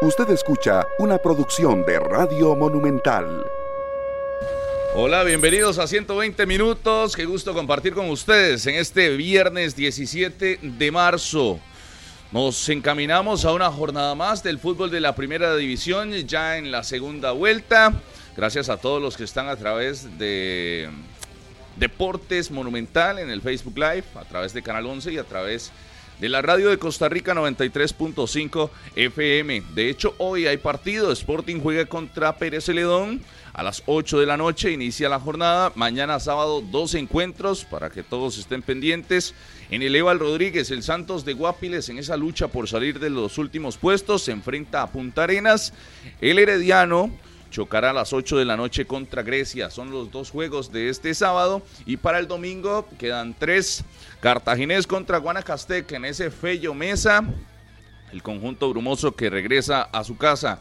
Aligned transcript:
Usted 0.00 0.30
escucha 0.30 0.86
una 1.00 1.18
producción 1.18 1.84
de 1.84 1.98
Radio 1.98 2.54
Monumental. 2.54 3.44
Hola, 4.94 5.24
bienvenidos 5.24 5.80
a 5.80 5.88
120 5.88 6.46
minutos. 6.46 7.16
Qué 7.16 7.24
gusto 7.24 7.52
compartir 7.52 7.94
con 7.94 8.08
ustedes 8.08 8.64
en 8.68 8.76
este 8.76 9.16
viernes 9.16 9.74
17 9.74 10.60
de 10.62 10.90
marzo. 10.92 11.58
Nos 12.30 12.68
encaminamos 12.68 13.44
a 13.44 13.52
una 13.52 13.72
jornada 13.72 14.14
más 14.14 14.44
del 14.44 14.60
fútbol 14.60 14.92
de 14.92 15.00
la 15.00 15.16
primera 15.16 15.56
división, 15.56 16.12
ya 16.12 16.58
en 16.58 16.70
la 16.70 16.84
segunda 16.84 17.32
vuelta. 17.32 17.92
Gracias 18.36 18.68
a 18.68 18.76
todos 18.76 19.02
los 19.02 19.16
que 19.16 19.24
están 19.24 19.48
a 19.48 19.56
través 19.56 20.16
de 20.16 20.90
Deportes 21.74 22.52
Monumental 22.52 23.18
en 23.18 23.30
el 23.30 23.42
Facebook 23.42 23.76
Live, 23.76 24.04
a 24.14 24.24
través 24.24 24.54
de 24.54 24.62
Canal 24.62 24.86
11 24.86 25.12
y 25.12 25.18
a 25.18 25.24
través 25.24 25.72
de 25.72 25.97
la 26.26 26.42
radio 26.42 26.70
de 26.70 26.78
Costa 26.78 27.08
Rica 27.08 27.32
93.5 27.32 28.70
FM. 28.96 29.62
De 29.74 29.88
hecho, 29.88 30.16
hoy 30.18 30.46
hay 30.46 30.56
partido. 30.56 31.12
Sporting 31.12 31.60
juega 31.60 31.86
contra 31.86 32.36
Pérez 32.36 32.64
Celedón 32.64 33.20
a 33.52 33.62
las 33.62 33.84
8 33.86 34.18
de 34.18 34.26
la 34.26 34.36
noche. 34.36 34.72
Inicia 34.72 35.08
la 35.08 35.20
jornada. 35.20 35.70
Mañana 35.76 36.18
sábado, 36.18 36.60
dos 36.60 36.94
encuentros 36.94 37.64
para 37.64 37.90
que 37.90 38.02
todos 38.02 38.36
estén 38.36 38.62
pendientes. 38.62 39.34
En 39.70 39.82
el 39.82 39.94
Eval 39.94 40.18
Rodríguez, 40.18 40.72
el 40.72 40.82
Santos 40.82 41.24
de 41.24 41.34
Guapiles, 41.34 41.88
en 41.88 41.98
esa 41.98 42.16
lucha 42.16 42.48
por 42.48 42.68
salir 42.68 42.98
de 42.98 43.10
los 43.10 43.38
últimos 43.38 43.76
puestos, 43.76 44.22
se 44.22 44.32
enfrenta 44.32 44.82
a 44.82 44.90
Punta 44.90 45.22
Arenas. 45.22 45.72
El 46.20 46.40
Herediano 46.40 47.12
chocará 47.50 47.90
a 47.90 47.92
las 47.92 48.12
8 48.12 48.38
de 48.38 48.44
la 48.44 48.56
noche 48.56 48.86
contra 48.86 49.22
Grecia. 49.22 49.70
Son 49.70 49.90
los 49.90 50.10
dos 50.10 50.30
juegos 50.30 50.72
de 50.72 50.88
este 50.88 51.14
sábado. 51.14 51.62
Y 51.86 51.96
para 51.96 52.18
el 52.18 52.28
domingo 52.28 52.88
quedan 52.98 53.34
tres. 53.38 53.84
Cartaginés 54.20 54.86
contra 54.86 55.18
Guanacasteca 55.18 55.96
en 55.96 56.04
ese 56.04 56.30
Fello 56.30 56.74
Mesa. 56.74 57.24
El 58.12 58.22
conjunto 58.22 58.70
brumoso 58.70 59.12
que 59.12 59.30
regresa 59.30 59.82
a 59.82 60.04
su 60.04 60.16
casa. 60.16 60.60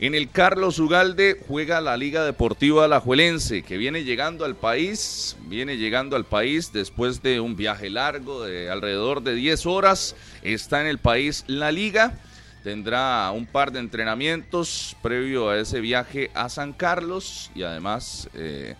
En 0.00 0.14
el 0.14 0.30
Carlos 0.30 0.78
Ugalde 0.78 1.42
juega 1.48 1.80
la 1.80 1.96
Liga 1.96 2.24
Deportiva 2.24 2.84
Alajuelense, 2.84 3.64
que 3.64 3.76
viene 3.76 4.04
llegando 4.04 4.44
al 4.44 4.54
país, 4.54 5.36
viene 5.46 5.76
llegando 5.76 6.14
al 6.14 6.24
país 6.24 6.72
después 6.72 7.20
de 7.20 7.40
un 7.40 7.56
viaje 7.56 7.90
largo 7.90 8.44
de 8.44 8.70
alrededor 8.70 9.22
de 9.22 9.34
10 9.34 9.66
horas. 9.66 10.14
Está 10.42 10.80
en 10.80 10.86
el 10.86 10.98
país 10.98 11.42
la 11.48 11.72
liga 11.72 12.16
tendrá 12.62 13.30
un 13.32 13.46
par 13.46 13.72
de 13.72 13.80
entrenamientos 13.80 14.96
previo 15.02 15.50
a 15.50 15.58
ese 15.58 15.80
viaje 15.80 16.30
a 16.34 16.48
San 16.48 16.72
Carlos 16.72 17.50
y 17.54 17.62
además 17.62 18.28
eh, 18.34 18.74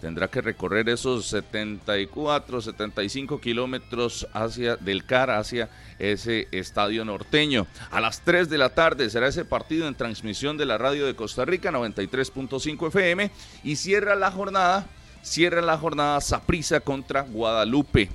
tendrá 0.00 0.28
que 0.28 0.40
recorrer 0.40 0.88
esos 0.88 1.26
74, 1.26 2.60
75 2.60 3.40
kilómetros 3.40 4.26
hacia 4.32 4.76
del 4.76 5.04
CAR 5.04 5.30
hacia 5.30 5.68
ese 5.98 6.48
estadio 6.52 7.04
norteño. 7.04 7.66
A 7.90 8.00
las 8.00 8.20
3 8.22 8.48
de 8.48 8.58
la 8.58 8.70
tarde 8.70 9.10
será 9.10 9.28
ese 9.28 9.44
partido 9.44 9.88
en 9.88 9.94
transmisión 9.94 10.56
de 10.56 10.66
la 10.66 10.78
radio 10.78 11.06
de 11.06 11.16
Costa 11.16 11.44
Rica 11.44 11.70
93.5 11.70 12.88
FM 12.88 13.30
y 13.64 13.76
cierra 13.76 14.14
la 14.14 14.30
jornada, 14.30 14.86
cierra 15.22 15.60
la 15.60 15.76
jornada 15.76 16.20
Saprisa 16.20 16.80
contra 16.80 17.22
Guadalupe. 17.22 18.08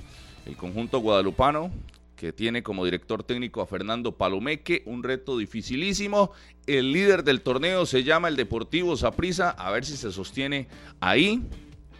El 0.46 0.56
conjunto 0.56 0.98
guadalupano 0.98 1.70
que 2.16 2.32
tiene 2.32 2.62
como 2.62 2.84
director 2.84 3.22
técnico 3.22 3.60
a 3.60 3.66
Fernando 3.66 4.12
Palomeque, 4.12 4.82
un 4.86 5.02
reto 5.02 5.38
dificilísimo. 5.38 6.32
El 6.66 6.92
líder 6.92 7.24
del 7.24 7.42
torneo 7.42 7.86
se 7.86 8.04
llama 8.04 8.28
el 8.28 8.36
Deportivo 8.36 8.96
Saprissa, 8.96 9.50
a 9.50 9.70
ver 9.70 9.84
si 9.84 9.96
se 9.96 10.12
sostiene 10.12 10.68
ahí. 11.00 11.42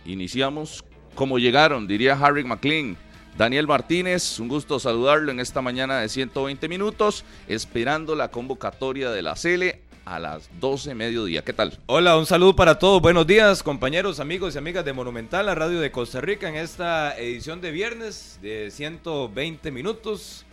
Iniciamos 0.04 0.84
como 1.14 1.38
llegaron, 1.38 1.86
diría 1.86 2.18
Harry 2.20 2.44
McLean. 2.44 2.96
Daniel 3.36 3.66
Martínez, 3.66 4.38
un 4.38 4.46
gusto 4.46 4.78
saludarlo 4.78 5.32
en 5.32 5.40
esta 5.40 5.60
mañana 5.60 5.98
de 5.98 6.08
120 6.08 6.68
minutos, 6.68 7.24
esperando 7.48 8.14
la 8.14 8.30
convocatoria 8.30 9.10
de 9.10 9.22
la 9.22 9.34
Cele 9.34 9.82
a 10.04 10.18
las 10.18 10.48
12 10.60 10.94
mediodía. 10.94 11.42
¿Qué 11.42 11.52
tal? 11.52 11.78
Hola, 11.86 12.16
un 12.18 12.26
saludo 12.26 12.54
para 12.54 12.78
todos. 12.78 13.00
Buenos 13.00 13.26
días, 13.26 13.62
compañeros, 13.62 14.20
amigos 14.20 14.54
y 14.54 14.58
amigas 14.58 14.84
de 14.84 14.92
Monumental, 14.92 15.46
la 15.46 15.54
radio 15.54 15.80
de 15.80 15.90
Costa 15.90 16.20
Rica, 16.20 16.48
en 16.48 16.56
esta 16.56 17.16
edición 17.18 17.60
de 17.60 17.70
viernes 17.70 18.38
de 18.42 18.70
120 18.70 19.70
minutos. 19.70 20.44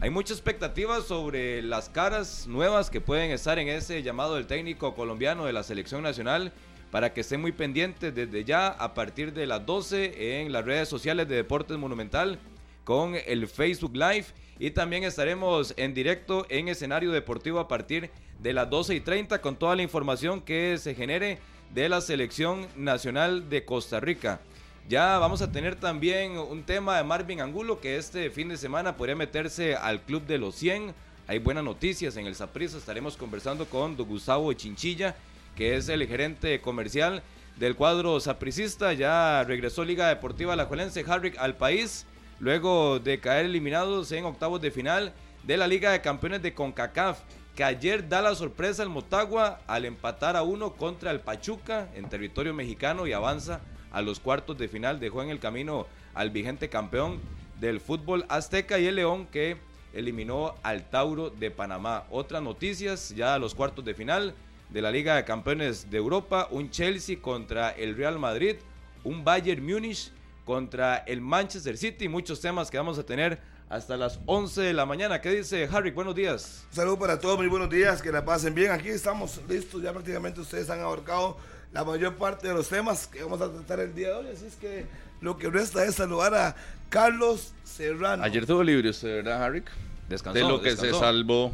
Hay 0.00 0.10
mucha 0.10 0.32
expectativa 0.32 1.00
sobre 1.00 1.62
las 1.62 1.88
caras 1.88 2.46
nuevas 2.46 2.90
que 2.90 3.00
pueden 3.00 3.30
estar 3.30 3.58
en 3.58 3.68
ese 3.68 4.02
llamado 4.02 4.36
del 4.36 4.46
técnico 4.46 4.94
colombiano 4.94 5.44
de 5.44 5.52
la 5.52 5.62
selección 5.62 6.02
nacional 6.02 6.52
para 6.90 7.12
que 7.12 7.22
estén 7.22 7.40
muy 7.40 7.52
pendientes 7.52 8.14
desde 8.14 8.44
ya 8.44 8.68
a 8.68 8.94
partir 8.94 9.32
de 9.32 9.46
las 9.46 9.64
12 9.66 10.40
en 10.40 10.52
las 10.52 10.64
redes 10.64 10.88
sociales 10.88 11.28
de 11.28 11.36
Deportes 11.36 11.76
Monumental 11.76 12.38
con 12.84 13.14
el 13.26 13.48
Facebook 13.48 13.94
Live 13.94 14.26
y 14.58 14.70
también 14.70 15.04
estaremos 15.04 15.74
en 15.76 15.94
directo 15.94 16.46
en 16.48 16.68
escenario 16.68 17.12
deportivo 17.12 17.60
a 17.60 17.68
partir 17.68 18.10
de 18.40 18.52
las 18.52 18.68
12 18.68 18.94
y 18.96 19.00
30 19.00 19.40
con 19.40 19.56
toda 19.56 19.76
la 19.76 19.82
información 19.82 20.40
que 20.40 20.76
se 20.78 20.94
genere 20.94 21.38
de 21.74 21.88
la 21.88 22.00
selección 22.00 22.66
nacional 22.76 23.48
de 23.48 23.64
Costa 23.64 24.00
Rica. 24.00 24.40
Ya 24.88 25.18
vamos 25.18 25.42
a 25.42 25.52
tener 25.52 25.76
también 25.76 26.38
un 26.38 26.62
tema 26.62 26.96
de 26.96 27.04
Marvin 27.04 27.40
Angulo 27.40 27.78
que 27.78 27.98
este 27.98 28.30
fin 28.30 28.48
de 28.48 28.56
semana 28.56 28.96
podría 28.96 29.16
meterse 29.16 29.76
al 29.76 30.00
Club 30.00 30.26
de 30.26 30.38
los 30.38 30.54
100. 30.54 30.94
Hay 31.26 31.38
buenas 31.40 31.62
noticias 31.62 32.16
en 32.16 32.26
el 32.26 32.34
Saprissa. 32.34 32.78
Estaremos 32.78 33.16
conversando 33.16 33.66
con 33.66 33.96
Gustavo 33.96 34.50
Chinchilla, 34.54 35.14
que 35.54 35.76
es 35.76 35.90
el 35.90 36.06
gerente 36.06 36.60
comercial 36.62 37.22
del 37.58 37.76
cuadro 37.76 38.18
sapricista. 38.18 38.94
Ya 38.94 39.44
regresó 39.44 39.84
Liga 39.84 40.08
Deportiva 40.08 40.56
La 40.56 40.64
Juelense 40.64 41.04
Harrick 41.06 41.36
al 41.36 41.56
país 41.56 42.06
luego 42.40 42.98
de 42.98 43.20
caer 43.20 43.46
eliminados 43.46 44.12
en 44.12 44.24
octavos 44.24 44.60
de 44.60 44.70
final 44.70 45.12
de 45.44 45.56
la 45.56 45.66
Liga 45.66 45.92
de 45.92 46.00
Campeones 46.00 46.42
de 46.42 46.54
CONCACAF, 46.54 47.20
que 47.54 47.64
ayer 47.64 48.08
da 48.08 48.22
la 48.22 48.34
sorpresa 48.34 48.82
al 48.82 48.88
Motagua 48.88 49.60
al 49.66 49.84
empatar 49.84 50.36
a 50.36 50.42
uno 50.42 50.74
contra 50.74 51.10
el 51.10 51.20
Pachuca 51.20 51.88
en 51.94 52.08
territorio 52.08 52.54
mexicano 52.54 53.06
y 53.06 53.12
avanza 53.12 53.60
a 53.90 54.02
los 54.02 54.20
cuartos 54.20 54.56
de 54.58 54.68
final, 54.68 55.00
dejó 55.00 55.22
en 55.22 55.30
el 55.30 55.40
camino 55.40 55.86
al 56.14 56.30
vigente 56.30 56.68
campeón 56.68 57.20
del 57.58 57.80
fútbol 57.80 58.24
azteca 58.28 58.78
y 58.78 58.86
el 58.86 58.96
León 58.96 59.26
que 59.26 59.56
eliminó 59.92 60.54
al 60.62 60.88
Tauro 60.88 61.30
de 61.30 61.50
Panamá. 61.50 62.04
Otras 62.10 62.42
noticias 62.42 63.10
ya 63.16 63.34
a 63.34 63.38
los 63.38 63.54
cuartos 63.54 63.84
de 63.84 63.94
final 63.94 64.34
de 64.70 64.82
la 64.82 64.90
Liga 64.92 65.16
de 65.16 65.24
Campeones 65.24 65.90
de 65.90 65.96
Europa, 65.96 66.46
un 66.50 66.70
Chelsea 66.70 67.20
contra 67.20 67.70
el 67.70 67.96
Real 67.96 68.18
Madrid, 68.18 68.56
un 69.02 69.24
Bayern 69.24 69.64
Múnich 69.64 70.12
contra 70.48 70.96
el 71.06 71.20
Manchester 71.20 71.76
City. 71.76 72.08
Muchos 72.08 72.40
temas 72.40 72.70
que 72.70 72.78
vamos 72.78 72.98
a 72.98 73.02
tener 73.02 73.38
hasta 73.68 73.98
las 73.98 74.18
11 74.24 74.62
de 74.62 74.72
la 74.72 74.86
mañana. 74.86 75.20
¿Qué 75.20 75.30
dice 75.30 75.68
Harry? 75.70 75.90
Buenos 75.90 76.14
días. 76.14 76.64
Un 76.70 76.74
saludo 76.74 76.98
para 76.98 77.20
todos, 77.20 77.36
muy 77.36 77.48
buenos 77.48 77.68
días, 77.68 78.00
que 78.00 78.10
la 78.10 78.24
pasen 78.24 78.54
bien. 78.54 78.70
Aquí 78.72 78.88
estamos 78.88 79.42
listos, 79.46 79.82
ya 79.82 79.92
prácticamente 79.92 80.40
ustedes 80.40 80.70
han 80.70 80.80
abarcado 80.80 81.36
la 81.70 81.84
mayor 81.84 82.16
parte 82.16 82.48
de 82.48 82.54
los 82.54 82.66
temas 82.66 83.06
que 83.06 83.22
vamos 83.22 83.42
a 83.42 83.52
tratar 83.52 83.80
el 83.80 83.94
día 83.94 84.08
de 84.08 84.14
hoy. 84.14 84.26
Así 84.34 84.46
es 84.46 84.54
que 84.54 84.86
lo 85.20 85.36
que 85.36 85.50
resta 85.50 85.84
es 85.84 85.96
saludar 85.96 86.34
a 86.34 86.56
Carlos 86.88 87.52
Serrano. 87.62 88.24
Ayer 88.24 88.46
tuvo 88.46 88.62
libre 88.62 88.88
usted, 88.88 89.16
¿verdad, 89.16 89.44
Harry? 89.44 89.62
Descansó. 90.08 90.38
De 90.38 90.48
lo 90.48 90.62
que 90.62 90.74
se 90.76 90.94
salvó. 90.94 91.52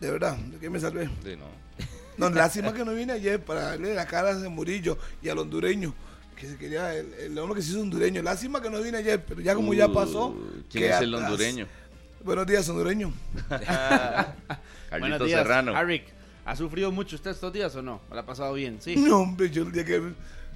De 0.00 0.10
verdad, 0.10 0.34
¿de 0.38 0.58
qué 0.58 0.70
me 0.70 0.80
salvé? 0.80 1.10
Sí, 1.22 1.36
no. 1.36 1.44
No, 2.16 2.30
lástima 2.30 2.72
que 2.72 2.86
no 2.86 2.94
vine 2.94 3.12
ayer 3.12 3.38
para 3.44 3.64
darle 3.64 3.94
la 3.94 4.06
cara 4.06 4.28
a 4.28 4.30
ese 4.30 4.48
Murillo 4.48 4.96
y 5.20 5.28
al 5.28 5.38
hondureño 5.40 5.92
que 6.34 6.46
se 6.48 6.56
quería, 6.56 6.94
el, 6.94 7.12
el 7.14 7.38
hombre 7.38 7.56
que 7.56 7.62
se 7.62 7.70
hizo 7.70 7.80
hondureño. 7.80 8.22
Lástima 8.22 8.60
que 8.60 8.70
no 8.70 8.80
vine 8.82 8.98
ayer, 8.98 9.24
pero 9.24 9.40
ya 9.40 9.54
como 9.54 9.74
ya 9.74 9.88
pasó. 9.88 10.34
¿Quién 10.70 10.92
es 10.92 11.00
el 11.00 11.14
hondureño? 11.14 11.66
Buenos 12.24 12.46
días, 12.46 12.68
hondureño. 12.68 13.12
Carlito 14.90 15.28
Serrano. 15.28 15.76
Arik, 15.76 16.04
¿ha 16.44 16.56
sufrido 16.56 16.90
mucho 16.90 17.16
usted 17.16 17.30
estos 17.32 17.52
días 17.52 17.74
o 17.76 17.82
no? 17.82 18.00
¿O 18.08 18.14
¿Le 18.14 18.20
ha 18.20 18.26
pasado 18.26 18.54
bien? 18.54 18.78
Sí. 18.80 18.96
No, 18.96 19.20
hombre, 19.20 19.50
yo 19.50 19.62
el 19.62 19.72
día 19.72 19.84
que 19.84 20.00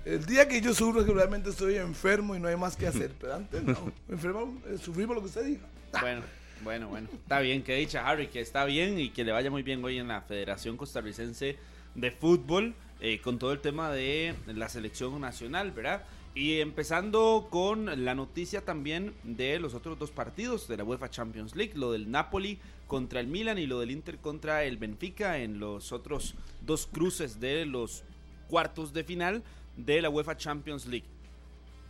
el 0.04 0.24
día 0.24 0.48
que 0.48 0.60
yo 0.62 0.72
sufro 0.72 1.02
es 1.02 1.06
que 1.06 1.12
realmente 1.12 1.50
estoy 1.50 1.76
enfermo 1.76 2.34
y 2.34 2.40
no 2.40 2.48
hay 2.48 2.56
más 2.56 2.76
que 2.76 2.86
hacer. 2.86 3.12
Pero 3.20 3.34
antes 3.34 3.62
no. 3.62 3.92
Enfermo, 4.08 4.58
eh, 4.66 4.78
sufrí 4.82 5.04
por 5.06 5.16
lo 5.16 5.20
que 5.22 5.28
usted 5.28 5.44
dijo. 5.44 5.66
Bueno, 6.00 6.22
bueno, 6.62 6.88
bueno. 6.88 7.08
Está 7.12 7.40
bien, 7.40 7.62
que 7.62 7.74
dicha 7.74 8.08
Harry, 8.08 8.28
que 8.28 8.40
está 8.40 8.64
bien 8.64 8.98
y 8.98 9.10
que 9.10 9.22
le 9.24 9.32
vaya 9.32 9.50
muy 9.50 9.62
bien 9.62 9.84
hoy 9.84 9.98
en 9.98 10.08
la 10.08 10.22
Federación 10.22 10.78
Costarricense 10.78 11.58
de 11.94 12.10
Fútbol. 12.10 12.74
Eh, 13.00 13.20
con 13.20 13.38
todo 13.38 13.52
el 13.52 13.60
tema 13.60 13.90
de 13.92 14.34
la 14.46 14.68
selección 14.68 15.20
nacional, 15.20 15.70
¿verdad? 15.70 16.02
Y 16.34 16.60
empezando 16.60 17.46
con 17.50 18.04
la 18.04 18.14
noticia 18.14 18.64
también 18.64 19.14
de 19.22 19.58
los 19.60 19.74
otros 19.74 19.98
dos 19.98 20.10
partidos 20.10 20.66
de 20.68 20.76
la 20.76 20.84
UEFA 20.84 21.08
Champions 21.08 21.54
League, 21.54 21.72
lo 21.76 21.92
del 21.92 22.10
Napoli 22.10 22.58
contra 22.86 23.20
el 23.20 23.26
Milan 23.28 23.58
y 23.58 23.66
lo 23.66 23.80
del 23.80 23.90
Inter 23.92 24.18
contra 24.18 24.64
el 24.64 24.76
Benfica 24.78 25.38
en 25.38 25.60
los 25.60 25.92
otros 25.92 26.34
dos 26.66 26.86
cruces 26.86 27.38
de 27.40 27.66
los 27.66 28.02
cuartos 28.48 28.92
de 28.92 29.04
final 29.04 29.42
de 29.76 30.02
la 30.02 30.10
UEFA 30.10 30.36
Champions 30.36 30.86
League. 30.86 31.06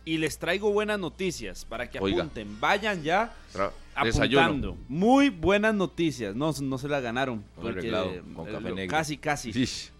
Y 0.05 0.17
les 0.17 0.37
traigo 0.39 0.71
buenas 0.71 0.99
noticias 0.99 1.65
para 1.65 1.89
que 1.89 1.99
Oiga. 1.99 2.23
apunten, 2.23 2.59
vayan 2.59 3.03
ya 3.03 3.35
apuntando. 3.95 4.77
Muy 4.87 5.29
buenas 5.29 5.73
noticias, 5.75 6.35
no, 6.35 6.51
no 6.61 6.77
se 6.77 6.87
la 6.87 6.99
ganaron. 6.99 7.43
Porque, 7.55 7.89
eh, 7.89 8.21
con 8.35 8.47
eh, 8.47 8.51
café 8.51 8.69
lo- 8.69 8.75
negro. 8.75 8.91
Casi, 8.97 9.17
casi. 9.17 9.51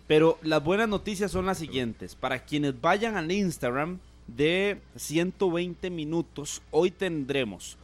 Pero 0.10 0.40
las 0.42 0.64
buenas 0.64 0.90
noticias 0.90 1.32
son 1.32 1.46
las 1.46 1.60
siguientes. 1.60 2.16
Para 2.16 2.44
quienes 2.44 2.82
vayan 2.82 3.16
al 3.16 3.32
Instagram 3.32 4.00
de 4.26 4.82
120 4.96 5.92
minutos, 5.92 6.64
hoy 6.72 6.90
tendremos 6.90 7.78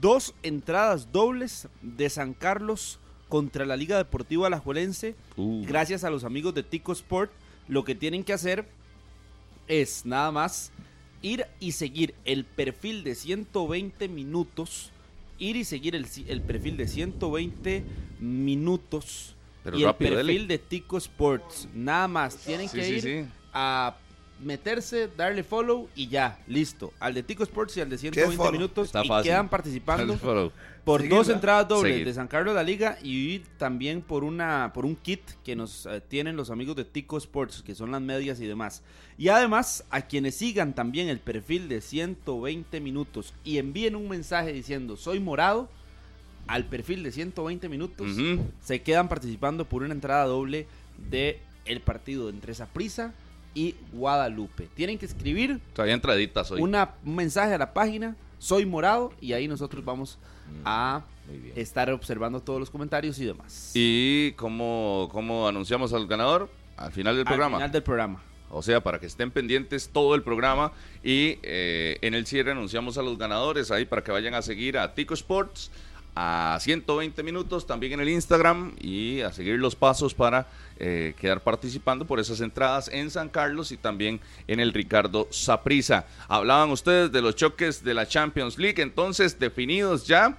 dos 0.00 0.32
entradas 0.44 1.10
dobles 1.10 1.66
de 1.82 2.08
San 2.08 2.34
Carlos 2.34 3.00
contra 3.28 3.66
la 3.66 3.76
Liga 3.76 3.96
Deportiva 3.96 4.46
Alajuelense 4.46 5.16
Uh. 5.36 5.64
gracias 5.66 6.04
a 6.04 6.10
los 6.10 6.22
amigos 6.22 6.54
de 6.54 6.62
Tico 6.62 6.92
Sport. 6.92 7.32
Lo 7.66 7.82
que 7.82 7.96
tienen 7.96 8.22
que 8.22 8.32
hacer 8.32 8.64
es 9.66 10.06
nada 10.06 10.30
más 10.30 10.70
ir 11.20 11.46
y 11.58 11.72
seguir 11.72 12.14
el 12.24 12.44
perfil 12.44 13.02
de 13.02 13.16
120 13.16 14.06
minutos. 14.06 14.92
Ir 15.36 15.56
y 15.56 15.64
seguir 15.64 15.96
el, 15.96 16.42
perfil 16.42 16.76
de 16.76 16.86
120 16.86 17.82
minutos. 18.20 19.34
Pero 19.64 19.78
y 19.78 19.84
rápido, 19.84 20.10
el 20.10 20.16
perfil 20.26 20.42
dele. 20.42 20.48
de 20.48 20.58
Tico 20.58 20.98
Sports. 20.98 21.68
Nada 21.74 22.08
más. 22.08 22.36
Tienen 22.36 22.68
Sí, 22.68 22.76
que 22.78 22.84
sí, 22.84 22.92
ir 22.94 23.00
sí. 23.02 23.24
a 23.52 23.96
meterse, 24.40 25.08
darle 25.16 25.44
follow 25.44 25.88
y 25.94 26.08
ya, 26.08 26.40
listo. 26.48 26.92
Al 26.98 27.14
de 27.14 27.22
Tico 27.22 27.44
Sports 27.44 27.76
y 27.76 27.80
al 27.80 27.88
de 27.90 27.96
120 27.98 28.36
follow? 28.36 28.52
minutos 28.52 28.86
Está 28.86 29.04
y 29.04 29.08
fácil. 29.08 29.30
quedan 29.30 29.48
participando 29.48 30.16
por 30.84 31.00
Seguirla. 31.00 31.16
dos 31.18 31.28
entradas 31.28 31.68
dobles 31.68 31.92
Seguir. 31.92 32.06
de 32.08 32.14
San 32.14 32.26
Carlos 32.26 32.52
de 32.54 32.56
la 32.56 32.64
Liga 32.64 32.98
y 33.04 33.38
también 33.56 34.02
por 34.02 34.24
una 34.24 34.72
por 34.74 34.84
un 34.84 34.96
kit 34.96 35.20
que 35.44 35.54
nos 35.54 35.86
eh, 35.86 36.00
tienen 36.08 36.34
los 36.34 36.50
amigos 36.50 36.74
de 36.74 36.84
Tico 36.84 37.18
Sports, 37.18 37.62
que 37.62 37.76
son 37.76 37.92
las 37.92 38.00
medias 38.02 38.40
y 38.40 38.46
demás. 38.48 38.82
Y 39.16 39.28
además, 39.28 39.84
a 39.90 40.00
quienes 40.02 40.34
sigan 40.34 40.74
también 40.74 41.08
el 41.08 41.20
perfil 41.20 41.68
de 41.68 41.80
120 41.80 42.80
minutos 42.80 43.34
y 43.44 43.58
envíen 43.58 43.94
un 43.94 44.08
mensaje 44.08 44.52
diciendo 44.52 44.96
soy 44.96 45.20
morado 45.20 45.68
al 46.46 46.64
perfil 46.66 47.02
de 47.02 47.12
120 47.12 47.68
minutos, 47.68 48.08
se 48.62 48.82
quedan 48.82 49.08
participando 49.08 49.64
por 49.64 49.82
una 49.82 49.92
entrada 49.94 50.24
doble 50.26 50.66
de 51.10 51.40
el 51.64 51.80
partido 51.80 52.28
entre 52.28 52.54
Saprissa 52.54 53.12
y 53.54 53.74
Guadalupe. 53.92 54.68
Tienen 54.74 54.98
que 54.98 55.06
escribir 55.06 55.60
Todavía 55.74 55.94
entraditas 55.94 56.50
hoy. 56.50 56.60
una, 56.60 56.94
un 57.04 57.14
mensaje 57.16 57.54
a 57.54 57.58
la 57.58 57.72
página, 57.72 58.16
soy 58.38 58.66
morado, 58.66 59.12
y 59.20 59.32
ahí 59.34 59.46
nosotros 59.46 59.84
vamos 59.84 60.18
a 60.64 61.04
Muy 61.28 61.38
bien. 61.38 61.52
estar 61.56 61.90
observando 61.90 62.40
todos 62.40 62.58
los 62.58 62.70
comentarios 62.70 63.18
y 63.18 63.24
demás. 63.24 63.70
¿Y 63.74 64.32
cómo, 64.32 65.08
cómo 65.12 65.46
anunciamos 65.48 65.92
al 65.92 66.06
ganador? 66.06 66.50
Al 66.76 66.90
final 66.92 67.14
del 67.14 67.20
Al 67.26 67.26
programa. 67.26 67.58
final 67.58 67.70
del 67.72 67.82
programa. 67.82 68.22
O 68.50 68.62
sea, 68.62 68.82
para 68.82 68.98
que 68.98 69.06
estén 69.06 69.30
pendientes 69.30 69.88
todo 69.90 70.14
el 70.14 70.22
programa 70.22 70.72
y 71.02 71.38
eh, 71.42 71.96
en 72.02 72.12
el 72.14 72.26
cierre 72.26 72.50
anunciamos 72.52 72.98
a 72.98 73.02
los 73.02 73.16
ganadores 73.16 73.70
ahí 73.70 73.86
para 73.86 74.02
que 74.04 74.10
vayan 74.12 74.34
a 74.34 74.42
seguir 74.42 74.76
a 74.76 74.94
Tico 74.94 75.14
Sports 75.14 75.70
a 76.14 76.58
120 76.60 77.22
minutos 77.22 77.66
también 77.66 77.94
en 77.94 78.00
el 78.00 78.08
Instagram 78.08 78.74
y 78.80 79.20
a 79.20 79.32
seguir 79.32 79.58
los 79.58 79.74
pasos 79.74 80.14
para 80.14 80.46
eh, 80.78 81.14
quedar 81.18 81.42
participando 81.42 82.06
por 82.06 82.20
esas 82.20 82.40
entradas 82.40 82.88
en 82.88 83.10
San 83.10 83.28
Carlos 83.28 83.72
y 83.72 83.76
también 83.76 84.20
en 84.46 84.60
el 84.60 84.72
Ricardo 84.72 85.28
Saprisa. 85.30 86.06
Hablaban 86.28 86.70
ustedes 86.70 87.12
de 87.12 87.22
los 87.22 87.36
choques 87.36 87.82
de 87.82 87.94
la 87.94 88.06
Champions 88.06 88.58
League, 88.58 88.82
entonces 88.82 89.38
definidos 89.38 90.06
ya 90.06 90.38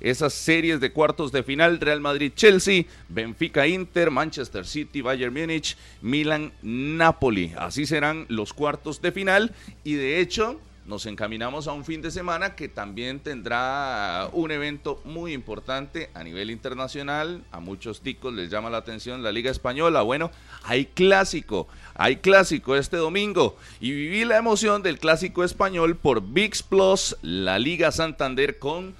esas 0.00 0.32
series 0.32 0.80
de 0.80 0.92
cuartos 0.92 1.30
de 1.30 1.42
final, 1.42 1.78
Real 1.78 2.00
Madrid-Chelsea, 2.00 2.84
Benfica-Inter, 3.08 4.10
Manchester 4.10 4.66
City-Bayern 4.66 5.34
Múnich, 5.34 5.76
Milan-Napoli. 6.00 7.52
Así 7.58 7.84
serán 7.84 8.24
los 8.28 8.54
cuartos 8.54 9.02
de 9.02 9.12
final 9.12 9.54
y 9.84 9.94
de 9.94 10.20
hecho 10.20 10.58
nos 10.90 11.06
encaminamos 11.06 11.68
a 11.68 11.72
un 11.72 11.84
fin 11.84 12.02
de 12.02 12.10
semana 12.10 12.56
que 12.56 12.68
también 12.68 13.20
tendrá 13.20 14.28
un 14.32 14.50
evento 14.50 15.00
muy 15.04 15.32
importante 15.32 16.10
a 16.14 16.24
nivel 16.24 16.50
internacional. 16.50 17.44
A 17.52 17.60
muchos 17.60 18.00
ticos 18.00 18.34
les 18.34 18.50
llama 18.50 18.70
la 18.70 18.78
atención 18.78 19.22
la 19.22 19.30
Liga 19.30 19.52
Española. 19.52 20.02
Bueno, 20.02 20.32
hay 20.64 20.86
clásico, 20.86 21.68
hay 21.94 22.16
clásico 22.16 22.74
este 22.74 22.96
domingo 22.96 23.56
y 23.80 23.92
viví 23.92 24.24
la 24.24 24.36
emoción 24.36 24.82
del 24.82 24.98
clásico 24.98 25.44
español 25.44 25.96
por 25.96 26.22
VIX 26.22 26.62
Plus, 26.64 27.16
la 27.22 27.60
Liga 27.60 27.92
Santander 27.92 28.58
con 28.58 28.94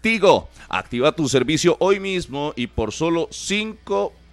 Tigo. 0.00 0.48
Activa 0.68 1.12
tu 1.12 1.28
servicio 1.28 1.76
hoy 1.78 2.00
mismo 2.00 2.54
y 2.56 2.66
por 2.66 2.92
solo 2.92 3.28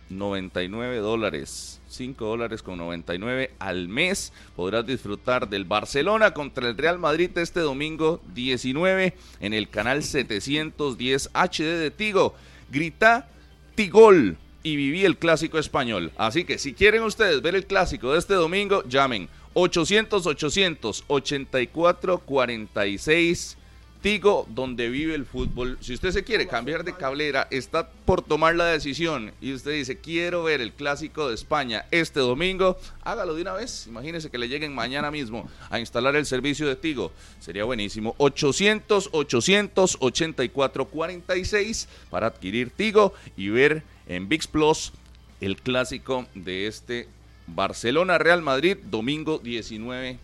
5.99 0.09 1.00
dólares. 1.01 1.81
5 1.89 2.25
dólares 2.25 2.61
con 2.61 2.77
99 2.77 3.51
al 3.59 3.88
mes. 3.88 4.33
Podrás 4.55 4.85
disfrutar 4.85 5.50
del 5.50 5.65
Barcelona 5.65 6.33
contra 6.33 6.67
el 6.67 6.77
Real 6.77 7.00
Madrid 7.00 7.38
este 7.38 7.59
domingo 7.59 8.21
19 8.33 9.13
en 9.39 9.53
el 9.53 9.69
canal 9.69 10.03
710 10.03 11.29
HD 11.33 11.79
de 11.79 11.91
Tigo. 11.91 12.35
Grita 12.71 13.29
Tigol 13.75 14.38
y 14.63 14.75
viví 14.75 15.05
el 15.05 15.17
clásico 15.17 15.59
español. 15.59 16.11
Así 16.17 16.45
que 16.45 16.57
si 16.57 16.73
quieren 16.73 17.03
ustedes 17.03 17.41
ver 17.41 17.56
el 17.56 17.65
clásico 17.65 18.13
de 18.13 18.19
este 18.19 18.33
domingo, 18.33 18.83
llamen 18.88 19.29
800 19.53 20.25
800 20.25 21.03
84 21.07 22.19
46 22.19 23.57
Tigo, 24.03 24.45
donde 24.50 24.89
vive 24.89 25.15
el 25.15 25.25
fútbol. 25.25 25.77
Si 25.79 25.94
usted 25.94 26.11
se 26.11 26.25
quiere 26.25 26.45
cambiar 26.45 26.83
de 26.83 26.94
cablera, 26.94 27.47
está 27.50 27.89
por 27.89 28.21
tomar 28.21 28.53
la 28.53 28.65
decisión 28.65 29.31
y 29.39 29.53
usted 29.53 29.71
dice, 29.71 29.97
quiero 29.97 30.44
ver 30.44 30.59
el 30.59 30.73
clásico 30.73 31.29
de 31.29 31.35
España 31.35 31.85
este 31.89 32.19
domingo, 32.19 32.77
hágalo 33.05 33.33
de 33.33 33.44
una 33.44 33.53
vez. 33.53 33.88
Imagínese 33.88 34.29
que 34.29 34.38
le 34.38 34.50
lleguen 34.50 34.75
mañana 34.75 35.09
mismo 35.09 35.50
a 35.69 35.79
instalar 35.79 36.17
el 36.17 36.25
servicio 36.25 36.67
de 36.67 36.75
Tigo. 36.75 37.13
Sería 37.39 37.63
buenísimo. 37.63 38.13
800 38.17 39.07
800 39.13 39.97
84 40.01 40.85
46 40.89 41.88
para 42.09 42.27
adquirir 42.27 42.71
Tigo 42.71 43.13
y 43.38 43.47
ver 43.47 43.83
en 44.07 44.27
VIX 44.27 44.47
Plus 44.47 44.91
el 45.39 45.56
clásico 45.56 46.25
de 46.35 46.67
este 46.67 47.07
Barcelona 47.47 48.17
Real 48.17 48.41
Madrid, 48.41 48.75
domingo 48.83 49.39
19 49.39 50.19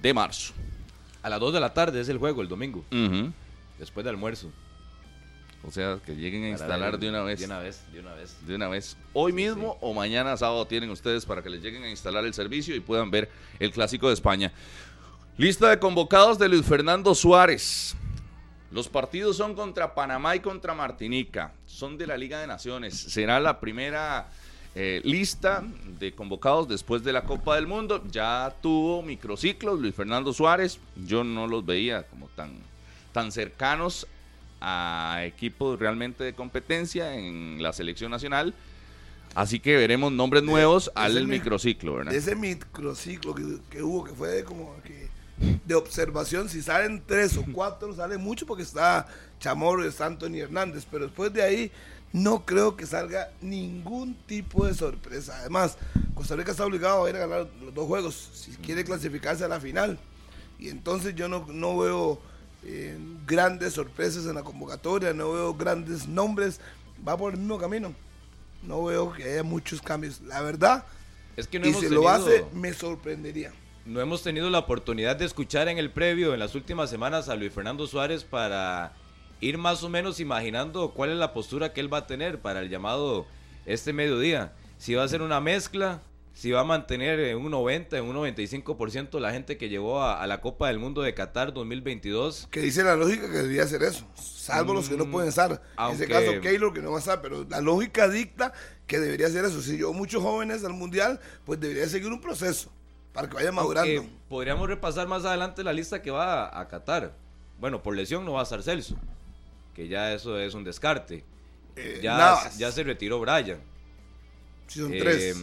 de 0.00 0.14
marzo. 0.14 0.54
A 1.22 1.28
las 1.28 1.40
2 1.40 1.54
de 1.54 1.60
la 1.60 1.72
tarde 1.72 2.00
es 2.00 2.08
el 2.08 2.18
juego, 2.18 2.42
el 2.42 2.48
domingo, 2.48 2.84
después 3.78 4.04
de 4.04 4.10
almuerzo. 4.10 4.50
O 5.64 5.70
sea, 5.70 6.00
que 6.04 6.16
lleguen 6.16 6.40
a 6.40 6.46
Para 6.46 6.50
instalar 6.50 6.90
ver 6.92 7.00
de 7.00 7.08
una 7.08 7.22
vez. 7.22 7.38
De 7.38 7.46
una 7.46 7.58
vez, 7.60 7.84
de 7.92 8.00
una 8.00 8.14
vez. 8.14 8.46
De 8.46 8.54
una 8.56 8.68
vez. 8.68 8.96
Hoy 9.12 9.32
mismo 9.32 9.78
o 9.80 9.94
mañana 9.94 10.36
sábado 10.36 10.66
tienen 10.66 10.90
ustedes 10.90 11.24
para 11.24 11.40
que 11.40 11.50
les 11.50 11.62
lleguen 11.62 11.84
a 11.84 11.90
instalar 11.90 12.24
el 12.24 12.34
servicio 12.34 12.74
y 12.74 12.80
puedan 12.80 13.12
ver 13.12 13.30
el 13.60 13.70
clásico 13.70 14.08
de 14.08 14.14
España. 14.14 14.52
Lista 15.38 15.70
de 15.70 15.78
convocados 15.78 16.38
de 16.38 16.48
Luis 16.48 16.66
Fernando 16.66 17.14
Suárez. 17.14 17.94
Los 18.72 18.88
partidos 18.88 19.36
son 19.36 19.54
contra 19.54 19.94
Panamá 19.94 20.34
y 20.34 20.40
contra 20.40 20.74
Martinica. 20.74 21.52
Son 21.66 21.96
de 21.96 22.06
la 22.06 22.16
Liga 22.16 22.40
de 22.40 22.46
Naciones. 22.46 22.98
Será 22.98 23.38
la 23.38 23.60
primera 23.60 24.30
eh, 24.74 25.00
lista 25.04 25.62
de 25.98 26.12
convocados 26.12 26.66
después 26.68 27.04
de 27.04 27.12
la 27.12 27.24
Copa 27.24 27.56
del 27.56 27.66
Mundo. 27.66 28.02
Ya 28.10 28.54
tuvo 28.62 29.02
microciclos 29.02 29.80
Luis 29.80 29.94
Fernando 29.94 30.32
Suárez. 30.32 30.78
Yo 31.06 31.24
no 31.24 31.46
los 31.46 31.64
veía 31.64 32.04
como 32.04 32.28
tan, 32.28 32.52
tan 33.12 33.32
cercanos 33.32 34.06
a 34.60 35.22
equipos 35.24 35.78
realmente 35.78 36.24
de 36.24 36.34
competencia 36.34 37.16
en 37.16 37.62
la 37.62 37.72
selección 37.72 38.10
nacional. 38.10 38.54
Así 39.34 39.60
que 39.60 39.76
veremos 39.76 40.12
nombres 40.12 40.42
nuevos 40.42 40.90
al 40.94 41.26
microciclo, 41.26 41.96
¿verdad? 41.96 42.12
De 42.12 42.18
ese 42.18 42.36
microciclo 42.36 43.34
que, 43.34 43.58
que 43.70 43.82
hubo, 43.82 44.04
que 44.04 44.12
fue 44.12 44.28
de 44.28 44.44
como 44.44 44.74
que 44.82 45.10
de 45.64 45.74
observación, 45.74 46.48
si 46.48 46.62
salen 46.62 47.02
tres 47.04 47.36
o 47.36 47.44
cuatro, 47.52 47.94
sale 47.94 48.18
mucho 48.18 48.46
porque 48.46 48.62
está 48.62 49.06
Chamorro, 49.40 49.84
está 49.84 50.06
Anthony 50.06 50.36
Hernández, 50.36 50.86
pero 50.90 51.06
después 51.06 51.32
de 51.32 51.42
ahí 51.42 51.72
no 52.12 52.44
creo 52.44 52.76
que 52.76 52.86
salga 52.86 53.30
ningún 53.40 54.14
tipo 54.26 54.66
de 54.66 54.74
sorpresa. 54.74 55.36
Además, 55.40 55.78
Costa 56.14 56.36
Rica 56.36 56.50
está 56.50 56.64
obligado 56.66 57.04
a 57.04 57.10
ir 57.10 57.16
a 57.16 57.26
ganar 57.26 57.48
los 57.62 57.72
dos 57.74 57.86
juegos 57.86 58.30
si 58.34 58.52
quiere 58.52 58.84
clasificarse 58.84 59.44
a 59.44 59.48
la 59.48 59.60
final. 59.60 59.98
Y 60.58 60.68
entonces 60.68 61.14
yo 61.14 61.28
no, 61.28 61.46
no 61.48 61.78
veo 61.78 62.20
eh, 62.64 62.96
grandes 63.26 63.72
sorpresas 63.72 64.26
en 64.26 64.34
la 64.34 64.42
convocatoria, 64.42 65.12
no 65.12 65.32
veo 65.32 65.54
grandes 65.54 66.06
nombres, 66.06 66.60
va 67.06 67.16
por 67.16 67.32
el 67.32 67.38
mismo 67.40 67.58
camino. 67.58 67.94
No 68.62 68.84
veo 68.84 69.12
que 69.12 69.24
haya 69.24 69.42
muchos 69.42 69.82
cambios. 69.82 70.20
La 70.20 70.40
verdad, 70.42 70.84
Es 71.36 71.48
que 71.48 71.58
no 71.58 71.66
y 71.66 71.70
hemos 71.70 71.80
si 71.80 71.86
tenido, 71.88 72.02
lo 72.02 72.08
hace, 72.10 72.44
me 72.52 72.72
sorprendería. 72.74 73.52
no 73.84 74.00
hemos 74.00 74.22
tenido 74.22 74.48
la 74.50 74.60
oportunidad 74.60 75.16
de 75.16 75.24
escuchar 75.24 75.66
en 75.68 75.78
el 75.78 75.90
previo, 75.90 76.32
en 76.34 76.38
las 76.38 76.54
últimas 76.54 76.88
semanas, 76.90 77.28
a 77.28 77.34
Luis 77.34 77.52
Fernando 77.52 77.86
Suárez 77.88 78.22
para 78.22 78.92
ir 79.42 79.58
más 79.58 79.82
o 79.82 79.90
menos 79.90 80.20
imaginando 80.20 80.92
cuál 80.92 81.10
es 81.10 81.16
la 81.16 81.34
postura 81.34 81.72
que 81.74 81.80
él 81.80 81.92
va 81.92 81.98
a 81.98 82.06
tener 82.06 82.40
para 82.40 82.60
el 82.60 82.70
llamado 82.70 83.26
este 83.66 83.92
mediodía. 83.92 84.52
Si 84.78 84.94
va 84.94 85.04
a 85.04 85.08
ser 85.08 85.20
una 85.22 85.40
mezcla, 85.40 86.00
si 86.34 86.50
va 86.50 86.60
a 86.60 86.64
mantener 86.64 87.20
en 87.20 87.36
un 87.36 87.50
90, 87.50 87.98
en 87.98 88.04
un 88.04 88.16
95% 88.16 89.20
la 89.20 89.32
gente 89.32 89.58
que 89.58 89.68
llevó 89.68 90.00
a, 90.02 90.22
a 90.22 90.26
la 90.26 90.40
Copa 90.40 90.68
del 90.68 90.78
Mundo 90.78 91.02
de 91.02 91.12
Qatar 91.14 91.52
2022. 91.52 92.48
Que 92.50 92.60
dice 92.60 92.82
la 92.82 92.96
lógica 92.96 93.26
que 93.30 93.36
debería 93.38 93.66
ser 93.66 93.82
eso. 93.82 94.06
Salvo 94.14 94.72
los 94.74 94.88
que 94.88 94.96
no 94.96 95.04
Mm, 95.04 95.12
pueden 95.12 95.28
estar. 95.28 95.60
En 95.78 95.90
ese 95.94 96.08
caso, 96.08 96.40
Keylor, 96.40 96.72
que 96.72 96.80
no 96.80 96.90
va 96.90 96.96
a 96.96 97.00
estar. 97.00 97.20
Pero 97.20 97.44
la 97.48 97.60
lógica 97.60 98.08
dicta 98.08 98.52
que 98.86 98.98
debería 98.98 99.28
ser 99.28 99.44
eso. 99.44 99.60
Si 99.60 99.76
yo 99.76 99.92
muchos 99.92 100.22
jóvenes 100.22 100.64
al 100.64 100.72
mundial, 100.72 101.20
pues 101.44 101.60
debería 101.60 101.86
seguir 101.88 102.10
un 102.10 102.20
proceso 102.20 102.70
para 103.12 103.28
que 103.28 103.34
vaya 103.34 103.52
madurando. 103.52 104.04
Podríamos 104.28 104.66
repasar 104.68 105.06
más 105.06 105.24
adelante 105.24 105.62
la 105.62 105.72
lista 105.72 106.00
que 106.00 106.10
va 106.10 106.46
a, 106.46 106.60
a 106.60 106.68
Qatar. 106.68 107.12
Bueno, 107.60 107.82
por 107.82 107.94
lesión 107.94 108.24
no 108.24 108.32
va 108.32 108.40
a 108.40 108.42
estar 108.44 108.62
Celso, 108.62 108.96
que 109.74 109.88
ya 109.88 110.12
eso 110.12 110.38
es 110.38 110.54
un 110.54 110.64
descarte. 110.64 111.24
Eh, 111.76 112.00
Ya, 112.02 112.16
Navas, 112.18 112.58
ya 112.58 112.70
se 112.72 112.82
retiró 112.84 113.18
Brian. 113.20 113.58
si 114.66 114.80
son 114.80 114.92
Eh, 114.92 114.98
tres. 115.00 115.42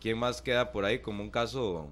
¿Quién 0.00 0.18
más 0.18 0.40
queda 0.42 0.70
por 0.72 0.84
ahí 0.84 1.00
como 1.00 1.22
un 1.22 1.30
caso? 1.30 1.88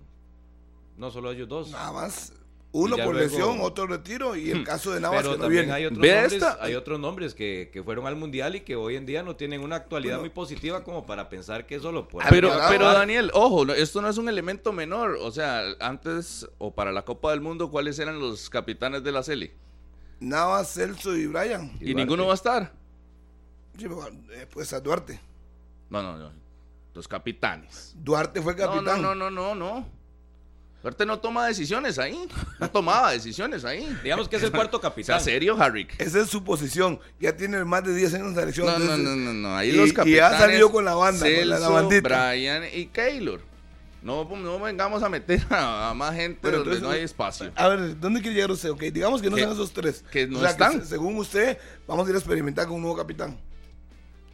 No 0.97 1.11
solo 1.11 1.33
ellos 1.33 1.49
dos. 1.49 1.71
Nada 1.71 1.93
más. 1.93 2.33
Uno 2.73 2.97
por 2.97 3.15
luego- 3.15 3.21
lesión, 3.31 3.59
otro 3.63 3.87
retiro 3.87 4.37
y 4.37 4.51
el 4.51 4.63
caso 4.63 4.93
de 4.93 5.01
Navas 5.01 5.21
Pero 5.23 5.33
que 5.33 5.37
no 5.39 5.43
también 5.45 5.63
viene. 5.65 5.73
hay 5.75 5.87
otros 5.87 6.01
Vea 6.01 6.21
nombres, 6.23 6.33
esta. 6.35 6.59
hay 6.63 6.75
otros 6.75 7.01
nombres 7.01 7.35
que, 7.35 7.71
que 7.73 7.83
fueron 7.83 8.07
al 8.07 8.17
mundial 8.17 8.55
y 8.55 8.61
que 8.61 8.77
hoy 8.77 8.97
en 8.97 9.07
día 9.07 9.23
no 9.23 9.35
tienen 9.35 9.63
una 9.63 9.77
actualidad 9.77 10.21
muy 10.21 10.29
positiva 10.29 10.85
como 10.85 11.07
para 11.07 11.29
pensar 11.31 11.67
que 11.67 11.77
eso 11.77 11.91
lo 11.91 12.07
puede 12.07 12.29
Pero, 12.29 12.49
Alvarado. 12.53 12.73
pero 12.73 12.93
Daniel, 12.93 13.31
ojo, 13.33 13.65
no- 13.65 13.73
esto 13.73 14.03
no 14.03 14.09
es 14.11 14.19
un 14.19 14.29
elemento 14.29 14.73
menor. 14.73 15.17
O 15.23 15.31
sea, 15.31 15.63
antes 15.81 16.47
o 16.59 16.75
para 16.75 16.93
la 16.93 17.03
Copa 17.03 17.31
del 17.31 17.41
Mundo, 17.41 17.71
¿cuáles 17.71 17.99
eran 17.99 18.19
los 18.21 18.51
capitanes 18.51 19.03
de 19.03 19.13
la 19.13 19.23
Celi? 19.23 19.53
Navas, 20.21 20.73
Celso 20.73 21.17
y 21.17 21.27
Brian. 21.27 21.73
Y, 21.81 21.95
ninguno 21.95 22.27
va 22.27 22.33
a 22.33 22.37
estar. 22.37 22.73
Sí, 23.77 23.85
pero, 23.85 24.07
eh, 24.33 24.47
pues 24.51 24.73
a 24.73 24.81
Duarte. 24.81 25.21
No, 25.91 26.03
no, 26.03 26.17
no. 26.17 26.33
Los 26.95 27.07
capitanes. 27.07 27.95
Duarte 27.97 28.41
fue 28.41 28.57
capitán. 28.57 29.03
no, 29.03 29.15
no, 29.15 29.31
no, 29.31 29.31
no, 29.31 29.55
no. 29.55 29.97
Duarte 30.83 31.05
no 31.05 31.19
toma 31.19 31.47
decisiones 31.47 31.99
ahí. 31.99 32.29
No 32.61 32.71
tomaba 32.71 33.11
decisiones 33.11 33.65
ahí. 33.65 33.87
Digamos 34.03 34.29
que 34.29 34.37
es 34.37 34.43
el 34.45 34.53
cuarto 34.53 34.79
¿Sea 34.79 34.89
capitán. 34.89 35.21
serio, 35.21 35.57
Harry? 35.61 35.89
Esa 35.99 36.21
es 36.21 36.31
su 36.31 36.45
posición. 36.45 37.01
Ya 37.19 37.37
tiene 37.37 37.65
más 37.65 37.83
de 37.85 37.95
10 37.95 38.15
años 38.15 38.29
en 38.29 38.35
la 38.35 38.41
selección. 38.41 38.67
No, 38.67 38.79
no, 38.79 38.97
no, 38.97 39.17
no, 39.17 39.33
no. 39.33 39.57
Ahí 39.57 39.71
y, 39.71 39.73
los 39.73 39.89
y 39.89 39.93
capitanes. 39.93 40.37
ha 40.37 40.39
salido 40.39 40.71
con 40.71 40.85
la 40.85 40.95
banda, 40.95 41.27
con 41.27 41.39
la, 41.41 41.45
la 41.45 41.57
Celso, 41.57 41.73
bandita. 41.73 42.31
Brian 42.31 42.63
y 42.73 42.87
Keylor. 42.87 43.41
No, 44.07 44.25
no 44.37 44.61
vengamos 44.61 45.03
a 45.03 45.09
meter 45.09 45.43
a, 45.51 45.91
a 45.91 45.95
más 45.95 46.15
gente 46.15 46.39
Pero 46.41 46.59
donde 46.59 46.75
entonces, 46.77 46.83
no 46.83 46.91
hay 46.91 47.03
espacio. 47.03 47.51
A 47.57 47.69
ver, 47.69 47.99
¿dónde 47.99 48.21
quiere 48.21 48.35
llegar 48.37 48.51
usted? 48.53 48.71
Ok, 48.71 48.81
digamos 48.85 49.21
que 49.21 49.29
no 49.29 49.35
Que- 49.37 49.43
sean 49.43 49.53
esos 49.53 49.73
tres. 49.73 50.05
que 50.11 50.27
no 50.29 50.39
O 50.39 50.41
sea, 50.41 50.51
están. 50.51 50.81
se- 50.81 50.87
según 50.87 51.17
usted, 51.17 51.59
vamos 51.89 52.07
a 52.07 52.11
ir 52.11 52.15
a 52.17 52.19
experimentar 52.19 52.67
con 52.67 52.77
un 52.77 52.83
nuevo 52.83 52.97
capitán. 52.97 53.39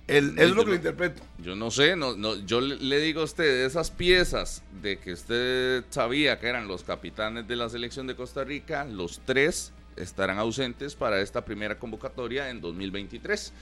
El, 0.08 0.38
es 0.38 0.48
yo 0.48 0.54
lo 0.54 0.64
que 0.64 0.70
le 0.72 0.76
interpreto. 0.76 1.22
Yo 1.38 1.54
no 1.56 1.70
sé, 1.70 1.96
no, 1.96 2.16
no, 2.16 2.34
yo 2.44 2.60
le, 2.60 2.76
le 2.76 2.98
digo 3.00 3.20
a 3.22 3.24
usted, 3.24 3.64
esas 3.64 3.90
piezas 3.90 4.62
de 4.82 4.98
que 4.98 5.12
usted 5.12 5.84
sabía 5.90 6.38
que 6.38 6.48
eran 6.48 6.66
los 6.68 6.82
capitanes 6.82 7.46
de 7.48 7.56
la 7.56 7.68
selección 7.68 8.06
de 8.06 8.16
Costa 8.16 8.44
Rica, 8.44 8.84
los 8.84 9.20
tres 9.24 9.72
estarán 9.96 10.38
ausentes 10.38 10.96
para 10.96 11.20
esta 11.20 11.44
primera 11.44 11.78
convocatoria 11.78 12.50
en 12.50 12.60
2023. 12.60 13.52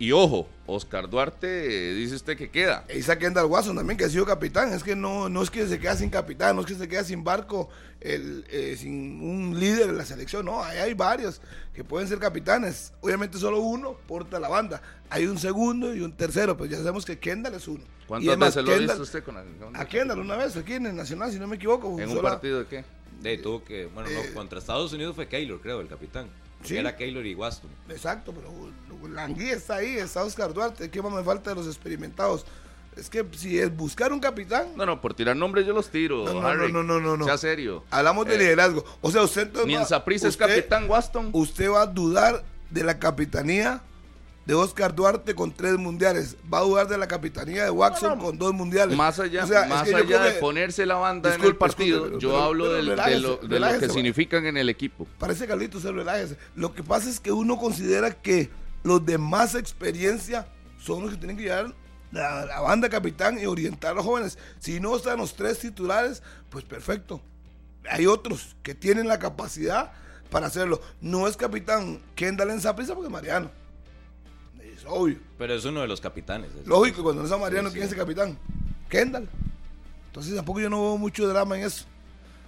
Y 0.00 0.12
ojo, 0.12 0.48
Oscar 0.66 1.10
Duarte, 1.10 1.90
eh, 1.90 1.94
dice 1.94 2.14
usted 2.14 2.34
que 2.34 2.50
queda. 2.50 2.86
Isaac 2.96 3.18
Kendall 3.18 3.44
Watson 3.44 3.76
también, 3.76 3.98
que 3.98 4.04
ha 4.06 4.08
sido 4.08 4.24
capitán. 4.24 4.72
Es 4.72 4.82
que 4.82 4.96
no, 4.96 5.28
no 5.28 5.42
es 5.42 5.50
que 5.50 5.66
se 5.68 5.78
queda 5.78 5.94
sin 5.94 6.08
capitán, 6.08 6.56
no 6.56 6.62
es 6.62 6.66
que 6.68 6.74
se 6.74 6.88
queda 6.88 7.04
sin 7.04 7.22
barco, 7.22 7.68
el, 8.00 8.46
eh, 8.48 8.76
sin 8.78 9.20
un 9.22 9.60
líder 9.60 9.88
de 9.88 9.92
la 9.92 10.06
selección. 10.06 10.46
No, 10.46 10.64
ahí 10.64 10.78
hay 10.78 10.94
varios 10.94 11.42
que 11.74 11.84
pueden 11.84 12.08
ser 12.08 12.18
capitanes. 12.18 12.94
Obviamente 13.02 13.36
solo 13.36 13.60
uno 13.60 13.94
porta 14.08 14.40
la 14.40 14.48
banda. 14.48 14.80
Hay 15.10 15.26
un 15.26 15.36
segundo 15.38 15.94
y 15.94 16.00
un 16.00 16.12
tercero, 16.12 16.56
pues 16.56 16.70
ya 16.70 16.78
sabemos 16.78 17.04
que 17.04 17.18
Kendall 17.18 17.54
es 17.56 17.68
uno. 17.68 17.84
¿Cuántas 18.08 18.32
es 18.32 18.38
más, 18.38 18.54
veces 18.56 18.64
lo 18.64 18.70
ha 18.70 18.74
Kendall- 18.76 18.86
visto 18.88 19.02
usted 19.02 19.22
con 19.22 19.34
la- 19.34 19.44
con 19.62 19.76
A 19.76 19.84
Kendall 19.84 20.18
una 20.20 20.36
vez 20.36 20.56
aquí 20.56 20.72
en 20.72 20.86
el 20.86 20.96
Nacional, 20.96 21.30
si 21.30 21.38
no 21.38 21.46
me 21.46 21.56
equivoco. 21.56 22.00
¿En 22.00 22.08
un 22.08 22.22
partido 22.22 22.60
de 22.60 22.66
qué? 22.66 22.84
De, 23.20 23.36
tuvo 23.36 23.62
que, 23.62 23.84
bueno, 23.84 24.08
no, 24.08 24.34
contra 24.34 24.60
Estados 24.60 24.94
Unidos 24.94 25.14
fue 25.14 25.28
Keylor, 25.28 25.60
creo, 25.60 25.82
el 25.82 25.88
capitán. 25.88 26.26
Sí. 26.64 26.76
Era 26.76 26.96
Keylor 26.96 27.24
y 27.26 27.34
Waston. 27.34 27.70
Exacto, 27.88 28.32
pero 28.34 28.50
Langui 29.08 29.48
está 29.48 29.76
ahí, 29.76 29.96
está 29.96 30.22
Oscar 30.24 30.52
Duarte. 30.52 30.90
¿Qué 30.90 31.00
más 31.02 31.12
me 31.12 31.22
falta 31.24 31.50
de 31.50 31.56
los 31.56 31.66
experimentados? 31.66 32.44
Es 32.96 33.08
que 33.08 33.24
si 33.36 33.58
es 33.58 33.74
buscar 33.74 34.12
un 34.12 34.20
capitán, 34.20 34.68
No, 34.76 34.84
no, 34.84 35.00
por 35.00 35.14
tirar 35.14 35.36
nombres 35.36 35.64
yo 35.66 35.72
los 35.72 35.88
tiro. 35.88 36.24
No, 36.24 36.40
no, 36.42 36.46
Harry. 36.46 36.70
no, 36.72 36.82
no, 36.82 37.00
no, 37.00 37.16
no. 37.16 37.24
Sea 37.24 37.38
serio. 37.38 37.84
hablamos 37.90 38.26
de 38.26 38.34
Eh, 38.34 38.38
liderazgo. 38.38 38.84
O 39.00 39.10
sea, 39.10 39.22
usted 39.22 39.42
entonces 39.42 39.66
Ni 39.68 39.74
en 39.74 39.82
va- 39.82 39.86
Saprissa 39.86 40.28
es 40.28 40.36
capitán 40.36 40.90
Waston. 40.90 41.30
Usted 41.32 41.70
va 41.70 41.82
a 41.82 41.86
dudar 41.86 42.44
de 42.68 42.84
la 42.84 42.98
capitanía 42.98 43.80
de 44.50 44.56
Oscar 44.56 44.92
Duarte 44.96 45.36
con 45.36 45.52
tres 45.52 45.76
mundiales. 45.78 46.36
Va 46.52 46.58
a 46.58 46.62
dudar 46.62 46.88
de 46.88 46.98
la 46.98 47.06
capitanía 47.06 47.62
de 47.62 47.70
Watson 47.70 48.10
No, 48.10 48.16
no. 48.16 48.22
con 48.24 48.36
dos 48.38 48.52
mundiales. 48.52 48.96
Más 48.96 49.20
allá, 49.20 49.44
O 49.44 49.46
sea, 49.46 49.62
es 49.62 49.68
más 49.68 49.88
que 49.88 49.94
allá 49.94 50.22
de 50.24 50.34
que 50.34 50.40
ponerse 50.40 50.84
la 50.86 50.96
banda 50.96 51.32
en 51.32 51.44
el 51.44 51.54
partido, 51.54 52.00
disculpe, 52.00 52.20
yo 52.22 52.30
pero- 52.30 52.42
hablo 52.42 52.64
pero 52.64 52.74
del- 52.76 52.86
de, 52.86 53.20
lo, 53.20 53.36
de 53.36 53.42
lo 53.42 53.48
relájese, 53.48 53.80
que 53.82 53.86
va. 53.86 53.92
significan 53.94 54.46
en 54.46 54.56
el 54.56 54.68
equipo. 54.68 55.06
Parece 55.20 55.46
Carlitos, 55.46 55.82
se 55.82 55.92
relájese. 55.92 56.36
Lo 56.56 56.74
que 56.74 56.82
pasa 56.82 57.08
es 57.08 57.20
que 57.20 57.30
uno 57.30 57.58
considera 57.58 58.10
que 58.10 58.50
los 58.82 59.06
de 59.06 59.18
más 59.18 59.54
experiencia 59.54 60.48
son 60.80 61.02
los 61.02 61.12
que 61.12 61.16
tienen 61.18 61.36
que 61.36 61.44
llevar 61.44 61.72
la, 62.10 62.44
la 62.46 62.60
banda 62.60 62.88
capitán 62.88 63.38
y 63.38 63.46
orientar 63.46 63.92
a 63.92 63.94
los 63.94 64.04
jóvenes. 64.04 64.36
Si 64.58 64.80
no 64.80 64.96
están 64.96 65.18
los 65.18 65.36
tres 65.36 65.60
titulares, 65.60 66.24
pues 66.48 66.64
perfecto. 66.64 67.22
Hay 67.88 68.06
otros 68.08 68.56
que 68.64 68.74
tienen 68.74 69.06
la 69.06 69.20
capacidad 69.20 69.92
para 70.28 70.48
hacerlo. 70.48 70.80
No 71.00 71.28
es 71.28 71.36
capitán 71.36 72.00
Kendall 72.16 72.50
en 72.50 72.60
Saprissa 72.60 72.94
porque 72.94 73.06
es 73.06 73.12
Mariano. 73.12 73.59
Obvio. 74.90 75.18
Pero 75.38 75.54
es 75.54 75.64
uno 75.64 75.80
de 75.80 75.88
los 75.88 76.00
capitanes. 76.00 76.50
es- 76.60 76.66
Lógico, 76.66 77.02
cuando 77.02 77.22
no 77.22 77.26
es 77.28 77.32
a 77.32 77.38
Mariano, 77.38 77.68
Sí, 77.68 77.74
¿quién 77.74 77.86
es 77.86 77.92
el 77.92 77.98
capitán? 77.98 78.38
Kendall. 78.88 79.28
Entonces 80.06 80.34
tampoco 80.34 80.60
yo 80.60 80.68
no 80.68 80.80
veo 80.82 80.98
mucho 80.98 81.26
drama 81.28 81.56
en 81.56 81.64
eso. 81.64 81.84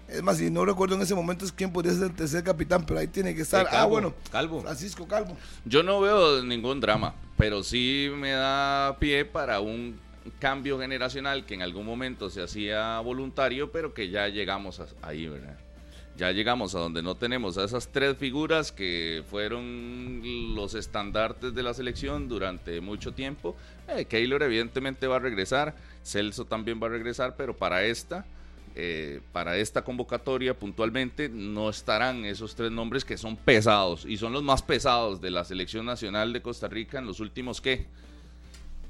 Es 0.09 0.23
más, 0.23 0.37
si 0.37 0.51
no 0.51 0.65
recuerdo 0.65 0.97
en 0.97 1.03
ese 1.03 1.15
momento 1.15 1.45
es 1.45 1.53
quién 1.53 1.73
podría 1.73 1.93
ser 1.95 2.03
el 2.05 2.13
tercer 2.15 2.43
capitán, 2.45 2.85
pero 2.85 3.01
ahí 3.01 3.07
tiene 3.07 3.35
que 3.35 3.43
estar. 3.43 3.63
Eh, 3.65 3.69
ah, 3.69 3.73
Calvo, 3.73 3.89
bueno. 3.91 4.15
Calvo. 4.31 4.61
Francisco 4.63 5.07
Calvo. 5.07 5.37
Yo 5.65 5.83
no 5.83 6.01
veo 6.01 6.43
ningún 6.45 6.81
drama, 6.81 7.15
pero 7.39 7.63
sí 7.63 8.11
me 8.15 8.33
da 8.33 8.97
pie 8.99 9.25
para 9.25 9.61
un 9.61 9.99
cambio 10.39 10.79
generacional 10.79 11.47
que 11.47 11.55
en 11.55 11.63
algún 11.63 11.87
momento 11.87 12.29
se 12.31 12.43
hacía 12.43 12.99
voluntario, 13.01 13.73
pero 13.73 13.95
que 13.95 14.11
ya 14.11 14.29
llegamos 14.29 14.81
a- 14.81 14.87
ahí, 15.03 15.29
¿verdad? 15.29 15.57
Ya 16.17 16.31
llegamos 16.31 16.75
a 16.75 16.79
donde 16.79 17.03
no 17.03 17.17
tenemos 17.17 17.57
a 17.57 17.65
esas 17.65 17.89
tres 17.89 18.17
figuras 18.19 18.71
que 18.71 19.25
fueron 19.31 20.21
los 20.55 20.75
estandartes 20.75 21.55
de 21.55 21.63
la 21.63 21.73
selección 21.73 22.29
durante 22.29 22.81
mucho 22.83 23.13
tiempo. 23.13 23.57
Eh, 23.89 24.05
Keylor 24.05 24.43
evidentemente 24.43 25.07
va 25.07 25.17
a 25.17 25.21
regresar, 25.21 25.75
Celso 26.05 26.45
también 26.45 26.81
va 26.83 26.89
a 26.89 26.91
regresar, 26.91 27.35
pero 27.37 27.57
para 27.57 27.85
esta, 27.85 28.27
eh, 28.75 29.21
para 29.33 29.57
esta 29.57 29.83
convocatoria 29.85 30.53
puntualmente 30.59 31.31
no 31.31 31.71
estarán 31.71 32.27
esos 32.27 32.55
tres 32.55 32.71
nombres 32.71 33.05
que 33.07 33.17
son 33.17 33.37
pesados 33.37 34.05
y 34.05 34.19
son 34.19 34.35
los 34.35 34.43
más 34.43 34.63
pesados 34.63 35.21
de 35.21 35.31
la 35.31 35.45
selección 35.45 35.87
nacional 35.87 36.33
de 36.35 36.43
Costa 36.43 36.69
Rica 36.69 36.99
en 36.99 37.07
los 37.07 37.21
últimos, 37.21 37.61
¿qué? 37.63 37.87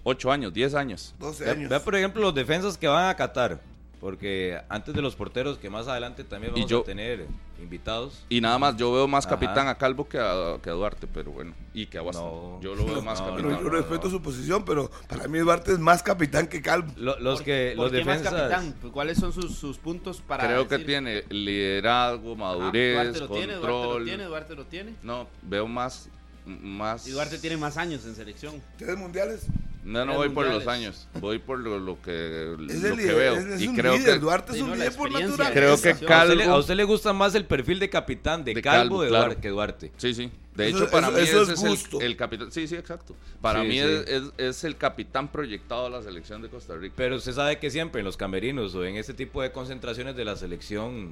Ocho 0.02 0.32
años, 0.32 0.52
diez 0.52 0.74
años. 0.74 1.14
12 1.20 1.44
Vea, 1.44 1.52
años. 1.54 1.70
vea, 1.70 1.84
por 1.84 1.94
ejemplo, 1.94 2.20
los 2.22 2.34
defensas 2.34 2.76
que 2.76 2.88
van 2.88 3.08
a 3.08 3.14
Qatar. 3.14 3.60
Porque 4.02 4.60
antes 4.68 4.92
de 4.94 5.00
los 5.00 5.14
porteros, 5.14 5.58
que 5.58 5.70
más 5.70 5.86
adelante 5.86 6.24
también 6.24 6.52
Y 6.56 6.62
vamos 6.62 6.70
yo- 6.70 6.80
a 6.80 6.84
tener 6.84 7.28
invitados. 7.62 8.24
Y 8.28 8.40
nada 8.40 8.58
más, 8.58 8.76
yo 8.76 8.92
veo 8.92 9.06
más 9.06 9.24
Ajá. 9.26 9.36
capitán 9.36 9.68
a 9.68 9.78
Calvo 9.78 10.08
que 10.08 10.18
a, 10.18 10.58
que 10.60 10.70
a 10.70 10.72
Duarte, 10.72 11.06
pero 11.06 11.30
bueno, 11.30 11.54
y 11.72 11.86
que 11.86 11.98
a 11.98 12.02
Bastón. 12.02 12.24
No. 12.24 12.60
Yo 12.60 12.74
lo 12.74 12.84
veo 12.84 13.00
más 13.00 13.20
No, 13.20 13.28
capitán. 13.28 13.62
yo 13.62 13.68
respeto 13.70 14.10
su 14.10 14.20
posición, 14.20 14.64
pero 14.64 14.90
para 15.08 15.28
mí 15.28 15.38
Duarte 15.38 15.70
es 15.70 15.78
más 15.78 16.02
capitán 16.02 16.48
que 16.48 16.60
Calvo. 16.60 16.92
Lo- 16.96 17.16
los 17.20 17.36
¿Por- 17.38 17.44
que 17.44 17.74
por 17.76 17.84
los 17.84 17.92
qué 17.92 18.04
más 18.04 18.18
defensas. 18.24 18.50
capitán? 18.50 18.74
Pues, 18.80 18.92
¿Cuáles 18.92 19.18
son 19.18 19.32
sus, 19.32 19.54
sus 19.56 19.78
puntos 19.78 20.20
para 20.20 20.48
Creo 20.48 20.66
que 20.66 20.74
decir- 20.78 20.86
tiene 20.86 21.22
liderazgo, 21.30 22.32
Ah, 22.32 22.36
madurez, 22.38 22.94
Duarte 23.04 23.20
lo 23.20 23.28
tiene, 23.28 23.54
Duarte 23.54 23.68
lo 23.68 23.82
control. 23.84 24.04
tiene, 24.04 24.24
Duarte 24.24 24.54
lo 24.56 24.64
tiene. 24.66 24.94
No, 25.04 25.28
veo 25.42 25.68
más, 25.68 26.08
más. 26.44 27.06
Y 27.06 27.12
Duarte 27.12 27.38
tiene 27.38 27.56
más 27.56 27.76
años 27.76 28.04
en 28.04 28.16
selección. 28.16 28.60
Tres 28.78 28.96
mundiales. 28.98 29.46
No, 29.84 30.04
no 30.04 30.14
voy 30.14 30.28
por 30.28 30.46
los 30.46 30.68
años, 30.68 31.08
voy 31.20 31.40
por 31.40 31.58
lo, 31.58 31.78
lo 31.80 32.00
que, 32.00 32.52
Es, 32.68 32.82
lo 32.82 32.88
el 32.90 32.96
que 32.98 33.12
veo. 33.12 33.34
es, 33.36 33.44
es 33.46 33.60
y 33.62 33.66
un 33.68 33.74
creo 33.76 33.96
líder. 33.96 34.14
que 34.14 34.18
Duarte 34.20 34.52
es 34.56 34.62
un 34.62 34.70
líder 34.72 34.94
por 34.94 35.10
naturaleza. 35.10 35.52
Creo 35.52 35.80
que 35.80 35.88
A 35.90 35.92
usted 35.94 36.06
¿A 36.08 36.22
usted, 36.22 36.36
le, 36.36 36.44
Calvo- 36.44 36.52
a 36.54 36.58
usted 36.58 36.74
le 36.76 36.84
gusta 36.84 37.12
más 37.12 37.34
el 37.34 37.44
perfil 37.46 37.80
de 37.80 37.90
capitán 37.90 38.44
de, 38.44 38.54
De 38.54 38.62
Calvo, 38.62 38.78
Calvo, 38.80 39.02
de 39.02 39.08
claro. 39.08 39.24
Duarte 39.26 39.40
que 39.42 39.48
Duarte. 39.48 39.92
Sí, 39.96 40.14
sí. 40.14 40.30
De 40.54 40.68
Eso- 40.68 40.78
hecho, 40.84 40.90
para 40.90 41.08
eso- 41.08 41.16
mí 41.16 41.22
eso 41.22 41.42
ese 41.42 41.52
es 41.54 41.60
gusto. 41.60 41.98
el, 42.00 42.06
el 42.06 42.16
capitán. 42.16 42.52
Sí, 42.52 42.68
sí, 42.68 42.76
exacto. 42.76 43.16
Para 43.40 43.62
Sí, 43.62 43.68
mí 43.68 43.74
sí. 43.74 43.80
Es, 43.80 44.06
es- 44.08 44.32
es 44.36 44.64
el 44.64 44.76
capitán 44.76 45.32
proyectado 45.32 45.84
de 45.84 45.90
la 45.90 46.02
selección 46.02 46.42
de 46.42 46.48
Costa 46.48 46.76
Rica. 46.76 46.94
Pero 46.96 47.16
usted 47.16 47.32
sabe 47.32 47.58
que 47.58 47.68
siempre 47.70 48.00
en 48.00 48.04
los 48.04 48.16
camerinos 48.16 48.74
o 48.76 48.84
en 48.84 48.94
este 48.96 49.14
tipo 49.14 49.42
de 49.42 49.50
concentraciones 49.50 50.14
de 50.14 50.24
la 50.24 50.36
selección, 50.36 51.10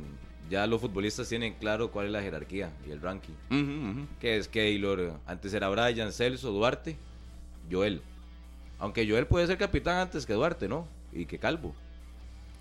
ya 0.49 0.67
los 0.69 0.81
futbolistas 0.81 1.29
tienen 1.29 1.55
claro 1.55 1.91
cuál 1.91 2.07
es 2.07 2.13
la 2.13 2.23
jerarquía 2.23 2.71
y 2.87 2.91
el 2.93 3.01
ranking. 3.01 3.35
Que 4.21 4.37
es 4.37 4.47
Keylor, 4.47 5.15
antes 5.27 5.53
era 5.55 5.69
Brian, 5.71 6.13
Celso, 6.13 6.51
Duarte, 6.53 6.97
Joel. 7.71 8.03
Aunque 8.81 9.09
Joel 9.09 9.27
puede 9.27 9.47
ser 9.47 9.59
capitán 9.59 9.99
antes 9.99 10.27
que 10.27 10.33
Duarte, 10.33 10.67
¿no? 10.69 10.89
Y 11.13 11.27
que 11.27 11.39
Calvo. 11.39 11.75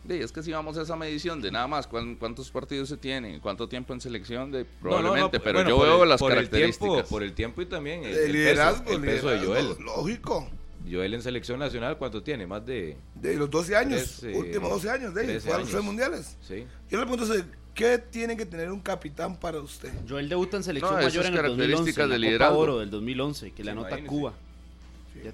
Sí, 0.07 0.13
es 0.15 0.31
que 0.31 0.41
si 0.41 0.51
vamos 0.51 0.77
a 0.77 0.81
esa 0.83 0.95
medición 0.95 1.41
de 1.41 1.51
nada 1.51 1.67
más 1.67 1.85
cuán- 1.85 2.15
cuántos 2.15 2.49
partidos 2.49 2.89
se 2.89 2.97
tienen, 2.97 3.39
cuánto 3.41 3.67
tiempo 3.67 3.93
en 3.93 4.01
selección, 4.01 4.51
de, 4.51 4.59
No, 4.59 4.65
no, 4.65 4.69
no, 4.69 4.79
probablemente, 4.81 5.39
pero 5.39 5.59
bueno, 5.59 5.69
yo 5.69 5.79
veo 5.79 6.03
el- 6.03 6.09
las 6.09 6.19
por 6.19 6.31
el 6.31 6.37
características. 6.37 6.89
tiempo, 6.93 7.09
por 7.09 7.23
el 7.23 7.33
tiempo 7.33 7.61
y 7.61 7.65
también 7.65 8.03
el, 8.05 8.31
liderazgo, 8.31 8.85
peso, 8.85 8.95
el 8.95 9.01
peso 9.01 9.29
de 9.29 9.39
Joel. 9.45 9.67
Lógico. 9.79 10.49
Joel 10.89 11.13
en 11.13 11.21
selección 11.21 11.59
nacional, 11.59 11.97
¿cuánto 11.97 12.23
tiene? 12.23 12.47
Más 12.47 12.65
de... 12.65 12.97
De 13.13 13.35
los 13.35 13.49
12 13.49 13.75
años, 13.75 14.17
Trece, 14.19 14.37
últimos 14.37 14.69
12 14.69 14.89
años 14.89 15.13
de 15.13 15.23
13 15.25 15.51
a 15.53 15.57
los 15.59 15.69
tres 15.69 15.83
mundiales. 15.83 16.37
Sí. 16.41 16.65
Yo 16.89 16.99
le 16.99 17.05
pregunto, 17.05 17.31
¿qué 17.75 17.97
tiene 17.99 18.35
que 18.37 18.45
tener 18.45 18.71
un 18.71 18.79
capitán 18.79 19.37
para 19.37 19.59
usted? 19.59 19.91
Joel 20.07 20.27
debuta 20.29 20.57
en 20.57 20.63
selección 20.63 20.95
No, 20.95 21.01
mayor 21.03 21.25
en 21.25 21.33
el 21.33 21.41
2011, 21.43 21.57
características 21.57 22.03
en 22.05 22.09
la 22.09 22.15
de 22.15 22.19
Copa 22.19 22.27
liderazgo. 22.29 22.57
Oro 22.59 22.79
del 22.79 22.89
2011, 22.89 23.51
que 23.51 23.63
le 23.63 23.71
Sí, 23.73 23.77
anota. 23.77 24.03
Cuba. 24.05 24.33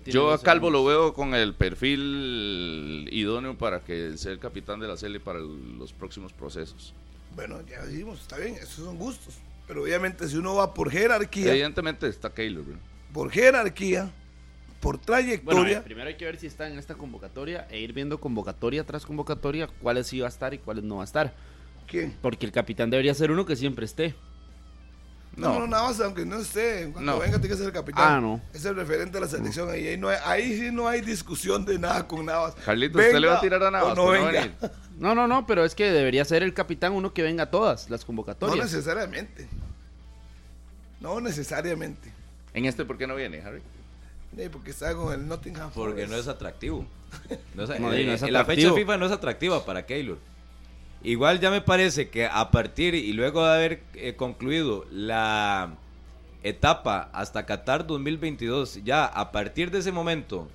Yo 0.05 0.27
a 0.29 0.31
12 0.31 0.43
Calvo 0.45 0.67
años. 0.67 0.73
lo 0.81 0.85
veo 0.85 1.13
con 1.13 1.33
el 1.35 1.53
perfil 1.53 3.07
idóneo 3.11 3.57
para 3.57 3.79
que 3.81 4.17
sea 4.17 4.31
el 4.31 4.39
capitán 4.39 4.79
de 4.79 4.87
la 4.87 4.97
serie 4.97 5.19
para 5.19 5.39
el- 5.39 5.77
los 5.77 5.93
próximos 5.93 6.33
procesos. 6.33 6.93
Bueno, 7.35 7.59
ya 7.69 7.85
dijimos, 7.85 8.21
está 8.21 8.37
bien, 8.37 8.55
esos 8.55 8.85
son 8.85 8.97
gustos. 8.97 9.35
Pero 9.67 9.83
obviamente 9.83 10.27
si 10.27 10.37
uno 10.37 10.55
va 10.55 10.73
por 10.73 10.91
jerarquía, 10.91 11.51
Evidentemente 11.51 12.07
está 12.07 12.33
Keylor. 12.33 12.65
¿no? 12.67 12.79
por 13.13 13.31
jerarquía, 13.31 14.11
por 14.81 14.95
Bueno, 14.97 15.05
trayectoria, 15.05 15.77
eh, 15.77 15.81
primero 15.81 16.07
hay 16.09 16.15
que 16.17 16.25
ver 16.25 16.37
si 16.37 16.47
está 16.47 16.67
en 16.69 16.77
esta 16.77 16.95
convocatoria 16.95 17.65
e 17.71 17.79
ir 17.79 17.93
viendo 17.93 18.19
convocatoria 18.19 18.83
tras 18.85 19.05
convocatoria 19.05 19.67
cuáles 19.81 20.07
sí 20.07 20.19
va 20.19 20.27
a 20.27 20.29
estar 20.29 20.53
y 20.53 20.57
cuáles 20.59 20.83
no 20.83 20.97
va 20.97 21.01
a 21.01 21.05
estar. 21.05 21.33
¿Quién? 21.87 22.15
Porque 22.21 22.45
el 22.45 22.51
capitán 22.51 22.89
debería 22.89 23.13
ser 23.13 23.31
uno 23.31 23.45
que 23.45 23.55
siempre 23.55 23.85
esté. 23.85 24.15
No, 25.37 25.53
No. 25.53 25.59
no, 25.61 25.67
nada 25.67 25.83
más, 25.89 25.99
aunque 25.99 26.25
no 26.25 26.37
esté. 26.39 26.89
Cuando 26.93 27.11
No. 27.13 27.19
venga, 27.19 27.33
tiene 27.39 27.49
que 27.49 27.57
ser 27.57 27.65
el 27.67 27.73
capitán. 27.73 28.03
Ah, 28.07 28.21
no. 28.21 28.39
Es 28.53 28.63
el 28.65 28.75
referente 28.75 29.13
de 29.17 29.21
la 29.21 29.27
selección. 29.27 29.69
Ahí, 29.69 29.85
ahí, 29.87 29.97
no 29.97 30.07
hay- 30.07 30.17
ahí 30.23 30.57
sí 30.57 30.71
no 30.71 30.87
hay 30.87 31.01
discusión 31.01 31.65
de 31.65 31.77
nada 31.77 32.07
con 32.07 32.25
Navas. 32.25 32.55
Carlito, 32.65 32.97
¿usted 32.97 33.19
le 33.19 33.27
va 33.27 33.37
a 33.37 33.41
tirar 33.41 33.61
a 33.63 33.69
Navas? 33.71 33.95
No, 33.97 34.05
no 34.05 34.11
venga. 34.11 34.31
venir? 34.31 34.53
No, 34.97 35.13
no, 35.13 35.27
no, 35.27 35.45
pero 35.45 35.65
es 35.65 35.75
que 35.75 35.91
debería 35.91 36.23
ser 36.23 36.41
el 36.41 36.53
capitán 36.53 36.93
uno 36.93 37.13
que 37.13 37.21
venga 37.21 37.43
a 37.43 37.51
todas 37.51 37.89
las 37.89 37.99
No 38.01 38.07
convocatorias. 38.07 38.65
necesariamente. 38.71 39.45
No 41.01 41.19
necesariamente. 41.19 42.11
¿En 42.53 42.63
este 42.65 42.85
por 42.85 42.97
qué 42.97 43.05
no 43.05 43.15
viene, 43.15 43.41
Harry? 43.41 43.61
Eh, 44.37 44.49
porque 44.49 44.71
está 44.71 44.93
con 44.95 45.13
el 45.13 45.27
Nottingham 45.27 45.69
Porque 45.73 45.91
Forest. 46.05 46.11
no 46.11 46.17
es 46.17 46.27
atractivo. 46.29 46.85
No 47.55 47.63
es, 47.63 47.69
No, 47.69 47.75
eh, 47.93 48.05
no 48.05 48.11
es 48.13 48.21
eh, 48.23 48.31
La 48.31 48.39
fecha 48.45 48.67
atractivo. 48.67 48.75
FIFA 48.75 48.97
no 48.97 49.05
es 49.05 49.11
atractiva 49.11 49.65
para 49.65 49.85
Keylor. 49.85 50.17
Igual 51.05 51.39
ya 51.39 51.51
me 51.51 51.61
parece 51.61 52.09
que 52.09 52.25
a 52.25 52.49
partir 52.49 52.95
y 52.95 53.13
luego 53.13 53.45
de 53.45 53.53
haber 53.53 53.83
eh, 53.93 54.15
concluido 54.15 54.87
la 54.89 55.75
etapa 56.41 57.11
hasta 57.13 57.45
Qatar 57.45 57.85
2022, 57.85 58.83
ya 58.83 59.05
a 59.05 59.31
partir 59.31 59.69
de 59.69 59.79
ese 59.79 59.91
momento, 59.91 60.47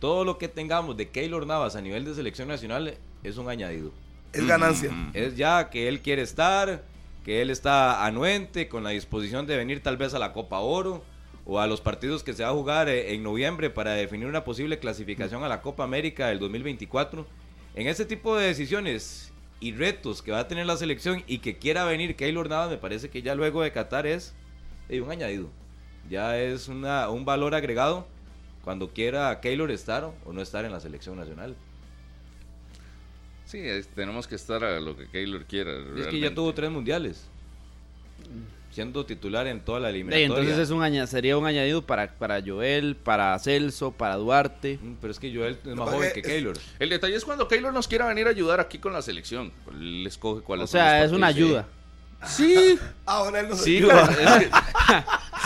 todo 0.00 0.24
lo 0.24 0.36
que 0.36 0.48
tengamos 0.48 0.96
de 0.96 1.10
Keylor 1.10 1.46
Navas 1.46 1.76
a 1.76 1.80
nivel 1.80 2.04
de 2.04 2.12
selección 2.12 2.48
nacional 2.48 2.96
es 3.22 3.36
un 3.36 3.48
añadido. 3.48 3.92
Es 4.32 4.44
ganancia. 4.44 4.90
Es 5.14 5.36
ya 5.36 5.70
que 5.70 5.86
él 5.86 6.00
quiere 6.00 6.22
estar, 6.22 6.82
que 7.24 7.40
él 7.40 7.50
está 7.50 8.04
anuente, 8.04 8.66
con 8.66 8.82
la 8.82 8.90
disposición 8.90 9.46
de 9.46 9.56
venir 9.56 9.80
tal 9.80 9.96
vez 9.96 10.12
a 10.12 10.18
la 10.18 10.32
Copa 10.32 10.58
Oro 10.58 11.04
o 11.46 11.60
a 11.60 11.68
los 11.68 11.80
partidos 11.80 12.24
que 12.24 12.32
se 12.32 12.42
va 12.42 12.48
a 12.48 12.52
jugar 12.52 12.88
eh, 12.88 13.14
en 13.14 13.22
noviembre 13.22 13.70
para 13.70 13.92
definir 13.92 14.26
una 14.26 14.42
posible 14.42 14.80
clasificación 14.80 15.44
a 15.44 15.48
la 15.48 15.62
Copa 15.62 15.84
América 15.84 16.26
del 16.26 16.40
2024. 16.40 17.24
En 17.76 17.86
ese 17.86 18.04
tipo 18.04 18.36
de 18.36 18.48
decisiones 18.48 19.30
y 19.60 19.72
retos 19.72 20.20
que 20.22 20.32
va 20.32 20.40
a 20.40 20.48
tener 20.48 20.66
la 20.66 20.76
selección 20.76 21.22
y 21.26 21.38
que 21.38 21.56
quiera 21.58 21.84
venir 21.84 22.16
Keylor 22.16 22.48
Navas, 22.48 22.70
me 22.70 22.76
parece 22.78 23.08
que 23.10 23.22
ya 23.22 23.34
luego 23.34 23.62
de 23.62 23.72
Qatar 23.72 24.06
es 24.06 24.34
eh, 24.88 25.00
un 25.00 25.10
añadido. 25.10 25.48
Ya 26.10 26.38
es 26.38 26.68
una, 26.68 27.08
un 27.08 27.24
valor 27.24 27.54
agregado 27.54 28.06
cuando 28.62 28.90
quiera 28.90 29.40
Keylor 29.40 29.70
estar 29.70 30.04
o 30.24 30.32
no 30.32 30.42
estar 30.42 30.64
en 30.64 30.72
la 30.72 30.80
selección 30.80 31.16
nacional. 31.16 31.56
Sí, 33.46 33.58
es- 33.58 33.88
tenemos 33.88 34.26
que 34.26 34.34
estar 34.34 34.62
a 34.64 34.80
lo 34.80 34.96
que 34.96 35.08
Keylor 35.08 35.44
quiera. 35.44 35.72
Es 35.98 36.06
que 36.08 36.20
ya 36.20 36.34
tuvo 36.34 36.52
tres 36.54 36.70
mundiales. 36.70 37.26
Siendo 38.74 39.06
titular 39.06 39.46
en 39.46 39.60
toda 39.60 39.78
la 39.78 39.88
Sí, 39.90 39.94
eliminatoria. 39.94 40.26
entonces 40.26 40.58
es 40.58 40.70
un 40.70 40.82
aña- 40.82 41.06
sería 41.06 41.36
un 41.38 41.46
añadido 41.46 41.82
para, 41.86 42.08
para 42.12 42.42
Joel, 42.44 42.96
para 42.96 43.38
Celso, 43.38 43.92
para 43.92 44.16
Duarte. 44.16 44.80
Mm, 44.82 44.94
Pero 45.00 45.12
es 45.12 45.20
que 45.20 45.32
Joel 45.32 45.58
es 45.64 45.74
más 45.76 45.88
joven 45.88 46.10
que 46.12 46.18
es- 46.20 46.26
Keylor. 46.26 46.58
El 46.80 46.88
detalle 46.88 47.14
es 47.14 47.24
cuando 47.24 47.46
Keylor 47.46 47.72
nos 47.72 47.86
quiera 47.86 48.06
venir 48.08 48.26
a 48.26 48.30
ayudar 48.30 48.58
aquí 48.58 48.78
con 48.78 48.92
la 48.92 49.00
selección. 49.00 49.52
Él 49.70 50.04
escoge 50.06 50.42
cuál 50.42 50.62
O 50.62 50.66
sea, 50.66 51.04
es 51.04 51.12
una 51.12 51.28
ayuda. 51.28 51.68
Sí, 52.26 52.76
Ahora 53.06 53.40
él 53.40 53.48
nos 53.50 53.60
sí, 53.62 53.76
ayuda. 53.76 54.10
es 54.10 54.48
que- 54.48 54.50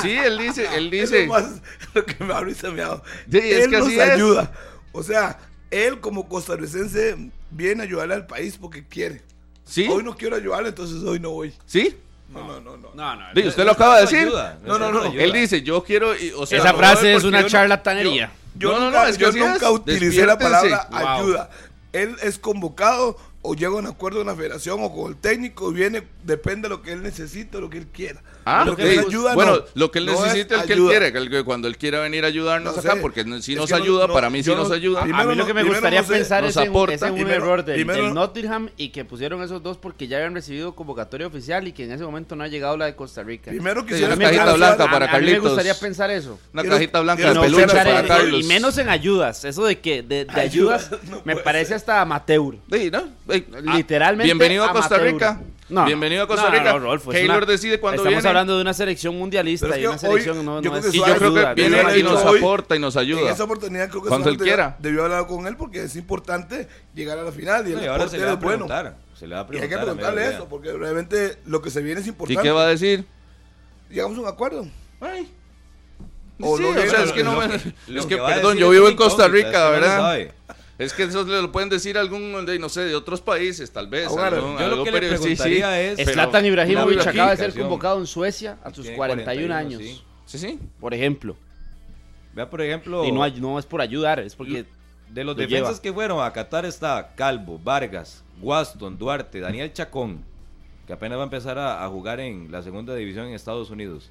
sí, 0.00 0.10
él 0.10 0.38
dice, 0.38 0.66
él 0.76 0.86
Es 0.94 1.10
dice. 1.10 1.26
lo, 1.26 1.32
más, 1.34 1.60
lo 1.92 2.06
que 2.06 2.24
me 2.24 2.32
ha 2.32 2.40
risa 2.40 2.70
me 2.70 2.80
ha 2.80 2.88
dado. 2.88 3.02
Sí, 3.30 3.38
es 3.38 3.64
él 3.64 3.70
que 3.70 3.76
nos 3.78 3.86
así 3.88 4.00
es. 4.00 4.08
ayuda. 4.10 4.52
O 4.92 5.02
sea, 5.02 5.38
él 5.70 6.00
como 6.00 6.28
costarricense 6.30 7.30
viene 7.50 7.82
a 7.82 7.84
ayudarle 7.84 8.14
al 8.14 8.26
país 8.26 8.56
porque 8.58 8.86
quiere. 8.86 9.20
Sí, 9.64 9.86
Hoy 9.90 10.02
no 10.02 10.16
quiero 10.16 10.34
ayudarle, 10.36 10.70
entonces 10.70 11.02
hoy 11.02 11.20
no 11.20 11.30
voy. 11.32 11.52
sí. 11.66 11.94
No, 12.28 12.46
no, 12.46 12.60
no, 12.60 12.76
no. 12.76 12.90
No, 12.94 13.16
no. 13.16 13.48
Usted 13.48 13.64
lo 13.64 13.72
acaba 13.72 13.96
de 14.00 14.04
No 14.04 14.10
decir. 14.10 14.26
ayuda, 14.26 14.58
No, 14.64 14.78
no, 14.78 14.92
no. 14.92 15.04
Él 15.04 15.32
dice, 15.32 15.62
yo 15.62 15.82
quiero, 15.82 16.14
y- 16.16 16.32
o 16.36 16.44
sea, 16.46 16.58
Esa 16.58 16.74
frase 16.74 17.14
es 17.14 17.24
una 17.24 17.40
yo 17.42 17.48
charlatanería. 17.48 18.30
Yo, 18.54 18.72
No, 18.72 18.78
no, 18.80 18.84
nunca, 18.86 19.02
no, 19.04 19.08
es 19.08 19.16
que 19.18 19.24
yo 19.24 19.32
nunca 19.32 19.66
es. 19.66 19.72
utilicé 19.72 20.26
la 20.26 20.38
palabra 20.38 20.88
Wow. 20.90 20.98
ayuda. 21.06 21.50
Él 21.92 22.16
es 22.22 22.38
convocado 22.38 23.16
o 23.40 23.54
llega 23.54 23.68
a 23.72 23.76
un 23.76 23.86
acuerdo 23.86 24.18
con 24.18 24.26
la 24.26 24.34
federación 24.34 24.78
o 24.82 24.92
con 24.94 25.12
el 25.12 25.16
técnico 25.16 25.70
viene, 25.70 26.02
depende 26.24 26.62
de 26.62 26.70
lo 26.70 26.82
que 26.82 26.92
él 26.92 27.02
necesite, 27.02 27.60
lo 27.60 27.70
que 27.70 27.78
él 27.78 27.86
quiera. 27.86 28.20
Ah, 28.50 28.64
lo 28.64 28.76
que 28.76 28.94
es 28.94 28.98
ayuda, 29.06 29.34
bueno, 29.34 29.56
no. 29.56 29.62
lo 29.74 29.90
que 29.90 29.98
él 29.98 30.06
No 30.06 30.12
es 30.12 30.20
necesita 30.20 30.60
es, 30.60 30.62
que 30.66 30.72
él 30.72 30.78
ayuda. 30.78 30.90
quiere, 30.90 31.12
que, 31.12 31.18
él- 31.18 31.30
que 31.30 31.44
cuando 31.44 31.68
él 31.68 31.76
quiera 31.76 32.00
venir 32.00 32.24
a 32.24 32.28
ayudarnos 32.28 32.74
No 32.74 32.80
acá, 32.80 32.94
sé. 32.94 33.00
porque 33.00 33.24
si 33.42 33.52
Es 33.52 33.58
nos 33.58 33.66
que 33.68 33.76
no- 33.76 33.82
ayuda, 33.82 34.06
no, 34.06 34.12
para 34.14 34.30
mí 34.30 34.42
sí 34.42 34.48
yo 34.50 34.56
nos 34.56 34.68
no- 34.68 34.74
ayuda. 34.74 35.02
primero 35.02 35.22
a 35.22 35.32
mí 35.32 35.34
lo 35.38 35.46
que 35.46 35.54
me 35.54 35.62
gustaría 35.64 36.02
sé- 36.02 36.12
pensar 36.12 36.42
nos 36.42 36.50
es 36.50 36.56
en, 36.62 36.68
aporta. 36.70 36.94
es 36.94 37.02
en 37.02 37.08
un 37.10 37.14
Primero- 37.16 37.36
error 37.36 37.64
del, 37.64 37.74
primero 37.76 38.04
del 38.04 38.14
no- 38.14 38.20
Nottingham 38.20 38.70
y 38.76 38.88
que 38.88 39.04
pusieron 39.04 39.42
esos 39.42 39.62
dos 39.62 39.76
porque 39.76 40.08
ya 40.08 40.16
habían 40.16 40.34
recibido 40.34 40.74
convocatoria 40.74 41.26
oficial 41.26 41.68
y 41.68 41.72
que 41.72 41.84
en 41.84 41.92
ese 41.92 42.04
momento 42.04 42.34
no 42.36 42.44
ha 42.44 42.48
llegado 42.48 42.76
la 42.76 42.86
de 42.86 42.96
Costa 42.96 43.22
Rica. 43.22 43.50
Primero 43.50 43.82
Sí, 43.82 43.88
quisiera 43.88 44.14
una 44.14 44.24
cajita 44.24 44.52
blanca 44.54 44.84
a, 44.84 44.90
para 44.90 45.06
a 45.14 45.18
mí 45.20 45.26
me 45.30 45.38
gustaría 45.40 45.74
pensar 45.74 46.10
eso. 46.10 46.38
Una 46.52 46.62
Quiero- 46.62 46.76
cajita 46.76 47.00
blanca 47.00 47.32
de 47.34 47.40
peluche 47.40 47.66
para 47.66 48.06
Carlos. 48.06 48.40
y 48.44 48.48
menos 48.48 48.78
en 48.78 48.88
ayudas. 48.88 49.44
Eso 49.44 49.64
de 49.66 49.78
que 49.78 50.02
de, 50.02 50.24
de 50.24 50.40
ayudas 50.40 50.90
me 51.24 51.36
parece 51.36 51.74
hasta 51.74 52.00
amateur. 52.00 52.54
Sí, 52.72 52.90
¿no? 52.90 53.04
Ah, 53.28 53.74
Literalmente 53.76 54.24
Bienvenido 54.24 54.64
a 54.64 54.72
Costa. 54.72 54.98
Rica. 54.98 55.40
No. 55.68 55.84
Bienvenido 55.84 56.22
a 56.22 56.26
Costa 56.26 56.44
no, 56.48 56.50
Rica. 56.50 56.72
no, 56.72 56.78
Rodolfo, 56.78 57.12
es 57.12 57.18
Keylor 57.18 57.36
una- 57.42 57.46
decide 57.46 57.78
cuándo 57.78 57.96
Estamos 58.02 58.16
viene. 58.22 58.28
hablando 58.28 58.56
de 58.56 58.62
una 58.62 58.72
selección 58.72 59.18
mundialista 59.18 59.66
Pero 59.66 59.74
es 59.74 59.78
y 59.78 59.82
que 59.82 59.86
una 59.88 59.96
hoy- 59.96 60.00
selección 60.22 60.36
no, 60.36 60.42
yo 60.42 60.54
no 60.54 60.60
creo 60.60 60.72
que 60.82 60.88
es 60.88 60.94
Y 60.94 60.98
yo 60.98 61.04
creo 61.04 61.34
que 61.34 61.54
viene 61.54 61.82
no 61.82 61.96
y 61.96 62.02
nos 62.02 62.12
ayuda. 62.16 62.30
hoy- 62.30 62.38
aporta 62.38 62.76
y 62.76 62.78
nos 62.78 62.96
En 62.96 63.00
ayuda. 63.02 63.30
esa 63.30 63.44
oportunidad 63.44 63.88
creo 63.90 64.02
que 64.02 64.08
Cuando 64.08 64.30
él 64.30 64.36
solamente 64.36 64.44
quiera. 64.44 64.76
Debió 64.78 65.04
hablar 65.04 65.26
con 65.26 65.46
él 65.46 65.56
porque 65.56 65.82
es 65.84 65.94
importante 65.96 66.68
llegar 66.94 67.18
a 67.18 67.22
la 67.22 67.32
final 67.32 67.68
y 67.68 67.72
No, 67.72 67.78
el 67.80 67.84
y 67.84 67.86
ahora 67.86 68.08
se 68.08 68.16
le 68.18 68.24
portero 68.24 68.26
va 68.26 68.30
a 68.30 68.34
es 68.34 68.40
bueno. 68.44 68.66
preguntar. 68.66 68.96
Se 69.18 69.26
le 69.26 69.34
va 69.34 69.40
a 69.40 69.42
Y 69.42 69.44
hay 69.44 69.48
preguntar. 69.48 69.68
que 69.68 69.74
a 69.74 69.82
preguntarle 69.82 70.20
mediodía. 70.20 70.38
eso 70.38 70.48
porque 70.48 70.72
realmente 70.72 71.38
lo 71.44 71.60
que 71.60 71.70
se 71.70 71.82
viene 71.82 72.00
es 72.00 72.06
¿Y 72.06 72.10
importante. 72.10 72.42
qué 72.42 72.50
va 72.50 72.62
a 72.62 72.66
decir? 72.68 73.04
Llegamos 73.90 74.16
a 74.16 74.20
un 74.22 74.28
acuerdo. 74.28 74.66
Ay. 75.00 75.30
O 76.40 76.56
sí, 76.56 76.62
no 76.62 76.68
o 76.70 76.72
sea, 76.72 76.82
llega, 76.84 77.02
es 77.02 77.12
que 77.12 77.24
no 77.24 77.32
Lo 77.34 77.40
me- 77.40 77.48
que- 77.58 77.72
lo 77.88 78.00
Es 78.00 78.06
que 78.06 78.14
que, 78.14 78.20
va 78.20 78.28
a 78.28 78.34
perdón, 78.36 78.52
decir 78.52 78.60
yo 78.60 78.66
es 78.66 78.72
vivo 78.72 78.84
una 78.84 78.90
en 78.92 78.96
Costa 78.96 79.26
incógnita, 79.26 79.48
Rica, 79.48 79.48
es 79.48 79.52
que 79.52 79.58
no 79.58 79.74
se 79.74 79.80
¿verdad? 79.80 79.98
sabe. 79.98 80.32
Es 80.78 80.92
que 80.92 81.02
eso 81.02 81.24
le 81.24 81.42
lo 81.42 81.50
pueden 81.50 81.68
decir 81.68 81.98
algún, 81.98 82.46
de, 82.46 82.58
no 82.58 82.68
sé, 82.68 82.82
de 82.82 82.94
otros 82.94 83.20
países, 83.20 83.70
tal 83.72 83.88
vez. 83.88 84.06
Ahora, 84.06 84.28
algún- 84.36 84.56
Yo 84.58 84.68
lo 84.68 84.84
que 84.84 84.92
le 84.92 85.00
periodista- 85.00 85.24
sí, 85.24 85.36
sí. 85.36 85.42
preguntaría 85.42 85.80
es... 85.82 86.08
Zlatan 86.12 86.44
Ibrahimovic 86.46 87.06
acaba 87.06 87.30
de 87.32 87.36
ser 87.36 87.54
convocado 87.54 87.98
en 87.98 88.06
Suecia 88.06 88.58
a 88.62 88.72
sus 88.72 88.84
Tiene 88.84 88.96
41 88.96 89.24
41, 89.48 89.54
años, 89.54 89.82
sí. 89.82 90.02
Sí, 90.26 90.38
sí. 90.38 90.58
por 90.78 90.94
ejemplo. 90.94 91.36
Vea, 92.34 92.48
por 92.48 92.62
ejemplo... 92.62 93.04
Y 93.04 93.10
no, 93.10 93.26
no 93.28 93.58
es 93.58 93.66
por 93.66 93.80
ayudar, 93.80 94.20
es 94.20 94.36
porque 94.36 94.66
De 95.10 95.24
los 95.24 95.34
Lo 95.36 95.40
defensas 95.42 95.68
lleva. 95.70 95.82
que 95.82 95.92
fueron 95.92 96.24
a 96.24 96.32
Qatar 96.32 96.64
está 96.64 97.12
Calvo, 97.16 97.58
Vargas, 97.64 98.22
Waston, 98.40 98.96
Duarte, 98.98 99.40
Daniel 99.40 99.72
Chacón, 99.72 100.22
que 100.86 100.92
apenas 100.92 101.18
va 101.18 101.22
a 101.22 101.24
empezar 101.24 101.58
a, 101.58 101.84
a 101.84 101.88
jugar 101.88 102.20
en 102.20 102.52
la 102.52 102.62
segunda 102.62 102.94
división 102.94 103.26
en 103.26 103.32
Estados 103.32 103.70
Unidos. 103.70 104.10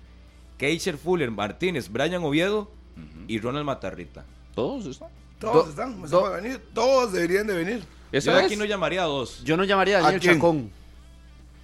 Keisher 0.58 0.98
Fuller, 0.98 1.32
Martínez, 1.32 1.90
Brian 1.90 2.24
Oviedo 2.24 2.70
y 3.28 3.40
Ronald 3.40 3.64
Matarrita. 3.66 4.26
Todos 4.56 4.86
están. 4.88 5.10
Todos 5.40 5.66
Do- 5.66 5.70
están, 5.70 6.02
me 6.02 6.08
do- 6.08 6.22
van 6.24 6.34
a 6.34 6.36
venir, 6.38 6.62
todos 6.74 7.14
deberían 7.14 7.46
de 7.48 7.54
venir. 7.56 7.84
Eso 8.12 8.32
Yo 8.32 8.40
es. 8.40 8.46
aquí 8.46 8.56
no 8.56 8.66
llamaría 8.66 9.04
a 9.04 9.06
dos. 9.06 9.44
yo 9.44 9.56
no 9.58 9.64
llamaría 9.64 9.98
a 9.98 10.00
¿A 10.00 10.04
Daniel? 10.12 10.22
Chacón. 10.22 10.72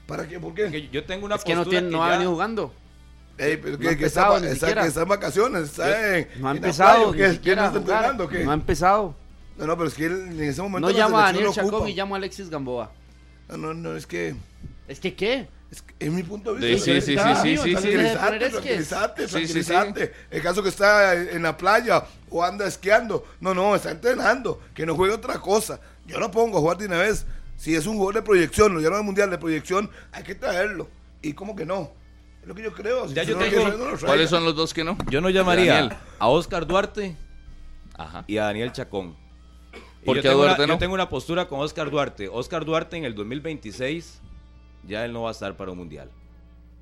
¿Para 0.05 0.27
qué? 0.27 0.39
¿Por 0.39 0.53
qué? 0.53 0.63
Porque 0.63 0.89
yo 0.91 1.03
tengo 1.05 1.25
una 1.25 1.35
Es 1.35 1.43
que 1.43 1.53
no, 1.55 1.61
postura 1.61 1.79
tiene, 1.79 1.89
que 1.89 1.95
no 1.97 2.03
ha 2.03 2.07
ya- 2.07 2.13
venido 2.13 2.31
jugando. 2.31 2.73
Ey, 3.37 3.57
pero 3.57 3.71
No 3.73 3.79
que, 3.79 3.87
ha 3.89 3.97
que 3.97 4.05
está, 4.05 4.21
empezado 4.27 4.39
ni 4.41 4.45
está- 4.47 4.55
siquiera. 4.67 4.81
que 4.83 4.87
está 4.89 5.01
en 5.01 5.07
vacaciones, 5.07 5.63
está 5.63 6.17
en. 6.17 6.27
No 6.39 6.47
ha 6.49 6.51
empezado, 6.51 6.93
playa, 6.93 7.11
ni 7.11 7.11
¿qué? 7.13 7.17
¿Quién 7.23 7.33
siquiera 7.33 7.61
no 7.61 7.67
está 7.67 7.79
entrenando? 7.79 8.29
No 8.43 8.51
ha 8.51 8.53
empezado. 8.53 9.15
No, 9.57 9.65
no, 9.67 9.77
pero 9.77 9.87
es 9.87 9.93
que 9.95 10.05
él 10.05 10.13
en 10.31 10.43
ese 10.43 10.61
momento. 10.61 10.87
No 10.87 10.93
la 10.93 10.99
llamo 10.99 11.17
a 11.17 11.23
Daniel 11.23 11.49
Chacón 11.51 11.73
ocupa. 11.75 11.89
y 11.89 11.93
llamo 11.95 12.13
a 12.15 12.17
Alexis 12.17 12.49
Gamboa. 12.49 12.91
No, 13.49 13.57
no, 13.57 13.73
no, 13.73 13.95
es 13.95 14.05
que. 14.05 14.35
¿Es 14.87 14.99
que 14.99 15.15
qué? 15.15 15.47
Es, 15.99 16.11
mi 16.11 16.23
punto 16.23 16.53
de 16.53 16.67
vista. 16.73 16.85
sí, 16.85 17.01
sí, 17.01 17.17
sí, 17.17 17.57
sí, 17.57 17.73
tranquilízate. 19.25 20.13
El 20.29 20.41
caso 20.41 20.61
que 20.61 20.69
está 20.69 21.13
en 21.15 21.41
la 21.43 21.57
playa 21.57 22.03
o 22.29 22.43
anda 22.43 22.67
esquiando. 22.67 23.25
No, 23.39 23.53
no, 23.53 23.75
está 23.75 23.91
entrenando. 23.91 24.61
Que 24.73 24.85
no 24.85 24.95
juegue 24.95 25.13
otra 25.13 25.39
cosa. 25.39 25.79
Yo 26.05 26.19
no 26.19 26.29
pongo 26.31 26.57
a 26.57 26.61
jugar 26.61 26.77
de 26.77 26.85
una 26.85 26.97
vez. 26.99 27.25
Si 27.57 27.75
es 27.75 27.85
un 27.87 27.95
jugador 27.95 28.15
de 28.15 28.21
proyección, 28.23 28.73
lo 28.73 28.81
llaman 28.81 28.99
al 28.99 29.05
mundial 29.05 29.29
de 29.29 29.37
proyección, 29.37 29.89
hay 30.11 30.23
que 30.23 30.35
traerlo. 30.35 30.89
Y 31.21 31.33
como 31.33 31.55
que 31.55 31.65
no. 31.65 31.91
Es 32.41 32.47
lo 32.47 32.55
que 32.55 32.63
yo 32.63 32.73
creo. 32.73 33.07
Si 33.07 33.13
Ya 33.13 33.23
yo 33.23 33.35
no 33.37 33.45
lo 33.45 33.49
tengo- 33.51 33.69
no 33.77 33.91
lo. 33.91 33.97
¿Cuáles 33.99 34.29
son 34.29 34.43
los 34.43 34.55
dos 34.55 34.73
que 34.73 34.83
no? 34.83 34.97
Yo 35.09 35.21
no 35.21 35.29
llamaría 35.29 35.75
Daniel. 35.75 35.97
a 36.19 36.27
Oscar 36.27 36.67
Duarte 36.67 37.15
Ajá. 37.97 38.25
y 38.27 38.37
a 38.37 38.45
Daniel 38.45 38.71
Chacón. 38.73 39.15
Y 40.01 40.05
¿Por 40.05 40.17
yo 40.17 40.21
qué 40.21 40.27
a 40.27 40.31
tengo 40.31 40.43
Duarte 40.43 40.61
una, 40.63 40.67
no? 40.67 40.73
Yo 40.73 40.79
tengo 40.79 40.93
una 40.93 41.07
postura 41.09 41.47
con 41.47 41.61
Oscar 41.61 41.89
Duarte. 41.89 42.27
Oscar 42.27 42.65
Duarte 42.65 42.97
en 42.97 43.05
el 43.05 43.15
2026 43.15 44.19
ya 44.87 45.05
él 45.05 45.13
no 45.13 45.23
va 45.23 45.29
a 45.29 45.31
estar 45.31 45.55
para 45.55 45.71
un 45.71 45.77
mundial. 45.77 46.09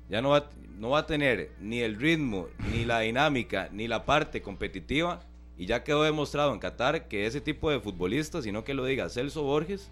Ya 0.08 0.20
no 0.20 0.30
va, 0.30 0.50
no 0.78 0.90
va 0.90 1.00
a 1.00 1.06
tener 1.06 1.52
ni 1.60 1.80
el 1.80 1.98
ritmo, 1.98 2.48
ni 2.70 2.84
la 2.84 3.00
dinámica, 3.00 3.68
ni 3.72 3.88
la 3.88 4.04
parte 4.04 4.42
competitiva. 4.42 5.20
Y 5.56 5.66
ya 5.66 5.84
quedó 5.84 6.02
demostrado 6.02 6.52
en 6.52 6.58
Qatar 6.58 7.08
que 7.08 7.26
ese 7.26 7.40
tipo 7.40 7.70
de 7.70 7.80
futbolista, 7.80 8.42
sino 8.42 8.64
que 8.64 8.74
lo 8.74 8.84
diga 8.84 9.08
Celso 9.08 9.42
Borges, 9.42 9.90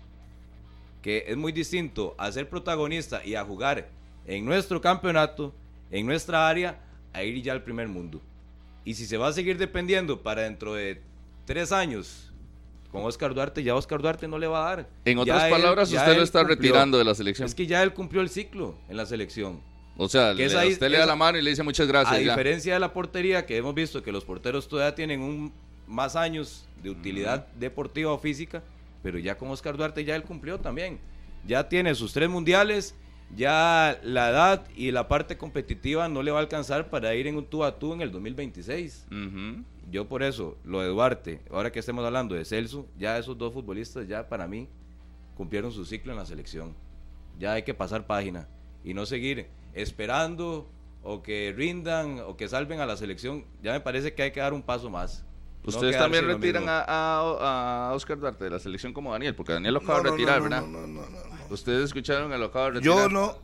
que 1.02 1.24
es 1.28 1.36
muy 1.36 1.52
distinto 1.52 2.14
a 2.18 2.32
ser 2.32 2.48
protagonista 2.48 3.24
y 3.24 3.34
a 3.34 3.44
jugar 3.44 3.88
en 4.26 4.44
nuestro 4.44 4.80
campeonato, 4.80 5.54
en 5.90 6.06
nuestra 6.06 6.48
área, 6.48 6.80
a 7.12 7.22
ir 7.22 7.42
ya 7.42 7.52
al 7.52 7.62
primer 7.62 7.88
mundo. 7.88 8.20
Y 8.84 8.94
si 8.94 9.06
se 9.06 9.16
va 9.16 9.28
a 9.28 9.32
seguir 9.32 9.58
dependiendo 9.58 10.22
para 10.22 10.42
dentro 10.42 10.74
de 10.74 11.00
tres 11.44 11.72
años 11.72 12.29
con 12.90 13.04
Oscar 13.04 13.34
Duarte, 13.34 13.62
ya 13.62 13.74
Oscar 13.74 14.00
Duarte 14.02 14.26
no 14.28 14.38
le 14.38 14.46
va 14.46 14.66
a 14.72 14.76
dar. 14.76 14.88
En 15.04 15.18
otras 15.18 15.44
él- 15.44 15.50
palabras, 15.50 15.90
ya 15.90 16.00
usted 16.00 16.12
lo 16.12 16.18
él 16.18 16.22
está 16.24 16.40
cumplió. 16.40 16.56
retirando 16.56 16.98
de 16.98 17.04
la 17.04 17.14
selección. 17.14 17.46
Es 17.46 17.54
que 17.54 17.66
ya 17.66 17.82
él 17.82 17.92
cumplió 17.94 18.20
el 18.20 18.28
ciclo 18.28 18.76
en 18.88 18.96
la 18.96 19.06
selección. 19.06 19.60
o 19.96 20.08
sea, 20.08 20.30
que 20.30 20.36
le- 20.38 20.44
esa- 20.46 20.66
usted 20.66 20.88
le 20.90 20.96
da 20.98 21.04
la 21.06 21.14
mano 21.16 21.36
y 21.38 21.42
le 21.42 21.50
dice 21.50 21.62
muchas 21.62 21.86
gracias. 21.86 22.16
a 22.16 22.20
ya. 22.22 22.30
diferencia 22.30 22.72
de 22.74 22.80
la 22.80 22.92
portería, 22.92 23.44
que 23.46 23.56
hemos 23.58 23.74
visto 23.74 24.02
que 24.02 24.10
los 24.12 24.24
porteros 24.24 24.66
todavía 24.66 24.94
tienen 24.94 25.20
un, 25.20 25.52
más 25.86 26.16
años 26.16 26.66
de 26.82 26.88
utilidad 26.90 27.46
deportiva 27.58 28.10
o 28.12 28.18
física, 28.18 28.62
pero 29.02 29.18
ya 29.18 29.36
con 29.36 29.50
Oscar 29.50 29.76
Duarte 29.76 30.04
ya 30.04 30.16
él 30.16 30.22
cumplió 30.22 30.58
también. 30.58 30.98
ya 31.46 31.68
tiene 31.68 31.94
sus 31.94 32.12
tres 32.12 32.28
mundiales, 32.30 32.94
ya 33.36 33.98
la 34.02 34.30
edad 34.30 34.64
y 34.76 34.90
la 34.90 35.06
parte 35.08 35.36
competitiva 35.38 36.08
no 36.08 36.22
le 36.22 36.30
va 36.30 36.38
a 36.38 36.42
alcanzar 36.42 36.90
para 36.90 37.14
ir 37.14 37.26
en 37.26 37.36
un 37.36 37.44
tú 37.46 37.62
a 37.64 37.78
tú 37.78 37.92
en 37.92 38.00
el 38.00 38.10
2026. 38.10 39.06
Ujú. 39.10 39.64
Yo 39.90 40.06
por 40.08 40.22
eso, 40.22 40.56
lo 40.64 40.80
de 40.80 40.88
Duarte, 40.88 41.42
ahora 41.50 41.72
que 41.72 41.80
estemos 41.80 42.04
hablando 42.04 42.34
de 42.34 42.44
Celso, 42.44 42.86
ya 42.98 43.18
esos 43.18 43.36
dos 43.36 43.52
futbolistas 43.52 44.06
ya 44.06 44.28
para 44.28 44.46
mí 44.46 44.68
cumplieron 45.36 45.72
su 45.72 45.84
ciclo 45.84 46.12
en 46.12 46.18
la 46.18 46.26
selección. 46.26 46.74
Ya 47.38 47.52
hay 47.54 47.62
que 47.62 47.74
pasar 47.74 48.06
página 48.06 48.46
y 48.84 48.94
no 48.94 49.06
seguir 49.06 49.48
esperando 49.74 50.68
o 51.02 51.22
que 51.22 51.52
rindan 51.56 52.20
o 52.20 52.36
que 52.36 52.46
salven 52.48 52.80
a 52.80 52.86
la 52.86 52.96
selección. 52.96 53.44
Ya 53.62 53.72
me 53.72 53.80
parece 53.80 54.14
que 54.14 54.22
hay 54.22 54.30
que 54.30 54.40
dar 54.40 54.52
un 54.52 54.62
paso 54.62 54.90
más. 54.90 55.24
Ustedes 55.64 55.98
también 55.98 56.26
retiran 56.26 56.68
a, 56.68 56.84
a- 56.86 57.88
a 57.90 57.92
Oscar 57.94 58.18
Duarte 58.18 58.44
de 58.44 58.50
la 58.50 58.58
selección 58.58 58.92
como 58.94 59.12
Daniel, 59.12 59.34
porque 59.34 59.52
Daniel 59.52 59.74
lo 59.74 59.80
acaba 59.80 59.98
No, 59.98 60.04
de 60.04 60.10
retirar, 60.12 60.38
no, 60.38 60.44
¿verdad? 60.44 60.62
no, 60.62 60.66
no, 60.68 60.86
no, 60.86 61.02
no, 61.02 61.10
no. 61.10 61.54
Ustedes 61.54 61.84
escucharon 61.84 62.30
que 62.30 62.38
lo 62.38 62.46
acaba 62.46 62.66
de 62.66 62.70
retirar. 62.72 62.96
Yo 62.96 63.08
no, 63.08 63.36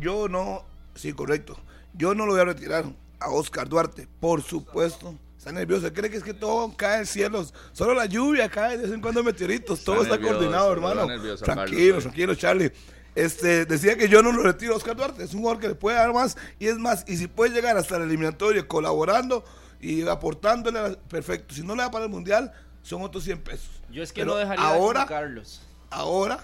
yo 0.00 0.28
no, 0.28 0.64
sí, 0.94 1.12
correcto. 1.12 1.56
Yo 1.94 2.14
no 2.14 2.26
lo 2.26 2.32
voy 2.32 2.40
a 2.40 2.44
retirar 2.46 2.84
a 3.20 3.30
Oscar 3.30 3.68
Duarte, 3.68 4.08
por 4.20 4.42
supuesto. 4.42 5.14
Está 5.42 5.50
nervioso, 5.50 5.92
cree 5.92 6.08
que 6.08 6.18
es 6.18 6.22
que 6.22 6.34
todo 6.34 6.72
cae 6.76 6.98
del 6.98 7.06
cielo. 7.08 7.44
Solo 7.72 7.94
la 7.94 8.06
lluvia 8.06 8.48
cae 8.48 8.76
de 8.76 8.84
vez 8.84 8.92
en 8.92 9.00
cuando 9.00 9.24
meteoritos. 9.24 9.82
Todo 9.82 10.02
está 10.02 10.14
nervioso, 10.14 10.34
coordinado, 10.38 10.72
está 10.72 10.72
hermano. 10.88 11.06
nervioso, 11.08 11.44
tranquilo, 11.44 11.78
Carlos, 11.96 12.02
tranquilo, 12.04 12.34
Charlie. 12.36 12.72
Este, 13.16 13.66
decía 13.66 13.96
que 13.96 14.08
yo 14.08 14.22
no 14.22 14.30
lo 14.30 14.40
retiro 14.44 14.74
a 14.74 14.76
Oscar 14.76 14.94
Duarte. 14.94 15.24
Es 15.24 15.34
un 15.34 15.40
jugador 15.40 15.60
que 15.60 15.66
le 15.66 15.74
puede 15.74 15.96
dar 15.96 16.12
más. 16.12 16.36
Y 16.60 16.68
es 16.68 16.78
más, 16.78 17.04
y 17.08 17.16
si 17.16 17.26
puede 17.26 17.52
llegar 17.52 17.76
hasta 17.76 17.96
el 17.96 18.02
eliminatorio 18.04 18.68
colaborando 18.68 19.44
y 19.80 20.06
aportándole, 20.06 20.78
a 20.78 20.88
la- 20.90 20.94
perfecto. 20.96 21.56
Si 21.56 21.64
no 21.64 21.74
le 21.74 21.82
da 21.82 21.90
para 21.90 22.04
el 22.04 22.10
mundial, 22.12 22.52
son 22.84 23.02
otros 23.02 23.24
100 23.24 23.40
pesos. 23.42 23.68
Yo 23.90 24.04
es 24.04 24.12
que 24.12 24.20
Pero 24.20 24.34
no 24.34 24.38
dejaría 24.38 24.64
ahora, 24.64 25.00
de 25.00 25.06
Carlos. 25.08 25.60
ahora, 25.90 26.38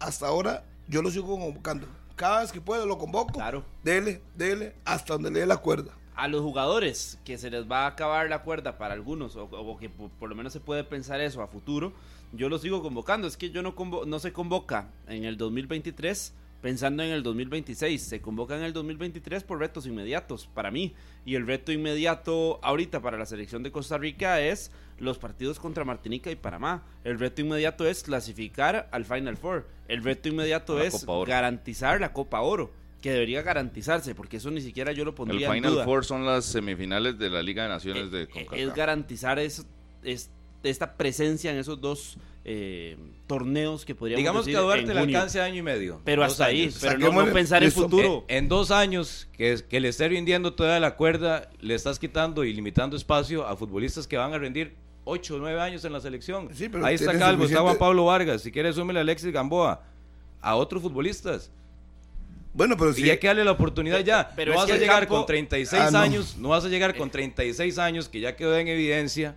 hasta 0.00 0.26
ahora, 0.26 0.64
yo 0.86 1.00
lo 1.00 1.10
sigo 1.10 1.26
convocando. 1.38 1.86
Cada 2.14 2.42
vez 2.42 2.52
que 2.52 2.60
puedo 2.60 2.84
lo 2.84 2.98
convoco. 2.98 3.32
Claro. 3.32 3.64
Dele, 3.82 4.20
dele, 4.36 4.74
hasta 4.84 5.14
donde 5.14 5.30
le 5.30 5.40
dé 5.40 5.46
la 5.46 5.56
cuerda. 5.56 5.92
A 6.14 6.28
los 6.28 6.42
jugadores 6.42 7.18
que 7.24 7.38
se 7.38 7.50
les 7.50 7.70
va 7.70 7.84
a 7.84 7.88
acabar 7.88 8.28
la 8.28 8.42
cuerda 8.42 8.78
para 8.78 8.94
algunos, 8.94 9.36
o, 9.36 9.44
o 9.44 9.76
que 9.76 9.88
por, 9.90 10.10
por 10.10 10.28
lo 10.28 10.34
menos 10.34 10.52
se 10.52 10.60
puede 10.60 10.84
pensar 10.84 11.20
eso 11.20 11.42
a 11.42 11.46
futuro, 11.48 11.92
yo 12.32 12.48
los 12.48 12.62
sigo 12.62 12.82
convocando. 12.82 13.26
Es 13.26 13.36
que 13.36 13.50
yo 13.50 13.62
no, 13.62 13.74
convo- 13.74 14.06
no 14.06 14.18
se 14.18 14.32
convoca 14.32 14.88
en 15.08 15.24
el 15.24 15.36
2023 15.36 16.34
pensando 16.60 17.02
en 17.02 17.10
el 17.10 17.22
2026. 17.22 18.02
Se 18.02 18.20
convoca 18.20 18.56
en 18.56 18.62
el 18.64 18.72
2023 18.72 19.44
por 19.44 19.58
retos 19.58 19.86
inmediatos 19.86 20.46
para 20.46 20.70
mí. 20.70 20.94
Y 21.26 21.34
el 21.34 21.46
reto 21.46 21.72
inmediato 21.72 22.58
ahorita 22.62 23.00
para 23.02 23.18
la 23.18 23.26
selección 23.26 23.62
de 23.62 23.70
Costa 23.70 23.98
Rica 23.98 24.40
es 24.40 24.70
los 24.98 25.18
partidos 25.18 25.58
contra 25.60 25.84
Martinica 25.84 26.30
y 26.30 26.36
Panamá. 26.36 26.82
El 27.04 27.18
reto 27.18 27.40
inmediato 27.42 27.86
es 27.86 28.02
clasificar 28.02 28.88
al 28.92 29.04
Final 29.04 29.36
Four. 29.36 29.66
El 29.88 30.02
reto 30.02 30.28
inmediato 30.28 30.78
la 30.78 30.84
es 30.84 30.94
garantizar 31.28 32.00
la 32.00 32.12
Copa 32.12 32.40
Oro. 32.40 32.72
Que 33.04 33.10
debería 33.12 33.42
garantizarse, 33.42 34.14
porque 34.14 34.38
eso 34.38 34.50
ni 34.50 34.62
siquiera 34.62 34.90
yo 34.92 35.04
lo 35.04 35.10
El 35.10 35.14
pondría 35.14 35.46
en 35.48 35.52
Final 35.52 35.72
duda. 35.74 35.84
Four 35.84 36.06
son 36.06 36.24
las 36.24 36.46
semifinales 36.46 37.18
de 37.18 37.28
la 37.28 37.42
Liga 37.42 37.64
de 37.64 37.68
Naciones 37.68 38.10
de 38.10 38.22
Eh, 38.22 38.22
eh, 38.22 38.28
CONCACAF. 38.32 38.58
es 38.58 38.74
garantizar 38.74 39.38
es, 39.38 39.66
es- 40.02 40.30
esta 40.62 40.94
presencia 40.96 41.50
en 41.52 41.58
esos 41.58 41.78
dos 41.82 42.16
eh, 42.46 42.96
torneos 43.26 43.84
que 43.84 43.94
podríamos 43.94 44.20
Digamos 44.20 44.46
que 44.46 44.56
a 44.56 44.60
Duarte 44.60 44.94
le 44.94 45.00
alcance 45.00 45.38
año 45.38 45.56
y 45.56 45.62
medio. 45.62 46.00
pero 46.02 46.24
hasta 46.24 46.46
ahí, 46.46 46.72
pero 46.80 46.96
no, 46.98 47.30
pensar 47.30 47.62
en 47.62 47.72
futuro. 47.72 48.24
En 48.28 48.48
dos 48.48 48.70
años 48.70 49.28
que, 49.36 49.62
que 49.68 49.80
le 49.80 49.88
esté 49.88 50.08
rindiendo 50.08 50.54
toda 50.54 50.80
la 50.80 50.96
cuerda, 50.96 51.50
le 51.60 51.74
estás 51.74 51.98
quitando 51.98 52.42
y 52.44 52.54
limitando 52.54 52.96
espacio 52.96 53.46
a 53.46 53.54
futbolistas 53.54 54.06
que 54.06 54.16
van 54.16 54.32
a 54.32 54.38
rendir 54.38 54.74
8 55.04 55.34
o 55.34 55.38
9 55.40 55.60
años 55.60 55.84
en 55.84 55.92
la 55.92 56.00
selección. 56.00 56.48
Sí, 56.54 56.70
pero 56.70 56.86
Ahí 56.86 56.94
está 56.94 57.18
Calvo, 57.18 57.44
está 57.44 57.60
Juan 57.60 57.76
Pablo 57.76 58.06
Vargas. 58.06 58.40
Si 58.40 58.50
quieres, 58.50 58.76
súmele 58.76 59.00
a 59.00 59.02
Alexis 59.02 59.30
Gamboa. 59.30 59.82
A 60.40 60.56
otros 60.56 60.82
futbolistas. 60.82 61.50
Bueno, 62.54 62.76
pero 62.76 62.92
si 62.92 63.04
Y 63.04 63.10
hay 63.10 63.18
que 63.18 63.26
darle 63.26 63.44
la 63.44 63.50
oportunidad 63.52 63.98
ya. 64.00 64.30
pero 64.36 64.52
no 64.52 64.58
vas 64.60 64.70
a 64.70 64.76
llegar 64.76 65.00
campo- 65.00 65.16
con 65.16 65.26
36 65.26 65.82
Ah, 65.94 66.02
años, 66.02 66.36
no 66.38 66.50
vas 66.50 66.64
a 66.64 66.68
llegar 66.68 66.96
con 66.96 67.10
36 67.10 67.78
años, 67.78 68.08
que 68.08 68.20
ya 68.20 68.36
quedó 68.36 68.56
en 68.56 68.68
evidencia, 68.68 69.34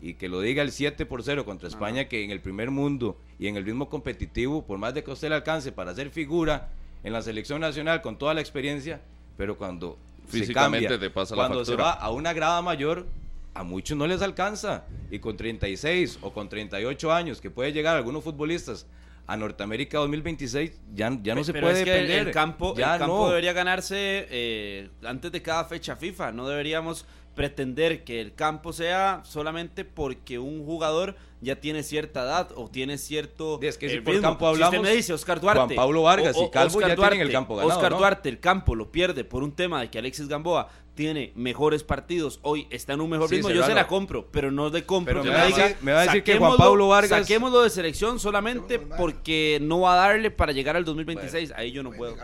y 0.00 0.14
que 0.14 0.28
lo 0.28 0.40
diga 0.40 0.62
el 0.62 0.70
7 0.72 1.04
por 1.04 1.22
0 1.22 1.44
contra 1.44 1.68
España, 1.68 2.06
que 2.08 2.24
en 2.24 2.30
el 2.30 2.40
primer 2.40 2.70
mundo 2.70 3.18
y 3.38 3.48
en 3.48 3.56
el 3.56 3.64
ritmo 3.66 3.88
competitivo, 3.90 4.62
por 4.64 4.78
más 4.78 4.94
de 4.94 5.02
que 5.04 5.10
usted 5.10 5.28
le 5.28 5.34
alcance 5.34 5.72
para 5.72 5.90
hacer 5.90 6.10
figura 6.10 6.68
en 7.04 7.12
la 7.12 7.20
selección 7.22 7.60
nacional 7.60 8.00
con 8.02 8.16
toda 8.16 8.32
la 8.34 8.40
experiencia, 8.40 9.00
pero 9.36 9.58
cuando 9.58 9.98
se 10.30 10.38
Físicamente 10.38 10.86
cambia, 10.86 10.98
te 11.00 11.10
pasa 11.10 11.34
la 11.34 11.42
cuando 11.42 11.64
se 11.64 11.72
factura. 11.72 11.84
va 11.84 11.92
a 11.94 12.10
una 12.12 12.32
grada 12.32 12.62
mayor, 12.62 13.06
a 13.52 13.64
muchos 13.64 13.98
no 13.98 14.06
les 14.06 14.22
alcanza. 14.22 14.84
Y 15.10 15.18
con 15.18 15.36
36 15.36 16.18
o 16.22 16.32
con 16.32 16.48
38 16.48 17.12
años, 17.12 17.40
que 17.40 17.50
puede 17.50 17.72
llegar 17.72 17.96
algunos 17.96 18.22
futbolistas 18.22 18.86
a 19.32 19.36
Norteamérica 19.36 19.98
2026, 19.98 20.80
ya, 20.92 21.16
ya 21.22 21.34
no 21.34 21.44
se 21.44 21.52
puede 21.52 21.78
es 21.78 21.84
que 21.84 21.94
el- 21.94 22.02
depender. 22.08 22.26
el 22.28 22.34
campo, 22.34 22.74
Ya 22.76 22.94
el 22.94 22.98
campo 22.98 23.18
no. 23.24 23.28
debería 23.28 23.52
ganarse 23.52 24.26
eh, 24.30 24.90
antes 25.04 25.30
de 25.30 25.40
cada 25.40 25.64
fecha 25.66 25.94
FIFA. 25.96 26.32
No 26.32 26.48
deberíamos 26.48 27.06
pretender 27.34 28.02
que 28.04 28.20
el 28.20 28.34
campo 28.34 28.72
sea 28.72 29.20
solamente 29.24 29.84
porque 29.84 30.38
un 30.40 30.64
jugador 30.64 31.14
ya 31.40 31.56
tiene 31.56 31.82
cierta 31.84 32.22
edad 32.24 32.50
o 32.56 32.68
tiene 32.68 32.98
cierto 32.98 33.58
Es 33.62 33.78
que 33.78 33.88
si 33.88 33.96
eh, 33.96 34.02
por 34.02 34.14
ritmo. 34.14 34.28
campo 34.30 34.46
Si 34.48 34.52
usted 34.54 34.64
hablamos, 34.66 34.86
me 34.88 34.94
dice 34.96 35.12
Oscar 35.12 35.40
Duarte 35.40 35.58
Juan 35.60 35.76
Pablo 35.76 36.02
Vargas 36.02 36.36
y 36.36 36.50
Calvo 36.50 36.78
Oscar 36.78 36.90
ya 36.90 36.96
tienen 37.08 37.20
el 37.20 37.32
campo 37.32 37.54
ganado, 37.56 37.72
Oscar 37.74 37.92
¿no? 37.92 37.98
Duarte 37.98 38.28
el 38.28 38.40
campo 38.40 38.74
lo 38.74 38.90
pierde 38.90 39.24
por 39.24 39.42
un 39.44 39.52
tema 39.52 39.80
de 39.80 39.88
que 39.88 39.98
Alexis 40.00 40.26
Gamboa 40.28 40.68
tiene 41.00 41.32
mejores 41.34 41.82
partidos 41.82 42.40
hoy 42.42 42.66
está 42.70 42.92
en 42.92 43.00
un 43.00 43.08
mejor 43.08 43.28
Sí, 43.30 43.36
ritmo 43.36 43.48
yo 43.50 43.64
se 43.64 43.72
la 43.72 43.86
compro 43.86 44.28
pero 44.30 44.50
no 44.50 44.68
le 44.68 44.84
compro 44.84 45.24
me 45.24 45.30
va 45.30 45.42
a 45.44 45.46
diga, 45.46 45.68
decir- 45.68 45.76
me 45.80 45.92
va 45.92 46.00
a 46.00 46.04
decir 46.04 46.22
que 46.22 46.36
Juan 46.36 46.52
saquémoslo- 46.52 46.56
Pablo 46.58 46.88
Vargas- 46.88 47.20
saquémoslo 47.20 47.62
de 47.62 47.70
selección 47.70 48.20
solamente 48.20 48.78
porque 48.78 49.58
no 49.62 49.80
va 49.80 49.94
a 49.94 50.08
darle 50.08 50.30
para 50.30 50.52
llegar 50.52 50.76
al 50.76 50.84
2026 50.84 51.52
ahí 51.56 51.72
yo 51.72 51.82
no 51.82 51.90
puedo 51.92 52.14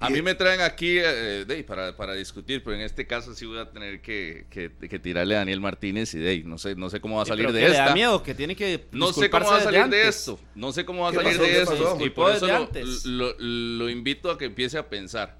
A 0.00 0.08
mí 0.10 0.22
me 0.22 0.34
traen 0.36 0.60
aquí 0.60 0.96
eh, 0.96 1.44
de, 1.44 1.64
para, 1.64 1.96
para 1.96 2.14
discutir, 2.14 2.62
pero 2.62 2.76
en 2.76 2.82
este 2.82 3.04
caso 3.04 3.34
sí 3.34 3.44
voy 3.46 3.58
a 3.58 3.68
tener 3.68 4.00
que, 4.00 4.46
que- 4.48 4.70
que 4.88 4.98
tirarle 5.00 5.34
a 5.34 5.38
Daniel 5.40 5.60
Martínez 5.60 6.14
y 6.14 6.18
de 6.20 6.44
no 6.44 6.56
sé, 6.56 6.76
no 6.76 6.88
sé 6.88 7.00
cómo 7.00 7.16
va 7.16 7.22
a 7.24 7.26
salir 7.26 7.50
de 7.52 7.60
que 7.60 7.68
le 7.68 7.74
da 7.74 7.82
esta. 7.82 7.94
miedo 7.94 8.22
que 8.22 8.32
tiene 8.32 8.54
que 8.54 8.86
No 8.92 9.12
sé 9.12 9.28
cómo 9.28 9.50
va 9.50 9.56
a 9.56 9.60
salir 9.60 9.86
de 9.88 10.06
esto. 10.08 10.38
No 10.54 10.70
sé 10.72 10.84
cómo 10.84 11.02
va 11.02 11.08
a 11.08 11.10
¿Qué 11.12 11.16
salir 11.18 11.32
pasó? 11.32 11.42
de 11.42 11.48
¿Qué 11.50 11.62
esto. 11.62 11.76
pasó? 11.94 12.04
Y 12.06 12.10
por 12.10 12.30
eso 12.32 12.46
lo, 12.46 12.54
antes. 12.54 13.04
lo- 13.06 13.34
lo 13.40 13.90
invito 13.90 14.30
a 14.30 14.38
que 14.38 14.44
empiece 14.44 14.78
a 14.78 14.88
pensar. 14.88 15.36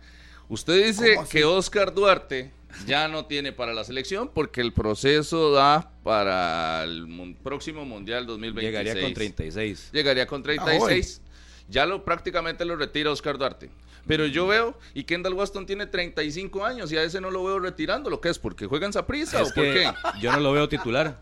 Usted 0.49 0.87
dice 0.87 1.17
que 1.31 1.45
Oscar 1.45 1.95
Duarte 1.95 2.51
ya 2.87 3.09
no 3.09 3.27
tiene 3.27 3.53
para 3.53 3.73
la 3.75 3.85
selección 3.85 4.31
porque 4.33 4.61
el 4.61 4.73
proceso 4.73 5.53
da 5.53 5.91
para 6.03 6.85
el 6.85 7.07
mun- 7.07 7.35
próximo 7.43 7.85
Mundial 7.85 8.27
2026. 8.27 8.85
Llegaría 8.85 9.03
con 9.05 9.15
36. 9.15 9.91
Llegaría 9.93 10.27
con 10.27 10.43
36. 10.43 11.23
Ya 11.69 11.85
lo 11.87 12.05
prácticamente 12.05 12.65
lo 12.65 12.77
retira 12.77 13.11
Oscar 13.11 13.37
Duarte. 13.39 13.71
Pero 14.07 14.25
yo 14.25 14.47
veo, 14.47 14.79
y 14.95 15.05
Kendall 15.05 15.35
Waston 15.35 15.67
tiene 15.67 15.87
35 15.87 16.65
años 16.65 16.91
y 16.93 16.97
a 16.97 17.03
ese 17.03 17.21
no 17.21 17.31
lo 17.31 17.45
veo 17.45 17.59
retirando, 17.59 18.09
¿lo 18.09 18.23
que 18.23 18.31
es? 18.31 18.39
¿Porque 18.39 18.65
juegan 18.65 18.91
prisa 19.07 19.43
Es 19.43 19.51
o 19.51 19.55
por 19.55 19.65
qué? 19.65 19.91
yo 20.21 20.33
no 20.33 20.41
lo 20.41 20.53
veo 20.53 20.67
titular. 20.69 21.21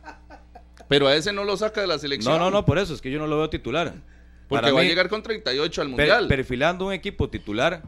Pero 0.89 1.09
a 1.09 1.17
ese 1.17 1.33
no 1.33 1.43
lo 1.43 1.57
saca 1.57 1.81
de 1.81 1.89
la 1.89 1.99
selección. 1.99 2.35
No, 2.35 2.39
no, 2.39 2.51
no, 2.53 2.65
por 2.65 2.79
eso 2.79 2.95
es 2.95 3.01
que 3.01 3.11
yo 3.11 3.19
no 3.19 3.27
lo 3.27 3.39
veo 3.39 3.51
titular. 3.51 3.93
Porque 4.49 4.63
Para 4.63 4.73
va 4.73 4.81
mí, 4.83 4.87
a 4.87 4.89
llegar 4.89 5.09
con 5.09 5.21
38 5.21 5.81
al 5.83 5.87
per- 5.89 5.97
Mundial. 5.97 6.29
perfilando 6.29 6.87
un 6.87 6.93
equipo 6.93 7.29
titular 7.29 7.83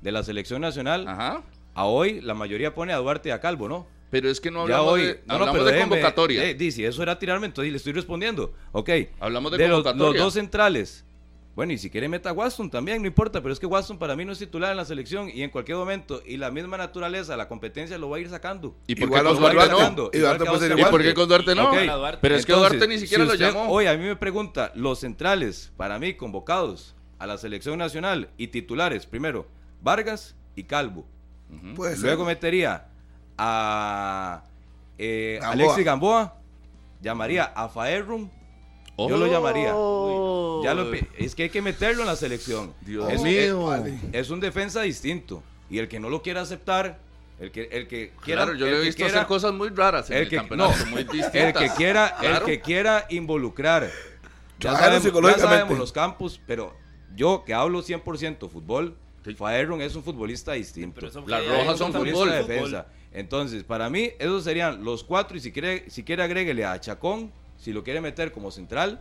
de 0.00 0.10
la 0.12 0.22
selección 0.22 0.62
nacional, 0.62 1.06
Ajá. 1.06 1.42
A 1.74 1.84
hoy 1.84 2.20
la 2.20 2.34
mayoría 2.34 2.74
pone 2.74 2.92
a 2.92 2.96
Duarte 2.96 3.28
y 3.28 3.32
a 3.32 3.40
Calvo, 3.40 3.68
¿no? 3.68 3.86
Pero 4.10 4.28
es 4.28 4.40
que 4.40 4.50
no 4.50 4.62
hablamos 4.62 4.88
hoy, 4.92 5.02
de, 5.02 5.22
no, 5.26 5.34
hablamos 5.34 5.64
de 5.64 5.72
déjeme- 5.72 5.80
convocatoria. 5.90 6.44
eh, 6.44 6.54
di, 6.54 6.72
si 6.72 6.84
eso 6.84 7.02
era 7.02 7.18
tirarme, 7.18 7.46
entonces 7.46 7.70
le 7.70 7.76
estoy 7.76 7.92
respondiendo. 7.92 8.52
Ok. 8.72 8.90
Hablamos 9.20 9.52
de 9.52 9.58
los, 9.68 9.82
convocatoria. 9.84 10.06
los 10.12 10.16
dos 10.18 10.34
centrales. 10.34 11.04
Bueno, 11.54 11.72
y 11.72 11.78
si 11.78 11.90
quiere 11.90 12.08
meta 12.08 12.30
a 12.30 12.32
Watson 12.32 12.70
también, 12.70 13.02
no 13.02 13.08
importa, 13.08 13.40
pero 13.42 13.52
es 13.52 13.60
que 13.60 13.66
Watson 13.66 13.98
para 13.98 14.16
mí 14.16 14.24
no 14.24 14.32
es 14.32 14.38
titular 14.38 14.70
en 14.70 14.76
la 14.78 14.84
selección 14.84 15.28
y 15.32 15.42
en 15.42 15.50
cualquier 15.50 15.76
momento, 15.76 16.22
y 16.24 16.36
la 16.38 16.50
misma 16.50 16.76
naturaleza, 16.76 17.36
la 17.36 17.48
competencia 17.48 17.98
lo 17.98 18.08
va 18.08 18.16
a 18.16 18.20
ir 18.20 18.28
sacando. 18.30 18.74
¿Y 18.86 18.94
por 18.94 19.10
qué 19.10 19.22
con 19.22 19.36
Duarte 19.40 19.68
no? 19.68 20.10
Y 20.12 20.18
Duarte 20.18 20.44
que 20.44 20.50
puede 20.50 20.60
ser 20.60 20.70
Oscar 20.70 20.70
¿Y 20.70 20.80
igual. 20.80 20.90
por 20.90 21.02
qué 21.02 21.14
con 21.14 21.28
Duarte 21.28 21.54
no? 21.54 21.70
Pero 22.20 22.36
es 22.36 22.46
que 22.46 22.52
entonces, 22.52 22.78
Duarte 22.78 22.88
ni 22.88 22.98
siquiera 22.98 23.24
si 23.24 23.30
lo 23.30 23.34
llamó. 23.36 23.68
Hoy 23.70 23.86
a 23.86 23.96
mí 23.96 24.04
me 24.04 24.16
pregunta, 24.16 24.72
los 24.74 25.00
centrales, 25.00 25.72
para 25.76 25.98
mí, 25.98 26.14
convocados 26.14 26.94
a 27.18 27.26
la 27.26 27.36
selección 27.36 27.78
nacional 27.78 28.30
y 28.38 28.46
titulares, 28.48 29.06
primero, 29.06 29.46
Vargas 29.82 30.36
y 30.56 30.64
Calvo. 30.64 31.04
Puede 31.74 31.96
ser. 31.96 32.04
Luego 32.06 32.24
metería 32.24 32.86
a 33.38 34.42
eh, 34.98 35.38
Gamboa. 35.40 35.52
Alexis 35.52 35.84
Gamboa, 35.84 36.34
llamaría 37.00 37.44
a 37.44 37.68
Faerrum, 37.68 38.28
yo 38.98 39.16
lo 39.16 39.26
llamaría. 39.26 39.68
Ya 40.62 40.74
lo 40.74 40.92
empe- 40.92 41.08
es 41.16 41.34
que 41.34 41.44
hay 41.44 41.50
que 41.50 41.62
meterlo 41.62 42.02
en 42.02 42.06
la 42.08 42.16
selección. 42.16 42.74
Dios 42.82 43.10
es, 43.10 43.22
mío. 43.22 43.74
Es, 43.74 43.94
es 44.12 44.30
un 44.30 44.40
defensa 44.40 44.82
distinto. 44.82 45.42
Y 45.70 45.78
el 45.78 45.88
que 45.88 45.98
no 46.00 46.10
lo 46.10 46.20
quiera 46.20 46.42
aceptar, 46.42 46.98
el 47.38 47.50
que, 47.50 47.68
el 47.72 47.88
que 47.88 48.12
quiera. 48.22 48.42
Claro, 48.44 48.58
yo 48.58 48.66
le 48.66 48.72
he 48.72 48.74
que 48.80 48.86
visto 48.86 48.96
quiera- 49.04 49.20
hacer 49.20 49.26
cosas 49.28 49.54
muy 49.54 49.70
raras 49.70 50.10
en 50.10 50.16
el, 50.18 50.22
el 50.24 50.28
que, 50.28 50.36
campeonato, 50.36 50.76
no, 50.84 50.86
muy 50.90 51.00
el 51.02 51.08
distintas. 51.08 51.54
que 51.62 51.70
quiera, 51.76 52.14
Claro. 52.20 52.36
el 52.38 52.44
que 52.44 52.60
quiera 52.60 53.06
involucrar. 53.08 53.90
Ya 54.58 54.76
sabemos, 54.76 55.10
ya 55.22 55.38
sabemos 55.38 55.78
los 55.78 55.92
campos, 55.92 56.38
pero 56.46 56.74
yo 57.16 57.44
que 57.46 57.54
hablo 57.54 57.82
100% 57.82 58.50
fútbol, 58.50 58.98
Sí. 59.24 59.34
Faerron 59.34 59.80
es 59.82 59.94
un 59.94 60.02
futbolista 60.02 60.52
distinto. 60.52 61.00
Las 61.26 61.46
rojas 61.46 61.78
son 61.78 62.06
es 62.06 62.18
de 62.18 62.36
defensa. 62.36 62.86
Entonces, 63.12 63.64
para 63.64 63.90
mí, 63.90 64.10
esos 64.18 64.44
serían 64.44 64.84
los 64.84 65.04
cuatro. 65.04 65.36
Y 65.36 65.40
si 65.40 65.52
quiere, 65.52 65.90
si 65.90 66.02
quiere 66.02 66.22
agréguele 66.22 66.64
a 66.64 66.80
Chacón, 66.80 67.32
si 67.58 67.72
lo 67.72 67.82
quiere 67.82 68.00
meter 68.00 68.32
como 68.32 68.50
central 68.50 69.00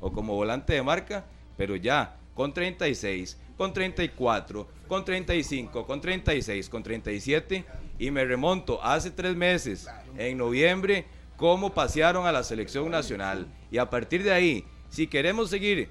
o 0.00 0.12
como 0.12 0.34
volante 0.34 0.74
de 0.74 0.82
marca. 0.82 1.24
Pero 1.56 1.76
ya, 1.76 2.16
con 2.34 2.52
36, 2.52 3.38
con 3.56 3.72
34, 3.72 4.68
con 4.88 5.04
35, 5.04 5.86
con 5.86 6.00
36, 6.00 6.68
con 6.68 6.82
37 6.82 7.64
y 7.98 8.10
me 8.10 8.24
remonto 8.24 8.82
hace 8.82 9.10
tres 9.10 9.36
meses, 9.36 9.88
en 10.18 10.38
noviembre, 10.38 11.06
cómo 11.36 11.72
pasearon 11.72 12.26
a 12.26 12.32
la 12.32 12.42
selección 12.42 12.90
nacional. 12.90 13.46
Y 13.70 13.78
a 13.78 13.88
partir 13.88 14.22
de 14.22 14.32
ahí, 14.32 14.64
si 14.88 15.06
queremos 15.06 15.50
seguir 15.50 15.88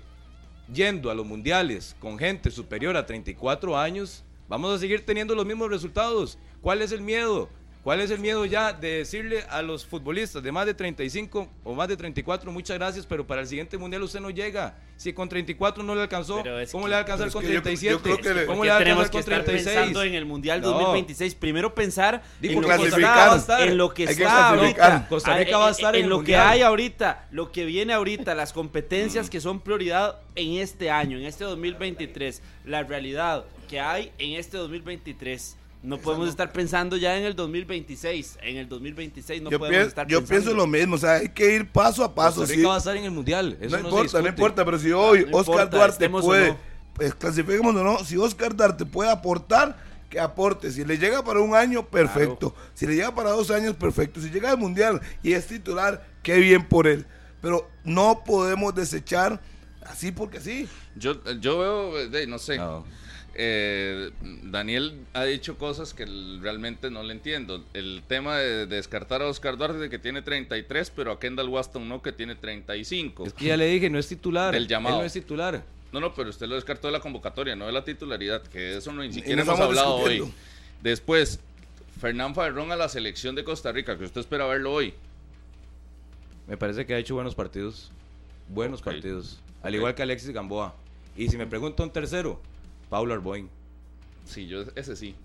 yendo 0.73 1.09
a 1.09 1.15
los 1.15 1.25
mundiales 1.25 1.95
con 1.99 2.17
gente 2.17 2.51
superior 2.51 2.97
a 2.97 3.05
34 3.05 3.77
años, 3.77 4.23
vamos 4.49 4.73
a 4.73 4.79
seguir 4.79 5.05
teniendo 5.05 5.35
los 5.35 5.45
mismos 5.45 5.69
resultados. 5.69 6.37
¿Cuál 6.61 6.81
es 6.81 6.91
el 6.91 7.01
miedo? 7.01 7.49
¿Cuál 7.83 7.99
es 7.99 8.11
el 8.11 8.19
miedo 8.19 8.45
ya 8.45 8.71
de 8.71 8.99
decirle 8.99 9.43
a 9.49 9.61
los 9.61 9.85
futbolistas 9.85 10.41
de 10.41 10.53
más 10.53 10.65
de 10.65 10.73
35 10.73 11.49
o 11.65 11.73
más 11.73 11.89
de 11.89 11.97
34, 11.97 12.49
muchas 12.49 12.77
gracias, 12.77 13.05
pero 13.05 13.27
para 13.27 13.41
el 13.41 13.47
siguiente 13.47 13.77
mundial 13.77 14.01
usted 14.03 14.21
no 14.21 14.29
llega? 14.29 14.77
Si 14.95 15.11
con 15.11 15.27
34 15.27 15.83
no 15.83 15.93
le 15.93 16.01
alcanzó, 16.03 16.41
¿cómo 16.71 16.87
le 16.87 16.91
va 16.93 16.99
a 16.99 17.01
alcanzar 17.01 17.29
con 17.29 17.43
37? 17.43 18.45
¿Cómo 18.45 18.63
le 18.63 18.69
va 18.69 18.77
a 18.77 18.79
alcanzar 18.79 19.11
con 19.11 19.23
36? 19.23 19.65
pensando 19.65 20.03
en 20.03 20.13
el 20.13 20.25
mundial 20.25 20.61
2026, 20.61 21.35
primero 21.35 21.75
pensar 21.75 22.23
en, 22.41 22.61
lo 22.61 22.69
que 22.69 22.85
está, 22.85 23.65
en 23.65 23.77
lo 23.77 23.93
que 23.93 24.03
está 24.05 24.49
ahorita, 24.51 25.07
Costa 25.09 25.37
Rica 25.37 25.57
va 25.57 25.67
a 25.67 25.71
estar 25.71 25.93
en, 25.97 26.07
lo 26.07 26.23
que 26.23 26.37
hay 26.37 26.61
ahorita, 26.61 27.27
lo 27.31 27.51
que 27.51 27.65
viene 27.65 27.91
ahorita, 27.91 28.33
las 28.33 28.53
competencias 28.53 29.29
que 29.29 29.41
son 29.41 29.59
prioridad 29.59 30.21
en 30.35 30.53
este 30.53 30.89
año, 30.89 31.17
en 31.17 31.25
este 31.25 31.43
2023, 31.43 32.41
la 32.63 32.83
realidad 32.83 33.43
que 33.67 33.81
hay 33.81 34.13
en 34.19 34.39
este 34.39 34.55
2023 34.55 35.57
no 35.83 35.97
podemos 35.97 36.29
estar 36.29 36.51
pensando 36.51 36.95
ya 36.95 37.17
en 37.17 37.25
el 37.25 37.35
2026. 37.35 38.39
En 38.41 38.57
el 38.57 38.69
2026 38.69 39.41
no 39.41 39.49
podemos 39.49 39.87
estar 39.87 40.07
yo 40.07 40.19
pensando. 40.19 40.39
Yo 40.39 40.43
pienso 40.43 40.57
lo 40.57 40.65
mismo, 40.65 40.95
o 40.95 40.97
sea, 40.97 41.15
hay 41.15 41.29
que 41.29 41.55
ir 41.55 41.69
paso 41.69 42.05
a 42.05 42.15
paso. 42.15 42.39
Costa 42.39 42.55
Rica 42.55 42.67
va 42.69 42.75
a 42.75 42.77
estar 42.77 42.95
en 42.95 43.03
el 43.03 43.11
Mundial. 43.11 43.57
no, 43.59 43.79
importa, 43.79 44.21
no 44.21 44.27
importa, 44.29 44.65
pero 44.65 44.79
si 44.79 44.91
hoy 44.93 45.27
Oscar 45.31 45.69
Duarte 45.69 46.09
puede, 46.09 46.55
pues 46.93 47.13
clasifiquemos 47.13 47.75
o 47.75 47.83
no, 47.83 47.99
si 48.05 48.15
Oscar 48.15 48.55
Duarte 48.55 48.85
puede 48.85 49.11
aportar, 49.11 49.77
que 50.09 50.21
aporte. 50.21 50.71
Si 50.71 50.85
le 50.85 50.97
llega 50.97 51.21
para 51.23 51.41
un 51.41 51.53
año, 51.53 51.85
perfecto. 51.85 52.55
Si 52.73 52.87
le 52.87 52.95
llega 52.95 53.13
para 53.13 53.31
dos 53.31 53.51
años, 53.51 53.75
perfecto. 53.75 54.21
Si 54.21 54.29
llega 54.29 54.51
al 54.51 54.57
Mundial 54.57 55.01
y 55.21 55.33
es 55.33 55.47
titular, 55.47 56.07
qué 56.21 56.37
bien 56.37 56.65
por 56.65 56.87
él. 56.87 57.05
Pero 57.41 57.69
no 57.83 58.23
podemos 58.25 58.73
desechar 58.73 59.41
así 59.81 60.13
porque 60.13 60.39
sí. 60.39 60.69
Yo, 60.95 61.21
yo 61.41 61.59
veo, 61.59 62.27
no 62.27 62.39
sé. 62.39 62.57
Eh, 63.35 64.11
Daniel 64.43 65.05
ha 65.13 65.23
dicho 65.23 65.57
cosas 65.57 65.93
que 65.93 66.05
realmente 66.39 66.91
no 66.91 67.01
le 67.03 67.13
entiendo. 67.13 67.63
El 67.73 68.03
tema 68.07 68.37
de, 68.37 68.67
descartar 68.67 69.21
a 69.21 69.27
Oscar 69.27 69.57
Duarte 69.57 69.79
de 69.79 69.89
que 69.89 69.97
tiene 69.99 70.21
33, 70.21 70.91
pero 70.91 71.11
a 71.11 71.19
Kendall 71.19 71.49
Waston 71.49 71.87
no 71.87 72.01
que 72.01 72.11
tiene 72.11 72.35
35. 72.35 73.25
Es 73.25 73.33
que 73.33 73.45
ya 73.45 73.57
le 73.57 73.67
dije, 73.67 73.89
no 73.89 73.97
es 73.97 74.07
titular. 74.07 74.55
El 74.55 74.67
llamado. 74.67 74.99
no 74.99 75.03
es 75.03 75.13
titular. 75.13 75.63
No, 75.91 75.99
no, 75.99 76.13
pero 76.13 76.29
usted 76.29 76.47
lo 76.47 76.55
descartó 76.55 76.87
de 76.87 76.93
la 76.93 76.99
convocatoria, 76.99 77.55
no 77.55 77.67
de 77.67 77.71
la 77.71 77.83
titularidad, 77.83 78.41
que 78.41 78.77
eso 78.77 78.91
no 78.91 79.03
ni 79.03 79.13
siquiera 79.13 79.43
hemos 79.43 79.59
hablado 79.59 79.95
hoy. 79.95 80.23
Después, 80.81 81.39
Fernán 81.99 82.33
Farrón 82.33 82.71
a 82.71 82.75
la 82.75 82.89
selección 82.89 83.35
de 83.35 83.43
Costa 83.43 83.71
Rica, 83.71 83.97
que 83.97 84.05
usted 84.05 84.21
espera 84.21 84.45
verlo 84.47 84.73
hoy. 84.73 84.93
Me 86.47 86.57
parece 86.57 86.85
que 86.85 86.93
ha 86.93 86.97
hecho 86.97 87.15
buenos 87.15 87.35
partidos. 87.35 87.91
Buenos 88.49 88.81
partidos. 88.81 89.39
Al 89.61 89.75
igual 89.75 89.95
que 89.95 90.03
Alexis 90.03 90.31
Gamboa. 90.31 90.75
Y 91.15 91.29
si 91.29 91.37
me 91.37 91.45
pregunta 91.45 91.83
un 91.83 91.91
tercero, 91.91 92.41
Paulo 92.93 93.15
Arboin. 93.15 93.49
Sí, 94.23 94.45
yo 94.45 94.65
ese 94.75 94.95
sí. 94.95 95.15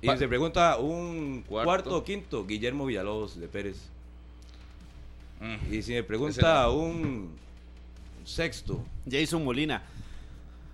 Y 0.00 0.08
se 0.16 0.26
pregunta 0.26 0.78
un 0.78 1.44
cuarto. 1.46 1.98
o 1.98 2.02
quinto, 2.02 2.46
Guillermo 2.46 2.86
Villalobos 2.86 3.38
de 3.38 3.46
Pérez. 3.46 3.76
Mm. 5.38 5.74
Y 5.74 5.82
si 5.82 5.92
me 5.92 6.02
pregunta 6.02 6.70
un 6.70 7.36
sexto, 8.24 8.82
Jason 9.06 9.44
Molina. 9.44 9.82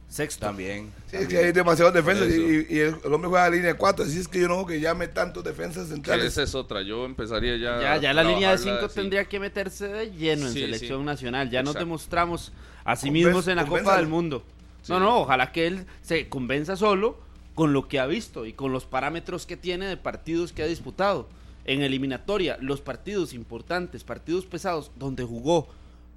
Sexto. 0.09 0.47
También. 0.47 0.93
Sí, 1.09 1.17
es 1.17 1.27
que 1.27 1.37
hay 1.37 1.51
demasiados 1.51 1.93
defensas 1.93 2.29
y, 2.29 2.79
el, 2.79 2.95
hombre 3.13 3.29
juega 3.29 3.47
a 3.47 3.51
línea 3.51 3.75
4, 3.75 4.05
así 4.05 4.21
es 4.21 4.29
que 4.29 4.41
yo 4.43 4.47
no 4.47 4.65
que 4.65 4.79
llame 4.79 5.09
tantos 5.09 5.43
defensas 5.43 5.89
centrales. 5.89 6.27
Esa 6.27 6.45
es 6.45 6.55
otra, 6.55 6.83
yo 6.83 7.05
empezaría 7.07 7.57
ya. 7.57 7.83
Ya, 7.83 7.97
ya 7.97 8.13
la 8.15 8.23
línea 8.23 8.53
de 8.53 8.59
5 8.59 8.89
tendría 8.91 9.25
que 9.25 9.41
meterse 9.41 9.89
de 9.89 10.13
lleno 10.13 10.47
en 10.47 10.53
selección 10.53 11.05
nacional. 11.05 11.51
Ya 11.51 11.65
nos 11.65 11.75
demostramos 11.75 12.53
a 12.85 12.95
sí 12.95 13.11
mismos 13.11 13.49
en 13.49 13.57
la 13.57 13.67
Copa 13.67 13.97
del 13.97 14.07
Mundo. 14.07 14.45
No, 14.89 15.01
no, 15.01 15.21
ojalá 15.21 15.53
que 15.53 15.67
él 15.67 15.87
se 16.03 16.29
convenza 16.29 16.77
solo 16.77 17.19
con 17.55 17.73
lo 17.73 17.89
que 17.89 17.99
ha 17.99 18.07
visto 18.07 18.47
y 18.47 18.53
con 18.53 18.73
los 18.73 18.85
parámetros 18.85 19.47
que 19.47 19.57
tiene 19.57 19.87
de 19.87 19.97
partidos 19.97 20.53
que 20.53 20.63
ha 20.63 20.67
disputado. 20.67 21.29
En 21.65 21.83
eliminatoria, 21.83 22.59
los 22.61 22.81
partidos 22.81 23.33
importantes, 23.33 24.05
partidos 24.05 24.47
pesados, 24.47 24.93
donde 24.97 25.25
jugó 25.25 25.67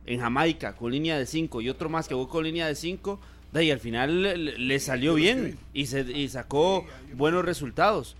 en 0.05 0.19
Jamaica 0.19 0.75
con 0.75 0.91
línea 0.91 1.17
de 1.17 1.25
5 1.25 1.61
y 1.61 1.69
otro 1.69 1.89
más 1.89 2.07
que 2.07 2.13
jugó 2.13 2.29
con 2.29 2.43
línea 2.43 2.67
de 2.67 2.75
5, 2.75 3.19
de 3.51 3.59
ahí 3.59 3.71
al 3.71 3.79
final 3.79 4.67
le, 4.67 4.79
salió 4.79 5.15
bien 5.15 5.57
y, 5.73 5.87
se, 5.87 6.01
y 6.01 6.29
sacó 6.29 6.85
buenos 7.15 7.43
resultados 7.43 8.15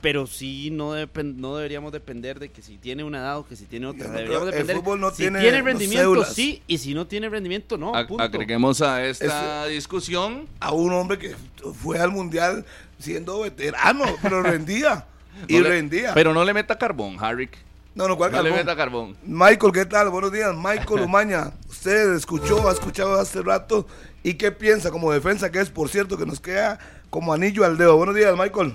pero 0.00 0.26
sí 0.26 0.70
no, 0.70 0.94
no 0.94 1.56
deberíamos 1.56 1.92
depender 1.92 2.38
de 2.38 2.50
que 2.50 2.62
si 2.62 2.76
tiene 2.78 3.04
una 3.04 3.18
edad 3.18 3.38
o 3.38 3.46
que 3.46 3.56
si 3.56 3.64
tiene 3.66 3.86
otra. 3.86 4.08
deberíamos 4.08 4.46
depender 4.46 4.76
si 5.12 5.16
tiene, 5.16 5.62
rendimiento, 5.62 6.24
sí, 6.24 6.62
y 6.66 6.78
si 6.78 6.94
no 6.94 7.06
tiene 7.06 7.28
rendimiento, 7.28 7.76
no. 7.76 7.94
Agreguemos 7.94 8.82
a 8.82 9.04
esta 9.04 9.66
discusión 9.66 10.46
a 10.60 10.72
un 10.72 10.92
hombre 10.92 11.18
que 11.18 11.34
fue 11.82 11.98
al 11.98 12.10
mundial 12.10 12.64
siendo 12.98 13.40
veterano, 13.40 14.04
pero 14.22 14.42
rendía. 14.42 15.06
y 15.48 15.60
rendía. 15.60 16.14
Pero 16.14 16.32
no 16.32 16.44
le 16.44 16.54
meta 16.54 16.78
carbón, 16.78 17.16
Harry. 17.20 17.48
No, 17.94 18.08
no, 18.08 18.16
¿cuál 18.16 18.32
no 18.32 18.42
le 18.42 18.50
meta 18.50 18.74
carbón. 18.74 19.16
Michael, 19.24 19.72
¿qué 19.72 19.84
tal? 19.84 20.10
Buenos 20.10 20.32
días. 20.32 20.52
Michael 20.54 21.00
Umaña, 21.04 21.52
usted 21.68 22.14
escuchó, 22.14 22.68
ha 22.68 22.72
escuchado 22.72 23.14
hace 23.20 23.40
rato. 23.40 23.86
¿Y 24.22 24.34
qué 24.34 24.50
piensa 24.50 24.90
como 24.90 25.12
defensa 25.12 25.52
que 25.52 25.60
es, 25.60 25.70
por 25.70 25.88
cierto, 25.88 26.16
que 26.16 26.26
nos 26.26 26.40
queda 26.40 26.78
como 27.10 27.32
anillo 27.32 27.64
al 27.64 27.76
dedo? 27.76 27.96
Buenos 27.96 28.16
días, 28.16 28.34
Michael. 28.36 28.74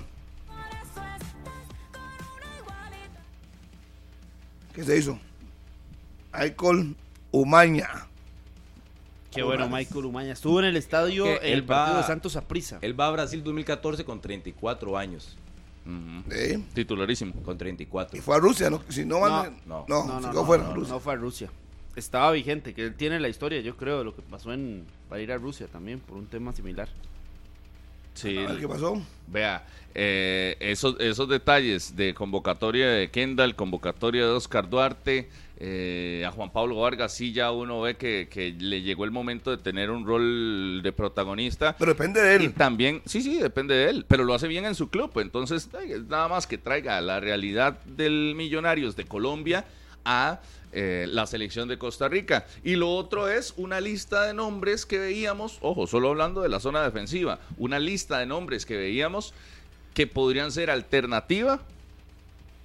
¿Qué 4.80 4.86
se 4.86 4.96
hizo? 4.96 5.20
Michael 6.32 6.96
Umaña. 7.32 8.08
Qué 9.30 9.42
bueno, 9.42 9.68
Michael 9.68 10.06
Umaña. 10.06 10.32
Estuvo 10.32 10.58
en 10.60 10.64
el 10.64 10.76
estadio 10.78 11.26
el 11.42 11.64
partido 11.64 11.98
de 11.98 12.04
Santos 12.04 12.34
Aprisa. 12.34 12.78
Él 12.80 12.98
va 12.98 13.08
a 13.08 13.10
Brasil 13.10 13.44
2014 13.44 14.06
con 14.06 14.22
34 14.22 14.96
años. 14.96 15.36
Titularísimo. 16.72 17.34
Con 17.42 17.58
34. 17.58 18.16
Y 18.16 18.22
fue 18.22 18.36
a 18.36 18.38
Rusia, 18.38 18.70
¿no? 18.70 18.82
Si 18.88 19.04
no, 19.04 19.20
no, 19.28 19.54
no, 19.66 19.84
no, 19.86 20.20
no, 20.32 20.44
fue 20.46 20.56
a 20.56 20.72
Rusia. 20.72 20.94
no 20.94 21.00
fue 21.00 21.12
a 21.12 21.16
Rusia. 21.16 21.50
Estaba 21.94 22.30
vigente, 22.30 22.72
que 22.72 22.84
él 22.84 22.94
tiene 22.94 23.20
la 23.20 23.28
historia, 23.28 23.60
yo 23.60 23.76
creo, 23.76 23.98
de 23.98 24.04
lo 24.04 24.16
que 24.16 24.22
pasó 24.22 24.50
en 24.50 24.86
para 25.10 25.20
ir 25.20 25.30
a 25.30 25.36
Rusia 25.36 25.66
también, 25.66 26.00
por 26.00 26.16
un 26.16 26.24
tema 26.24 26.54
similar. 26.54 26.88
Sí. 28.20 28.36
¿Qué 28.58 28.68
pasó? 28.68 29.00
Vea, 29.28 29.64
eh, 29.94 30.56
esos, 30.60 31.00
esos 31.00 31.26
detalles 31.26 31.96
de 31.96 32.12
convocatoria 32.12 32.90
de 32.90 33.10
Kendall, 33.10 33.56
convocatoria 33.56 34.26
de 34.26 34.30
Oscar 34.30 34.68
Duarte, 34.68 35.30
eh, 35.58 36.22
a 36.26 36.30
Juan 36.30 36.50
Pablo 36.50 36.76
Vargas, 36.76 37.14
sí 37.14 37.32
ya 37.32 37.50
uno 37.50 37.80
ve 37.80 37.96
que, 37.96 38.54
le 38.58 38.82
llegó 38.82 39.04
el 39.04 39.10
momento 39.10 39.50
de 39.50 39.56
tener 39.56 39.90
un 39.90 40.06
rol 40.06 40.82
de 40.82 40.92
protagonista. 40.92 41.76
Pero 41.78 41.92
depende 41.92 42.20
de 42.20 42.36
él. 42.36 42.42
Y 42.42 42.48
también, 42.50 43.00
sí, 43.06 43.22
sí, 43.22 43.38
depende 43.40 43.74
de 43.74 43.88
él, 43.88 44.04
pero 44.06 44.24
lo 44.24 44.34
hace 44.34 44.48
bien 44.48 44.66
en 44.66 44.74
su 44.74 44.90
club. 44.90 45.18
Entonces, 45.18 45.70
nada 46.08 46.28
más 46.28 46.46
que 46.46 46.58
traiga 46.58 47.00
la 47.00 47.20
realidad 47.20 47.80
del 47.84 48.34
Millonarios 48.36 48.96
de 48.96 49.04
Colombia 49.04 49.64
a 50.04 50.40
eh, 50.72 51.06
la 51.08 51.26
selección 51.26 51.68
de 51.68 51.78
Costa 51.78 52.08
Rica. 52.08 52.46
Y 52.62 52.76
lo 52.76 52.90
otro 52.94 53.28
es 53.28 53.54
una 53.56 53.80
lista 53.80 54.24
de 54.24 54.34
nombres 54.34 54.86
que 54.86 54.98
veíamos, 54.98 55.58
ojo, 55.60 55.86
solo 55.86 56.10
hablando 56.10 56.42
de 56.42 56.48
la 56.48 56.60
zona 56.60 56.82
defensiva, 56.82 57.40
una 57.58 57.78
lista 57.78 58.18
de 58.18 58.26
nombres 58.26 58.66
que 58.66 58.76
veíamos 58.76 59.34
que 59.94 60.06
podrían 60.06 60.52
ser 60.52 60.70
alternativa 60.70 61.60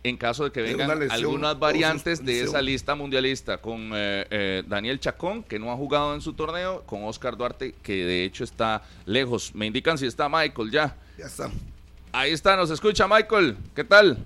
en 0.03 0.17
caso 0.17 0.43
de 0.43 0.51
que 0.51 0.61
vengan 0.61 1.11
algunas 1.11 1.57
variantes 1.57 2.23
de 2.23 2.41
esa 2.41 2.61
lista 2.61 2.93
mundialista 2.93 3.57
con 3.57 3.89
eh, 3.93 4.27
eh, 4.29 4.63
Daniel 4.67 4.99
Chacón, 4.99 5.41
que 5.41 5.57
no 5.57 5.71
ha 5.71 5.75
jugado 5.75 6.13
en 6.13 6.21
su 6.21 6.33
torneo, 6.33 6.83
con 6.85 7.03
Oscar 7.05 7.35
Duarte, 7.35 7.73
que 7.81 8.05
de 8.05 8.23
hecho 8.23 8.43
está 8.43 8.83
lejos. 9.05 9.55
Me 9.55 9.65
indican 9.65 9.97
si 9.97 10.05
está 10.05 10.29
Michael 10.29 10.69
ya. 10.69 10.95
Ya 11.17 11.25
está. 11.25 11.49
Ahí 12.11 12.31
está, 12.31 12.55
nos 12.55 12.69
escucha 12.69 13.07
Michael. 13.07 13.57
¿Qué 13.73 13.83
tal? 13.83 14.19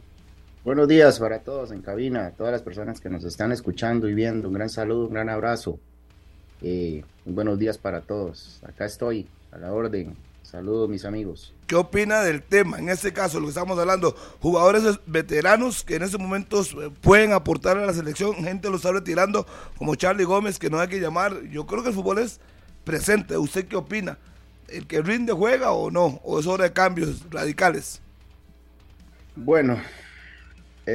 Buenos 0.65 0.89
días 0.89 1.19
para 1.19 1.39
todos 1.39 1.71
en 1.71 1.81
cabina, 1.81 2.25
a 2.25 2.31
todas 2.31 2.51
las 2.51 2.61
personas 2.61 2.99
que 2.99 3.09
nos 3.09 3.23
están 3.23 3.53
escuchando 3.53 4.09
y 4.09 4.13
viendo. 4.13 4.49
Un 4.49 4.55
gran 4.55 4.69
saludo, 4.69 5.07
un 5.07 5.13
gran 5.13 5.29
abrazo. 5.29 5.79
Eh, 6.61 7.01
buenos 7.23 7.57
días 7.57 7.77
para 7.77 8.01
todos. 8.01 8.59
Acá 8.67 8.83
estoy, 8.83 9.25
a 9.53 9.57
la 9.57 9.71
orden. 9.71 10.17
Saludos, 10.43 10.89
mis 10.89 11.05
amigos. 11.05 11.53
¿Qué 11.65 11.75
opina 11.75 12.23
del 12.23 12.41
tema? 12.41 12.77
En 12.77 12.89
este 12.89 13.13
caso, 13.13 13.39
lo 13.39 13.45
que 13.45 13.51
estamos 13.51 13.79
hablando, 13.79 14.13
jugadores 14.41 14.83
veteranos 15.05 15.85
que 15.85 15.95
en 15.95 16.03
estos 16.03 16.19
momentos 16.19 16.73
eh, 16.73 16.91
pueden 16.99 17.31
aportar 17.31 17.77
a 17.77 17.85
la 17.85 17.93
selección, 17.93 18.33
gente 18.43 18.69
lo 18.69 18.75
está 18.75 18.91
retirando, 18.91 19.45
como 19.77 19.95
Charlie 19.95 20.25
Gómez, 20.25 20.59
que 20.59 20.69
no 20.69 20.81
hay 20.81 20.89
que 20.89 20.99
llamar. 20.99 21.41
Yo 21.43 21.65
creo 21.67 21.83
que 21.83 21.89
el 21.89 21.95
fútbol 21.95 22.17
es 22.17 22.41
presente. 22.83 23.37
¿Usted 23.37 23.65
qué 23.65 23.77
opina? 23.77 24.17
¿El 24.67 24.87
que 24.87 25.01
rinde 25.01 25.31
juega 25.31 25.71
o 25.71 25.89
no? 25.89 26.19
¿O 26.25 26.37
es 26.37 26.47
hora 26.47 26.65
de 26.65 26.73
cambios 26.73 27.23
radicales? 27.29 28.01
Bueno, 29.37 29.79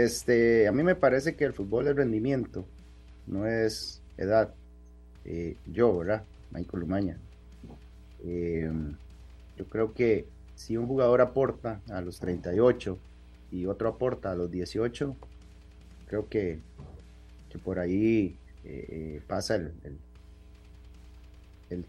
este, 0.03 0.67
a 0.67 0.73
mí 0.73 0.83
me 0.83 0.95
parece 0.95 1.37
que 1.37 1.45
el 1.45 1.53
fútbol 1.53 1.87
es 1.89 1.97
rendimiento, 1.97 2.65
no 3.27 3.47
es 3.47 4.01
edad. 4.17 4.53
Eh, 5.25 5.57
yo, 5.67 5.99
¿verdad? 5.99 6.25
Michael 6.51 6.81
Lumaña. 6.81 7.19
Eh, 8.25 8.71
yo 9.57 9.65
creo 9.67 9.95
que 9.95 10.27
si 10.55 10.77
un 10.77 10.87
jugador 10.87 11.21
aporta 11.21 11.81
a 11.89 12.01
los 12.01 12.19
38 12.21 12.99
y 13.53 13.67
otro 13.67 13.89
aporta 13.89 14.33
a 14.33 14.35
los 14.35 14.51
18, 14.51 15.17
creo 16.09 16.29
que, 16.29 16.59
que 17.51 17.59
por 17.59 17.79
ahí 17.79 18.37
eh, 18.65 19.21
pasa 19.27 19.57
el, 19.57 19.73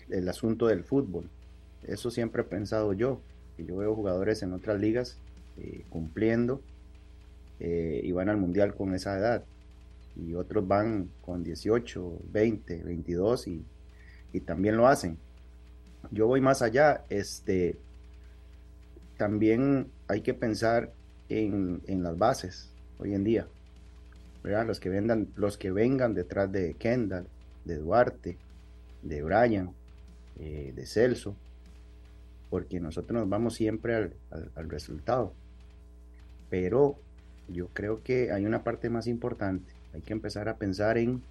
el, 0.09 0.29
asunto 0.29 0.67
del 0.67 0.83
fútbol. 0.83 1.29
Eso 1.83 2.11
siempre 2.11 2.41
he 2.41 2.45
pensado 2.45 2.93
yo, 2.93 3.19
que 3.57 3.65
yo 3.65 3.77
veo 3.77 3.95
jugadores 3.95 4.41
en 4.43 4.53
otras 4.53 4.79
ligas 4.79 5.17
cumpliendo 5.89 6.61
eh, 7.59 8.01
y 8.03 8.11
van 8.11 8.29
al 8.29 8.37
mundial 8.37 8.75
con 8.75 8.93
esa 8.93 9.17
edad. 9.17 9.43
Y 10.15 10.33
otros 10.33 10.67
van 10.67 11.09
con 11.21 11.43
18, 11.43 12.21
20, 12.31 12.83
22 12.83 13.47
y, 13.47 13.65
y 14.33 14.39
también 14.41 14.77
lo 14.77 14.87
hacen. 14.87 15.17
Yo 16.11 16.27
voy 16.27 16.41
más 16.41 16.61
allá. 16.61 17.03
Este, 17.09 17.77
también 19.17 19.87
hay 20.07 20.21
que 20.21 20.33
pensar 20.33 20.91
en, 21.29 21.81
en 21.87 22.03
las 22.03 22.17
bases 22.17 22.69
hoy 22.99 23.13
en 23.13 23.23
día. 23.23 23.47
¿verdad? 24.43 24.67
Los, 24.67 24.79
que 24.79 24.89
vendan, 24.89 25.27
los 25.35 25.57
que 25.57 25.71
vengan 25.71 26.13
detrás 26.13 26.51
de 26.51 26.75
Kendall, 26.75 27.27
de 27.65 27.77
Duarte, 27.77 28.37
de 29.01 29.23
Brian, 29.23 29.71
eh, 30.39 30.71
de 30.75 30.85
Celso, 30.85 31.35
porque 32.49 32.79
nosotros 32.79 33.19
nos 33.19 33.27
vamos 33.29 33.55
siempre 33.55 33.95
al, 33.95 34.13
al, 34.29 34.51
al 34.55 34.69
resultado. 34.69 35.33
Pero 36.49 36.99
yo 37.47 37.67
creo 37.69 38.01
que 38.03 38.31
hay 38.31 38.45
una 38.45 38.63
parte 38.63 38.89
más 38.89 39.07
importante. 39.07 39.73
Hay 39.93 40.01
que 40.01 40.13
empezar 40.13 40.49
a 40.49 40.57
pensar 40.57 40.97
en, 40.97 41.21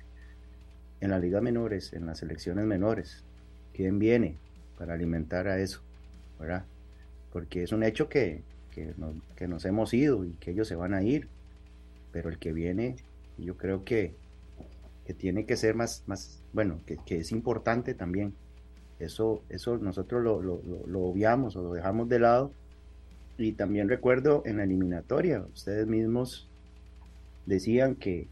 en 1.01 1.11
las 1.11 1.21
ligas 1.21 1.43
menores, 1.43 1.93
en 1.93 2.07
las 2.07 2.19
selecciones 2.19 2.65
menores. 2.65 3.25
¿Quién 3.73 3.99
viene 3.99 4.37
para 4.79 4.95
alimentar 4.95 5.49
a 5.49 5.59
eso? 5.59 5.81
¿verdad? 6.39 6.65
Porque 7.33 7.63
es 7.63 7.73
un 7.73 7.83
hecho 7.83 8.09
que, 8.09 8.43
que, 8.71 8.95
nos, 8.97 9.15
que 9.37 9.49
nos 9.49 9.65
hemos 9.65 9.93
ido 9.95 10.25
y 10.25 10.33
que 10.35 10.53
ellos 10.53 10.69
se 10.69 10.77
van 10.77 10.95
a 10.95 11.03
ir. 11.03 11.29
Pero 12.13 12.29
el 12.29 12.39
que 12.39 12.53
viene, 12.53 12.97
yo 13.39 13.57
creo 13.57 13.85
que, 13.85 14.15
que 15.07 15.15
tiene 15.15 15.47
que 15.47 15.57
ser 15.57 15.75
más, 15.75 16.05
más 16.07 16.41
bueno, 16.53 16.81
que, 16.87 16.97
que 16.99 17.19
es 17.19 17.33
importante 17.33 17.95
también. 17.95 18.35
Eso, 19.01 19.43
eso 19.49 19.77
nosotros 19.79 20.23
lo, 20.23 20.41
lo, 20.41 20.63
lo, 20.63 20.87
lo 20.87 21.01
obviamos 21.01 21.57
o 21.57 21.63
lo 21.63 21.75
dejamos 21.75 22.09
de 22.09 22.21
lado 22.21 22.53
y 23.37 23.53
también 23.53 23.89
recuerdo 23.89 24.43
en 24.47 24.59
la 24.59 24.65
eliminatoria, 24.65 25.45
ustedes 25.53 25.87
mismos 25.87 26.49
decían 27.47 27.97
que, 27.97 28.27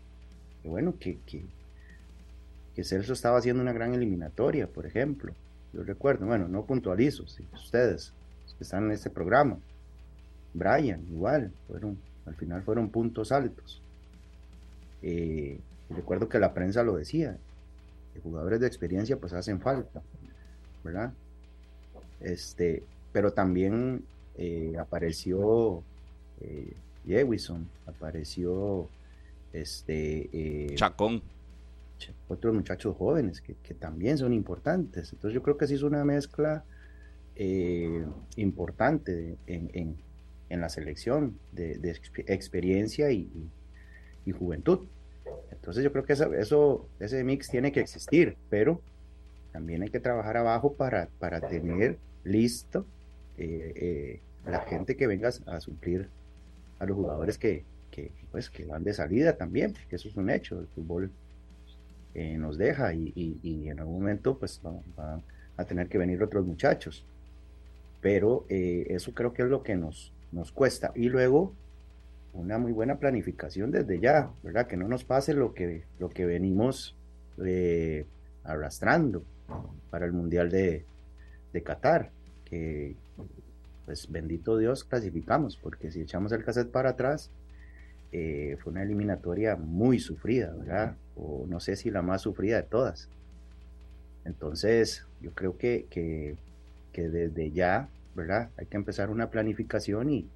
bueno, 0.65 0.95
que, 0.99 1.19
que, 1.27 1.45
que, 2.75 2.85
Celso 2.85 3.13
estaba 3.13 3.39
haciendo 3.39 3.63
una 3.63 3.73
gran 3.73 3.95
eliminatoria, 3.95 4.67
por 4.67 4.87
ejemplo. 4.87 5.35
Yo 5.73 5.83
recuerdo, 5.83 6.27
bueno, 6.27 6.49
no 6.49 6.65
puntualizo, 6.65 7.27
si 7.27 7.45
ustedes 7.53 8.13
que 8.59 8.65
están 8.65 8.85
en 8.85 8.93
este 8.93 9.11
programa. 9.11 9.59
Brian, 10.55 11.03
igual, 11.11 11.51
fueron, 11.67 11.99
al 12.27 12.35
final 12.35 12.63
fueron 12.63 12.91
puntos 12.91 13.33
altos. 13.33 13.81
Eh, 15.03 15.59
recuerdo 15.91 16.29
que 16.29 16.39
la 16.39 16.55
prensa 16.55 16.83
lo 16.83 16.97
decía, 16.97 17.37
jugadores 18.23 18.61
de 18.61 18.67
experiencia 18.67 19.17
pues 19.17 19.33
hacen 19.33 19.61
falta, 19.61 20.03
¿verdad? 20.85 21.13
Este, 22.21 22.83
pero 23.13 23.33
también 23.33 24.05
eh, 24.37 24.75
apareció 24.79 25.83
eh, 26.41 26.75
Jewison, 27.07 27.69
apareció 27.87 28.89
este 29.53 30.29
eh, 30.33 30.75
Chacón. 30.75 31.23
Otros 32.29 32.53
muchachos 32.53 32.97
jóvenes 32.97 33.41
que, 33.41 33.55
que, 33.63 33.75
también 33.75 34.19
son 34.19 34.33
importantes. 34.33 35.13
Entonces 35.13 35.35
yo 35.35 35.43
creo 35.43 35.57
que 35.57 35.69
sí 35.69 35.75
es 35.75 35.83
una 35.83 36.05
mezcla 36.05 36.65
eh, 37.37 38.05
importante 38.37 39.37
en, 39.47 39.71
en, 39.73 39.97
en, 40.49 40.61
la 40.61 40.69
selección 40.69 41.39
de, 41.53 41.79
de 41.79 41.97
experiencia 42.27 43.13
y, 43.13 43.21
y, 43.21 43.51
y, 44.27 44.33
juventud. 44.33 44.81
Entonces 45.53 45.85
yo 45.85 45.93
creo 45.93 46.05
que 46.05 46.15
eso, 46.15 46.35
eso, 46.35 46.89
ese 46.99 47.23
mix 47.23 47.49
tiene 47.49 47.71
que 47.71 47.81
existir, 47.81 48.37
pero 48.51 48.81
también 49.53 49.83
hay 49.83 49.91
que 49.91 50.01
trabajar 50.01 50.37
abajo 50.37 50.73
para, 50.73 51.09
para 51.21 51.41
tener 51.41 51.99
listo 52.25 52.85
eh, 53.39 53.73
eh, 53.77 54.21
la 54.47 54.61
gente 54.61 54.97
que 54.97 55.07
venga 55.07 55.31
a 55.47 55.61
suplir 55.61 56.09
a 56.79 56.87
los 56.87 56.97
jugadores 56.97 57.39
que, 57.39 57.65
que, 57.91 58.11
pues, 58.31 58.51
que 58.51 58.65
van 58.65 58.85
de 58.85 58.93
salida 58.93 59.37
también, 59.37 59.75
que 59.89 59.97
eso 59.97 60.09
es 60.09 60.17
un 60.17 60.31
hecho, 60.31 60.59
el 60.59 60.67
fútbol 60.69 61.11
eh, 62.15 62.37
nos 62.37 62.59
deja 62.59 62.93
y, 62.95 63.41
en 63.69 63.79
algún 63.81 64.01
momento 64.01 64.39
pues 64.39 64.61
van 64.63 64.83
va 64.99 65.23
a 65.57 65.65
tener 65.65 65.89
que 65.89 65.99
venir 65.99 66.23
otros 66.23 66.45
muchachos. 66.45 67.05
Pero 68.01 68.47
eso 68.49 69.15
creo 69.15 69.33
que 69.33 69.43
es 69.43 69.49
lo 69.49 69.63
que 69.63 69.77
nos, 69.77 70.13
nos 70.33 70.51
cuesta. 70.51 70.91
Y 70.97 71.09
luego 71.09 71.53
una 72.33 72.59
muy 72.59 72.73
buena 72.73 72.99
planificación 72.99 73.71
desde 73.71 74.01
ya, 74.01 74.31
¿verdad? 74.43 74.67
Que 74.67 74.77
no 74.77 74.89
nos 74.89 75.05
pase 75.05 75.35
lo 75.35 75.55
que, 75.55 75.85
lo 75.99 76.09
que 76.09 76.25
venimos 76.25 76.97
eh, 77.45 78.07
arrastrando 78.45 79.23
para 79.91 80.07
el 80.07 80.13
Mundial 80.13 80.51
de, 80.51 80.85
de 81.53 81.63
Qatar, 81.63 82.11
que 82.45 82.97
pues 83.93 84.11
bendito 84.11 84.57
Dios 84.57 84.85
clasificamos, 84.85 85.59
porque 85.59 85.91
si 85.91 86.01
echamos 86.01 86.33
el 86.33 86.43
cassette 86.43 86.71
para 86.71 86.89
atrás, 86.89 87.31
eh, 88.11 88.57
fue 88.63 88.73
una 88.73 88.83
eliminatoria 88.83 89.55
muy 89.57 89.99
sufrida, 89.99 90.51
¿verdad? 90.57 90.97
O 91.15 91.45
no 91.47 91.61
sé 91.61 91.77
si 91.77 91.91
la 91.91 92.01
más 92.01 92.23
sufrida 92.23 92.57
de 92.57 92.63
todas. 92.63 93.11
Entonces, 94.25 95.05
yo 95.21 95.33
creo 95.33 95.59
que, 95.59 95.85
que, 95.91 96.39
desde 96.95 97.51
ya, 97.51 97.91
¿verdad? 98.15 98.49
Hay 98.57 98.65
que 98.65 98.79
empezar 98.79 99.11
una 99.11 99.29
planificación 99.29 100.09
y, 100.09 100.27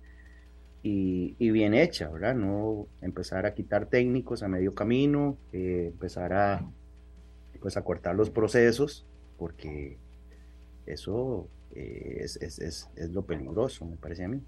y, 0.82 1.34
y, 1.38 1.50
bien 1.50 1.72
hecha, 1.72 2.10
¿verdad? 2.10 2.34
No 2.34 2.86
empezar 3.00 3.46
a 3.46 3.54
quitar 3.54 3.86
técnicos 3.86 4.42
a 4.42 4.48
medio 4.48 4.74
camino, 4.74 5.38
eh, 5.54 5.92
empezar 5.92 6.34
a, 6.34 6.62
pues, 7.58 7.78
a 7.78 7.82
cortar 7.84 8.16
los 8.16 8.28
procesos, 8.28 9.06
porque 9.38 9.96
eso 10.84 11.48
eh, 11.76 12.20
es, 12.22 12.36
es, 12.36 12.58
es, 12.58 12.88
es, 12.96 13.10
lo 13.10 13.26
peligroso, 13.26 13.84
me 13.84 13.96
parece 13.96 14.24
a 14.24 14.28
mí. 14.28 14.40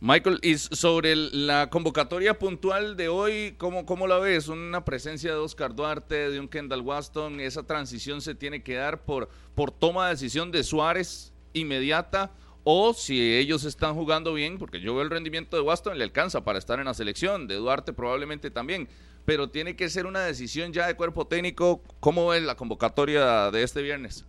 Michael, 0.00 0.40
y 0.42 0.58
sobre 0.58 1.14
la 1.14 1.70
convocatoria 1.70 2.36
puntual 2.36 2.96
de 2.96 3.08
hoy, 3.08 3.54
¿cómo, 3.58 3.86
¿cómo, 3.86 4.08
la 4.08 4.18
ves? 4.18 4.48
Una 4.48 4.84
presencia 4.84 5.30
de 5.30 5.36
Oscar 5.36 5.74
Duarte, 5.74 6.30
de 6.30 6.40
un 6.40 6.48
Kendall 6.48 6.80
Waston, 6.80 7.40
esa 7.40 7.62
transición 7.62 8.20
se 8.20 8.34
tiene 8.34 8.64
que 8.64 8.74
dar 8.74 9.04
por, 9.04 9.28
por 9.54 9.70
toma 9.70 10.06
de 10.06 10.14
decisión 10.14 10.50
de 10.50 10.64
Suárez 10.64 11.32
inmediata 11.52 12.32
o 12.64 12.92
si 12.92 13.36
ellos 13.36 13.64
están 13.64 13.94
jugando 13.94 14.34
bien, 14.34 14.58
porque 14.58 14.80
yo 14.80 14.94
veo 14.94 15.04
el 15.04 15.10
rendimiento 15.10 15.56
de 15.56 15.62
Waston, 15.62 15.96
le 15.96 16.02
alcanza 16.02 16.42
para 16.42 16.58
estar 16.58 16.80
en 16.80 16.86
la 16.86 16.94
selección, 16.94 17.46
de 17.46 17.54
Duarte 17.54 17.92
probablemente 17.92 18.50
también, 18.50 18.88
pero 19.24 19.50
tiene 19.50 19.76
que 19.76 19.88
ser 19.88 20.06
una 20.06 20.22
decisión 20.22 20.72
ya 20.72 20.88
de 20.88 20.96
cuerpo 20.96 21.28
técnico. 21.28 21.82
¿Cómo 22.00 22.26
ves 22.28 22.42
la 22.42 22.56
convocatoria 22.56 23.52
de 23.52 23.62
este 23.62 23.82
viernes? 23.82 24.24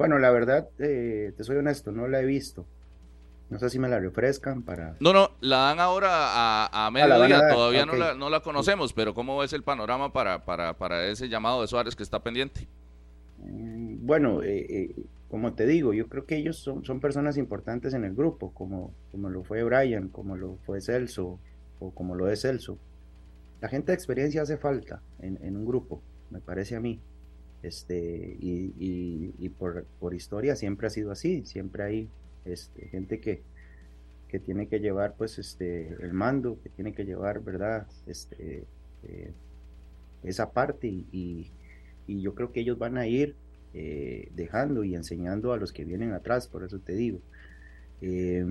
Bueno, 0.00 0.18
la 0.18 0.30
verdad, 0.30 0.66
eh, 0.78 1.34
te 1.36 1.44
soy 1.44 1.58
honesto, 1.58 1.92
no 1.92 2.08
la 2.08 2.22
he 2.22 2.24
visto. 2.24 2.64
No 3.50 3.58
sé 3.58 3.68
si 3.68 3.78
me 3.78 3.86
la 3.86 4.00
refrescan 4.00 4.62
para... 4.62 4.96
No, 4.98 5.12
no, 5.12 5.32
la 5.42 5.58
dan 5.58 5.78
ahora 5.78 6.08
a, 6.10 6.86
a 6.86 6.90
mediodía, 6.90 7.40
ah, 7.40 7.52
todavía 7.52 7.84
okay. 7.84 7.98
no, 7.98 8.06
la, 8.06 8.14
no 8.14 8.30
la 8.30 8.40
conocemos, 8.40 8.94
pero 8.94 9.12
¿cómo 9.12 9.44
es 9.44 9.52
el 9.52 9.62
panorama 9.62 10.10
para, 10.10 10.42
para, 10.46 10.72
para 10.78 11.04
ese 11.04 11.28
llamado 11.28 11.60
de 11.60 11.68
Suárez 11.68 11.94
que 11.94 12.02
está 12.02 12.22
pendiente? 12.22 12.66
Mm, 13.40 14.06
bueno, 14.06 14.42
eh, 14.42 14.66
eh, 14.70 14.94
como 15.28 15.52
te 15.52 15.66
digo, 15.66 15.92
yo 15.92 16.08
creo 16.08 16.24
que 16.24 16.38
ellos 16.38 16.56
son, 16.56 16.82
son 16.82 16.98
personas 16.98 17.36
importantes 17.36 17.92
en 17.92 18.06
el 18.06 18.14
grupo, 18.14 18.54
como, 18.54 18.94
como 19.12 19.28
lo 19.28 19.44
fue 19.44 19.62
Brian, 19.64 20.08
como 20.08 20.34
lo 20.34 20.56
fue 20.64 20.80
Celso, 20.80 21.38
o 21.78 21.90
como 21.90 22.14
lo 22.14 22.30
es 22.30 22.40
Celso. 22.40 22.78
La 23.60 23.68
gente 23.68 23.92
de 23.92 23.96
experiencia 23.96 24.40
hace 24.40 24.56
falta 24.56 25.02
en, 25.20 25.38
en 25.42 25.58
un 25.58 25.66
grupo, 25.66 26.00
me 26.30 26.40
parece 26.40 26.74
a 26.74 26.80
mí. 26.80 27.02
Este, 27.62 28.36
y, 28.40 29.34
y, 29.38 29.48
por, 29.50 29.84
por, 29.98 30.14
historia 30.14 30.56
siempre 30.56 30.86
ha 30.86 30.90
sido 30.90 31.10
así, 31.10 31.44
siempre 31.44 31.82
hay 31.82 32.08
este, 32.46 32.88
gente 32.88 33.20
que, 33.20 33.42
que 34.28 34.38
tiene 34.38 34.66
que 34.66 34.80
llevar 34.80 35.14
pues 35.16 35.38
este, 35.38 35.88
el 36.00 36.14
mando, 36.14 36.58
que 36.62 36.70
tiene 36.70 36.94
que 36.94 37.04
llevar, 37.04 37.42
¿verdad? 37.42 37.86
Este, 38.06 38.64
eh, 39.02 39.32
esa 40.22 40.52
parte 40.52 40.86
y, 40.86 41.50
y, 42.06 42.22
yo 42.22 42.34
creo 42.34 42.50
que 42.50 42.60
ellos 42.60 42.78
van 42.78 42.96
a 42.96 43.06
ir 43.06 43.36
eh, 43.74 44.30
dejando 44.34 44.82
y 44.82 44.94
enseñando 44.94 45.52
a 45.52 45.58
los 45.58 45.72
que 45.72 45.84
vienen 45.84 46.12
atrás, 46.12 46.48
por 46.48 46.64
eso 46.64 46.78
te 46.78 46.94
digo. 46.94 47.20
Eh, 48.00 48.44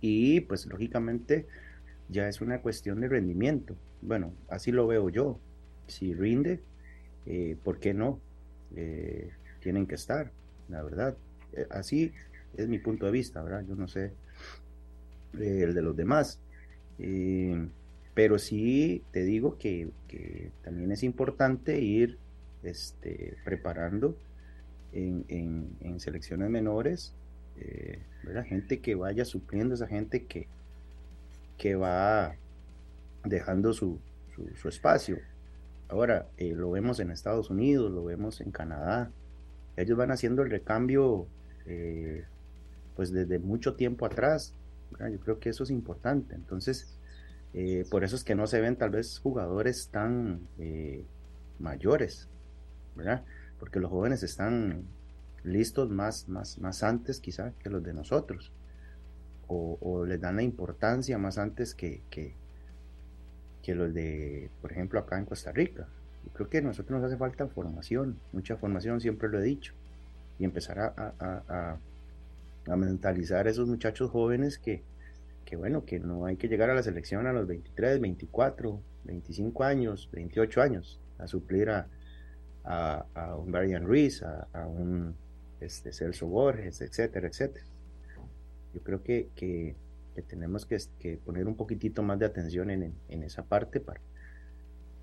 y 0.00 0.40
pues 0.42 0.66
lógicamente 0.66 1.46
ya 2.08 2.28
es 2.28 2.40
una 2.40 2.60
cuestión 2.60 3.00
de 3.00 3.08
rendimiento. 3.08 3.76
Bueno, 4.02 4.32
así 4.48 4.72
lo 4.72 4.86
veo 4.86 5.08
yo. 5.08 5.38
Si 5.86 6.14
rinde, 6.14 6.60
eh, 7.26 7.56
¿por 7.62 7.78
qué 7.78 7.94
no? 7.94 8.20
Eh, 8.74 9.30
tienen 9.60 9.86
que 9.86 9.94
estar, 9.94 10.30
la 10.68 10.82
verdad. 10.82 11.16
Eh, 11.52 11.66
así 11.70 12.12
es 12.56 12.68
mi 12.68 12.78
punto 12.78 13.06
de 13.06 13.12
vista, 13.12 13.42
¿verdad? 13.42 13.64
Yo 13.66 13.74
no 13.74 13.88
sé 13.88 14.12
el 15.34 15.74
de 15.74 15.82
los 15.82 15.96
demás. 15.96 16.40
pero 18.14 18.38
sí 18.38 19.02
te 19.12 19.24
digo 19.24 19.58
que, 19.58 19.90
que, 20.08 20.50
también 20.62 20.92
es 20.92 21.02
importante 21.02 21.80
ir 21.80 22.18
este, 22.62 23.36
preparando 23.44 24.16
en, 24.92 26.00
selecciones 26.00 26.50
menores, 26.50 27.14
eh, 27.58 28.00
gente 28.46 28.80
que 28.80 28.94
vaya 28.94 29.24
supliendo 29.24 29.74
esa 29.74 29.86
gente 29.86 30.24
que, 30.24 30.46
que 31.58 31.74
va 31.74 32.36
dejando 33.24 33.72
su, 33.72 33.98
su, 34.34 34.68
espacio. 34.68 35.18
Ahora, 35.88 36.26
eh, 36.36 36.52
lo 36.54 36.70
vemos 36.70 36.98
en 36.98 37.10
Estados 37.10 37.50
Unidos, 37.50 37.92
lo 37.92 38.04
vemos 38.04 38.40
en 38.40 38.50
Canadá. 38.50 39.10
Ellos 39.76 39.96
van 39.96 40.10
haciendo 40.10 40.42
el 40.42 40.50
recambio 40.50 41.26
eh, 41.66 42.24
pues 42.96 43.12
desde 43.12 43.38
mucho 43.38 43.74
tiempo 43.74 44.06
atrás. 44.06 44.52
Yo 44.98 45.20
creo 45.20 45.38
que 45.38 45.50
eso 45.50 45.64
es 45.64 45.70
importante. 45.70 46.34
Entonces, 46.34 46.98
eh, 47.54 47.84
por 47.90 48.02
eso 48.02 48.16
es 48.16 48.24
que 48.24 48.34
no 48.34 48.46
se 48.46 48.60
ven 48.60 48.76
tal 48.76 48.90
vez 48.90 49.18
jugadores 49.18 49.88
tan 49.88 50.40
mayores, 51.58 52.28
¿verdad? 52.96 53.24
Porque 53.58 53.80
los 53.80 53.90
jóvenes 53.90 54.22
están 54.22 54.84
listos 55.44 55.88
más, 55.90 56.28
más, 56.28 56.58
más 56.58 56.82
antes 56.82 57.20
quizá 57.20 57.52
que 57.62 57.70
los 57.70 57.82
de 57.82 57.94
nosotros. 57.94 58.52
O, 59.48 60.04
les 60.04 60.20
dan 60.20 60.36
la 60.36 60.42
importancia 60.42 61.18
más 61.18 61.38
antes 61.38 61.72
que, 61.72 62.02
que, 62.10 62.34
que 63.66 63.74
los 63.74 63.92
de, 63.92 64.48
por 64.62 64.70
ejemplo, 64.70 65.00
acá 65.00 65.18
en 65.18 65.24
Costa 65.24 65.50
Rica. 65.50 65.88
Yo 66.24 66.30
creo 66.32 66.48
que 66.48 66.58
a 66.58 66.60
nosotros 66.60 67.00
nos 67.00 67.08
hace 67.08 67.18
falta 67.18 67.48
formación, 67.48 68.16
mucha 68.32 68.56
formación, 68.56 69.00
siempre 69.00 69.28
lo 69.28 69.40
he 69.40 69.42
dicho, 69.42 69.74
y 70.38 70.44
empezar 70.44 70.78
a, 70.78 70.92
a, 71.18 72.76
mentalizar 72.76 73.48
a 73.48 73.50
esos 73.50 73.66
muchachos 73.66 74.12
jóvenes 74.12 74.58
que, 74.58 74.82
que, 75.44 75.56
bueno, 75.56 75.84
que 75.84 75.98
no 75.98 76.26
hay 76.26 76.36
que 76.36 76.46
llegar 76.46 76.70
a 76.70 76.74
la 76.76 76.82
selección 76.84 77.26
a 77.26 77.32
los 77.32 77.48
23, 77.48 78.00
24, 78.00 78.80
25 79.02 79.64
años, 79.64 80.08
28 80.12 80.62
años, 80.62 81.00
a 81.18 81.26
suplir 81.26 81.68
a, 81.70 81.88
a, 82.62 83.34
un 83.34 83.50
Brian 83.50 83.84
Ruiz, 83.84 84.22
a, 84.22 84.46
un 84.68 85.16
este, 85.60 85.92
Celso 85.92 86.28
Borges, 86.28 86.82
etcétera, 86.82 87.26
etcétera. 87.26 87.64
Yo 88.74 88.80
creo 88.82 89.02
que, 89.02 89.30
que 89.34 89.74
que 90.16 90.22
tenemos 90.22 90.64
que, 90.64 91.18
poner 91.24 91.46
un 91.46 91.56
poquitito 91.56 92.02
más 92.02 92.18
de 92.18 92.24
atención 92.24 92.70
en, 92.70 93.22
esa 93.22 93.44
parte 93.44 93.80
para, 93.80 94.00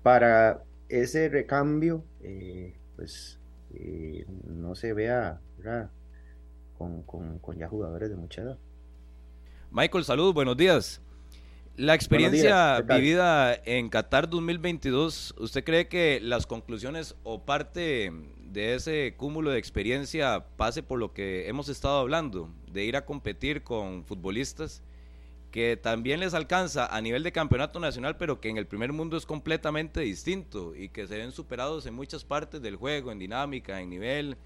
para 0.02 0.64
ese 0.88 1.28
recambio, 1.28 2.04
eh, 2.20 2.74
pues 2.96 3.38
eh, 3.74 4.26
no 4.48 4.74
se 4.74 4.92
vea 4.92 5.40
con, 6.76 7.04
ya 7.56 7.68
jugadores 7.68 8.10
de 8.10 8.16
mucha 8.16 8.42
edad. 8.42 8.58
Michael, 9.70 10.04
saludos, 10.04 10.34
buenos 10.34 10.56
días. 10.56 11.00
La 11.76 11.94
experiencia 11.94 12.80
vivida 12.80 13.54
en 13.64 13.88
Qatar 13.88 14.28
2022, 14.28 15.36
¿usted 15.38 15.62
cree 15.62 15.86
que 15.86 16.20
las 16.20 16.46
conclusiones 16.46 17.14
o 17.22 17.44
parte 17.44 18.12
de 18.50 18.74
ese 18.74 19.14
cúmulo 19.16 19.50
de 19.50 19.58
experiencia 19.58 20.44
pase 20.56 20.82
por 20.82 20.98
lo 20.98 21.12
que 21.12 21.48
hemos 21.48 21.68
estado 21.68 21.98
hablando, 21.98 22.50
de 22.72 22.84
ir 22.84 22.96
a 22.96 23.04
competir 23.04 23.62
con 23.62 24.04
futbolistas 24.04 24.82
que 25.54 25.76
también 25.76 26.18
les 26.18 26.34
alcanza 26.34 26.84
a 26.86 27.00
nivel 27.00 27.22
de 27.22 27.30
campeonato 27.30 27.78
nacional, 27.78 28.16
pero 28.16 28.40
que 28.40 28.48
en 28.48 28.56
el 28.56 28.66
primer 28.66 28.92
mundo 28.92 29.16
es 29.16 29.24
completamente 29.24 30.00
distinto 30.00 30.74
y 30.74 30.88
que 30.88 31.06
se 31.06 31.16
ven 31.16 31.30
superados 31.30 31.86
en 31.86 31.94
muchas 31.94 32.24
partes 32.24 32.60
del 32.60 32.74
juego, 32.74 33.12
en 33.12 33.20
dinámica, 33.20 33.80
en 33.80 33.88
nivel 33.88 34.36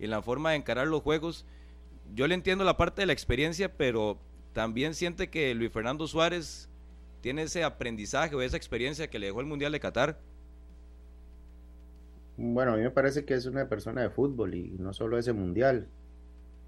en 0.00 0.10
la 0.10 0.22
forma 0.22 0.50
de 0.50 0.56
encarar 0.56 0.88
los 0.88 1.02
juegos. 1.02 1.46
Yo 2.16 2.26
le 2.26 2.34
entiendo 2.34 2.64
la 2.64 2.76
parte 2.76 3.00
de 3.00 3.06
la 3.06 3.12
experiencia, 3.12 3.76
pero 3.76 4.18
también 4.54 4.94
siente 4.94 5.30
que 5.30 5.54
Luis 5.54 5.70
Fernando 5.70 6.08
Suárez 6.08 6.68
tiene 7.20 7.42
ese 7.42 7.62
aprendizaje 7.62 8.34
o 8.34 8.42
esa 8.42 8.56
experiencia 8.56 9.08
que 9.08 9.20
le 9.20 9.26
dejó 9.26 9.38
el 9.42 9.46
Mundial 9.46 9.70
de 9.70 9.78
Qatar. 9.78 10.18
Bueno, 12.36 12.72
a 12.72 12.76
mí 12.76 12.82
me 12.82 12.90
parece 12.90 13.24
que 13.24 13.34
es 13.34 13.46
una 13.46 13.68
persona 13.68 14.02
de 14.02 14.10
fútbol 14.10 14.56
y 14.56 14.74
no 14.80 14.92
solo 14.92 15.16
ese 15.16 15.32
Mundial. 15.32 15.86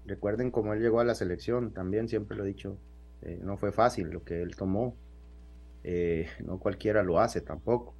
Recuerden 0.05 0.51
cómo 0.51 0.73
él 0.73 0.81
llegó 0.81 1.01
a 1.01 1.03
la 1.03 1.15
selección, 1.15 1.73
también 1.73 2.07
siempre 2.07 2.37
lo 2.37 2.45
he 2.45 2.47
dicho 2.47 2.77
eh, 3.21 3.39
no 3.41 3.57
fue 3.57 3.71
fácil 3.71 4.09
lo 4.09 4.23
que 4.23 4.41
él 4.41 4.55
tomó. 4.55 4.95
Eh, 5.83 6.27
no 6.43 6.59
cualquiera 6.59 7.03
lo 7.03 7.19
hace 7.19 7.41
tampoco. 7.41 7.95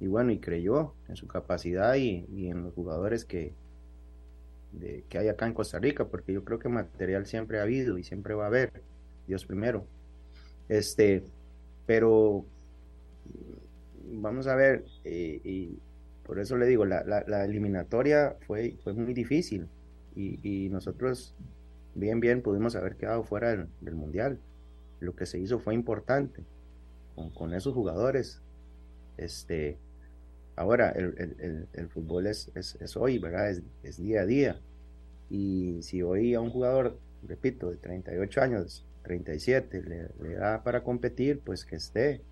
Y 0.00 0.06
bueno, 0.06 0.32
y 0.32 0.38
creyó 0.38 0.94
en 1.08 1.16
su 1.16 1.26
capacidad 1.26 1.94
y, 1.94 2.48
en 2.48 2.62
los 2.64 2.74
jugadores 2.74 3.24
que, 3.24 3.52
que 5.08 5.18
hay 5.18 5.28
acá 5.28 5.46
en 5.46 5.54
Costa 5.54 5.78
Rica, 5.78 6.06
porque 6.06 6.32
yo 6.32 6.44
creo 6.44 6.58
que 6.58 6.68
material 6.68 7.26
siempre 7.26 7.58
ha 7.58 7.62
habido 7.62 7.98
y 7.98 8.04
siempre 8.04 8.34
va 8.34 8.44
a 8.44 8.48
haber. 8.48 8.82
Dios 9.26 9.44
primero. 9.44 9.86
Este, 10.68 11.22
pero 11.86 12.44
vamos 14.04 14.46
a 14.46 14.54
ver, 14.54 14.84
eh, 15.04 15.40
y 15.44 15.78
por 16.24 16.38
eso 16.38 16.56
le 16.56 16.66
digo, 16.66 16.84
la, 16.84 17.04
la, 17.04 17.44
eliminatoria 17.44 18.36
fue, 18.46 18.76
fue 18.82 18.94
muy 18.94 19.12
difícil 19.12 19.68
y 20.14 20.68
nosotros 20.70 21.34
bien, 21.94 22.20
bien 22.20 22.42
pudimos 22.42 22.76
haber 22.76 22.96
quedado 22.96 23.22
fuera 23.24 23.68
del, 23.80 23.94
mundial. 23.94 24.38
Lo 25.00 25.14
que 25.14 25.26
se 25.26 25.38
hizo 25.38 25.58
fue 25.58 25.74
importante 25.74 26.44
con, 27.34 27.54
esos 27.54 27.74
jugadores. 27.74 28.40
Este, 29.16 29.78
ahora, 30.56 30.90
el, 30.90 31.88
fútbol 31.88 32.26
es, 32.26 32.50
es, 32.54 32.96
hoy, 32.96 33.18
¿verdad? 33.18 33.50
Es, 33.82 33.96
día 33.98 34.22
a 34.22 34.26
día. 34.26 34.60
Y 35.28 35.82
si 35.82 36.02
hoy 36.02 36.34
a 36.34 36.40
un 36.40 36.50
jugador, 36.50 36.98
repito, 37.26 37.70
de 37.70 37.76
38 37.76 38.40
años, 38.40 38.86
37, 39.02 39.82
le, 39.82 40.08
le 40.22 40.34
da 40.34 40.62
para 40.62 40.82
competir, 40.82 41.40
pues 41.40 41.64
que 41.64 41.76
esté. 41.76 42.22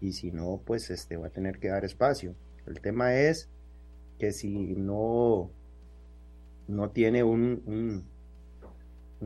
Y 0.00 0.12
si 0.12 0.32
no, 0.32 0.60
pues 0.64 0.90
este, 0.90 1.16
va 1.16 1.28
a 1.28 1.30
tener 1.30 1.58
que 1.58 1.68
dar 1.68 1.84
espacio. 1.84 2.34
El 2.66 2.80
tema 2.80 3.14
es 3.14 3.48
que 4.18 4.32
si 4.32 4.76
no, 4.76 5.50
no 6.68 6.90
tiene 6.90 7.24
un, 7.24 7.62
un 7.66 8.04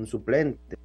suplente. 0.07 0.76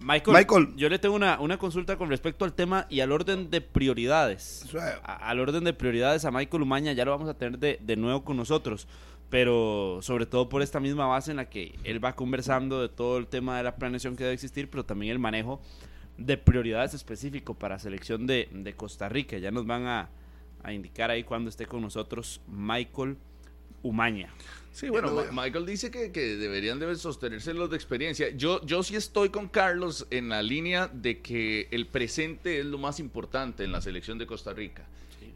Michael, 0.00 0.74
yo 0.76 0.88
le 0.88 0.98
tengo 0.98 1.14
una, 1.14 1.58
consulta 1.58 1.96
con 1.96 2.08
respecto 2.08 2.44
al 2.44 2.54
tema 2.54 2.86
y 2.88 3.00
al 3.00 3.12
orden 3.12 3.50
de 3.50 3.60
prioridades. 3.60 4.66
al 5.02 5.40
orden 5.40 5.64
de 5.64 5.72
prioridades 5.74 6.24
a 6.24 6.30
Michael 6.30 6.62
Umaña 6.62 6.92
ya 6.92 7.04
lo 7.04 7.10
vamos 7.10 7.28
a 7.28 7.34
tener 7.34 7.58
de, 7.58 7.78
de, 7.82 7.96
nuevo 7.96 8.24
con 8.24 8.36
nosotros, 8.36 8.88
pero 9.28 9.98
sobre 10.00 10.24
todo 10.24 10.48
por 10.48 10.62
esta 10.62 10.80
misma 10.80 11.06
base 11.06 11.30
en 11.32 11.36
la 11.36 11.50
que 11.50 11.78
él 11.84 12.02
va 12.02 12.16
conversando 12.16 12.80
de 12.80 12.88
todo 12.88 13.18
el 13.18 13.26
tema 13.26 13.58
de 13.58 13.64
la 13.64 13.76
planeación 13.76 14.16
que 14.16 14.24
debe 14.24 14.34
existir, 14.34 14.70
pero 14.70 14.84
también 14.84 15.12
el 15.12 15.18
manejo 15.18 15.60
de 16.16 16.38
prioridades 16.38 16.94
específico 16.94 17.54
para 17.54 17.78
selección 17.78 18.26
de, 18.26 18.48
de 18.52 18.72
Costa 18.72 19.08
Rica. 19.08 19.36
Ya 19.36 19.50
nos 19.50 19.66
van 19.66 19.86
a, 19.86 20.08
a 20.62 20.72
indicar 20.72 21.10
ahí 21.10 21.24
cuando 21.24 21.50
esté 21.50 21.66
con 21.66 21.82
nosotros 21.82 22.40
Michael 22.48 23.16
Umaña. 23.82 24.32
Sí, 24.72 24.88
bueno, 24.88 25.24
Michael 25.32 25.66
dice 25.66 25.90
que, 25.90 26.08
deberían 26.36 26.78
de 26.78 26.94
sostenerse 26.94 27.52
los 27.54 27.70
de 27.70 27.76
experiencia. 27.76 28.30
Yo, 28.30 28.64
yo 28.64 28.82
sí 28.82 28.94
estoy 28.94 29.30
con 29.30 29.48
Carlos 29.48 30.06
en 30.10 30.28
la 30.28 30.42
línea 30.42 30.88
de 30.88 31.20
que 31.20 31.68
el 31.72 31.86
presente 31.86 32.60
es 32.60 32.66
lo 32.66 32.78
más 32.78 33.00
importante 33.00 33.64
en 33.64 33.72
la 33.72 33.80
selección 33.80 34.16
de 34.18 34.26
Costa 34.26 34.52
Rica. 34.52 34.86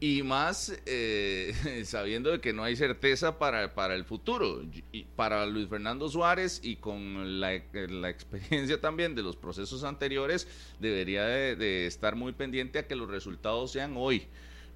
Y 0.01 0.23
más 0.23 0.81
eh, 0.87 1.55
sabiendo 1.85 2.31
de 2.31 2.41
que 2.41 2.53
no 2.53 2.63
hay 2.63 2.77
certeza 2.77 3.39
para, 3.39 3.75
para 3.75 3.95
el 3.95 4.05
futuro. 4.05 4.63
Y 4.93 5.05
para 5.17 5.45
Luis 5.47 5.69
Fernando 5.69 6.09
Suárez 6.09 6.61
y 6.63 6.77
con 6.77 7.41
la, 7.41 7.55
experiencia 7.55 8.81
también 8.81 9.17
de 9.17 9.23
los 9.23 9.37
procesos 9.37 9.83
anteriores, 9.83 10.47
debería 10.79 11.25
de 11.25 11.87
estar 11.87 12.15
muy 12.15 12.33
pendiente 12.33 12.79
a 12.79 12.87
que 12.87 12.95
los 12.95 13.11
resultados 13.11 13.73
sean 13.73 13.95
hoy. 13.97 14.27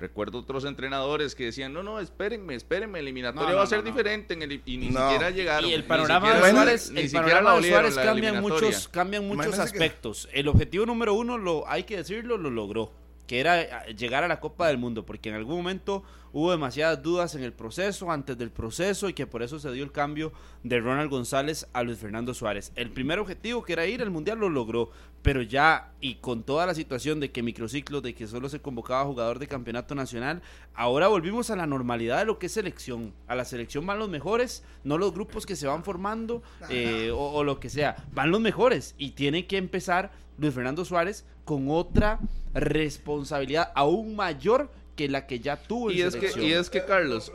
Recuerdo 0.01 0.39
otros 0.39 0.65
entrenadores 0.65 1.35
que 1.35 1.47
decían, 1.47 1.73
no, 1.73 1.83
no, 1.83 1.99
espérenme, 1.99 2.55
espérenme, 2.55 3.01
el 3.01 3.07
eliminatorio 3.07 3.57
va 3.57 3.65
a 3.65 3.67
ser 3.67 3.83
diferente 3.83 4.35
en 4.35 4.43
el, 4.43 4.63
y 4.65 4.77
ni 4.77 4.87
siquiera 4.89 5.31
llegaron. 5.31 5.69
Y 5.69 5.73
el 5.73 5.85
panorama 5.85 6.35
de 6.35 6.51
Suárez, 6.51 6.93
el 6.95 7.11
panorama 7.11 7.57
de 7.57 7.69
Suárez 7.69 7.95
cambian 7.97 8.41
muchos, 8.41 8.87
cambian 8.89 9.27
muchos 9.27 9.59
aspectos. 9.59 10.29
El 10.33 10.47
objetivo 10.47 10.87
número 10.87 11.15
uno, 11.15 11.37
lo 11.37 11.69
hay 11.69 11.83
que 11.83 11.97
decirlo, 11.97 12.39
lo 12.39 12.49
logró, 12.49 12.93
que 13.29 13.41
era 13.41 13.87
llegar 13.89 14.25
a 14.25 14.29
la 14.29 14.41
Copa 14.41 14.67
del 14.67 14.79
Mundo, 14.79 15.05
porque 15.05 15.29
en 15.29 15.35
algún 15.35 15.59
momento 15.59 16.03
hubo 16.33 16.51
demasiadas 16.51 17.03
dudas 17.03 17.35
en 17.35 17.45
el 17.45 17.53
proceso, 17.53 18.11
antes 18.11 18.39
del 18.39 18.51
proceso, 18.51 19.07
y 19.07 19.13
que 19.13 19.27
por 19.27 19.43
eso 19.43 19.59
se 19.59 19.71
dio 19.71 19.85
el 19.85 19.93
cambio 19.93 20.33
de 20.63 20.81
Ronald 20.81 21.11
González 21.11 21.69
a 21.75 21.83
Luis 21.83 21.99
Fernando 21.99 22.33
Suárez. 22.33 22.73
El 22.75 22.91
primer 22.91 23.19
objetivo, 23.19 23.63
que 23.63 23.75
era 23.75 23.87
ir 23.87 24.01
al 24.01 24.11
Mundial, 24.11 24.39
lo 24.39 24.49
logró, 24.49 24.91
pero 25.21 25.43
ya, 25.43 25.93
y 26.01 26.15
con 26.17 26.43
toda 26.43 26.65
la 26.65 26.75
situación 26.75 27.21
de 27.21 27.31
que 27.31 27.43
microciclos, 27.43 28.03
de 28.03 28.15
que 28.15 28.27
solo 28.27 28.49
se 28.49 28.63
convocaba 28.63 29.05
jugador 29.05 29.39
de 29.39 29.47
campeonato 29.47 29.95
nacional, 29.95 30.41
ahora 30.73 31.09
volvimos 31.09 31.51
a 31.51 31.57
la 31.57 31.67
normalidad 31.67 32.21
de 32.21 32.25
lo 32.25 32.39
que 32.39 32.47
es 32.47 32.53
selección. 32.53 33.13
A 33.27 33.35
la 33.35 33.45
selección 33.45 33.85
van 33.87 33.99
los 33.99 34.09
mejores, 34.09 34.65
no 34.85 34.97
los 34.97 35.13
grupos 35.13 35.45
que 35.45 35.55
se 35.55 35.67
van 35.67 35.85
formando 35.85 36.43
eh, 36.71 37.11
o, 37.13 37.33
o 37.33 37.45
lo 37.45 37.61
que 37.61 37.69
sea, 37.69 38.07
van 38.15 38.31
los 38.31 38.41
mejores, 38.41 38.95
y 38.97 39.11
tiene 39.11 39.47
que 39.47 39.59
empezar 39.59 40.13
Luis 40.39 40.55
Fernando 40.55 40.85
Suárez 40.87 41.27
con 41.49 41.71
otra 41.71 42.21
responsabilidad 42.53 43.73
aún 43.75 44.15
mayor 44.15 44.71
que 44.95 45.09
la 45.09 45.27
que 45.27 45.41
ya 45.41 45.57
tuvo 45.57 45.91
y 45.91 46.03
es 46.03 46.15
que 46.15 46.31
Y 46.43 46.53
es 46.53 46.69
que, 46.69 46.85
Carlos... 46.85 47.33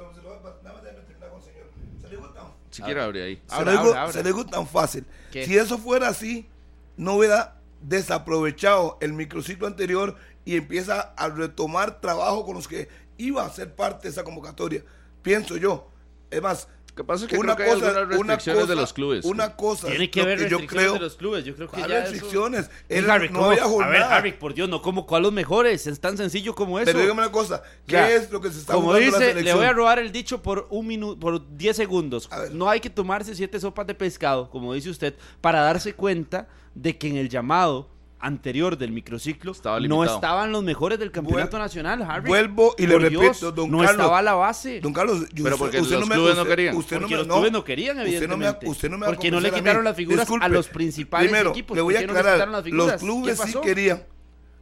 Si 2.70 2.82
quiere 2.84 3.01
abre 3.01 3.24
ahí. 3.24 3.41
Se, 3.47 4.24
le 4.24 4.30
digo, 4.30 4.45
tan 4.45 4.68
fácil. 4.68 5.03
Si 5.32 5.57
eso 5.57 5.80
fuera 5.80 6.09
así, 6.09 6.47
no 6.95 7.16
hubiera 7.16 7.59
desaprovechado 7.82 8.99
el 9.01 9.14
microciclo 9.14 9.66
anterior 9.66 10.16
y 10.45 10.57
empieza 10.57 11.14
a 11.18 11.30
retomar 11.30 11.99
trabajo 11.99 12.45
con 12.45 12.55
los 12.55 12.68
que 12.68 12.89
iba 13.18 13.43
a 13.43 13.49
ser 13.49 13.74
parte 13.74 14.03
de 14.03 14.09
esa 14.09 14.24
convocatoria. 14.24 14.84
pienso 15.24 15.57
yo. 15.57 15.88
Es 16.30 16.41
más, 16.41 16.68
Lo 16.68 16.83
que 16.96 17.04
pasa 17.04 17.26
es 17.26 17.32
que 17.32 17.38
creo 17.39 17.56
que 17.56 17.64
hay 17.64 17.70
algunas 17.72 18.08
restricciones 18.08 18.68
de 18.68 18.76
los 18.76 18.94
clubes. 18.94 19.26
Una 19.26 19.56
cosa, 19.56 19.88
Tiene 19.88 20.10
que 20.12 20.22
haber 20.22 20.38
yo 20.38 20.58
restricciones 20.58 20.70
creo, 20.84 20.94
de 20.94 21.00
los 21.00 21.16
clubes. 21.16 21.44
Yo 21.46 21.56
creo 21.56 21.68
que 21.70 21.78
¿cuál 21.78 21.89
ya 21.89 22.00
eso- 22.04 22.12
restricciones? 22.12 22.70
Él 22.89 23.10
Harry, 23.10 23.30
no 23.30 23.46
había 23.46 23.64
A 23.64 23.88
ver. 23.89 24.04
Harry, 24.04 24.32
por 24.34 24.54
Dios, 24.54 24.70
no 24.70 24.82
como 24.82 25.06
cuál 25.08 25.24
los 25.24 25.34
mejores. 25.34 25.88
Es 25.88 26.00
tan 26.00 26.18
sencillo 26.18 26.54
como 26.54 26.78
eso. 26.80 26.86
Pero 26.86 27.00
dígame 27.00 27.22
una 27.22 27.32
cosa, 27.32 27.64
¿qué 27.88 27.94
Ya. 27.94 28.12
es 28.12 28.30
lo 28.32 28.39
que 28.41 28.52
se 28.52 28.60
está 28.60 28.74
Como 28.74 28.88
jugando 28.88 29.00
la 29.12 29.18
dice, 29.18 29.20
le 29.28 29.32
selección? 29.32 29.58
voy 29.58 29.66
a 29.68 29.74
robar 29.74 30.00
el 30.00 30.12
dicho 30.12 30.41
por 30.41 30.68
un 30.70 30.86
minuto, 30.88 31.20
por 31.20 31.58
10 31.58 31.76
segundos. 31.76 32.30
No 32.52 32.70
hay 32.70 32.80
que 32.80 32.89
tomarse 32.89 33.34
siete 33.36 33.60
sopas 33.60 33.88
de 33.88 33.96
pescado, 33.96 34.50
como 34.50 34.74
dice 34.74 34.89
usted, 34.89 35.16
para 35.41 35.62
darse 35.62 35.94
cuenta 35.94 36.48
de 36.76 36.98
que 36.98 37.08
en 37.08 37.18
el 37.18 37.30
llamado 37.30 37.89
anterior 38.24 38.78
del 38.78 38.92
microciclo 38.92 39.52
Estaba 39.52 39.80
no 39.82 40.04
estaban 40.04 40.52
los 40.52 40.64
mejores 40.64 40.98
del 40.98 41.12
campeonato 41.12 41.58
Vuel- 41.58 41.62
nacional, 41.62 42.02
Harry. 42.04 42.28
Vuelvo 42.28 42.74
y 42.78 42.88
le 42.88 42.98
repito, 42.98 43.52
don 43.52 43.70
no 43.70 43.80
Carlos, 43.80 43.92
estaba 43.92 44.22
la 44.22 44.34
base. 44.34 44.80
Don 44.80 44.94
Carlos, 44.94 45.28
yo- 45.34 45.44
Pero 45.44 45.58
porque 45.58 45.78
los 45.80 45.88
clubes 45.88 46.36
no 46.36 46.46
querían. 46.46 46.76
Usted 46.76 46.96
no 46.96 47.02
porque 47.02 47.14
me, 47.14 47.18
los 47.20 47.28
no, 47.28 47.34
clubes 47.36 47.52
no 47.52 47.64
querían, 47.64 47.98
usted 48.00 48.06
no 48.06 48.38
me, 48.38 48.46
evidentemente. 48.46 48.70
usted 48.70 48.90
no 48.90 48.98
me 48.98 49.06
porque 49.06 49.30
no 49.32 49.40
le 49.40 49.52
quitaron 49.52 49.84
las 49.84 49.96
figuras 49.96 50.22
Disculpe, 50.22 50.46
a 50.46 50.50
los 50.50 50.68
principales 50.70 51.30
primero, 51.30 51.50
equipos. 51.52 51.76
Le 51.76 51.82
voy 51.84 51.96
a 51.96 51.98
¿Por 51.98 52.02
qué 52.02 52.08
no 52.08 52.14
aclarar, 52.20 52.36
quitaron 52.38 52.52
las 52.54 52.64
figuras? 52.64 52.88
los 52.88 53.02
clubes 53.02 53.42
¿Qué 53.42 53.48
sí 53.52 53.58
querían. 53.62 54.04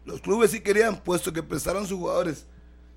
Los 0.05 0.22
clubes 0.22 0.51
sí 0.51 0.59
querían, 0.62 0.95
puesto 0.97 1.32
que 1.32 1.43
prestaron 1.43 1.86
sus 1.88 1.97
jugadores. 1.99 2.47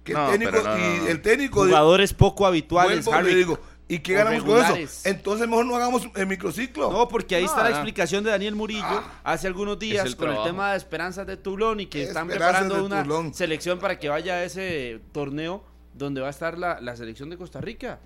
Que 0.02 0.12
el 0.12 0.18
No, 0.18 0.30
técnico, 0.30 0.50
no, 0.52 0.62
no, 0.64 0.76
y 0.78 0.98
no. 0.98 1.06
el 1.08 1.22
técnico 1.22 1.64
de- 1.64 1.70
Jugadores 1.70 2.12
poco 2.14 2.46
habituales, 2.46 3.04
vuelvo, 3.04 3.22
le 3.22 3.28
Harry. 3.30 3.34
digo, 3.38 3.58
¿y 3.88 3.98
qué 4.00 4.14
ganamos 4.14 4.42
con 4.44 4.58
eso? 4.58 5.08
Entonces 5.08 5.46
mejor 5.48 5.66
no 5.66 5.76
hagamos 5.76 6.08
el 6.14 6.26
microciclo. 6.26 6.90
No, 6.90 7.08
porque 7.08 7.36
ahí 7.36 7.42
No, 7.44 7.48
está 7.50 7.62
la 7.64 7.70
no. 7.70 7.76
explicación 7.76 8.24
de 8.24 8.30
Daniel 8.30 8.54
Murillo 8.54 9.02
hace 9.22 9.46
algunos 9.46 9.78
días 9.78 10.06
el 10.06 10.16
con 10.16 10.30
el 10.30 10.42
tema 10.42 10.72
de 10.72 10.78
Esperanzas 10.78 11.26
de 11.26 11.36
Toulon 11.36 11.80
y 11.80 11.86
que 11.86 12.02
están 12.04 12.28
Esperanzas 12.30 12.62
preparando 12.62 12.86
una 12.86 13.02
Toulon. 13.02 13.34
selección 13.34 13.78
para 13.78 13.98
que 13.98 14.08
vaya 14.08 14.34
a 14.34 14.44
ese 14.44 15.00
torneo 15.12 15.62
donde 15.92 16.20
va 16.20 16.26
a 16.28 16.30
estar 16.30 16.58
la, 16.58 16.80
la 16.80 16.96
selección 16.96 17.30
de 17.30 17.36
Costa 17.36 17.60
Rica. 17.60 18.00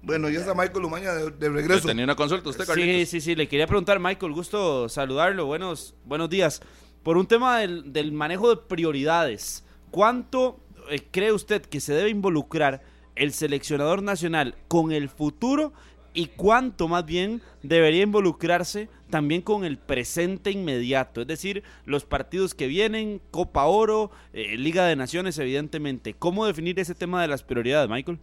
Bueno, 0.00 0.28
ya 0.28 0.38
está 0.40 0.54
Michael 0.54 0.84
Umaña 0.84 1.12
de, 1.12 1.30
de 1.32 1.48
regreso. 1.48 1.88
tenía 1.88 2.04
una 2.04 2.14
consulta 2.14 2.48
usted, 2.50 2.62
Sí, 2.64 2.68
Carlitos. 2.68 3.08
sí, 3.08 3.20
sí, 3.20 3.34
le 3.34 3.48
quería 3.48 3.66
preguntar, 3.66 3.98
Michael, 3.98 4.32
gusto 4.32 4.88
saludarlo, 4.88 5.46
buenos, 5.46 5.94
buenos 6.04 6.30
días. 6.30 6.62
Por 7.02 7.16
un 7.16 7.26
tema 7.26 7.58
del, 7.58 7.92
del 7.92 8.12
manejo 8.12 8.48
de 8.50 8.56
prioridades, 8.58 9.64
¿cuánto 9.90 10.60
eh, 10.90 11.02
cree 11.10 11.32
usted 11.32 11.62
que 11.62 11.80
se 11.80 11.94
debe 11.94 12.10
involucrar 12.10 12.80
el 13.18 13.32
seleccionador 13.32 14.02
nacional 14.02 14.54
con 14.68 14.92
el 14.92 15.08
futuro 15.08 15.72
y 16.14 16.26
cuánto 16.28 16.88
más 16.88 17.04
bien 17.04 17.42
debería 17.62 18.02
involucrarse 18.02 18.88
también 19.10 19.42
con 19.42 19.64
el 19.64 19.78
presente 19.78 20.50
inmediato? 20.50 21.20
Es 21.22 21.26
decir, 21.26 21.62
los 21.84 22.04
partidos 22.04 22.54
que 22.54 22.66
vienen, 22.66 23.20
Copa 23.30 23.66
Oro, 23.66 24.10
eh, 24.32 24.56
Liga 24.56 24.86
de 24.86 24.96
Naciones, 24.96 25.38
evidentemente. 25.38 26.14
¿Cómo 26.14 26.46
definir 26.46 26.78
ese 26.80 26.94
tema 26.94 27.22
de 27.22 27.28
las 27.28 27.42
prioridades, 27.44 27.88
Michael? 27.90 28.18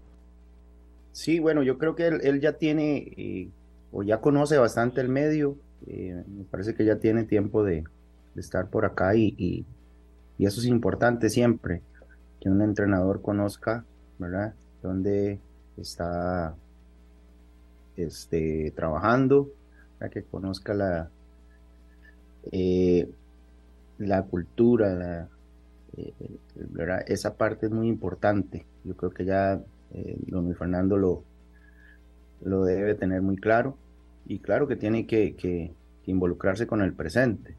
Sí, 1.11 1.39
bueno, 1.39 1.63
yo 1.63 1.77
creo 1.77 1.95
que 1.95 2.07
él, 2.07 2.41
ya 2.41 2.57
tiene 2.57 2.97
eh, 3.17 3.53
o 3.91 4.03
ya 4.03 4.19
conoce 4.21 4.57
bastante 4.57 5.01
el 5.01 5.09
medio. 5.09 5.61
eh, 5.87 6.23
me 6.27 6.45
parece 6.45 6.75
que 6.75 6.85
ya 6.85 6.99
tiene 6.99 7.23
tiempo 7.25 7.63
de, 7.63 7.89
de 8.33 8.41
estar 8.41 8.69
por 8.69 8.85
acá 8.85 9.15
y, 9.15 9.35
y- 9.37 9.67
y 10.37 10.45
eso 10.47 10.59
es 10.61 10.67
importante 10.67 11.29
siempre, 11.29 11.83
que 12.41 12.49
un 12.49 12.61
entrenador 12.61 13.21
conozca, 13.21 13.87
¿verdad? 14.19 14.55
Dónde 14.85 15.39
está 15.77 16.55
este, 17.97 18.71
trabajando, 18.75 19.49
¿verdad? 19.99 20.13
que 20.13 20.23
conozca 20.23 20.73
la, 20.73 21.09
eh, 22.51 23.07
la 23.99 24.23
cultura, 24.23 25.27
eh. 25.97 26.13
Esa 27.07 27.35
parte 27.35 27.67
es 27.67 27.71
muy 27.71 27.87
importante. 27.87 28.65
Yo 28.83 28.95
creo 28.95 29.11
que 29.11 29.25
ya 29.25 29.61
eh, 29.93 30.17
don 30.27 30.53
Fernando 30.55 30.97
lo, 30.97 31.23
lo 32.43 32.63
debe 32.65 32.95
tener 32.95 33.21
muy 33.21 33.35
claro 33.37 33.75
y 34.27 34.39
claro 34.39 34.67
que 34.67 34.75
tiene 34.75 35.05
que, 35.07 35.35
que- 35.35 35.71
que 36.03 36.11
involucrarse 36.11 36.67
con 36.67 36.81
el 36.81 36.93
presente 36.93 37.55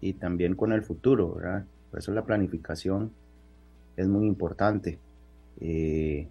y 0.00 0.14
también 0.14 0.56
con 0.56 0.72
el 0.72 0.82
futuro, 0.82 1.34
¿verdad? 1.34 1.64
Por 1.90 2.00
eso 2.00 2.12
la 2.12 2.24
planificación 2.24 3.12
es 3.96 4.08
muy 4.08 4.26
importante. 4.26 4.98
Eh, 5.60 6.28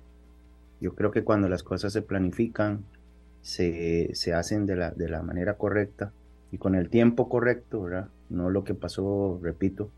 yo 0.79 0.95
creo 0.95 1.11
que 1.11 1.23
cuando 1.23 1.49
las 1.49 1.63
cosas 1.63 1.93
se 1.93 2.01
planifican, 2.01 2.85
se, 3.41 4.11
se 4.15 4.33
hacen 4.33 4.65
de 4.65 4.75
la, 4.75 4.91
de 4.91 5.09
la 5.09 5.21
manera 5.23 5.57
correcta 5.57 6.13
y 6.51 6.57
con 6.57 6.75
el 6.75 6.89
tiempo 6.89 7.29
correcto, 7.29 7.83
¿verdad? 7.83 8.09
No 8.29 8.49
lo 8.49 8.63
que 8.63 8.73
pasó, 8.75 9.39
repito, 9.41 9.89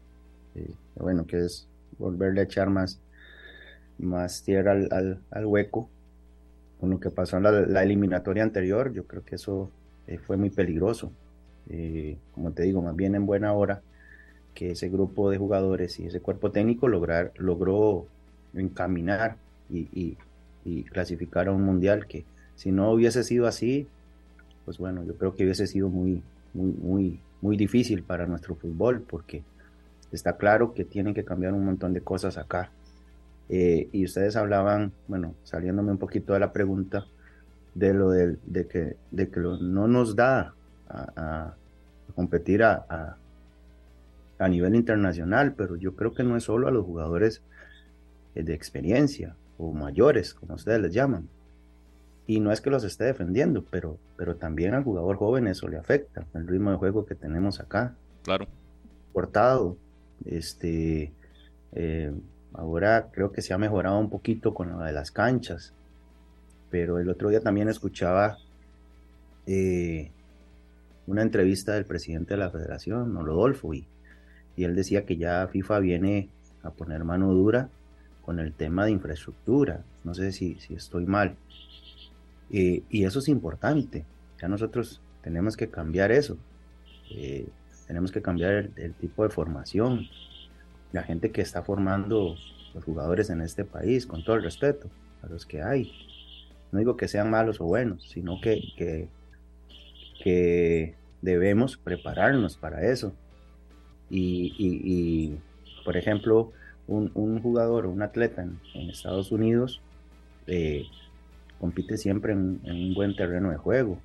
eh, 0.56 0.76
bueno, 0.96 1.26
que 1.28 1.40
es 1.46 1.68
volverle 2.00 2.42
a 2.42 2.44
echar 2.46 2.70
más, 2.70 3.02
más 3.98 4.44
tierra 4.44 4.72
al, 4.74 4.88
al- 4.92 5.20
al 5.32 5.46
hueco. 5.46 5.90
Con 6.80 6.90
lo 6.92 7.00
que 7.00 7.12
pasó 7.12 7.38
en 7.38 7.44
la, 7.44 7.52
la 7.52 7.84
eliminatoria 7.84 8.44
anterior, 8.44 8.94
yo 8.94 9.06
creo 9.08 9.24
que 9.24 9.36
eso 9.36 9.72
eh, 10.08 10.18
fue 10.20 10.38
muy 10.38 10.50
peligroso. 10.50 11.12
Eh, 11.70 12.18
como 12.34 12.52
te 12.54 12.64
digo, 12.64 12.82
más 12.82 12.96
bien 12.96 13.16
en 13.16 13.26
buena 13.26 13.54
hora 13.54 13.82
que 14.54 14.72
ese 14.72 14.90
grupo 14.90 15.30
de 15.32 15.38
jugadores 15.38 16.00
y 16.00 16.08
ese 16.08 16.22
cuerpo 16.22 16.52
técnico 16.52 16.88
lograr, 16.90 17.34
logró 17.38 18.08
encaminar 18.54 19.38
y, 19.70 19.90
y- 19.94 20.18
clasificar 20.86 21.48
a 21.48 21.52
un 21.52 21.64
mundial 21.64 22.08
que 22.08 22.26
si 22.56 22.72
no 22.72 22.92
hubiese 22.92 23.24
sido 23.24 23.48
así, 23.48 23.88
pues 24.66 24.78
bueno, 24.78 25.04
yo 25.06 25.18
creo 25.18 25.36
que 25.36 25.44
hubiese 25.44 25.68
sido 25.68 25.90
muy, 25.90 26.24
muy, 26.54 26.72
muy, 26.74 27.22
muy 27.42 27.58
difícil 27.58 28.04
para 28.06 28.28
nuestro 28.28 28.56
fútbol 28.56 29.04
porque 29.08 29.46
está 30.12 30.38
claro 30.38 30.74
que 30.74 30.86
tienen 30.86 31.14
que 31.14 31.26
cambiar 31.26 31.54
un 31.54 31.66
montón 31.66 31.94
de 31.94 32.04
cosas 32.04 32.38
acá. 32.38 32.72
Eh, 33.50 33.90
y 33.92 34.06
ustedes 34.06 34.36
hablaban, 34.36 34.94
bueno, 35.08 35.36
saliéndome 35.44 35.92
un 35.92 36.00
poquito 36.00 36.34
de 36.34 36.40
la 36.40 36.54
pregunta, 36.54 37.06
de 37.74 37.94
lo 37.94 38.12
del- 38.12 38.40
de 38.46 38.68
que, 38.68 38.98
de 39.12 39.30
que 39.32 39.40
no 39.42 39.88
nos 39.88 40.16
da 40.16 40.56
a, 40.90 41.58
competir 42.16 42.64
a, 42.64 42.86
a- 42.90 43.18
nivel 44.50 44.76
internacional, 44.76 45.56
pero 45.56 45.76
yo 45.78 45.96
creo 45.96 46.14
que 46.14 46.24
no 46.24 46.36
es 46.38 46.44
solo 46.44 46.68
a 46.68 46.72
los 46.72 46.86
jugadores 46.86 47.42
de 48.36 48.54
experiencia 48.54 49.36
o 49.58 49.72
mayores, 49.72 50.34
como 50.34 50.56
ustedes 50.56 50.82
les 50.82 50.94
llaman. 50.94 51.28
Y 52.26 52.40
no 52.40 52.52
es 52.52 52.62
que 52.62 52.70
los 52.70 52.84
esté 52.84 53.04
defendiendo, 53.04 53.66
pero, 53.70 53.98
pero 54.18 54.36
también 54.36 54.74
al 54.74 54.84
jugador 54.84 55.18
joven 55.18 55.48
eso 55.48 55.68
le 55.68 55.78
afecta, 55.78 56.26
el 56.34 56.48
ritmo 56.48 56.72
de 56.72 56.78
juego 56.78 57.06
que 57.06 57.16
tenemos 57.16 57.60
acá 57.60 57.96
Claro. 58.24 58.48
cortado. 59.12 59.78
Este, 60.26 61.12
eh, 61.74 62.14
ahora 62.54 63.10
creo 63.12 63.32
que 63.32 63.42
se 63.42 63.54
ha 63.54 63.58
mejorado 63.58 64.00
un 64.00 64.10
poquito 64.10 64.54
con 64.54 64.70
lo 64.72 64.80
de 64.80 64.94
las 64.94 65.12
canchas, 65.12 65.74
pero 66.72 66.98
el 67.00 67.10
otro 67.10 67.30
día 67.30 67.42
también 67.42 67.68
escuchaba 67.68 68.38
eh, 69.46 70.10
una 71.06 71.22
entrevista 71.22 71.74
del 71.74 71.86
presidente 71.86 72.36
de 72.36 72.38
la 72.40 72.50
federación, 72.50 73.14
Rodolfo, 73.26 73.74
y, 73.74 73.86
y 74.56 74.64
él 74.64 74.76
decía 74.76 75.06
que 75.06 75.18
ya 75.18 75.48
FIFA 75.52 75.80
viene 75.80 76.30
a 76.64 76.70
poner 76.72 77.04
mano 77.04 77.34
dura 77.34 77.68
con 78.26 78.40
el 78.40 78.54
tema 78.54 78.86
de 78.86 78.92
infraestructura. 78.92 79.84
No 80.04 80.14
sé 80.14 80.32
si, 80.32 80.56
si 80.56 80.74
estoy 80.74 81.06
mal. 81.06 81.36
Eh, 82.52 82.84
y 82.90 83.04
eso 83.06 83.20
es 83.20 83.28
importante. 83.28 84.06
Ya 84.40 84.48
nosotros 84.48 85.02
tenemos 85.22 85.58
que 85.58 85.70
cambiar 85.70 86.12
eso. 86.12 86.38
Eh, 87.10 87.48
tenemos 87.88 88.12
que 88.12 88.22
cambiar 88.22 88.70
el, 88.76 88.94
tipo 88.94 89.24
de 89.24 89.30
formación. 89.30 90.08
La 90.92 91.04
gente 91.04 91.32
que 91.32 91.42
está 91.42 91.64
formando 91.64 92.36
los 92.74 92.84
jugadores 92.84 93.30
en 93.30 93.42
este 93.42 93.66
país, 93.66 94.06
con 94.06 94.24
todo 94.24 94.36
el 94.36 94.44
respeto 94.44 94.88
a 95.22 95.28
los 95.28 95.46
que 95.46 95.64
hay. 95.64 95.92
No 96.72 96.80
digo 96.80 96.98
que 96.98 97.08
sean 97.08 97.30
malos 97.30 97.62
o 97.62 97.66
buenos, 97.66 98.10
sino 98.10 98.40
que, 98.42 98.62
que, 100.24 100.96
debemos 101.22 101.78
prepararnos 101.78 102.58
para 102.58 102.86
eso. 102.86 103.14
Y, 104.10 105.36
por 105.86 105.98
ejemplo, 105.98 106.52
un, 106.88 107.12
un 107.16 107.42
jugador 107.42 107.86
o 107.86 107.92
un 107.92 108.02
atleta 108.02 108.44
en, 108.44 108.60
Estados 108.90 109.32
Unidos 109.32 109.82
eh, 110.48 110.86
compite 111.60 111.98
siempre 111.98 112.34
en, 112.34 112.60
en 112.66 112.76
un 112.76 112.94
buen 112.94 113.16
terreno 113.16 113.52
de 113.52 113.58
juego. 113.58 114.00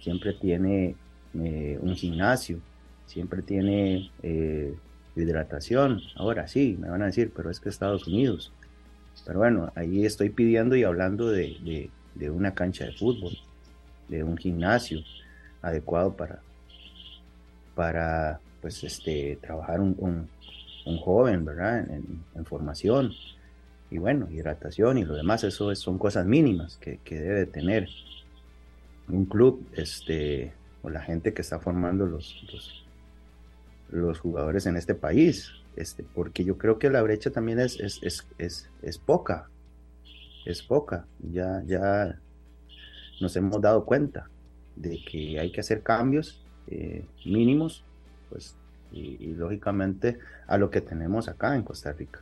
Siempre 0.00 0.32
tiene 0.32 0.94
eh, 1.34 1.78
un 1.80 1.94
gimnasio, 1.96 2.60
siempre 3.06 3.42
tiene 3.42 4.10
eh, 4.22 4.74
hidratación. 5.16 6.00
Ahora 6.14 6.46
sí, 6.46 6.76
me 6.80 6.88
van 6.88 7.02
a 7.02 7.06
decir, 7.06 7.32
pero 7.34 7.50
es 7.50 7.58
que 7.60 7.68
Estados 7.68 8.06
Unidos. 8.06 8.52
Pero 9.26 9.40
bueno, 9.40 9.72
ahí 9.74 10.04
estoy 10.06 10.30
pidiendo 10.30 10.76
y 10.76 10.84
hablando 10.84 11.28
de, 11.28 11.90
de- 12.14 12.30
una 12.30 12.54
cancha 12.54 12.84
de 12.84 12.92
fútbol, 12.92 13.32
de 14.08 14.24
un 14.24 14.36
gimnasio 14.36 15.00
adecuado 15.62 16.16
para, 16.16 16.40
para 17.74 18.40
pues, 18.60 18.82
este, 18.84 19.38
trabajar 19.40 19.80
un- 19.80 20.28
un 20.88 20.98
joven, 20.98 21.44
¿verdad? 21.44 21.86
En, 21.90 22.24
formación. 22.46 23.12
Y 23.90 23.98
bueno, 23.98 24.28
hidratación 24.30 24.98
y 24.98 25.04
lo 25.04 25.14
demás, 25.14 25.44
eso 25.44 25.70
es- 25.72 25.78
son 25.80 25.98
cosas 25.98 26.26
mínimas 26.26 26.76
que, 26.78 26.98
que 27.04 27.20
debe 27.20 27.46
tener 27.46 27.88
un 29.08 29.24
club, 29.24 29.66
este, 29.74 30.52
o 30.82 30.90
la 30.90 31.00
gente 31.00 31.32
que 31.32 31.42
está 31.42 31.58
formando 31.58 32.06
los, 32.06 32.36
los, 32.52 32.84
los 33.90 34.18
jugadores 34.18 34.66
en 34.66 34.76
este 34.76 34.94
país, 34.94 35.50
este, 35.76 36.04
porque 36.14 36.44
yo 36.44 36.58
creo 36.58 36.78
que 36.78 36.90
la 36.90 37.02
brecha 37.02 37.30
también 37.30 37.58
es, 37.60 37.78
es, 37.80 37.98
es, 38.02 38.26
es, 38.38 38.70
es 38.82 38.98
poca, 38.98 39.48
es 40.44 40.62
poca. 40.62 41.06
Ya, 41.32 41.62
ya 41.66 42.18
nos 43.20 43.36
hemos 43.36 43.60
dado 43.60 43.84
cuenta 43.84 44.28
de 44.76 44.98
que 45.04 45.38
hay 45.40 45.50
que 45.50 45.60
hacer 45.60 45.82
cambios 45.82 46.40
eh, 46.68 47.04
mínimos, 47.24 47.84
pues, 48.30 48.54
y, 48.92 49.34
lógicamente 49.34 50.18
a 50.46 50.58
lo 50.58 50.70
que 50.70 50.80
tenemos 50.80 51.28
acá 51.28 51.54
en 51.54 51.62
Costa 51.62 51.92
Rica. 51.92 52.20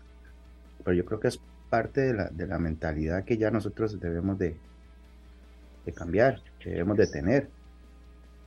Pero 0.84 0.96
yo 0.96 1.04
creo 1.04 1.20
que 1.20 1.28
es 1.28 1.40
parte 1.70 2.00
de 2.00 2.14
la, 2.14 2.28
de 2.28 2.46
la 2.46 2.58
mentalidad 2.58 3.24
que 3.24 3.38
ya 3.38 3.50
nosotros 3.50 3.98
debemos 4.00 4.38
de, 4.38 4.56
de 5.84 5.92
cambiar, 5.92 6.40
que 6.58 6.70
debemos 6.70 6.96
de 6.96 7.06
tener, 7.06 7.48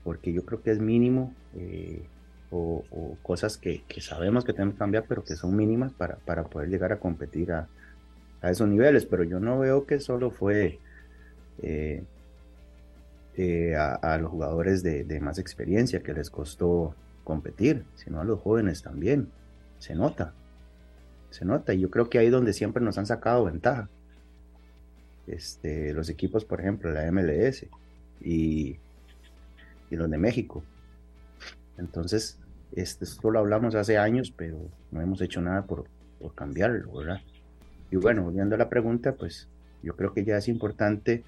porque 0.03 0.33
yo 0.33 0.45
creo 0.45 0.61
que 0.61 0.71
es 0.71 0.79
mínimo 0.79 1.33
eh, 1.55 2.03
o, 2.51 2.83
cosas 3.21 3.57
que, 3.57 3.83
sabemos 3.99 4.43
que 4.43 4.53
tenemos 4.53 4.75
que 4.75 4.79
cambiar, 4.79 5.05
pero 5.07 5.23
que 5.23 5.35
son 5.35 5.55
mínimas 5.55 5.93
para, 5.93 6.15
para 6.17 6.43
poder 6.43 6.69
llegar 6.69 6.91
a 6.91 6.99
competir 6.99 7.51
a, 7.51 7.67
a, 8.41 8.49
esos 8.49 8.67
niveles. 8.67 9.05
Pero 9.05 9.23
yo 9.23 9.39
no 9.39 9.59
veo 9.59 9.85
que 9.85 9.99
solo 9.99 10.31
fue 10.31 10.79
eh, 11.61 12.03
eh, 13.37 13.75
a, 13.75 14.17
los 14.17 14.31
jugadores 14.31 14.83
de, 14.83 15.03
de, 15.03 15.19
más 15.19 15.37
experiencia 15.37 16.01
que 16.01 16.13
les 16.13 16.29
costó 16.29 16.95
competir, 17.29 17.85
sino 17.93 18.19
a 18.19 18.23
los 18.23 18.39
jóvenes 18.41 18.81
también. 18.81 19.29
Se 19.77 19.93
nota, 19.93 20.33
se 21.29 21.45
nota, 21.45 21.75
y 21.75 21.81
yo 21.81 21.91
creo 21.91 22.09
que 22.09 22.17
ahí 22.17 22.31
donde 22.31 22.53
siempre 22.53 22.83
nos 22.83 22.97
han 22.97 23.05
sacado 23.05 23.45
ventaja. 23.45 23.87
Este, 25.27 25.93
los 25.93 26.09
equipos, 26.09 26.43
por 26.43 26.59
ejemplo, 26.59 26.91
la 26.91 27.09
MLS 27.11 27.67
y, 28.19 28.77
y 29.91 29.95
los 29.95 30.09
de 30.09 30.17
México. 30.17 30.63
Entonces, 31.77 32.39
este, 32.71 33.05
esto 33.05 33.29
lo 33.29 33.37
hablamos 33.37 33.75
hace 33.75 33.99
años, 33.99 34.33
pero 34.35 34.57
no 34.89 34.99
hemos 34.99 35.21
hecho 35.21 35.39
nada 35.39 35.67
por, 35.67 35.85
por 36.19 36.33
cambiarlo, 36.33 36.91
¿verdad? 36.91 37.21
Y 37.91 37.97
bueno, 37.97 38.23
volviendo 38.23 38.55
a 38.55 38.57
la 38.57 38.69
pregunta, 38.69 39.13
pues 39.13 39.47
yo 39.83 39.95
creo 39.95 40.15
que 40.15 40.25
ya 40.25 40.37
es 40.37 40.47
importante 40.47 41.23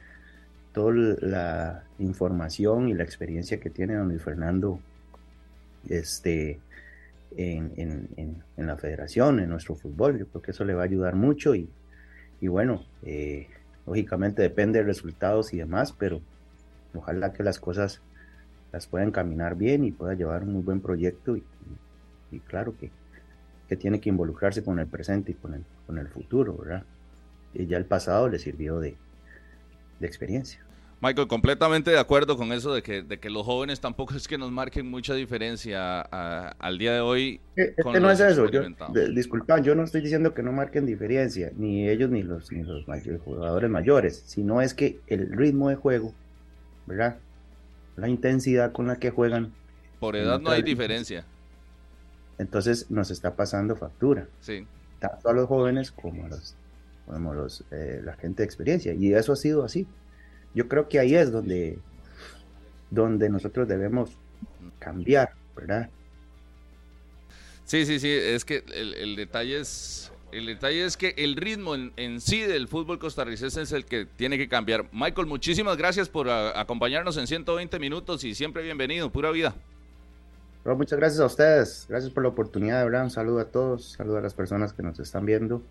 toda 0.74 0.94
la 0.94 1.84
información 2.00 2.90
y 2.90 2.96
la 2.96 3.04
experiencia 3.04 3.60
que 3.60 3.70
tiene 3.70 3.94
don 3.94 4.20
Fernando 4.20 4.80
este, 5.90 6.60
en, 7.38 7.74
en, 7.78 8.44
en, 8.58 8.68
la 8.68 8.78
federación, 8.78 9.40
en 9.40 9.50
nuestro 9.50 9.76
fútbol. 9.76 10.20
Yo 10.20 10.28
creo 10.28 10.42
que 10.42 10.52
eso 10.52 10.66
le 10.66 10.74
va 10.74 10.82
a 10.82 10.86
ayudar 10.86 11.16
mucho 11.16 11.56
y, 11.56 11.70
y 12.40 12.48
bueno, 12.48 12.86
eh, 13.04 13.48
lógicamente 13.86 14.42
depende 14.42 14.80
de 14.80 14.86
resultados 14.86 15.54
y 15.54 15.58
demás, 15.58 15.94
pero 15.98 16.22
ojalá 16.94 17.34
que 17.34 17.44
las 17.44 17.60
cosas 17.60 18.02
las 18.72 18.88
puedan 18.88 19.12
caminar 19.12 19.56
bien 19.56 19.84
y 19.84 19.92
pueda 19.92 20.14
llevar 20.14 20.44
un 20.44 20.54
muy 20.54 20.64
buen 20.64 20.82
proyecto 20.82 21.36
y, 21.36 21.44
y, 22.32 22.40
claro 22.40 22.76
que, 22.78 22.92
que, 23.68 23.76
tiene 23.76 24.00
que 24.00 24.10
involucrarse 24.10 24.64
con 24.64 24.80
el 24.80 24.88
presente 24.88 25.32
y 25.32 25.36
con 25.36 25.54
el, 25.54 25.64
con 25.86 25.98
el 25.98 26.08
futuro, 26.08 26.58
¿verdad? 26.58 26.84
Y 27.54 27.66
ya 27.66 27.78
el 27.78 27.86
pasado 27.86 28.30
le 28.30 28.40
sirvió 28.40 28.80
de, 28.80 28.96
de 30.00 30.08
experiencia. 30.08 30.62
Michael, 31.02 31.28
completamente 31.28 31.90
de 31.90 31.98
acuerdo 31.98 32.38
con 32.38 32.54
eso 32.54 32.76
de 32.76 32.84
que, 32.84 33.02
de 33.02 33.20
que 33.20 33.32
los 33.32 33.44
jóvenes 33.44 33.80
tampoco 33.80 34.14
es 34.16 34.28
que 34.28 34.38
nos 34.38 34.52
marquen 34.52 34.90
mucha 34.90 35.16
diferencia 35.16 36.02
al 36.02 36.78
día 36.78 36.94
de 36.94 37.00
hoy. 37.02 37.42
Eh, 37.56 37.74
es 37.76 37.86
que 37.86 38.00
no 38.00 38.12
es 38.12 38.20
eso. 38.20 38.50
Yo, 38.50 38.62
disculpa, 39.14 39.60
yo 39.60 39.74
no 39.74 39.84
estoy 39.84 40.02
diciendo 40.02 40.34
que 40.36 40.44
no 40.44 40.52
marquen 40.52 40.86
diferencia, 40.86 41.52
ni 41.58 41.90
ellos 41.90 42.12
ni 42.12 42.22
los, 42.22 42.52
ni 42.52 42.64
los 42.64 42.86
jugadores 43.26 43.70
mayores, 43.70 44.24
sino 44.28 44.62
es 44.62 44.76
que 44.76 45.00
el 45.08 45.32
ritmo 45.32 45.70
de 45.70 45.76
juego, 45.76 46.14
¿verdad? 46.86 47.18
La 47.96 48.08
intensidad 48.08 48.72
con 48.72 48.88
la 48.88 48.98
que 48.98 49.10
juegan. 49.10 49.54
Por 50.00 50.16
edad 50.16 50.40
no 50.40 50.52
hay 50.52 50.62
diferencia. 50.62 51.26
Entonces 52.38 52.90
nos 52.92 53.10
está 53.10 53.36
pasando 53.36 53.76
factura. 53.76 54.28
Sí. 54.40 54.66
Tanto 55.00 55.30
a 55.30 55.34
los 55.34 55.48
jóvenes 55.48 55.92
como 55.92 56.26
a 56.26 56.30
los, 56.30 56.56
como 57.08 57.34
los 57.34 57.64
eh, 57.72 58.02
la 58.04 58.14
gente 58.14 58.44
de 58.44 58.46
experiencia. 58.46 58.94
Y 58.94 59.14
eso 59.14 59.34
ha 59.34 59.36
sido 59.36 59.64
así. 59.64 59.88
Yo 60.54 60.68
creo 60.68 60.90
que 60.90 61.00
ahí 61.00 61.16
es 61.16 61.32
donde, 61.32 61.80
donde 62.90 63.30
nosotros 63.30 63.68
debemos 63.68 64.18
cambiar, 64.80 65.34
¿verdad? 65.56 65.90
Sí, 67.64 67.86
sí, 67.86 68.00
sí, 68.00 68.10
es 68.10 68.44
que 68.44 68.66
el, 68.74 69.16
detalle 69.16 69.60
es 69.60 70.12
el 70.34 70.46
detalle 70.46 70.86
es 70.86 70.98
que 70.98 71.14
el 71.18 71.36
ritmo 71.36 71.74
en, 71.76 72.20
sí 72.20 72.42
del 72.42 72.68
fútbol 72.68 73.00
costarricense 73.00 73.62
es 73.62 73.72
el 73.72 73.86
que 73.86 74.06
tiene 74.06 74.38
que 74.38 74.50
cambiar. 74.50 74.90
Michael, 74.92 75.28
muchísimas 75.28 75.78
gracias 75.78 76.10
por 76.10 76.30
acompañarnos 76.30 77.16
en 77.18 77.28
120 77.28 77.80
minutos 77.80 78.24
y 78.24 78.36
siempre 78.36 78.64
bienvenido, 78.64 79.10
pura 79.10 79.32
vida. 79.32 79.56
muchas 80.66 81.00
gracias 81.00 81.22
a 81.22 81.26
ustedes, 81.26 81.86
gracias 81.88 82.12
por 82.12 82.24
la 82.24 82.30
oportunidad, 82.30 82.84
¿verdad? 82.84 83.04
Un 83.04 83.10
saludo 83.10 83.40
a 83.40 83.46
todos, 83.46 83.94
saludo 83.94 84.18
a 84.18 84.22
las 84.22 84.34
personas 84.34 84.74
que 84.74 84.84
nos 84.84 85.00
están 85.00 85.26
viendo 85.26 85.62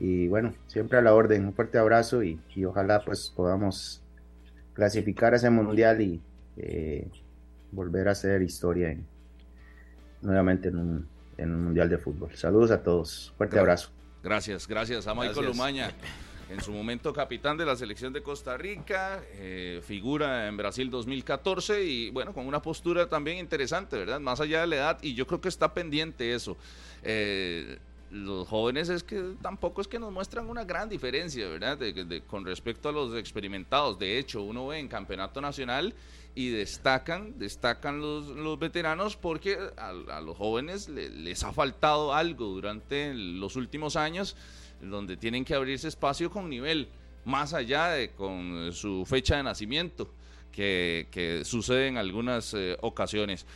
y 0.00 0.28
bueno, 0.28 0.54
siempre 0.68 0.98
a 0.98 1.02
la 1.02 1.14
orden, 1.14 1.44
un 1.44 1.52
fuerte 1.52 1.76
abrazo 1.76 2.22
y, 2.22 2.40
y 2.54 2.64
ojalá 2.64 3.02
pues 3.04 3.32
podamos 3.34 4.02
clasificar 4.76 5.32
a 5.32 5.36
ese 5.36 5.48
mundial 5.48 6.02
y 6.02 6.20
eh, 6.58 7.08
volver 7.72 8.08
a 8.08 8.10
hacer 8.12 8.42
historia 8.42 8.94
nuevamente 10.20 10.68
en 10.68 10.76
un, 10.76 11.08
mundial 11.64 11.88
de 11.88 11.96
fútbol. 11.96 12.30
Saludos 12.34 12.70
a 12.70 12.82
todos, 12.82 13.32
fuerte 13.38 13.58
abrazo. 13.58 13.90
Gracias, 14.22 14.68
gracias 14.68 15.06
a 15.06 15.14
Michael 15.14 15.46
Lumaña, 15.46 15.92
en 16.50 16.60
su 16.60 16.72
momento 16.72 17.12
capitán 17.14 17.56
de 17.56 17.64
la 17.64 17.74
selección 17.74 18.12
de 18.12 18.22
Costa 18.22 18.58
Rica, 18.58 19.22
eh, 19.34 19.80
figura 19.82 20.46
en 20.46 20.58
Brasil 20.58 20.90
2014 20.90 21.82
y 21.82 22.10
bueno, 22.10 22.34
con 22.34 22.46
una 22.46 22.60
postura 22.60 23.08
también 23.08 23.38
interesante, 23.38 23.96
¿verdad? 23.96 24.20
Más 24.20 24.40
allá 24.40 24.60
de 24.60 24.66
la 24.66 24.76
edad 24.76 24.98
y 25.00 25.14
yo 25.14 25.26
creo 25.26 25.40
que 25.40 25.48
está 25.48 25.72
pendiente 25.72 26.34
eso. 26.34 26.56
Eh, 27.02 27.78
los 28.10 28.46
jóvenes 28.46 28.88
es 28.88 29.02
que 29.02 29.34
tampoco 29.42 29.80
es 29.80 29.88
que 29.88 29.98
nos 29.98 30.12
muestran 30.12 30.48
una 30.48 30.64
gran 30.64 30.88
diferencia, 30.88 31.48
¿verdad? 31.48 31.78
con 32.26 32.44
respecto 32.44 32.88
a 32.88 32.92
los 32.92 33.14
experimentados. 33.16 33.98
De 33.98 34.18
hecho, 34.18 34.42
uno 34.42 34.68
ve 34.68 34.78
en 34.78 34.88
campeonato 34.88 35.40
nacional 35.40 35.94
y 36.34 36.50
destacan, 36.50 37.38
destacan 37.38 38.00
los, 38.00 38.58
veteranos 38.58 39.16
porque 39.16 39.58
a, 39.76 40.20
los 40.20 40.36
jóvenes 40.36 40.88
les 40.88 41.42
ha 41.42 41.52
faltado 41.52 42.14
algo 42.14 42.46
durante 42.46 43.12
los 43.14 43.56
últimos 43.56 43.96
años 43.96 44.36
donde 44.80 45.16
tienen 45.16 45.44
que 45.44 45.54
abrirse 45.54 45.88
espacio 45.88 46.30
con 46.30 46.48
nivel, 46.48 46.88
más 47.24 47.54
allá 47.54 47.88
de 47.88 48.10
con 48.10 48.72
su 48.72 49.04
fecha 49.06 49.36
de 49.36 49.42
nacimiento, 49.42 50.10
que, 50.52 51.42
sucede 51.44 51.88
en 51.88 51.96
algunas 51.98 52.54
eh, 52.54 52.76
ocasiones. 52.80 53.46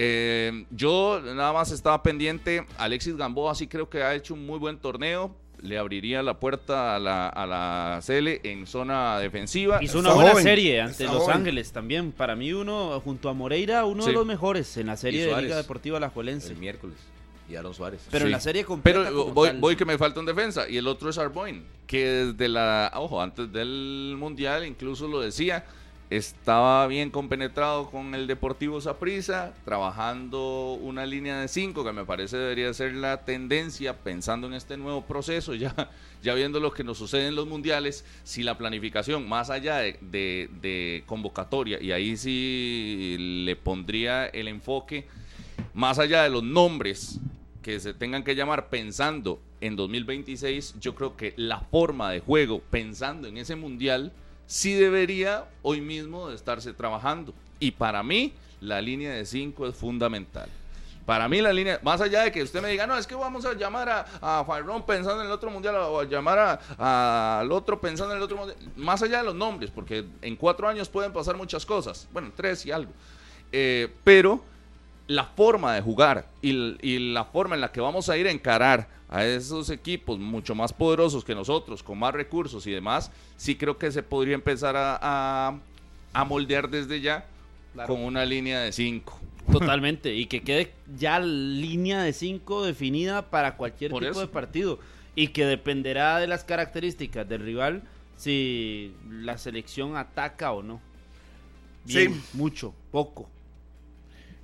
Eh, 0.00 0.64
yo 0.70 1.20
nada 1.34 1.52
más 1.52 1.72
estaba 1.72 2.04
pendiente. 2.04 2.64
Alexis 2.78 3.16
Gamboa 3.16 3.56
sí 3.56 3.66
creo 3.66 3.90
que 3.90 4.04
ha 4.04 4.14
hecho 4.14 4.32
un 4.32 4.46
muy 4.46 4.60
buen 4.60 4.78
torneo. 4.78 5.34
Le 5.60 5.76
abriría 5.76 6.22
la 6.22 6.38
puerta 6.38 6.94
a 6.94 7.00
la, 7.00 7.28
a 7.28 7.44
la 7.44 8.00
CL 8.06 8.28
en 8.44 8.68
zona 8.68 9.18
defensiva. 9.18 9.82
Hizo 9.82 9.98
una 9.98 10.12
buena 10.12 10.36
serie 10.36 10.80
ante 10.80 11.04
Los 11.04 11.28
Ángeles 11.28 11.72
también. 11.72 12.12
Para 12.12 12.36
mí, 12.36 12.52
uno, 12.52 13.00
junto 13.00 13.28
a 13.28 13.32
Moreira, 13.32 13.84
uno 13.86 14.06
de 14.06 14.12
los 14.12 14.24
mejores 14.24 14.76
en 14.76 14.86
la 14.86 14.96
serie 14.96 15.26
de 15.26 15.42
Liga 15.42 15.56
Deportiva 15.56 15.98
La 15.98 16.10
Juelense. 16.10 16.52
El 16.52 16.58
miércoles. 16.58 16.96
Y 17.50 17.56
Aaron 17.56 17.74
Suárez. 17.74 18.06
Pero 18.08 18.26
en 18.26 18.30
la 18.30 18.40
serie 18.40 18.64
completa. 18.64 19.00
Pero 19.02 19.32
voy, 19.32 19.50
voy, 19.58 19.74
que 19.74 19.84
me 19.84 19.98
falta 19.98 20.20
un 20.20 20.26
defensa. 20.26 20.68
Y 20.68 20.76
el 20.76 20.86
otro 20.86 21.10
es 21.10 21.18
Arboin. 21.18 21.64
Que 21.88 22.04
desde 22.04 22.48
la. 22.48 22.92
Ojo, 22.94 23.20
antes 23.20 23.50
del 23.50 24.14
Mundial 24.16 24.64
incluso 24.64 25.08
lo 25.08 25.18
decía 25.18 25.64
estaba 26.10 26.86
bien 26.86 27.10
compenetrado 27.10 27.90
con 27.90 28.14
el 28.14 28.26
Deportivo 28.26 28.80
Saprissa, 28.80 29.52
trabajando 29.64 30.72
una 30.72 31.04
línea 31.04 31.38
de 31.40 31.48
cinco 31.48 31.84
que 31.84 31.92
me 31.92 32.06
parece 32.06 32.38
debería 32.38 32.72
ser 32.72 32.94
la 32.94 33.24
tendencia, 33.24 33.98
pensando 33.98 34.46
en 34.46 34.54
este 34.54 34.78
nuevo 34.78 35.04
proceso, 35.04 35.54
ya, 35.54 35.90
ya 36.22 36.34
viendo 36.34 36.60
lo 36.60 36.72
que 36.72 36.82
nos 36.82 36.96
sucede 36.96 37.28
en 37.28 37.36
los 37.36 37.46
mundiales, 37.46 38.06
si 38.24 38.42
la 38.42 38.56
planificación, 38.56 39.28
más 39.28 39.50
allá 39.50 39.78
de, 39.78 41.04
convocatoria, 41.06 41.78
y 41.82 41.92
ahí 41.92 42.16
sí 42.16 43.16
le 43.44 43.56
pondría 43.56 44.26
el 44.26 44.48
enfoque, 44.48 45.06
más 45.74 45.98
allá 45.98 46.22
de 46.22 46.30
los 46.30 46.42
nombres 46.42 47.20
que 47.60 47.80
se 47.80 47.92
tengan 47.92 48.24
que 48.24 48.34
llamar 48.34 48.70
pensando 48.70 49.42
en 49.60 49.76
2026, 49.76 50.76
yo 50.80 50.94
creo 50.94 51.18
que 51.18 51.34
la 51.36 51.60
forma 51.60 52.10
de 52.10 52.20
juego, 52.20 52.62
pensando 52.70 53.28
en 53.28 53.36
ese 53.36 53.56
mundial, 53.56 54.12
sí 54.48 54.74
debería 54.74 55.44
hoy 55.62 55.80
mismo 55.80 56.28
de 56.28 56.34
estarse 56.34 56.72
trabajando. 56.72 57.32
Y 57.60 57.70
para 57.70 58.02
mí, 58.02 58.32
la 58.60 58.80
línea 58.80 59.12
de 59.12 59.24
5 59.24 59.68
es 59.68 59.76
fundamental. 59.76 60.48
Para 61.06 61.26
mí 61.26 61.40
la 61.40 61.54
línea, 61.54 61.80
más 61.82 62.02
allá 62.02 62.22
de 62.22 62.32
que 62.32 62.42
usted 62.42 62.60
me 62.60 62.68
diga, 62.68 62.86
no, 62.86 62.98
es 62.98 63.06
que 63.06 63.14
vamos 63.14 63.44
a 63.46 63.54
llamar 63.54 63.88
a, 63.88 64.06
a 64.20 64.84
pensando 64.84 65.22
en 65.22 65.26
el 65.26 65.32
otro 65.32 65.50
mundial 65.50 65.76
o 65.76 66.00
a 66.00 66.04
llamar 66.04 66.60
al 66.76 67.50
otro 67.50 67.80
pensando 67.80 68.12
en 68.12 68.18
el 68.18 68.24
otro 68.24 68.36
mundial, 68.36 68.58
más 68.76 69.02
allá 69.02 69.18
de 69.18 69.24
los 69.24 69.34
nombres, 69.34 69.70
porque 69.70 70.04
en 70.20 70.36
cuatro 70.36 70.68
años 70.68 70.86
pueden 70.90 71.10
pasar 71.10 71.34
muchas 71.34 71.64
cosas, 71.64 72.06
bueno, 72.12 72.30
tres 72.36 72.66
y 72.66 72.72
algo, 72.72 72.92
eh, 73.52 73.90
pero 74.04 74.44
la 75.06 75.24
forma 75.24 75.72
de 75.72 75.80
jugar 75.80 76.26
y, 76.42 76.76
y, 76.86 76.98
la 77.14 77.24
forma 77.24 77.54
en 77.54 77.62
la 77.62 77.72
que 77.72 77.80
vamos 77.80 78.10
a 78.10 78.16
ir 78.18 78.26
a 78.26 78.30
encarar 78.30 78.86
a 79.08 79.24
esos 79.24 79.70
equipos 79.70 80.18
mucho 80.18 80.54
más 80.54 80.72
poderosos 80.72 81.24
que 81.24 81.34
nosotros, 81.34 81.82
con 81.82 81.98
más 81.98 82.12
recursos 82.14 82.66
y 82.66 82.72
demás, 82.72 83.10
sí 83.36 83.56
creo 83.56 83.78
que 83.78 83.90
se 83.90 84.02
podría 84.02 84.34
empezar 84.34 84.76
a, 84.76 85.58
a, 86.12 86.24
moldear 86.24 86.68
desde 86.68 87.00
ya 87.00 87.26
con 87.86 88.00
una 88.00 88.24
línea 88.24 88.60
de 88.60 88.72
5. 88.72 89.20
Totalmente, 89.50 90.14
y 90.14 90.26
que 90.26 90.42
quede 90.42 90.72
ya 90.98 91.20
línea 91.20 92.02
de 92.02 92.12
5 92.12 92.66
definida 92.66 93.30
para 93.30 93.56
cualquier 93.56 93.92
tipo 93.92 94.20
de 94.20 94.26
partido 94.26 94.78
y 95.14 95.28
que 95.28 95.46
dependerá 95.46 96.18
de 96.18 96.26
las 96.26 96.44
características 96.44 97.26
del 97.26 97.42
rival 97.42 97.82
si 98.16 98.92
la 99.08 99.38
selección 99.38 99.96
ataca 99.96 100.52
o 100.52 100.62
no. 100.62 100.80
Sí. 101.86 101.98
Bien, 101.98 102.22
mucho, 102.34 102.74
poco. 102.90 103.30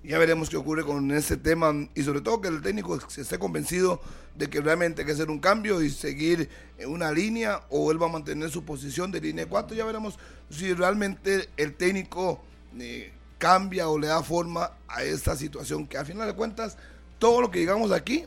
Ya 0.04 0.18
veremos 0.18 0.50
qué 0.50 0.58
ocurre 0.58 0.84
con 0.84 1.10
ese 1.12 1.38
tema 1.38 1.72
y 1.94 2.02
sobre 2.02 2.20
todo 2.20 2.42
que 2.42 2.48
el 2.48 2.60
técnico 2.60 3.00
se 3.08 3.22
esté 3.22 3.38
convencido 3.38 4.02
de 4.34 4.50
que 4.50 4.60
realmente 4.60 5.00
hay 5.00 5.06
que 5.06 5.12
hacer 5.12 5.30
un 5.30 5.38
cambio 5.38 5.80
y 5.80 5.88
seguir 5.88 6.50
una 6.86 7.10
línea 7.10 7.62
o 7.70 7.90
él 7.90 8.00
va 8.00 8.06
a 8.06 8.10
mantener 8.10 8.50
su 8.50 8.66
posición 8.66 9.10
de 9.10 9.22
línea 9.22 9.46
4. 9.46 9.74
Ya 9.74 9.86
veremos 9.86 10.18
si 10.50 10.74
realmente 10.74 11.48
el 11.56 11.72
técnico 11.72 12.44
eh, 12.78 13.12
cambia 13.38 13.88
o 13.88 13.98
le 13.98 14.08
da 14.08 14.22
forma 14.22 14.72
a 14.88 15.02
esta 15.04 15.36
situación 15.36 15.86
que 15.86 15.96
a 15.96 16.04
final 16.04 16.26
de 16.26 16.34
cuentas 16.34 16.76
todo 17.18 17.40
lo 17.40 17.50
que 17.50 17.60
digamos 17.60 17.90
aquí 17.90 18.26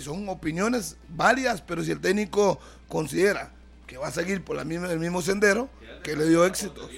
son 0.00 0.26
opiniones 0.30 0.96
válidas, 1.10 1.60
pero 1.60 1.84
si 1.84 1.90
el 1.90 2.00
técnico 2.00 2.58
considera 2.88 3.52
que 3.86 3.98
va 3.98 4.08
a 4.08 4.12
seguir 4.12 4.42
por 4.42 4.58
el 4.58 4.98
mismo 4.98 5.20
sendero 5.20 5.68
que 6.02 6.16
le 6.16 6.26
dio 6.26 6.46
éxito. 6.46 6.88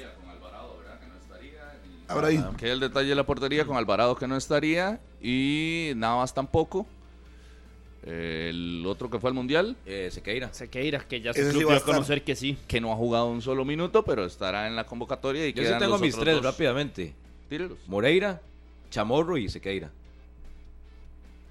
Ahora 2.08 2.28
ahí. 2.28 2.42
Que 2.56 2.70
el 2.70 2.80
detalle 2.80 3.08
de 3.10 3.14
la 3.14 3.24
portería 3.26 3.64
con 3.66 3.76
Alvarado 3.76 4.16
que 4.16 4.26
no 4.26 4.36
estaría 4.36 5.00
y 5.22 5.92
Navas 5.96 6.32
tampoco. 6.34 6.86
El 8.04 8.84
otro 8.86 9.10
que 9.10 9.18
fue 9.18 9.28
al 9.28 9.34
Mundial, 9.34 9.76
Eh, 9.84 10.08
Sequeira. 10.10 10.52
Sequeira, 10.54 11.00
que 11.00 11.20
ya 11.20 11.32
Ese 11.32 11.50
sí 11.50 11.56
a 11.56 11.58
dio 11.58 11.70
a 11.70 11.76
estar. 11.76 11.94
conocer 11.94 12.24
que 12.24 12.36
sí. 12.36 12.56
que 12.66 12.80
no 12.80 12.92
ha 12.92 12.96
jugado 12.96 13.26
un 13.26 13.42
solo 13.42 13.64
minuto, 13.64 14.04
pero 14.04 14.24
estará 14.24 14.66
en 14.66 14.76
la 14.76 14.84
convocatoria 14.86 15.46
y 15.46 15.52
Yo 15.52 15.62
sí 15.64 15.70
tengo 15.78 15.92
los 15.92 16.00
mis 16.00 16.16
tres 16.16 16.36
dos. 16.36 16.44
rápidamente. 16.44 17.14
Tírelos. 17.48 17.78
Moreira, 17.86 18.40
Chamorro 18.90 19.36
y 19.36 19.48
Sequeira. 19.48 19.90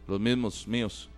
Los 0.07 0.19
mismos 0.19 0.67
míos. 0.67 1.09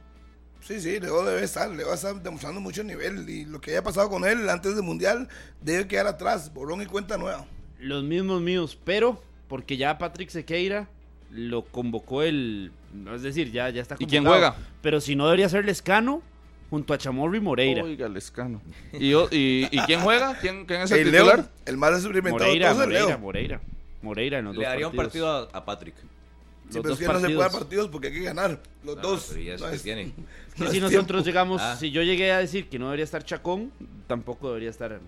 Sí, 0.62 0.82
sí, 0.82 1.00
Leo 1.00 1.24
debe 1.24 1.44
estar, 1.44 1.70
Leo 1.70 1.94
está 1.94 2.14
demostrando 2.14 2.60
mucho 2.60 2.84
nivel 2.84 3.30
y 3.30 3.46
lo 3.46 3.62
que 3.62 3.72
haya 3.72 3.84
pasado 3.84 4.10
con 4.10 4.26
él 4.26 4.50
antes 4.50 4.76
del 4.76 4.84
Mundial 4.84 5.30
debe 5.62 5.88
quedar 5.88 6.08
atrás, 6.08 6.52
borrón 6.54 6.82
y 6.82 6.86
cuenta 6.86 7.18
nueva. 7.18 7.46
Los 7.80 8.04
mismos 8.04 8.42
míos, 8.42 8.78
pero 8.84 9.22
porque 9.50 9.76
ya 9.76 9.98
Patrick 9.98 10.30
Sequeira 10.30 10.88
lo 11.32 11.66
convocó 11.66 12.24
el. 12.24 12.72
Es 13.14 13.22
decir, 13.22 13.52
ya, 13.52 13.70
ya 13.70 13.82
está 13.82 13.96
¿Y 13.96 14.06
convocado. 14.06 14.10
quién 14.10 14.26
juega? 14.26 14.56
Pero 14.82 15.02
si 15.02 15.16
no 15.18 15.26
debería 15.26 15.50
ser 15.50 15.66
Lescano 15.66 16.22
junto 16.70 16.94
a 16.94 16.98
Chamorro 16.98 17.36
y 17.36 17.40
Moreira. 17.42 17.84
Oiga, 17.84 18.08
Lescano. 18.08 18.62
¿Y, 18.94 19.14
y, 19.14 19.68
y 19.72 19.80
quién 19.86 20.00
juega? 20.02 20.38
¿Quién, 20.40 20.66
quién 20.66 20.82
es 20.82 20.92
el 20.92 21.00
El 21.00 21.12
titular? 21.12 21.38
Leo, 21.40 21.50
el 21.66 21.78
más 21.78 21.92
experimentado 21.94 22.50
de 22.52 22.60
Moreira, 22.60 22.74
Moreira, 22.74 23.06
Leo. 23.08 23.20
Moreira. 23.20 23.62
Moreira 24.02 24.40
en 24.40 24.46
los 24.46 24.56
Le 24.56 24.64
dos 24.64 24.70
daría 24.72 24.88
un 24.88 24.96
partidos. 24.96 25.46
partido 25.46 25.56
a, 25.56 25.58
a 25.62 25.66
Patrick. 25.66 25.96
Sí, 25.98 26.76
los 26.76 26.84
pero 26.84 26.90
dos 26.90 27.02
es 27.02 27.08
que 27.08 27.14
no 27.14 27.20
se 27.20 27.26
puede 27.26 27.36
dar 27.38 27.42
partidos. 27.52 27.64
partidos 27.64 27.88
porque 27.90 28.08
hay 28.08 28.14
que 28.14 28.22
ganar. 28.22 28.62
Los 28.84 28.96
No, 28.96 29.02
dos. 29.02 29.26
pero 29.30 29.42
ya 29.42 29.54
eso 29.56 29.66
No 29.66 29.70
que 29.72 29.76
es- 29.78 29.84
tiene. 29.84 30.02
Es 30.50 30.54
que 30.56 30.64
no 30.66 30.70
si 30.72 30.78
es 30.78 30.84
nosotros 30.84 31.06
tiempo. 31.24 31.26
llegamos, 31.26 31.62
Ah. 31.64 31.76
si 31.78 31.90
yo 31.92 32.02
llegué 32.04 32.32
a 32.32 32.38
decir 32.40 32.70
que 32.70 32.78
no 32.80 32.86
debería 32.86 33.04
estar 33.06 33.24
Chacón, 33.24 33.72
tampoco 34.08 34.48
debería 34.50 34.70
estar 34.70 35.00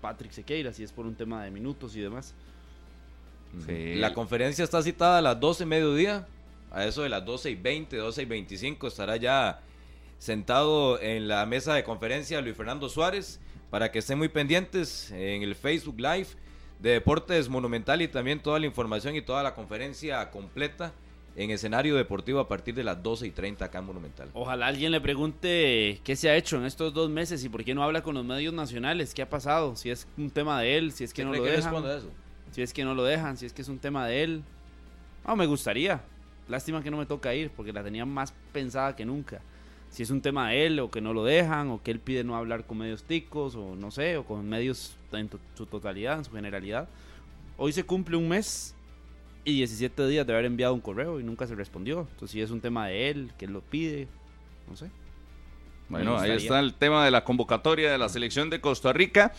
Patrick 0.00 0.32
Sequeira, 0.32 0.72
si 0.72 0.82
es 0.82 0.92
por 0.92 1.06
un 1.06 1.14
tema 1.14 1.44
de 1.44 1.50
minutos 1.50 1.94
y 1.96 2.00
demás. 2.00 2.34
Sí. 3.66 3.94
La 3.96 4.14
conferencia 4.14 4.64
está 4.64 4.82
citada 4.82 5.18
a 5.18 5.22
las 5.22 5.40
12 5.40 5.66
mediodía. 5.66 6.26
A 6.70 6.84
eso 6.84 7.02
de 7.02 7.08
las 7.08 7.24
12 7.24 7.50
y 7.50 7.54
20, 7.54 7.96
12 7.96 8.22
y 8.22 8.24
25 8.24 8.88
estará 8.88 9.16
ya 9.16 9.60
sentado 10.18 11.00
en 11.00 11.28
la 11.28 11.46
mesa 11.46 11.74
de 11.74 11.84
conferencia 11.84 12.40
Luis 12.40 12.56
Fernando 12.56 12.88
Suárez 12.88 13.40
para 13.70 13.92
que 13.92 14.00
estén 14.00 14.18
muy 14.18 14.28
pendientes 14.28 15.10
en 15.12 15.42
el 15.42 15.54
Facebook 15.54 15.96
Live 15.98 16.28
de 16.80 16.90
Deportes 16.90 17.48
Monumental 17.48 18.02
y 18.02 18.08
también 18.08 18.40
toda 18.40 18.58
la 18.58 18.66
información 18.66 19.14
y 19.16 19.22
toda 19.22 19.42
la 19.42 19.54
conferencia 19.54 20.30
completa 20.30 20.92
en 21.36 21.50
escenario 21.50 21.96
deportivo 21.96 22.40
a 22.40 22.48
partir 22.48 22.74
de 22.74 22.84
las 22.84 23.02
12 23.02 23.26
y 23.26 23.30
30 23.30 23.64
acá 23.64 23.78
en 23.78 23.86
Monumental. 23.86 24.28
Ojalá 24.34 24.66
alguien 24.66 24.92
le 24.92 25.00
pregunte 25.00 26.00
qué 26.04 26.16
se 26.16 26.30
ha 26.30 26.36
hecho 26.36 26.56
en 26.56 26.64
estos 26.64 26.94
dos 26.94 27.10
meses 27.10 27.44
y 27.44 27.48
por 27.48 27.64
qué 27.64 27.74
no 27.74 27.82
habla 27.82 28.02
con 28.02 28.14
los 28.14 28.24
medios 28.24 28.54
nacionales, 28.54 29.14
qué 29.14 29.22
ha 29.22 29.28
pasado, 29.28 29.74
si 29.76 29.90
es 29.90 30.06
un 30.16 30.30
tema 30.30 30.60
de 30.60 30.78
él, 30.78 30.92
si 30.92 31.04
es 31.04 31.12
que 31.12 31.22
¿Qué 31.22 31.26
no 31.26 31.34
lo 31.34 31.42
dejan, 31.42 31.74
eso? 31.86 32.10
Si 32.54 32.62
es 32.62 32.72
que 32.72 32.84
no 32.84 32.94
lo 32.94 33.02
dejan, 33.02 33.36
si 33.36 33.46
es 33.46 33.52
que 33.52 33.62
es 33.62 33.68
un 33.68 33.80
tema 33.80 34.06
de 34.06 34.22
él. 34.22 34.44
No, 35.26 35.34
me 35.34 35.44
gustaría. 35.44 36.00
Lástima 36.48 36.84
que 36.84 36.90
no 36.90 36.96
me 36.96 37.04
toca 37.04 37.34
ir 37.34 37.50
porque 37.50 37.72
la 37.72 37.82
tenía 37.82 38.06
más 38.06 38.32
pensada 38.52 38.94
que 38.94 39.04
nunca. 39.04 39.40
Si 39.90 40.04
es 40.04 40.10
un 40.10 40.20
tema 40.20 40.50
de 40.50 40.66
él 40.66 40.78
o 40.78 40.88
que 40.88 41.00
no 41.00 41.12
lo 41.12 41.24
dejan 41.24 41.70
o 41.70 41.82
que 41.82 41.90
él 41.90 41.98
pide 41.98 42.22
no 42.22 42.36
hablar 42.36 42.64
con 42.64 42.78
medios 42.78 43.02
ticos 43.02 43.56
o 43.56 43.74
no 43.74 43.90
sé, 43.90 44.18
o 44.18 44.24
con 44.24 44.48
medios 44.48 44.96
en 45.10 45.28
su 45.56 45.66
totalidad, 45.66 46.18
en 46.18 46.24
su 46.26 46.30
generalidad. 46.30 46.88
Hoy 47.56 47.72
se 47.72 47.82
cumple 47.82 48.16
un 48.16 48.28
mes 48.28 48.76
y 49.44 49.56
17 49.56 50.06
días 50.06 50.24
de 50.24 50.32
haber 50.32 50.44
enviado 50.44 50.74
un 50.74 50.80
correo 50.80 51.18
y 51.18 51.24
nunca 51.24 51.48
se 51.48 51.56
respondió. 51.56 52.06
Entonces 52.08 52.30
si 52.30 52.40
es 52.40 52.52
un 52.52 52.60
tema 52.60 52.86
de 52.86 53.10
él, 53.10 53.32
que 53.36 53.46
él 53.46 53.52
lo 53.52 53.62
pide, 53.62 54.06
no 54.70 54.76
sé. 54.76 54.92
Bueno, 55.88 56.16
ahí 56.18 56.30
está 56.30 56.60
el 56.60 56.74
tema 56.74 57.04
de 57.04 57.10
la 57.10 57.24
convocatoria 57.24 57.90
de 57.90 57.98
la 57.98 58.08
selección 58.08 58.48
de 58.48 58.60
Costa 58.60 58.92
Rica. 58.92 59.32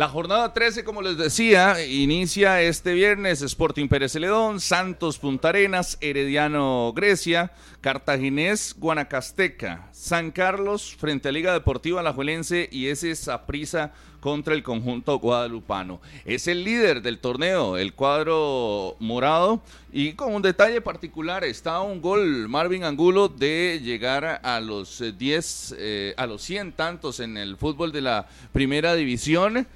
La 0.00 0.08
jornada 0.08 0.54
13, 0.54 0.82
como 0.82 1.02
les 1.02 1.18
decía, 1.18 1.84
inicia 1.84 2.62
este 2.62 2.94
viernes 2.94 3.42
Sporting 3.42 3.86
Pérez 3.86 4.12
Celedón, 4.12 4.58
Santos 4.58 5.18
Punta 5.18 5.50
Arenas, 5.50 5.98
Herediano 6.00 6.94
Grecia, 6.96 7.52
Cartaginés 7.82 8.74
Guanacasteca, 8.78 9.90
San 9.92 10.30
Carlos 10.30 10.96
frente 10.98 11.28
a 11.28 11.32
Liga 11.32 11.52
Deportiva 11.52 12.00
Alajuelense 12.00 12.66
y 12.72 12.86
ese 12.86 13.14
Saprissa 13.14 13.92
contra 14.20 14.54
el 14.54 14.62
conjunto 14.62 15.18
guadalupano. 15.18 16.00
Es 16.24 16.46
el 16.46 16.64
líder 16.64 17.02
del 17.02 17.18
torneo, 17.18 17.76
el 17.76 17.94
cuadro 17.94 18.96
morado, 19.00 19.62
y 19.92 20.12
con 20.12 20.34
un 20.34 20.42
detalle 20.42 20.80
particular, 20.80 21.42
está 21.44 21.80
un 21.80 22.00
gol 22.00 22.48
Marvin 22.48 22.84
Angulo 22.84 23.28
de 23.28 23.80
llegar 23.82 24.40
a 24.42 24.60
los 24.60 25.00
eh, 25.00 25.12
10, 25.12 25.74
eh, 25.78 26.14
a 26.16 26.26
los 26.26 26.42
100 26.42 26.72
tantos 26.72 27.20
en 27.20 27.36
el 27.36 27.56
fútbol 27.56 27.92
de 27.92 28.02
la 28.02 28.28
primera 28.52 28.94
división. 28.94 29.66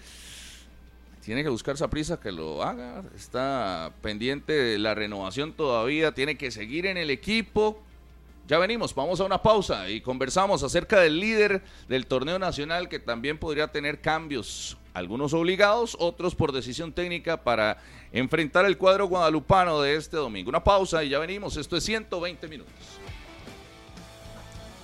Tiene 1.25 1.43
que 1.43 1.49
buscar 1.49 1.75
prisa 1.89 2.21
que 2.21 2.31
lo 2.31 2.63
haga, 2.63 3.03
está 3.17 3.93
pendiente 4.03 4.79
la 4.79 4.95
renovación 4.95 5.55
todavía, 5.55 6.13
tiene 6.13 6.37
que 6.37 6.51
seguir 6.51 6.85
en 6.85 6.99
el 6.99 7.09
equipo. 7.09 7.81
Ya 8.47 8.59
venimos, 8.59 8.95
vamos 8.95 9.21
a 9.21 9.25
una 9.25 9.41
pausa 9.41 9.89
y 9.89 10.03
conversamos 10.03 10.63
acerca 10.63 11.01
del 11.01 11.19
líder 11.19 11.63
del 11.89 12.07
torneo 12.07 12.39
nacional 12.39 12.91
que 12.91 12.99
también 12.99 13.39
podría 13.39 13.69
tener 13.69 14.03
cambios, 14.03 14.77
algunos 14.93 15.33
obligados, 15.33 15.97
otros 15.99 16.35
por 16.35 16.53
decisión 16.53 16.93
técnica 16.93 17.43
para 17.43 17.79
enfrentar 18.13 18.67
el 18.67 18.77
cuadro 18.77 19.07
guadalupano 19.07 19.81
de 19.81 19.97
este 19.97 20.19
domingo. 20.19 20.51
Una 20.51 20.63
pausa 20.63 21.03
y 21.05 21.09
ya 21.09 21.19
venimos, 21.19 21.57
esto 21.57 21.79
es 21.79 21.85
120 21.85 22.49
minutos. 22.49 22.75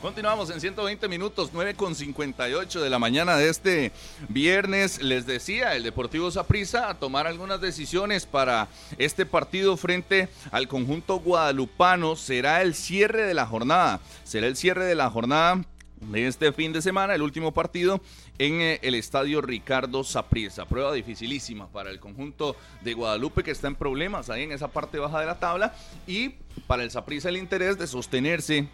Continuamos 0.01 0.49
en 0.49 0.63
120 0.63 1.09
minutos, 1.09 1.51
9 1.53 1.75
con 1.75 1.95
58 1.95 2.81
de 2.81 2.89
la 2.89 2.99
mañana 2.99 3.37
de 3.37 3.51
este 3.51 3.93
viernes. 4.31 5.03
Les 5.03 5.27
decía, 5.27 5.77
el 5.77 5.83
Deportivo 5.83 6.31
Saprissa 6.31 6.89
a 6.89 6.99
tomar 6.99 7.27
algunas 7.27 7.61
decisiones 7.61 8.25
para 8.25 8.69
este 8.97 9.27
partido 9.27 9.77
frente 9.77 10.31
al 10.53 10.69
conjunto 10.69 11.21
guadalupano. 11.21 12.17
Será 12.17 12.63
el 12.63 12.75
cierre 12.75 13.25
de 13.25 13.35
la 13.35 13.45
jornada. 13.45 14.01
Será 14.25 14.47
el 14.47 14.57
cierre 14.57 14.87
de 14.87 14.95
la 14.95 15.11
jornada 15.11 15.61
de 16.01 16.27
este 16.27 16.51
fin 16.53 16.73
de 16.73 16.81
semana, 16.81 17.15
el 17.15 17.21
último 17.21 17.53
partido 17.53 18.01
en 18.39 18.63
eh, 18.63 18.81
el 18.81 18.95
estadio 18.95 19.43
Ricardo 19.43 20.03
Saprissa. 20.03 20.65
Prueba 20.65 20.95
dificilísima 20.95 21.69
para 21.69 21.91
el 21.91 22.01
conjunto 22.01 22.57
de 22.83 22.95
Guadalupe 22.95 23.43
que 23.43 23.51
está 23.51 23.69
en 23.69 23.75
problemas 23.75 24.31
ahí 24.31 24.45
en 24.45 24.53
esa 24.53 24.69
parte 24.69 24.99
baja 24.99 25.21
de 25.21 25.27
la 25.27 25.39
tabla 25.39 25.75
y 26.07 26.37
para 26.67 26.85
el 26.85 26.91
Saprissa 26.91 27.29
el 27.29 27.37
interés 27.37 27.79
de 27.79 27.87
sostenerse 27.87 28.67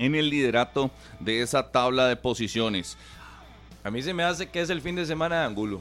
en 0.00 0.14
el 0.16 0.28
liderato 0.30 0.90
de 1.20 1.42
esa 1.42 1.70
tabla 1.70 2.08
de 2.08 2.16
posiciones. 2.16 2.96
A 3.84 3.90
mí 3.92 4.02
se 4.02 4.12
me 4.12 4.24
hace 4.24 4.48
que 4.48 4.60
es 4.60 4.70
el 4.70 4.80
fin 4.80 4.96
de 4.96 5.06
semana 5.06 5.40
de 5.40 5.46
Angulo. 5.46 5.80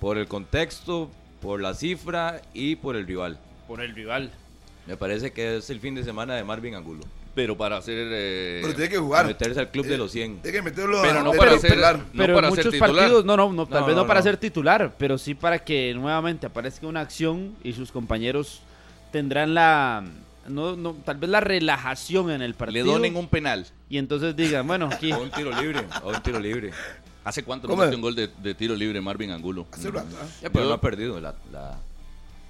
Por 0.00 0.16
el 0.16 0.28
contexto, 0.28 1.10
por 1.42 1.60
la 1.60 1.74
cifra 1.74 2.40
y 2.54 2.76
por 2.76 2.94
el 2.94 3.06
rival. 3.06 3.38
Por 3.66 3.80
el 3.80 3.94
rival. 3.94 4.30
Me 4.86 4.96
parece 4.96 5.32
que 5.32 5.56
es 5.56 5.68
el 5.70 5.80
fin 5.80 5.94
de 5.94 6.04
semana 6.04 6.34
de 6.36 6.44
Marvin 6.44 6.74
Angulo. 6.74 7.02
Pero 7.34 7.56
para 7.56 7.76
hacer... 7.76 7.94
eh, 8.10 8.60
Pero 8.62 8.74
tiene 8.74 8.90
que 8.90 8.98
jugar. 8.98 9.26
meterse 9.26 9.60
al 9.60 9.70
club 9.70 9.86
de 9.86 9.98
los 9.98 10.10
100. 10.12 10.38
Tiene 10.40 10.56
que 10.58 10.62
meterlo 10.62 11.00
Pero 11.02 11.20
a- 11.20 11.22
no 11.22 11.32
para 11.32 11.56
titular. 11.58 11.96
ser- 11.96 12.04
no 12.12 12.22
pero 12.22 12.34
para 12.34 12.48
en 12.48 12.54
ser 12.54 12.64
muchos 12.64 12.72
titular. 12.72 12.96
partidos, 12.96 13.24
no, 13.24 13.36
no, 13.36 13.52
no, 13.52 13.66
tal 13.66 13.80
No, 13.80 13.86
vez 13.86 13.96
no, 13.96 14.02
no, 14.02 14.08
para 14.08 14.20
no. 14.20 14.24
ser 14.24 14.36
titular, 14.38 14.94
pero 14.98 15.18
sí 15.18 15.34
para 15.34 15.58
que 15.58 15.94
nuevamente 15.94 16.46
aparezca 16.46 16.86
una 16.86 17.00
acción 17.00 17.54
y 17.62 17.72
sus 17.74 17.92
compañeros 17.92 18.60
tendrán 19.12 19.54
la, 19.54 20.04
no, 20.48 20.76
no, 20.76 20.94
tal 21.04 21.16
vez 21.18 21.30
la 21.30 21.40
relajación 21.40 22.30
en 22.30 22.42
el 22.42 22.50
le 22.52 22.56
partido. 22.56 22.86
donen 22.86 23.16
un 23.16 23.28
penal. 23.28 23.66
Y 23.88 23.98
entonces 23.98 24.34
digan, 24.36 24.66
bueno, 24.66 24.86
aquí 24.92 25.12
O 25.12 25.20
un 25.22 25.30
tiro 25.30 25.50
libre. 25.60 25.80
O 26.02 26.10
un 26.10 26.22
tiro 26.22 26.38
libre. 26.40 26.70
¿Hace 27.24 27.42
cuánto 27.42 27.66
no 27.68 27.72
¿Cómo? 27.72 27.82
metió 27.82 27.96
un 27.96 28.02
gol 28.02 28.14
de, 28.14 28.28
de 28.28 28.54
tiro 28.54 28.74
libre 28.74 29.00
Marvin 29.00 29.30
Angulo? 29.30 29.66
Hace 29.72 29.90
rato. 29.90 30.08
Ya, 30.42 30.48
pero 30.50 30.64
Yo- 30.64 30.68
no 30.70 30.74
ha 30.74 30.80
perdido 30.80 31.20
la, 31.20 31.34
la- 31.52 31.78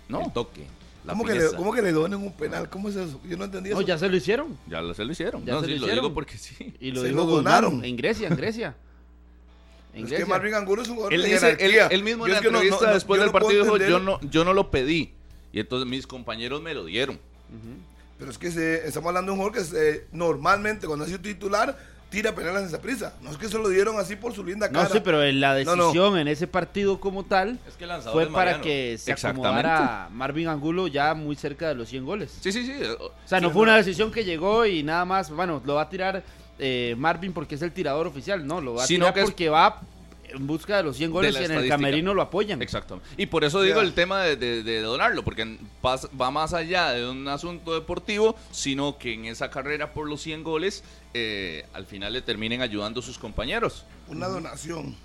No. 0.08 0.22
el 0.22 0.32
toque. 0.32 0.66
La 1.04 1.12
¿Cómo, 1.14 1.24
que 1.24 1.34
le. 1.34 1.46
¿Cómo 1.56 1.72
que 1.72 1.80
le 1.82 1.92
donen 1.92 2.20
un 2.20 2.32
penal? 2.32 2.68
¿Cómo 2.68 2.88
es 2.88 2.96
eso? 2.96 3.20
Yo 3.26 3.36
no 3.36 3.44
entendí 3.44 3.70
no, 3.70 3.76
eso. 3.78 3.86
ya 3.86 3.96
se 3.98 4.08
lo 4.08 4.16
hicieron. 4.16 4.56
Ya 4.68 4.80
lo, 4.82 4.92
se 4.94 5.04
lo 5.04 5.12
hicieron. 5.12 5.44
Ya 5.44 5.54
no, 5.54 5.60
se 5.60 5.66
sí, 5.66 5.72
lo 5.72 5.78
lo 5.78 5.86
hicieron. 5.86 6.04
digo 6.04 6.14
porque 6.14 6.36
sí. 6.36 6.74
Y 6.80 6.90
lo 6.90 7.00
Se 7.00 7.08
dijo 7.08 7.20
lo 7.20 7.24
Guzmán 7.26 7.44
donaron. 7.44 7.84
en 7.84 7.96
Grecia, 7.96 8.28
en 8.28 8.36
Grecia. 8.36 8.76
En 9.94 10.04
Es 10.04 10.12
que. 10.12 10.26
Marvin 10.26 10.54
Angulo 10.54 10.82
es 10.82 10.88
un 10.88 10.96
jugador 10.96 11.14
Él, 11.14 11.22
de 11.22 11.28
dice, 11.32 11.56
él, 11.58 11.72
él 11.90 12.02
mismo 12.04 12.26
en 12.26 12.30
Yo 12.32 12.34
la 12.36 12.42
que 12.42 12.50
no- 12.50 12.58
entrevista 12.58 12.84
no- 12.84 12.88
no- 12.88 12.94
después 12.94 13.20
del 13.20 13.30
partido 13.30 13.62
dijo, 13.64 13.76
yo 13.78 13.98
no, 13.98 14.20
yo 14.20 14.44
no 14.44 14.52
lo 14.52 14.70
pedí. 14.70 15.12
Y 15.50 15.60
entonces 15.60 15.88
mis 15.88 16.06
compañeros 16.06 16.60
me 16.62 16.74
lo 16.74 16.84
dieron. 16.84 17.18
Pero 18.18 18.30
es 18.30 18.38
que 18.38 18.50
se- 18.50 18.86
estamos 18.86 19.08
hablando 19.08 19.32
de 19.32 19.38
un 19.38 19.44
jugador 19.44 19.58
que 19.62 19.64
se- 19.68 20.04
normalmente 20.12 20.86
cuando 20.86 21.04
ha 21.04 21.08
sido 21.08 21.20
titular 21.20 21.76
tira 22.10 22.34
penales 22.34 22.62
en 22.62 22.68
esa 22.68 22.80
prisa. 22.80 23.12
No 23.20 23.30
es 23.30 23.36
que 23.36 23.48
se 23.48 23.58
lo 23.58 23.68
dieron 23.68 23.98
así 24.00 24.16
por 24.16 24.32
su 24.34 24.42
linda 24.42 24.68
cara. 24.70 24.84
No, 24.84 24.90
sí, 24.90 25.00
pero 25.04 25.22
en 25.22 25.40
la 25.40 25.62
No, 25.62 25.76
no. 25.76 25.82
decisión 25.84 26.18
en 26.18 26.26
ese 26.26 26.46
partido 26.46 26.98
como 26.98 27.24
tal 27.26 27.58
Es 27.68 27.74
que 27.74 27.86
fue 28.10 28.26
para 28.32 28.60
que 28.62 28.96
se 28.98 29.12
acomodara 29.12 30.08
Marvin 30.10 30.48
Angulo 30.48 30.86
ya 30.88 31.12
muy 31.14 31.36
cerca 31.36 31.68
de 31.68 31.74
los 31.74 31.88
100 31.90 32.04
goles. 32.06 32.36
Sí, 32.40 32.50
sí, 32.50 32.64
sí. 32.64 32.72
O 32.98 33.12
sea, 33.26 33.40
no 33.40 33.50
fue 33.50 33.62
una 33.62 33.76
decisión 33.76 34.10
que 34.10 34.24
llegó 34.24 34.64
y 34.66 34.82
nada 34.82 35.04
más, 35.04 35.30
bueno, 35.30 35.60
lo 35.64 35.74
va 35.74 35.82
a 35.82 35.88
tirar 35.90 36.22
eh, 36.58 36.96
Marvin 36.98 37.32
porque 37.32 37.54
es 37.54 37.62
el 37.62 37.70
tirador 37.72 38.06
oficial. 38.08 38.44
No, 38.44 38.60
lo 38.60 38.74
va 38.74 38.82
a 38.82 38.86
Sino 38.86 39.04
tirar 39.04 39.14
que 39.14 39.20
es- 39.20 39.26
porque 39.26 39.48
va 39.48 39.80
en 40.28 40.46
busca 40.46 40.76
de 40.78 40.82
los 40.84 40.96
100 40.96 41.10
goles 41.10 41.36
y 41.40 41.44
en 41.44 41.52
el 41.52 41.68
camerino 41.68 42.14
lo 42.14 42.22
apoyan. 42.22 42.60
Exacto. 42.62 43.00
Y 43.16 43.26
por 43.26 43.44
eso 43.44 43.62
digo 43.62 43.80
el 43.80 43.92
tema 43.94 44.22
de, 44.22 44.36
de- 44.36 44.62
de 44.62 44.80
donarlo, 44.82 45.22
porque 45.24 45.58
va 45.84 46.30
más 46.30 46.52
allá 46.54 46.90
de 46.90 47.08
un 47.08 47.26
asunto 47.28 47.74
deportivo, 47.74 48.36
sino 48.50 48.98
que 48.98 49.14
en 49.14 49.24
esa 49.26 49.50
carrera 49.50 49.92
por 49.92 50.08
los 50.08 50.20
100 50.22 50.42
goles, 50.44 50.84
eh, 51.14 51.64
al 51.72 51.86
final 51.86 52.12
le 52.12 52.22
terminen 52.22 52.62
ayudando 52.62 53.02
sus 53.02 53.18
compañeros. 53.18 53.84
Una 54.08 54.28
donación. 54.28 54.96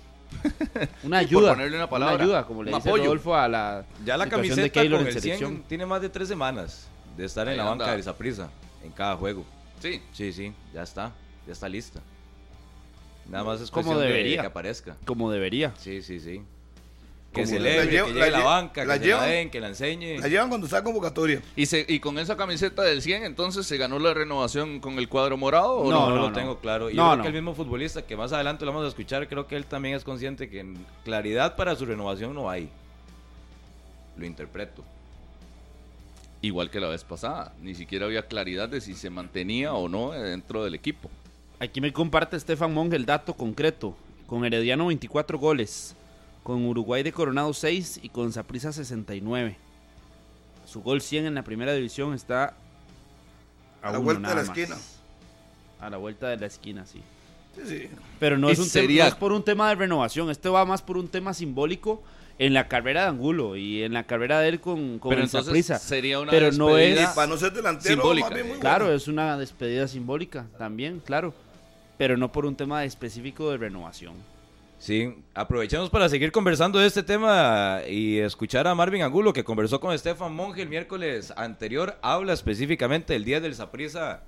Una 1.04 1.18
ayuda. 1.18 1.50
ponerle 1.52 1.76
una 1.76 1.88
palabra, 1.88 2.24
ayuda, 2.24 2.44
como 2.46 2.62
le 2.64 2.70
un 2.72 2.78
dice 2.78 2.88
apoyo. 2.88 3.04
Rodolfo 3.04 3.36
a 3.36 3.46
la 3.48 3.84
Ya 4.04 4.16
la 4.16 4.28
camiseta 4.28 4.62
de 4.62 4.70
Keylor 4.72 4.98
con 5.00 5.08
en 5.08 5.14
el 5.14 5.20
100 5.22 5.22
selección. 5.38 5.64
tiene 5.68 5.86
más 5.86 6.00
de 6.02 6.08
tres 6.08 6.26
semanas 6.28 6.88
de 7.16 7.24
estar 7.24 7.46
en 7.48 7.56
la 7.56 7.70
anda. 7.70 7.86
banca 7.86 7.96
de 8.02 8.12
prisa 8.14 8.48
en 8.82 8.90
cada 8.90 9.16
juego. 9.16 9.44
Sí. 9.80 10.02
Sí, 10.12 10.32
sí, 10.32 10.52
ya 10.72 10.82
está, 10.82 11.12
ya 11.46 11.52
está 11.52 11.68
lista. 11.68 12.00
Nada 13.28 13.44
más 13.44 13.60
es 13.60 13.70
Como 13.70 13.98
de 13.98 14.06
debería. 14.06 14.40
que 14.42 14.46
aparezca. 14.46 14.96
Como 15.04 15.30
debería. 15.30 15.72
Sí, 15.78 16.02
sí, 16.02 16.20
sí. 16.20 16.42
Que 17.32 17.42
Como 17.42 17.54
celebre, 17.56 17.84
la 17.86 17.90
que 17.90 17.96
la 17.96 18.06
llegue 18.06 18.22
a 18.22 18.30
la 18.30 18.38
lle- 18.38 18.44
banca, 18.44 18.84
la 18.84 18.98
que 18.98 19.04
se 19.06 19.10
la 19.10 19.22
den, 19.24 19.50
que 19.50 19.60
la 19.60 19.66
enseñe. 19.68 20.18
La 20.20 20.28
llevan 20.28 20.48
cuando 20.50 20.66
está 20.66 20.84
convocatoria. 20.84 21.42
Y, 21.56 21.66
se, 21.66 21.84
y 21.88 21.98
con 21.98 22.16
esa 22.20 22.36
camiseta 22.36 22.82
del 22.82 23.02
100, 23.02 23.24
entonces 23.24 23.66
se 23.66 23.76
ganó 23.76 23.98
la 23.98 24.14
renovación 24.14 24.78
con 24.78 24.98
el 25.00 25.08
cuadro 25.08 25.36
morado. 25.36 25.72
¿o 25.78 25.90
No, 25.90 26.08
no? 26.10 26.10
no, 26.10 26.16
lo 26.22 26.28
no. 26.28 26.32
tengo 26.32 26.60
claro. 26.60 26.90
Y 26.90 26.94
No, 26.94 27.02
yo 27.02 27.08
creo 27.08 27.16
no. 27.16 27.22
que 27.22 27.28
el 27.28 27.34
mismo 27.34 27.54
futbolista 27.54 28.02
que 28.06 28.16
más 28.16 28.32
adelante 28.32 28.64
lo 28.64 28.70
vamos 28.72 28.84
a 28.84 28.88
escuchar, 28.88 29.26
creo 29.28 29.48
que 29.48 29.56
él 29.56 29.64
también 29.66 29.96
es 29.96 30.04
consciente 30.04 30.48
que 30.48 30.60
en 30.60 30.86
claridad 31.04 31.56
para 31.56 31.74
su 31.74 31.84
renovación 31.86 32.34
no 32.34 32.48
hay. 32.48 32.68
Lo 34.16 34.24
interpreto. 34.26 34.84
Igual 36.40 36.70
que 36.70 36.78
la 36.78 36.88
vez 36.88 37.02
pasada. 37.02 37.52
Ni 37.62 37.74
siquiera 37.74 38.04
había 38.06 38.26
claridad 38.28 38.68
de 38.68 38.80
si 38.80 38.94
se 38.94 39.10
mantenía 39.10 39.72
o 39.74 39.88
no 39.88 40.12
dentro 40.12 40.62
del 40.62 40.74
equipo. 40.76 41.10
Aquí 41.60 41.80
me 41.80 41.92
comparte 41.92 42.36
Estefan 42.36 42.72
Monge 42.72 42.96
el 42.96 43.06
dato 43.06 43.34
concreto. 43.34 43.96
Con 44.26 44.44
Herediano 44.44 44.86
24 44.86 45.38
goles. 45.38 45.94
Con 46.42 46.64
Uruguay 46.66 47.02
de 47.02 47.12
Coronado 47.12 47.52
6 47.54 48.00
y 48.02 48.08
con 48.08 48.32
Saprissa 48.32 48.72
69. 48.72 49.56
Su 50.66 50.82
gol 50.82 51.00
100 51.00 51.26
en 51.26 51.34
la 51.34 51.42
primera 51.42 51.72
división 51.74 52.14
está 52.14 52.54
A 53.82 53.92
la 53.92 53.98
uno 53.98 54.02
vuelta 54.02 54.28
de 54.30 54.34
la 54.34 54.40
más. 54.42 54.48
esquina. 54.58 54.76
A 55.80 55.90
la 55.90 55.96
vuelta 55.98 56.28
de 56.28 56.36
la 56.36 56.46
esquina, 56.46 56.86
sí. 56.86 57.00
Sí, 57.54 57.62
sí. 57.66 57.88
Pero 58.18 58.36
no 58.36 58.50
es, 58.50 58.58
un 58.58 58.64
tema- 58.64 58.72
sería- 58.72 59.02
no 59.04 59.08
es 59.10 59.14
por 59.14 59.32
un 59.32 59.42
tema 59.44 59.68
de 59.68 59.74
renovación. 59.76 60.28
Este 60.30 60.48
va 60.48 60.64
más 60.64 60.82
por 60.82 60.96
un 60.98 61.08
tema 61.08 61.32
simbólico 61.34 62.02
en 62.38 62.52
la 62.52 62.66
carrera 62.66 63.02
de 63.02 63.08
Angulo 63.08 63.56
y 63.56 63.82
en 63.84 63.92
la 63.92 64.02
carrera 64.04 64.40
de 64.40 64.48
él 64.48 64.60
con, 64.60 64.98
con 64.98 65.10
Pero 65.10 65.22
entonces 65.22 65.46
Saprissa. 65.46 65.78
sería 65.78 66.18
una 66.18 66.30
Pero 66.32 66.50
no 66.52 66.76
es- 66.76 67.06
para 67.10 67.28
no 67.28 67.36
ser 67.36 67.52
delantero, 67.52 67.94
simbólica. 67.94 68.26
más 68.28 68.34
bien 68.34 68.48
muy 68.48 68.58
Claro, 68.58 68.86
bueno. 68.86 68.96
es 68.96 69.06
una 69.06 69.38
despedida 69.38 69.86
simbólica 69.86 70.46
también, 70.58 71.00
claro. 71.04 71.32
Pero 71.98 72.16
no 72.16 72.32
por 72.32 72.46
un 72.46 72.56
tema 72.56 72.84
específico 72.84 73.50
de 73.50 73.58
renovación. 73.58 74.14
Sí, 74.78 75.14
aprovechemos 75.34 75.88
para 75.88 76.08
seguir 76.08 76.30
conversando 76.30 76.78
de 76.78 76.86
este 76.86 77.02
tema 77.02 77.80
y 77.88 78.18
escuchar 78.18 78.66
a 78.66 78.74
Marvin 78.74 79.02
Angulo 79.02 79.32
que 79.32 79.44
conversó 79.44 79.80
con 79.80 79.94
Estefan 79.94 80.34
Monge 80.34 80.60
el 80.60 80.68
miércoles 80.68 81.32
anterior. 81.36 81.96
Habla 82.02 82.34
específicamente 82.34 83.14
el 83.14 83.24
día 83.24 83.40
del 83.40 83.54
Saprisa 83.54 84.24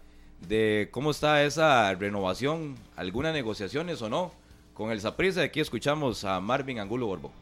de 0.49 0.89
cómo 0.93 1.11
está 1.11 1.45
esa 1.45 1.93
renovación, 1.95 2.77
algunas 2.97 3.35
negociaciones 3.35 4.01
o 4.01 4.09
no 4.09 4.33
con 4.73 4.91
el 4.93 5.01
Saprisa. 5.01 5.43
Aquí 5.43 5.61
escuchamos 5.61 6.25
a 6.25 6.41
Marvin 6.41 6.79
Angulo 6.79 7.07
Borbo. 7.07 7.33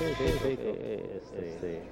este, 0.00 1.82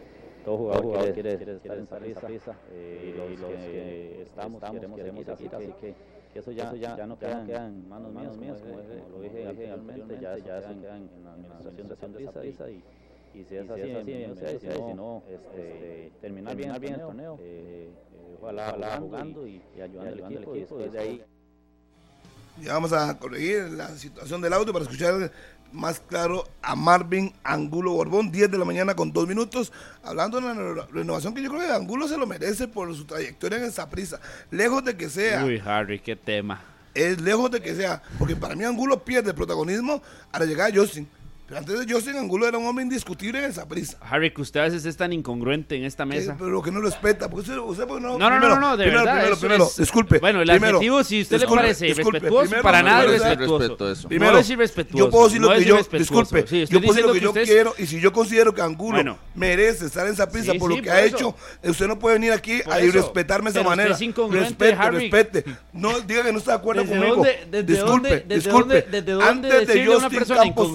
todo 0.49 0.57
jugador, 0.59 1.12
quiere, 1.12 1.36
quiere 1.36 1.57
estar 1.57 1.76
en 1.78 1.86
Saprissa 1.86 2.57
eh, 2.72 3.12
y 3.14 3.36
los, 3.36 3.51
que 3.51 4.22
estamos, 4.22 4.62
queremos 4.62 5.01
seguir 5.01 5.30
así 5.30 5.49
que, 5.78 5.94
que 6.32 6.38
eso 6.38 6.53
ya, 6.53 6.74
ya, 6.74 7.07
no 7.07 7.18
queda 7.18 7.66
en 7.66 7.86
manos 7.86 8.12
mías, 8.14 8.36
mías 8.38 8.59
como, 8.62 8.78
lo 8.78 9.20
dije 9.20 9.46
anteriormente, 9.46 10.18
ya, 10.20 10.38
ya 10.38 10.59
eso 10.59 10.68
queda 10.80 10.96
en, 10.96 11.11
en 11.16 11.24
la 11.24 11.68
administración 11.68 12.12
de 12.14 12.24
Saprissa 12.24 12.70
y, 12.70 12.82
y 13.34 13.44
si 13.44 13.57
es 13.57 13.68
así, 13.68 14.59
si 14.59 14.94
no, 14.94 15.22
este, 15.28 16.12
terminar 16.22 16.57
bien 16.57 16.94
el 16.94 17.01
torneo, 17.01 17.36
eh, 17.40 17.90
eh, 17.90 18.36
ojalá, 18.40 18.68
ojalá 18.70 18.96
jugando 18.99 19.46
y, 19.46 19.61
y 19.76 19.80
ayudando 19.82 20.24
al 20.24 20.32
equipo, 20.32 20.57
y 20.57 20.61
después 20.61 20.92
de 20.92 20.99
ahí. 20.99 21.22
Ya 22.62 22.72
vamos 22.72 22.92
a 22.92 23.16
corregir 23.18 23.70
la 23.70 23.88
situación 23.90 24.40
del 24.40 24.53
audio 24.53 24.72
para 24.72 24.84
escuchar 24.84 25.30
más 25.73 26.01
claro 26.01 26.45
a 26.62 26.75
Marvin 26.75 27.33
Angulo 27.45 27.93
Borbón, 27.93 28.31
10 28.33 28.51
de 28.51 28.59
la 28.59 28.64
mañana 28.64 28.95
con 28.95 29.12
2 29.12 29.29
minutos, 29.29 29.73
hablando 30.03 30.41
de 30.41 30.49
reno- 30.55 30.87
renovación 30.93 31.35
que 31.35 31.43
yo 31.43 31.51
creo 31.51 31.61
que 31.62 31.73
Angulo 31.73 32.09
se 32.09 32.16
lo 32.16 32.27
merece 32.27 32.69
por 32.69 32.95
su 32.97 33.05
trayectoria 33.05 33.59
en 33.59 33.64
esa 33.64 33.89
prisa. 33.91 34.21
Lejos 34.51 34.85
de 34.85 34.97
que 34.97 35.09
sea, 35.11 35.45
Uy, 35.45 35.61
Harry, 35.64 36.01
qué 36.01 36.16
tema. 36.16 36.61
es 36.95 37.21
lejos 37.21 37.51
de 37.51 37.61
que 37.61 37.75
sea, 37.75 38.03
porque 38.19 38.35
para 38.37 38.55
mí 38.57 38.64
Angulo 38.64 39.05
pierde 39.05 39.35
protagonismo 39.35 40.03
a 40.33 40.39
la 40.39 40.47
llegada 40.47 40.71
de 40.71 40.79
Justin. 40.79 41.09
Pero 41.49 41.61
antes 41.61 41.86
de 41.86 41.90
Justin, 41.90 42.16
Angulo 42.16 42.46
era 42.46 42.59
un 42.59 42.66
hombre 42.66 42.82
indiscutible 42.82 43.38
en 43.42 43.46
esa 43.51 43.66
prisa. 43.66 43.96
Harry, 44.03 44.30
que 44.34 44.42
usted 44.42 44.61
a 44.61 44.64
veces 44.64 44.84
es 44.84 44.99
tan 44.99 45.14
incongruente 45.14 45.76
en 45.76 45.84
esta 45.84 46.05
mesa. 46.05 46.36
Pero 46.38 46.61
que 46.61 46.70
no 46.70 46.78
respeta, 46.82 47.30
porque 47.30 47.51
usted, 47.51 47.57
usted 47.57 47.86
porque 47.86 48.03
no, 48.03 48.18
No, 48.18 48.28
no, 48.28 48.30
no, 48.34 48.38
primero, 48.40 48.61
no, 48.61 48.76
de 48.76 48.84
primero, 48.84 49.05
verdad, 49.05 49.14
Primero, 49.20 49.36
primero, 49.40 49.64
es- 49.66 49.76
disculpe. 49.78 50.18
Bueno, 50.18 50.42
el 50.42 50.49
primero, 50.51 50.76
adjetivo, 50.76 51.03
si 51.05 51.22
usted 51.22 51.40
le 51.40 51.46
parece 51.46 51.86
disculpe, 51.86 52.20
para 52.62 52.82
nada 52.82 53.05
es 53.07 53.22
respetuoso. 53.22 53.90
eso. 53.92 54.09
Primero, 54.09 54.32
no 54.32 54.38
es 54.40 54.51
irrespetuoso. 54.51 55.05
yo 55.07 55.11
puedo 55.11 55.24
decir 55.24 55.40
lo 55.40 55.49
no 55.49 55.55
que 55.59 55.64
yo, 55.64 55.76
disculpe, 55.90 56.46
Sí, 56.46 56.66
yo 56.66 56.80
puedo 56.82 56.92
decir 56.92 57.07
lo 57.07 57.12
que 57.14 57.20
yo 57.20 57.32
es- 57.34 57.49
quiero 57.49 57.74
y 57.78 57.86
si 57.86 57.99
yo 57.99 58.12
considero 58.12 58.53
que 58.55 58.61
Angulo 58.61 58.96
Bueno. 58.96 59.18
merece 59.34 59.86
estar 59.86 60.07
en 60.07 60.12
esa 60.12 60.28
prisa 60.30 60.53
Sí, 60.53 60.59
por 60.59 60.70
sí, 60.70 60.76
lo 60.76 60.82
que 60.82 60.90
por 60.90 60.99
ha 60.99 61.03
eso. 61.03 61.16
hecho, 61.16 61.36
usted 61.70 61.86
no 61.88 61.99
puede 61.99 62.16
venir 62.16 62.32
aquí 62.32 62.61
a 62.70 62.82
irrespetarme 62.82 63.53
de 63.53 63.61
esa 63.61 63.66
manera. 63.70 63.94
es 63.94 64.03
incongruente, 64.03 64.49
Respete, 64.70 64.90
respete. 64.90 65.44
No 65.72 65.99
diga 66.01 66.24
que 66.24 66.32
no 66.32 66.40
está 66.40 66.51
de 66.53 66.59
acuerdo 66.59 66.82
¿Desde 66.82 66.94
conmigo. 66.94 67.24
disculpe, 67.24 67.80
dónde, 67.80 68.11
desde 68.28 68.34
disculpe. 68.34 68.74
dónde, 68.82 68.86
desde 69.01 69.12
dónde 69.12 69.28
Antes 69.49 69.66
de 69.68 69.86
Justin 69.86 70.11
persona 70.18 70.40
Campos- 70.42 70.66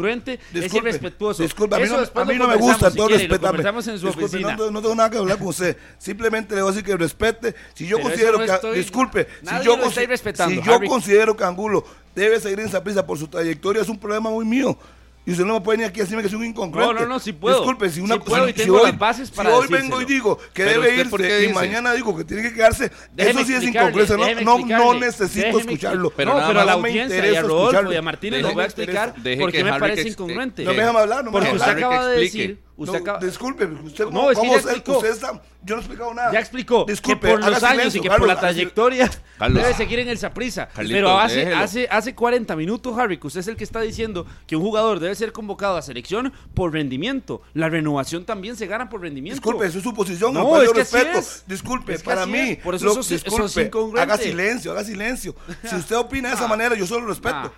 incongruente 0.66 0.66
es 0.66 0.72
disculpe, 0.72 0.89
irrespetuoso? 0.89 1.43
Disculpe, 1.43 1.76
a 1.76 1.80
mí 1.80 1.86
no, 1.89 1.99
después 1.99 2.24
a 2.26 2.30
mí 2.30 2.36
lo 2.36 2.43
no 2.47 2.49
me 2.49 2.55
gusta, 2.57 2.91
si 2.91 2.97
lo 2.97 3.07
respetame. 3.07 3.64
Disculpe. 3.64 4.39
No, 4.57 4.72
no 4.72 4.82
tengo 4.82 4.95
nada 4.95 5.09
que 5.09 5.18
hablar 5.18 5.38
con 5.38 5.47
usted. 5.47 5.78
Simplemente 5.97 6.55
le 6.55 6.61
voy 6.61 6.70
a 6.72 6.74
decir 6.74 6.86
que 6.86 6.97
respete. 6.97 7.55
Si 7.74 7.86
yo 7.88 7.97
Pero 7.97 8.09
considero 8.09 8.38
no 8.39 8.45
que. 8.45 8.51
estoy- 8.51 8.78
disculpe, 8.78 9.28
si 9.41 9.66
yo, 9.66 9.76
si 9.91 10.70
Harry. 10.70 10.88
considero 10.88 11.36
que 11.36 11.43
Angulo 11.43 11.86
debe 12.16 12.39
seguir 12.39 12.59
en 12.59 12.68
esa 12.68 12.84
prisa 12.84 13.05
por 13.05 13.18
su 13.18 13.28
trayectoria, 13.28 13.82
es 13.82 13.89
un 13.89 13.99
problema 13.99 14.30
muy 14.30 14.45
mío. 14.45 14.78
Y 15.26 15.32
usted 15.32 15.45
no 15.45 15.53
me 15.53 15.61
puede 15.61 15.78
venir 15.78 15.89
aquí 15.89 16.01
a 16.01 16.03
decirme 16.03 16.21
que 16.21 16.28
soy 16.28 16.39
un 16.39 16.45
incongruente. 16.47 16.93
No, 16.93 16.99
no, 16.99 17.07
no, 17.07 17.19
sí 17.19 17.32
puedo. 17.32 17.57
Disculpe, 17.57 17.89
si 17.89 18.01
una 18.01 18.15
Sí 18.15 18.21
puedo 18.26 18.49
y 18.49 18.51
si 18.51 18.59
tengo 18.59 18.78
hoy, 18.78 18.91
las 18.91 18.99
bases 18.99 19.30
si 19.30 19.36
para 19.36 19.55
hoy 19.55 19.67
vengo 19.69 20.01
y 20.01 20.05
digo 20.05 20.38
que 20.38 20.65
Pero 20.65 20.82
debe 20.82 20.97
usted, 20.97 21.09
¿por 21.09 21.21
qué 21.21 21.39
irse 21.41 21.49
y 21.49 21.53
mañana 21.53 21.93
digo 21.93 22.17
que 22.17 22.26
tiene 22.26 22.43
que 22.43 22.53
quedarse, 22.53 22.91
Déjeme 23.13 23.41
eso 23.41 23.47
sí 23.47 23.55
es 23.55 23.63
incongruencia. 23.63 24.17
No, 24.17 24.59
no, 24.59 24.67
no 24.67 24.93
necesito 24.99 25.45
déjeme 25.45 25.61
escucharlo. 25.61 26.09
Pero 26.09 26.32
no, 26.32 26.38
nada 26.38 26.47
pero 26.49 26.59
a 26.59 26.65
la 26.65 26.74
audiencia 26.74 27.01
y 27.01 27.19
interesa 27.19 27.39
a 27.39 27.41
Rodolfo 27.43 27.63
escucharlo. 27.63 27.93
y 27.93 27.95
a 27.95 28.01
Martínez 28.01 28.41
les 28.41 28.53
voy 28.53 28.63
a 28.63 28.65
explicar 28.65 29.13
por 29.13 29.51
qué 29.51 29.63
me 29.63 29.80
parece 29.80 30.09
incongruente. 30.09 30.63
No 30.63 30.71
me 30.71 30.78
déjame 30.78 30.99
hablar, 30.99 31.24
no 31.24 31.32
me 31.32 31.39
Porque 31.39 31.55
usted 31.55 31.71
acaba 31.71 32.07
de 32.07 32.19
decir, 32.19 32.59
usted 32.76 32.93
No, 32.99 33.03
acaba, 33.03 33.19
Disculpe, 33.19 33.65
usted, 33.65 34.05
No, 34.05 34.11
¿cómo, 34.11 34.32
es 34.32 34.36
que 34.38 34.39
cómo 34.41 34.51
ya 34.53 34.57
usted- 34.59 34.71
explicó. 34.71 34.97
usted 34.97 35.11
está- 35.11 35.41
yo 35.65 35.76
no 35.76 35.82
he 35.82 35.86
explicado 35.86 36.13
nada. 36.13 36.32
ya 36.34 36.39
explicó 36.39 36.86
Disculpe, 36.88 37.28
que 37.28 37.32
por 37.34 37.39
los 37.39 37.63
años 37.63 37.69
silencio, 37.71 37.99
y 37.99 38.01
que 38.01 38.09
Carlos, 38.09 38.28
por 38.28 38.36
la 38.36 38.39
trayectoria 38.41 39.09
Carlos. 39.39 39.63
debe 39.63 39.74
seguir 39.76 39.99
en 39.99 40.09
el. 40.09 40.19
Carlitos, 40.19 40.67
Pero 40.89 41.17
hace, 41.19 41.36
déjelo. 41.38 41.57
hace, 41.57 41.88
hace 41.89 42.15
40 42.15 42.55
minutos, 42.55 42.97
Harry, 42.97 43.17
que 43.17 43.28
usted 43.28 43.39
es 43.41 43.47
el 43.47 43.55
que 43.55 43.63
está 43.63 43.80
diciendo 43.82 44.26
que 44.47 44.55
un 44.55 44.61
jugador 44.63 44.99
debe 44.99 45.13
ser 45.15 45.32
convocado 45.32 45.78
a 45.78 45.82
selección 45.82 46.34
por 46.53 46.74
rendimiento. 46.74 47.41
La 47.53 47.69
renovación 47.69 48.26
también 48.26 48.55
se 48.55 48.67
gana 48.67 48.89
por 48.89 49.01
rendimiento. 49.01 49.36
Disculpe, 49.39 49.65
eso 49.67 49.78
es 49.78 49.84
su 49.84 49.93
posición, 49.93 50.34
No, 50.34 50.61
es 50.61 50.67
yo 50.67 50.74
que 50.74 50.82
así 50.82 50.95
respeto. 50.97 51.19
es. 51.19 51.43
Disculpe, 51.47 51.93
Es 51.93 52.01
que 52.01 52.05
para 52.05 52.24
así 52.24 52.32
mí, 52.32 52.39
es. 52.51 52.57
Por 52.57 52.76
eso 52.76 52.86
lo- 52.86 52.91
eso 52.91 52.99
es- 53.01 53.11
eso 53.11 53.15
es 53.15 53.24
disculpe, 53.26 53.61
incongruente. 53.67 54.13
haga 54.13 54.21
silencio, 54.21 54.71
haga 54.71 54.84
silencio. 54.84 55.36
Si 55.69 55.76
usted 55.76 55.95
opina 55.97 56.30
de 56.30 56.36
esa 56.36 56.47
manera, 56.47 56.76
yo 56.76 56.86
solo 56.86 57.01
lo 57.01 57.07
respeto. 57.09 57.36
Ah. 57.36 57.51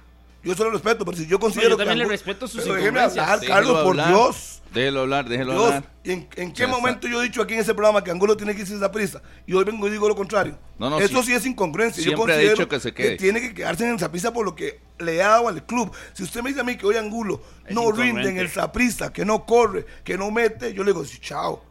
Yo 0.44 0.54
solo 0.54 0.70
lo 0.70 0.74
respeto, 0.78 1.04
pero 1.06 1.18
si 1.18 1.26
yo 1.26 1.40
considero 1.40 1.72
yo 1.72 1.78
también 1.78 1.98
que 1.98 2.04
le 2.04 2.10
respeto 2.10 2.48
sus 2.48 2.62
Pero 2.62 2.76
déjeme 2.76 3.00
hablar, 3.00 3.40
Carlos, 3.48 3.84
por. 3.84 3.96
Dios. 3.96 4.55
Déjelo 4.76 5.02
hablar, 5.02 5.28
déjelo 5.28 5.54
Dios, 5.54 5.66
hablar. 5.66 5.84
¿en, 6.04 6.28
en 6.36 6.52
qué 6.54 6.62
Ya 6.62 6.68
momento 6.68 7.08
está. 7.08 7.10
yo 7.10 7.22
he 7.22 7.26
dicho 7.26 7.42
aquí 7.42 7.54
en 7.56 7.62
ese 7.62 7.74
programa 7.74 8.04
que 8.04 8.12
Angulo 8.12 8.38
tiene 8.38 8.54
que 8.54 8.62
irse 8.62 8.76
esa 8.76 8.92
prisa? 8.92 9.22
Y 9.48 9.54
hoy 9.54 9.64
vengo 9.64 9.88
y 9.88 9.92
digo 9.92 10.08
lo 10.08 10.16
contrario. 10.16 10.58
No, 10.78 10.90
no, 10.90 11.00
Eso 11.00 11.22
sí. 11.22 11.28
sí, 11.28 11.34
es 11.34 11.46
incongruencia. 11.46 12.04
yo 12.04 12.10
Siempre 12.12 12.34
ha 12.34 12.36
considero 12.36 12.56
dicho 12.58 12.68
que 12.70 12.80
se 12.80 12.94
quede. 12.94 13.16
tiene 13.18 13.42
que 13.42 13.54
quedarse 13.54 13.86
en 13.86 13.94
el 13.94 14.00
Saprissa 14.00 14.32
por 14.34 14.46
lo 14.46 14.54
que 14.56 14.80
le 15.00 15.24
ha 15.24 15.30
dado 15.30 15.48
al 15.48 15.66
club. 15.66 15.92
Si 16.14 16.24
usted 16.24 16.42
me 16.44 16.50
dice 16.50 16.62
a 16.62 16.64
mí 16.64 16.76
que 16.78 16.86
hoy 16.86 16.98
Angulo 16.98 17.42
Es 17.66 17.74
no 17.74 17.92
rinde 17.92 18.30
en 18.30 18.38
el 18.38 18.50
Saprissa, 18.50 19.12
que 19.12 19.26
no 19.26 19.46
corre, 19.46 19.86
que 20.04 20.18
no 20.18 20.30
mete, 20.30 20.74
yo 20.74 20.84
le 20.84 20.92
digo, 20.92 21.06
sí, 21.06 21.18
chao. 21.20 21.64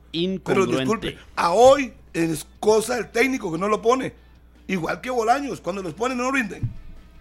Pero 0.44 0.64
disculpe, 0.66 1.18
a 1.36 1.52
hoy 1.52 1.92
es 2.12 2.46
cosa 2.61 2.94
del 2.96 3.11
técnico 3.11 3.52
que 3.52 3.59
no 3.59 3.68
lo 3.68 3.82
pone. 3.82 4.14
Igual 4.66 5.00
que 5.02 5.11
Bolaños, 5.11 5.61
cuando 5.61 5.82
los 5.82 5.92
pone 5.92 6.14
no 6.14 6.30
rinden. 6.30 6.62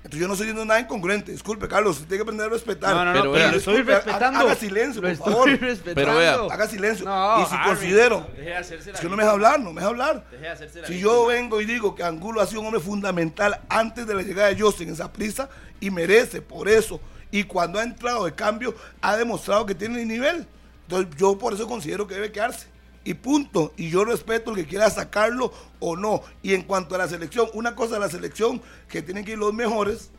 Entonces 0.04 0.20
yo 0.20 0.28
no 0.28 0.34
estoy 0.34 0.48
diciendo 0.48 0.66
nada 0.66 0.82
incongruente. 0.82 1.32
Disculpe, 1.32 1.68
Carlos, 1.70 1.96
usted 1.96 2.08
tiene 2.10 2.18
que 2.18 2.22
aprender 2.24 2.48
a 2.48 2.50
respetar. 2.50 2.94
No, 2.94 3.06
no, 3.06 3.14
no, 3.14 3.22
Pero 3.22 3.32
pero, 3.34 3.58
estoy 3.58 3.78
haga- 3.78 3.96
respetando. 4.02 4.40
haga 4.42 4.56
silencio, 4.56 5.02
Lo 5.02 5.08
por 5.08 5.12
estoy 5.14 5.34
favor. 5.34 5.50
respetando. 5.62 5.96
Pero 5.96 6.16
vea, 6.18 6.34
Haga 6.54 6.68
silencio. 6.68 7.06
No, 7.06 7.42
y 7.42 7.46
si 7.46 7.56
Harry, 7.56 7.68
considero, 7.70 8.28
deje 8.36 8.42
de 8.50 8.56
hacerse 8.58 8.90
la 8.92 8.96
es 8.96 9.02
que 9.02 9.10
no 9.10 9.16
me 9.16 9.24
deja 9.24 9.32
hablar, 9.34 9.60
no 9.62 9.70
me 9.72 9.80
deja 9.80 9.88
hablar. 9.88 10.26
Deje 10.30 10.44
de 10.44 10.50
hacerse 10.50 10.82
la 10.82 10.88
Si 10.88 10.94
víctima. 10.96 11.12
yo 11.14 11.26
vengo 11.28 11.62
y 11.62 11.66
digo 11.66 11.96
que 11.96 12.04
Angulo 12.04 12.42
ha 12.42 12.46
sido 12.48 12.60
un 12.62 12.68
hombre 12.68 12.82
fundamental 12.82 13.62
antes 13.70 14.06
de 14.06 14.14
la 14.14 14.22
llegada 14.24 14.50
de 14.50 14.60
Justin 14.62 14.90
en 14.90 14.94
esa 14.96 15.12
prisa 15.14 15.50
y 15.80 15.90
merece 15.90 16.42
por 16.42 16.68
eso. 16.68 17.00
Y 17.32 17.46
cuando 17.46 17.80
ha 17.80 17.84
entrado 17.84 18.26
de 18.26 18.34
cambio, 18.36 18.76
ha 19.02 19.16
demostrado 19.16 19.66
que 19.66 19.74
tiene 19.74 20.02
el 20.02 20.08
nivel. 20.10 20.46
Entonces 20.88 21.16
yo 21.18 21.38
por 21.38 21.54
eso 21.54 21.66
considero 21.66 22.06
que 22.08 22.16
debe 22.16 22.30
quedarse. 22.32 22.68
Y 23.06 23.16
punto. 23.16 23.74
Y 23.78 23.90
yo 23.90 24.06
respeto 24.06 24.52
el 24.52 24.58
que 24.58 24.66
quiera 24.66 24.90
sacarlo 24.90 25.54
o 25.80 25.96
no. 25.96 26.22
Y 26.42 26.54
en 26.54 26.64
cuanto 26.64 26.96
a 26.96 26.98
la 27.00 27.08
selección, 27.08 27.48
una 27.54 27.76
cosa 27.76 27.96
es 27.96 28.02
la 28.02 28.10
selección, 28.10 28.62
que 28.88 29.02
tienen 29.02 29.26
que 29.26 29.34
ir 29.34 29.38
los 29.38 29.54
mejores, 29.54 30.10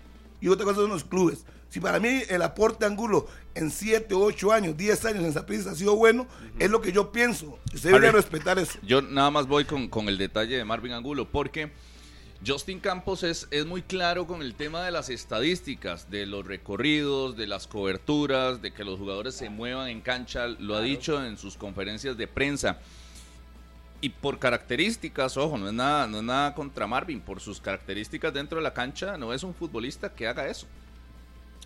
y 0.41 0.49
otra 0.49 0.65
cosa 0.65 0.81
son 0.81 0.91
los 0.91 1.05
clubes. 1.05 1.45
Si 1.71 1.81
para 1.81 1.99
mí 1.99 2.23
el 2.29 2.43
aporte 2.43 2.85
de 2.85 2.91
Angulo 2.93 3.27
en 3.55 3.71
7, 3.71 4.15
8 4.15 4.53
años, 4.53 4.77
10 4.77 5.05
años 5.07 5.25
en 5.25 5.31
esa 5.31 5.45
prisa 5.47 5.71
ha 5.73 5.75
sido 5.75 5.97
bueno, 5.97 6.27
es 6.59 6.71
lo 6.71 6.81
que 6.81 6.93
yo 6.93 7.11
pienso. 7.11 7.59
Usted 7.73 7.89
debería 7.89 8.11
Harry. 8.11 8.19
respetar 8.19 8.59
eso. 8.59 8.79
Yo 8.83 9.03
nada 9.03 9.31
más 9.31 9.49
voy 9.49 9.65
con, 9.65 9.89
con 9.89 10.09
el 10.09 10.19
detalle 10.19 10.57
de 10.57 10.65
Marvin 10.65 10.93
Angulo, 10.93 11.29
porque 11.29 11.73
Justin 12.47 12.79
Campos 12.79 13.23
es, 13.23 13.49
es 13.51 13.65
muy 13.65 13.81
claro 13.81 14.27
con 14.27 14.43
el 14.43 14.55
tema 14.55 14.85
de 14.85 14.91
las 14.91 15.09
estadísticas, 15.09 16.11
de 16.11 16.27
los 16.27 16.47
recorridos, 16.47 17.37
de 17.37 17.47
las 17.47 17.67
coberturas, 17.67 18.61
de 18.61 18.73
que 18.73 18.85
los 18.85 18.99
jugadores 18.99 19.35
se 19.35 19.49
muevan 19.49 19.89
en 19.89 20.03
cancha, 20.03 20.49
lo 20.49 20.77
ha 20.77 20.83
dicho 20.83 21.25
en 21.25 21.39
sus 21.39 21.57
conferencias 21.57 22.19
de 22.19 22.27
prensa. 22.27 22.79
Y 24.03 24.11
por 24.11 24.39
características, 24.39 25.39
ojo, 25.39 25.57
no 25.57 25.69
es 25.69 25.73
nada, 25.73 26.07
no 26.07 26.19
es 26.19 26.25
nada 26.25 26.55
contra 26.55 26.87
Marvin, 26.87 27.21
por 27.21 27.41
sus 27.41 27.61
características 27.61 28.35
dentro 28.35 28.59
de 28.59 28.65
la 28.65 28.75
cancha, 28.75 29.17
no 29.17 29.33
es 29.33 29.43
un 29.43 29.55
futbolista 29.55 30.13
que 30.13 30.27
haga 30.27 30.47
eso. 30.47 30.67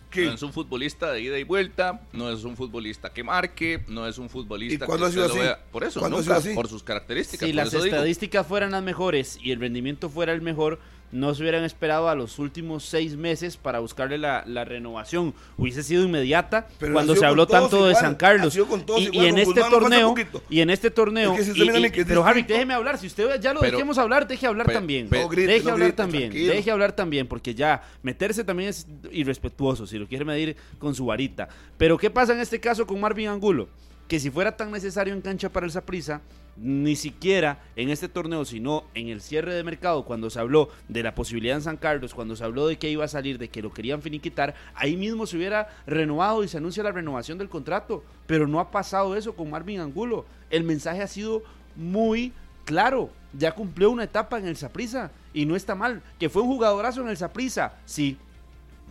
¿Qué? 0.09 0.25
No 0.25 0.33
es 0.33 0.41
un 0.41 0.51
futbolista 0.53 1.11
de 1.11 1.21
ida 1.21 1.37
y 1.37 1.43
vuelta, 1.43 2.01
no 2.13 2.31
es 2.31 2.43
un 2.43 2.55
futbolista 2.57 3.11
que 3.13 3.23
marque, 3.23 3.83
no 3.87 4.07
es 4.07 4.17
un 4.17 4.29
futbolista 4.29 4.85
¿Y 4.85 4.87
cuándo 4.87 5.05
que 5.05 5.09
ha 5.09 5.13
sido 5.13 5.25
así? 5.25 5.37
vea. 5.39 5.63
Por 5.71 5.83
eso, 5.83 5.99
¿Cuándo 5.99 6.17
ha 6.17 6.21
nunca, 6.21 6.35
sido 6.39 6.49
así? 6.49 6.55
por 6.55 6.67
sus 6.67 6.81
características. 6.83 7.47
Si 7.47 7.53
por 7.53 7.63
las 7.63 7.71
digo. 7.71 7.85
estadísticas 7.85 8.47
fueran 8.47 8.71
las 8.71 8.81
mejores 8.83 9.37
y 9.41 9.51
el 9.51 9.59
rendimiento 9.59 10.09
fuera 10.09 10.33
el 10.33 10.41
mejor, 10.41 10.79
no 11.11 11.33
se 11.33 11.41
hubieran 11.41 11.63
esperado 11.63 12.07
a 12.09 12.15
los 12.15 12.37
últimos 12.39 12.85
seis 12.85 13.15
meses 13.15 13.57
para 13.57 13.79
buscarle 13.79 14.17
la, 14.17 14.43
la 14.45 14.63
renovación. 14.65 15.33
Hubiese 15.57 15.81
sido 15.83 16.03
inmediata 16.03 16.67
Pero 16.79 16.93
cuando 16.93 17.15
se 17.15 17.25
habló 17.25 17.47
tanto 17.47 17.87
de 17.87 17.95
San 17.95 18.13
ha 18.13 18.17
Carlos. 18.17 18.53
sido 18.53 18.67
con 18.67 18.85
todos 18.85 19.01
Y, 19.01 19.05
en 19.25 19.31
con 19.31 19.39
este 19.39 19.61
torneo, 19.61 20.15
y 20.49 20.59
en 20.61 20.69
este 20.69 20.91
torneo, 20.91 21.33
Es 21.35 21.49
que 21.51 22.01
y- 22.01 22.05
pero 22.05 22.23
Harry, 22.25 22.43
déjeme 22.43 22.73
hablar. 22.73 22.97
Si 22.97 23.07
usted 23.07 23.39
ya 23.41 23.53
lo 23.53 23.59
Pero- 23.61 23.71
dejemos 23.77 23.97
hablar, 23.97 24.27
deje 24.27 24.45
hablar 24.47 24.71
también. 24.71 25.09
pe- 25.09 25.21
No 25.23 25.29
grite, 25.29 25.47
deje 25.51 25.63
no 25.65 25.71
hablar 25.73 25.87
grite, 25.87 25.97
también. 25.97 26.29
tranquilo. 26.29 26.53
Deje 26.53 26.71
hablar 26.71 26.91
también, 26.93 27.27
porque 27.27 27.55
ya 27.55 27.81
meterse 28.03 28.43
también 28.43 28.69
es 28.69 28.87
irrespetuoso 29.11 29.87
si 29.87 29.97
lo 29.97 30.07
quiere 30.07 30.25
medir 30.25 30.55
con 30.77 30.93
su 30.95 31.05
varita. 31.05 31.49
Pero 31.77 31.97
¿qué 31.97 32.09
pasa 32.09 32.33
en 32.33 32.39
este 32.39 32.59
caso 32.59 32.85
con 32.85 32.99
Marvin 32.99 33.29
Angulo? 33.29 33.67
Que 34.09 34.19
si 34.19 34.29
fuera 34.29 34.57
tan 34.57 34.71
necesario 34.71 35.13
en 35.13 35.21
cancha 35.21 35.49
para 35.49 35.65
el 35.65 35.71
Saprissa, 35.71 36.19
ni 36.57 36.95
siquiera 36.97 37.59
en 37.75 37.89
este 37.89 38.09
torneo, 38.09 38.43
sino 38.43 38.83
en 38.93 39.07
el 39.07 39.21
cierre 39.21 39.53
de 39.53 39.63
mercado, 39.63 40.03
cuando 40.03 40.29
se 40.29 40.39
habló 40.39 40.69
de 40.89 41.03
la 41.03 41.15
posibilidad 41.15 41.55
en 41.55 41.63
San 41.63 41.77
Carlos, 41.77 42.13
cuando 42.13 42.35
se 42.35 42.43
habló 42.43 42.67
de 42.67 42.77
que 42.77 42.89
iba 42.89 43.05
a 43.05 43.07
salir, 43.07 43.37
de 43.37 43.49
que 43.49 43.61
lo 43.61 43.71
querían 43.71 44.01
finiquitar, 44.01 44.55
ahí 44.75 44.97
mismo 44.97 45.25
se 45.25 45.37
hubiera 45.37 45.69
renovado 45.87 46.43
y 46.43 46.47
se 46.47 46.57
anuncia 46.57 46.83
la 46.83 46.91
renovación 46.91 47.37
del 47.37 47.49
contrato. 47.49 48.03
Pero 48.27 48.47
no 48.47 48.59
ha 48.59 48.71
pasado 48.71 49.15
eso 49.15 49.35
con 49.35 49.49
Marvin 49.49 49.79
Angulo. 49.79 50.25
El 50.49 50.63
mensaje 50.63 51.01
ha 51.01 51.07
sido 51.07 51.43
muy 51.75 52.33
claro. 52.65 53.11
Ya 53.31 53.53
cumplió 53.53 53.91
una 53.91 54.05
etapa 54.05 54.39
en 54.39 54.47
el 54.47 54.57
Saprissa 54.57 55.11
y 55.33 55.45
no 55.45 55.55
está 55.55 55.75
mal. 55.75 56.01
Que 56.19 56.29
fue 56.29 56.41
un 56.41 56.49
jugadorazo 56.49 57.01
en 57.01 57.09
el 57.09 57.17
Saprissa, 57.17 57.73
sí. 57.85 58.17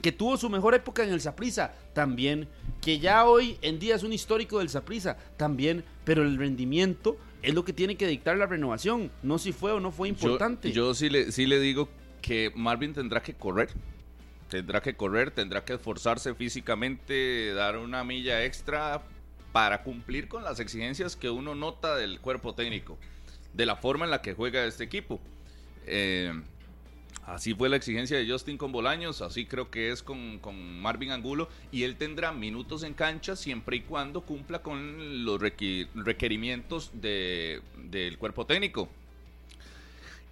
Que 0.00 0.12
tuvo 0.12 0.36
su 0.36 0.48
mejor 0.48 0.74
época 0.74 1.02
en 1.02 1.10
el 1.10 1.20
Saprissa, 1.20 1.72
también. 1.92 2.48
Que 2.80 2.98
ya 2.98 3.26
hoy 3.26 3.58
en 3.62 3.78
día 3.78 3.96
es 3.96 4.02
un 4.02 4.12
histórico 4.12 4.58
del 4.58 4.68
Saprissa, 4.68 5.16
también. 5.36 5.84
Pero 6.04 6.22
el 6.22 6.36
rendimiento 6.36 7.18
es 7.42 7.54
lo 7.54 7.64
que 7.64 7.72
tiene 7.72 7.96
que 7.96 8.06
dictar 8.06 8.36
la 8.36 8.46
renovación, 8.46 9.10
no 9.22 9.38
si 9.38 9.52
fue 9.52 9.72
o 9.72 9.80
no 9.80 9.92
fue 9.92 10.08
importante. 10.08 10.72
Yo, 10.72 10.88
yo 10.88 10.94
sí, 10.94 11.08
le, 11.08 11.32
sí 11.32 11.46
le 11.46 11.60
digo 11.60 11.88
que 12.20 12.52
Marvin 12.54 12.94
tendrá 12.94 13.22
que 13.22 13.34
correr. 13.34 13.70
Tendrá 14.48 14.80
que 14.80 14.94
correr, 14.94 15.30
tendrá 15.30 15.64
que 15.64 15.74
esforzarse 15.74 16.34
físicamente, 16.34 17.52
dar 17.52 17.76
una 17.76 18.02
milla 18.02 18.44
extra 18.44 19.02
para 19.52 19.82
cumplir 19.82 20.28
con 20.28 20.42
las 20.42 20.58
exigencias 20.58 21.16
que 21.16 21.28
uno 21.30 21.54
nota 21.54 21.96
del 21.96 22.20
cuerpo 22.20 22.54
técnico, 22.54 22.98
de 23.52 23.66
la 23.66 23.76
forma 23.76 24.04
en 24.04 24.10
la 24.10 24.22
que 24.22 24.34
juega 24.34 24.64
este 24.64 24.84
equipo. 24.84 25.20
Eh, 25.86 26.32
Así 27.26 27.52
fue 27.54 27.68
la 27.68 27.76
exigencia 27.76 28.16
de 28.16 28.26
Justin 28.30 28.56
con 28.56 28.72
Bolaños, 28.72 29.20
así 29.20 29.44
creo 29.44 29.70
que 29.70 29.90
es 29.90 30.02
con, 30.02 30.38
con 30.38 30.80
Marvin 30.80 31.10
Angulo, 31.10 31.48
y 31.70 31.82
él 31.82 31.96
tendrá 31.96 32.32
minutos 32.32 32.82
en 32.84 32.94
cancha 32.94 33.36
siempre 33.36 33.76
y 33.76 33.80
cuando 33.80 34.22
cumpla 34.22 34.60
con 34.62 35.24
los 35.26 35.38
requerimientos 35.40 36.90
de- 36.94 37.60
del 37.84 38.16
cuerpo 38.16 38.46
técnico. 38.46 38.88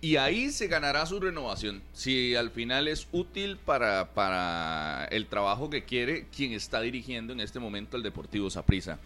Y 0.01 0.17
ahí 0.17 0.51
se 0.51 0.69
ganará 0.69 1.05
su 1.07 1.19
renovación, 1.21 1.83
si 1.93 2.35
al 2.35 2.51
final 2.51 2.87
es 2.87 3.09
útil 3.13 3.57
para, 3.57 4.13
para 4.13 5.07
el 5.11 5.27
trabajo 5.27 5.69
que 5.71 5.85
quiere 5.85 6.27
quien 6.35 6.53
está 6.53 6.81
dirigiendo 6.83 7.33
en 7.33 7.41
este 7.41 7.59
momento 7.59 7.97
el 7.97 8.03
Deportivo 8.03 8.49
Saprissa. 8.51 8.99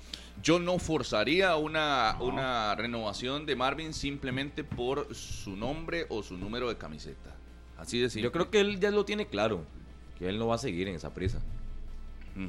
Yo 0.43 0.59
no 0.59 0.79
forzaría 0.79 1.55
una, 1.57 2.17
una 2.21 2.75
renovación 2.75 3.47
de 3.47 3.57
Marvin 3.57 3.95
simplemente 3.95 4.65
por 4.65 5.15
su 5.15 5.55
nombre 5.57 6.07
o 6.09 6.23
su 6.23 6.37
número 6.37 6.69
de 6.69 6.77
camiseta. 6.77 7.37
Así 7.81 7.99
de 7.99 8.11
simple. 8.11 8.25
Yo 8.25 8.33
creo 8.33 8.51
que 8.51 8.61
él 8.61 8.79
ya 8.79 8.91
lo 8.91 9.05
tiene 9.05 9.27
claro, 9.27 9.65
que 10.19 10.29
él 10.29 10.39
no 10.39 10.47
va 10.47 10.57
a 10.57 10.59
seguir 10.59 10.89
en 10.89 10.95
esa 10.95 11.13
prisa. 11.13 11.41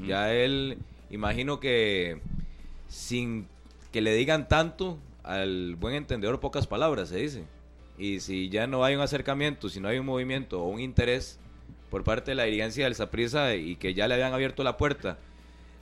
Ya 0.05 0.31
él, 0.31 0.77
imagino 1.09 1.59
que 1.59 2.21
sin 2.87 3.47
que 3.91 3.99
le 4.01 4.13
digan 4.13 4.47
tanto, 4.47 4.99
al 5.23 5.75
buen 5.75 5.95
entendedor 5.95 6.39
pocas 6.39 6.67
palabras 6.67 7.09
se 7.09 7.17
dice. 7.17 7.43
Y 7.97 8.19
si 8.19 8.49
ya 8.49 8.67
no 8.67 8.83
hay 8.83 8.95
un 8.95 9.01
acercamiento, 9.01 9.69
si 9.69 9.79
no 9.79 9.87
hay 9.87 9.97
un 9.97 10.05
movimiento 10.05 10.61
o 10.61 10.67
un 10.67 10.79
interés 10.79 11.39
por 11.89 12.03
parte 12.03 12.31
de 12.31 12.35
la 12.35 12.43
dirigencia 12.43 12.85
del 12.85 12.95
Saprissa 12.95 13.55
y 13.55 13.75
que 13.75 13.93
ya 13.93 14.07
le 14.07 14.13
habían 14.13 14.33
abierto 14.33 14.63
la 14.63 14.77
puerta 14.77 15.17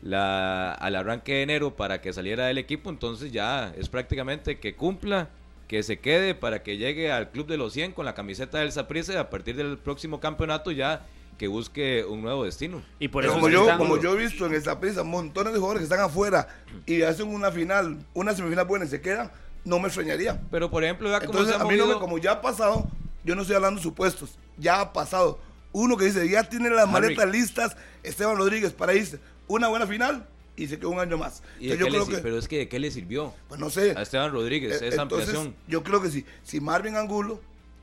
la, 0.02 0.74
al 0.74 0.96
arranque 0.96 1.34
de 1.34 1.44
enero 1.44 1.76
para 1.76 2.02
que 2.02 2.14
saliera 2.14 2.48
del 2.48 2.58
equipo, 2.58 2.90
entonces 2.90 3.32
ya 3.32 3.74
es 3.78 3.90
prácticamente 3.90 4.60
que 4.60 4.76
cumpla, 4.76 5.30
que 5.70 5.84
se 5.84 6.00
quede 6.00 6.34
para 6.36 6.64
que 6.64 6.76
llegue 6.78 7.12
al 7.12 7.30
club 7.30 7.48
de 7.48 7.56
los 7.56 7.72
100 7.74 7.94
con 7.94 8.04
la 8.04 8.16
camiseta 8.16 8.58
del 8.58 8.72
Saprissa 8.74 9.14
y 9.14 9.18
a 9.18 9.30
partir 9.30 9.56
del 9.56 9.78
próximo 9.78 10.20
campeonato 10.20 10.72
ya 10.72 11.06
que 11.38 11.48
busque 11.48 12.04
un 12.04 12.22
nuevo 12.24 12.44
destino. 12.44 12.82
y 13.00 13.08
por 13.08 13.24
eso 13.24 13.34
como 13.36 13.48
yo, 13.50 13.62
están- 13.62 13.78
como 13.78 13.98
yo 14.02 14.14
he 14.14 14.18
visto 14.18 14.46
en 14.48 14.56
esta 14.56 14.80
prisa 14.80 15.04
montones 15.04 15.54
de 15.54 15.60
jugadores 15.60 15.80
que 15.88 15.94
están 15.94 16.02
afuera 16.06 16.48
y 16.86 17.04
hacen 17.04 17.28
una 17.30 17.52
final, 17.52 17.98
una 18.14 18.34
semifinal 18.34 18.66
buena 18.66 18.84
y 18.86 18.88
se 18.90 19.00
quedan, 19.00 19.32
no 19.64 19.80
me 19.80 19.88
extrañaría. 19.88 20.42
Pero 20.52 20.70
por 20.72 20.84
ejemplo, 20.84 21.08
vea 21.08 21.20
cómo 21.20 21.32
Entonces, 21.40 21.56
a 21.56 21.64
mí 21.66 21.78
no 21.78 21.86
me, 21.86 21.94
como 22.00 22.18
ya 22.18 22.32
ha 22.34 22.42
pasado, 22.42 22.88
yo 23.24 23.36
no 23.36 23.44
estoy 23.44 23.56
hablando 23.56 23.80
de 23.80 23.84
supuestos, 23.84 24.38
ya 24.58 24.82
ha 24.82 24.92
pasado. 24.92 25.40
Uno 25.72 25.96
que 25.98 26.06
dice, 26.06 26.28
ya 26.28 26.44
tiene 26.50 26.72
las 26.72 26.86
Henry. 26.90 26.94
maletas 26.94 27.30
listas, 27.30 27.78
Esteban 28.02 28.36
Rodríguez, 28.38 28.74
para 28.74 28.96
irse. 28.96 29.20
Una 29.48 29.68
buena 29.68 29.86
final 29.86 30.26
y 30.64 30.68
se 30.68 30.78
quedó 30.78 30.90
un 30.92 31.00
año 31.00 31.18
más. 31.18 31.42
¿Y 31.60 31.72
Entonces, 31.72 31.94
yo 31.94 32.06
le 32.06 32.12
que, 32.16 32.22
Pero 32.22 32.38
es 32.38 32.48
que 32.48 32.58
¿de 32.60 32.68
qué 32.70 32.80
le 32.80 32.92
sirvió 32.92 33.34
pues 33.48 33.60
no 33.60 33.70
sé. 33.70 33.94
a 33.98 34.02
Esteban 34.02 34.32
Rodríguez 34.32 34.82
Eh, 34.82 34.88
esa 34.90 35.02
entonces, 35.04 35.30
ampliación? 35.30 35.56
yo 35.68 35.84
creo 35.84 36.02
que 36.02 36.10
si, 36.12 36.26
si 36.44 36.60
Marvin 36.60 36.96
Angulo 36.96 37.42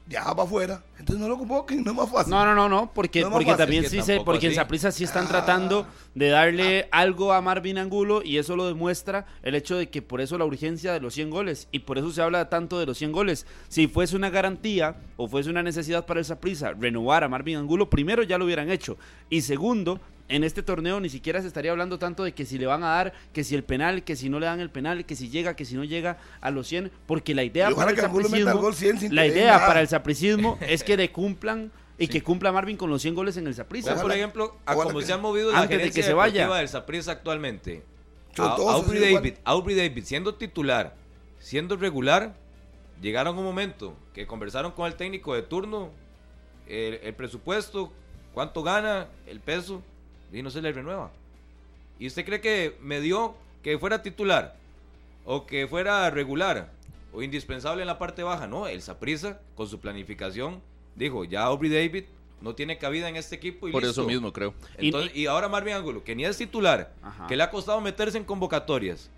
ya 0.09 0.33
va 0.35 0.45
afuera, 0.45 0.85
entonces 1.01 1.21
no 1.21 1.29
lo 1.29 1.37
convoquen, 1.37 1.83
no 1.83 1.91
es 1.91 1.97
más 1.97 2.09
fácil. 2.09 2.31
No, 2.31 2.45
no, 2.45 2.55
no, 2.55 2.69
no, 2.69 2.93
porque, 2.95 3.23
No 3.23 3.31
porque 3.33 3.47
fácil, 3.47 3.59
también 3.59 3.85
es 3.85 3.91
que 3.91 3.97
sí 4.03 4.07
se, 4.07 4.21
porque 4.21 4.47
en 4.47 4.51
así. 4.53 4.57
Saprissa 4.57 4.93
sí 4.93 5.03
están 5.03 5.25
Ah. 5.25 5.31
tratando 5.31 5.85
de 6.15 6.29
darle 6.29 6.87
algo 6.93 7.33
a 7.33 7.41
Marvin 7.43 7.77
Angulo 7.79 8.23
y 8.25 8.39
eso 8.39 8.55
lo 8.55 8.69
demuestra 8.69 9.27
el 9.43 9.57
hecho 9.57 9.77
de 9.77 9.89
que 9.91 10.03
por 10.03 10.21
eso 10.21 10.39
la 10.39 10.45
urgencia 10.45 10.93
de 10.93 11.01
los 11.01 11.13
100 11.15 11.29
goles 11.31 11.67
y 11.73 11.81
por 11.81 11.99
eso 11.99 12.13
se 12.13 12.23
habla 12.23 12.49
tanto 12.49 12.79
de 12.79 12.87
los 12.87 12.99
100 12.99 13.11
goles. 13.11 13.47
Si 13.69 13.89
fuese 13.89 14.15
una 14.15 14.31
garantía 14.31 14.95
o 15.17 15.27
fuese 15.27 15.51
una 15.51 15.65
necesidad 15.65 16.07
para 16.07 16.21
el 16.21 16.25
Saprissa 16.27 16.71
renovar 16.73 17.25
a 17.25 17.29
Marvin 17.29 17.57
Angulo, 17.57 17.91
primero 17.91 18.23
ya 18.23 18.39
lo 18.39 18.45
hubieran 18.45 18.71
hecho 18.71 18.97
y 19.29 19.41
segundo, 19.43 19.99
en 20.29 20.43
este 20.45 20.63
torneo 20.63 20.99
ni 21.01 21.09
siquiera 21.09 21.41
se 21.41 21.47
estaría 21.49 21.71
hablando 21.71 21.99
tanto 21.99 22.25
de 22.25 22.33
que 22.33 22.45
si 22.45 22.59
le 22.59 22.67
van 22.67 22.83
a 22.83 22.89
dar, 22.89 23.13
que 23.33 23.45
si 23.45 23.55
el 23.55 23.63
penal, 23.63 24.03
que 24.03 24.17
si 24.17 24.29
no 24.29 24.41
le 24.41 24.47
dan 24.47 24.61
el 24.61 24.71
penal, 24.71 25.05
que 25.05 25.15
si 25.15 25.29
llega, 25.29 25.55
que 25.55 25.65
si 25.65 25.77
no 25.77 25.85
llega 25.85 26.19
a 26.41 26.51
los 26.51 26.67
100, 26.67 26.91
porque 27.07 27.35
la 27.35 27.45
idea 27.45 27.71
para 27.71 27.91
el 27.91 27.97
que 27.97 28.03
Angulo 28.05 28.29
meta 28.29 28.37
el 28.39 28.57
sapricismo- 28.57 28.61
gol 28.61 28.75
100 28.75 28.99
sin 29.01 29.15
la 29.15 29.27
idea 29.27 29.55
nada. 29.55 29.67
para 29.67 29.81
el 29.81 29.89
sapricismo 29.89 30.59
es 30.69 30.83
que 30.83 30.97
le 30.97 31.13
cumplan 31.13 31.71
y 31.99 32.09
que 32.09 32.23
cumpla 32.23 32.53
Marvin 32.53 32.77
con 32.77 32.91
los 32.91 33.01
100 33.03 33.15
goles 33.15 33.37
en 33.37 33.47
el 33.47 33.55
Saprissa. 33.55 34.01
Por 34.01 34.13
ejemplo, 34.13 34.57
a 34.67 34.75
que- 34.75 35.03
se 35.07 35.13
ha 35.13 35.17
movido 35.19 35.53
la 35.53 35.61
antes 35.63 35.79
de 35.83 35.91
que 35.91 36.03
se 36.03 36.13
vaya. 36.13 36.47
del 36.55 36.69
Saprissa 36.69 37.13
actualmente. 37.13 37.83
Son 38.35 38.51
A- 38.51 38.57
todos 38.57 38.75
Aubrey. 38.85 39.15
David, 39.15 39.35
Aubrey 39.45 39.77
David, 39.77 40.05
siendo 40.05 40.35
titular, 40.35 40.95
siendo 41.39 41.77
regular, 41.77 42.35
llegaron 43.01 43.39
un 43.39 43.45
momento 43.45 43.97
que 44.13 44.27
conversaron 44.27 44.73
con 44.73 44.87
el 44.87 44.95
técnico 44.97 45.35
de 45.35 45.43
turno, 45.43 45.91
el, 46.67 46.95
el 47.03 47.15
presupuesto, 47.15 47.93
cuánto 48.35 48.63
gana, 48.63 49.07
el 49.27 49.41
peso, 49.41 49.83
y 50.33 50.43
no 50.43 50.51
se 50.51 50.61
le 50.63 50.73
renueva. 50.73 51.11
¿Y 51.99 52.07
usted 52.07 52.25
cree 52.25 52.41
que 52.41 52.77
me 52.83 53.01
dio 53.01 53.35
que 53.63 53.79
fuera 53.79 54.03
titular 54.03 54.57
o 55.25 55.47
que 55.47 55.67
fuera 55.67 56.09
regular 56.11 56.71
o 57.13 57.23
indispensable 57.23 57.83
en 57.83 57.87
la 57.89 57.99
parte 57.99 58.23
baja? 58.23 58.47
No, 58.47 58.67
el 58.67 58.83
Saprissa 58.83 59.41
con 59.55 59.67
su 59.69 59.81
planificación 59.81 60.61
dijo, 60.95 61.25
ya 61.25 61.45
Aubrey 61.45 61.71
David 61.71 62.05
no 62.41 62.55
tiene 62.55 62.77
cabida 62.79 63.09
en 63.09 63.17
este 63.17 63.35
equipo 63.37 63.67
y 63.69 63.73
Por 63.73 63.83
listo. 63.83 64.03
eso 64.03 64.09
mismo, 64.09 64.33
creo. 64.33 64.53
Entonces, 64.77 65.17
y, 65.17 65.27
ahora 65.27 65.49
Marvin 65.49 65.75
Angulo, 65.75 66.05
que 66.05 66.15
ni 66.15 66.25
es 66.27 66.37
titular, 66.37 66.93
Ajá. 67.03 67.27
que 67.27 67.37
le 67.37 67.43
ha 67.43 67.51
costado 67.51 67.81
meterse 67.81 68.19
en 68.19 68.25
convocatorias, 68.25 69.11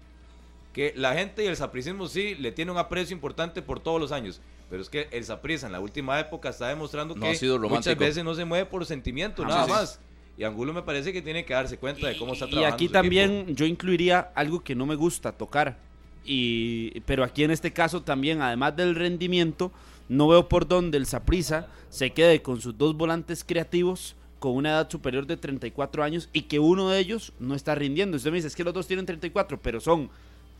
que 0.73 0.93
la 0.97 1.15
gente 1.15 1.43
y 1.43 1.49
el 1.49 1.57
sapricismo 1.57 2.07
sí 2.07 2.37
le 2.37 2.53
tiene 2.53 2.71
un 2.71 2.79
aprecio 2.79 3.13
importante 3.15 3.61
por 3.61 3.81
todos 3.81 4.01
los 4.01 4.13
años, 4.13 4.41
pero 4.71 4.83
es 4.83 4.89
que 4.89 5.09
el 5.11 5.25
saprissa 5.25 5.67
en 5.67 5.73
la 5.73 5.81
última 5.81 6.21
época 6.21 6.51
está 6.51 6.69
demostrando 6.69 7.17
No 7.17 7.23
que 7.23 7.31
ha 7.31 7.35
sido 7.35 7.59
muchas 7.59 7.97
veces 7.99 8.23
no 8.23 8.35
se 8.37 8.45
mueve 8.45 8.67
por 8.67 8.87
sentimiento, 8.87 9.43
Ah, 9.45 9.49
nada 9.49 9.65
sí. 9.65 9.71
más. 9.73 10.01
Y 10.39 10.45
Angulo 10.45 10.73
me 10.73 10.83
parece 10.83 11.13
que 11.13 11.21
tiene 11.21 11.45
que 11.45 11.53
darse 11.53 11.79
cuenta 11.79 12.07
de 12.07 12.17
cómo 12.17 12.33
está 12.33 12.47
Y 12.47 12.51
trabajando. 12.51 12.75
aquí 12.75 12.87
su 12.87 12.93
también 12.93 13.31
equipo. 13.41 13.59
yo 13.59 13.67
incluiría 13.67 14.21
algo 14.37 14.61
que 14.63 14.75
no 14.77 14.87
me 14.87 14.95
gusta 14.95 15.33
tocar. 15.33 15.79
Y, 16.25 17.01
pero 17.01 17.25
aquí 17.25 17.43
en 17.43 17.51
este 17.51 17.73
caso 17.73 18.03
también, 18.03 18.41
además 18.41 18.77
del 18.77 18.95
rendimiento, 18.95 19.73
no 20.09 20.29
veo 20.29 20.49
por 20.49 20.69
dónde 20.69 20.97
el 20.99 21.07
Saprisa 21.07 21.67
se 21.89 22.13
quede 22.13 22.41
con 22.43 22.61
sus 22.61 22.79
dos 22.79 22.97
volantes 22.97 23.43
creativos 23.45 24.15
con 24.39 24.53
una 24.53 24.69
edad 24.71 24.89
superior 24.89 25.27
de 25.27 25.37
34 25.37 26.05
años 26.05 26.29
y 26.33 26.43
que 26.43 26.61
uno 26.61 26.91
de 26.91 27.01
ellos 27.01 27.33
no 27.41 27.57
está 27.57 27.75
rindiendo. 27.75 28.17
Usted 28.17 28.31
me 28.31 28.37
dice, 28.37 28.47
es 28.47 28.55
que 28.55 28.63
los 28.63 28.73
dos 28.73 28.87
tienen 28.87 29.05
34, 29.07 29.61
pero 29.61 29.81
son 29.81 30.09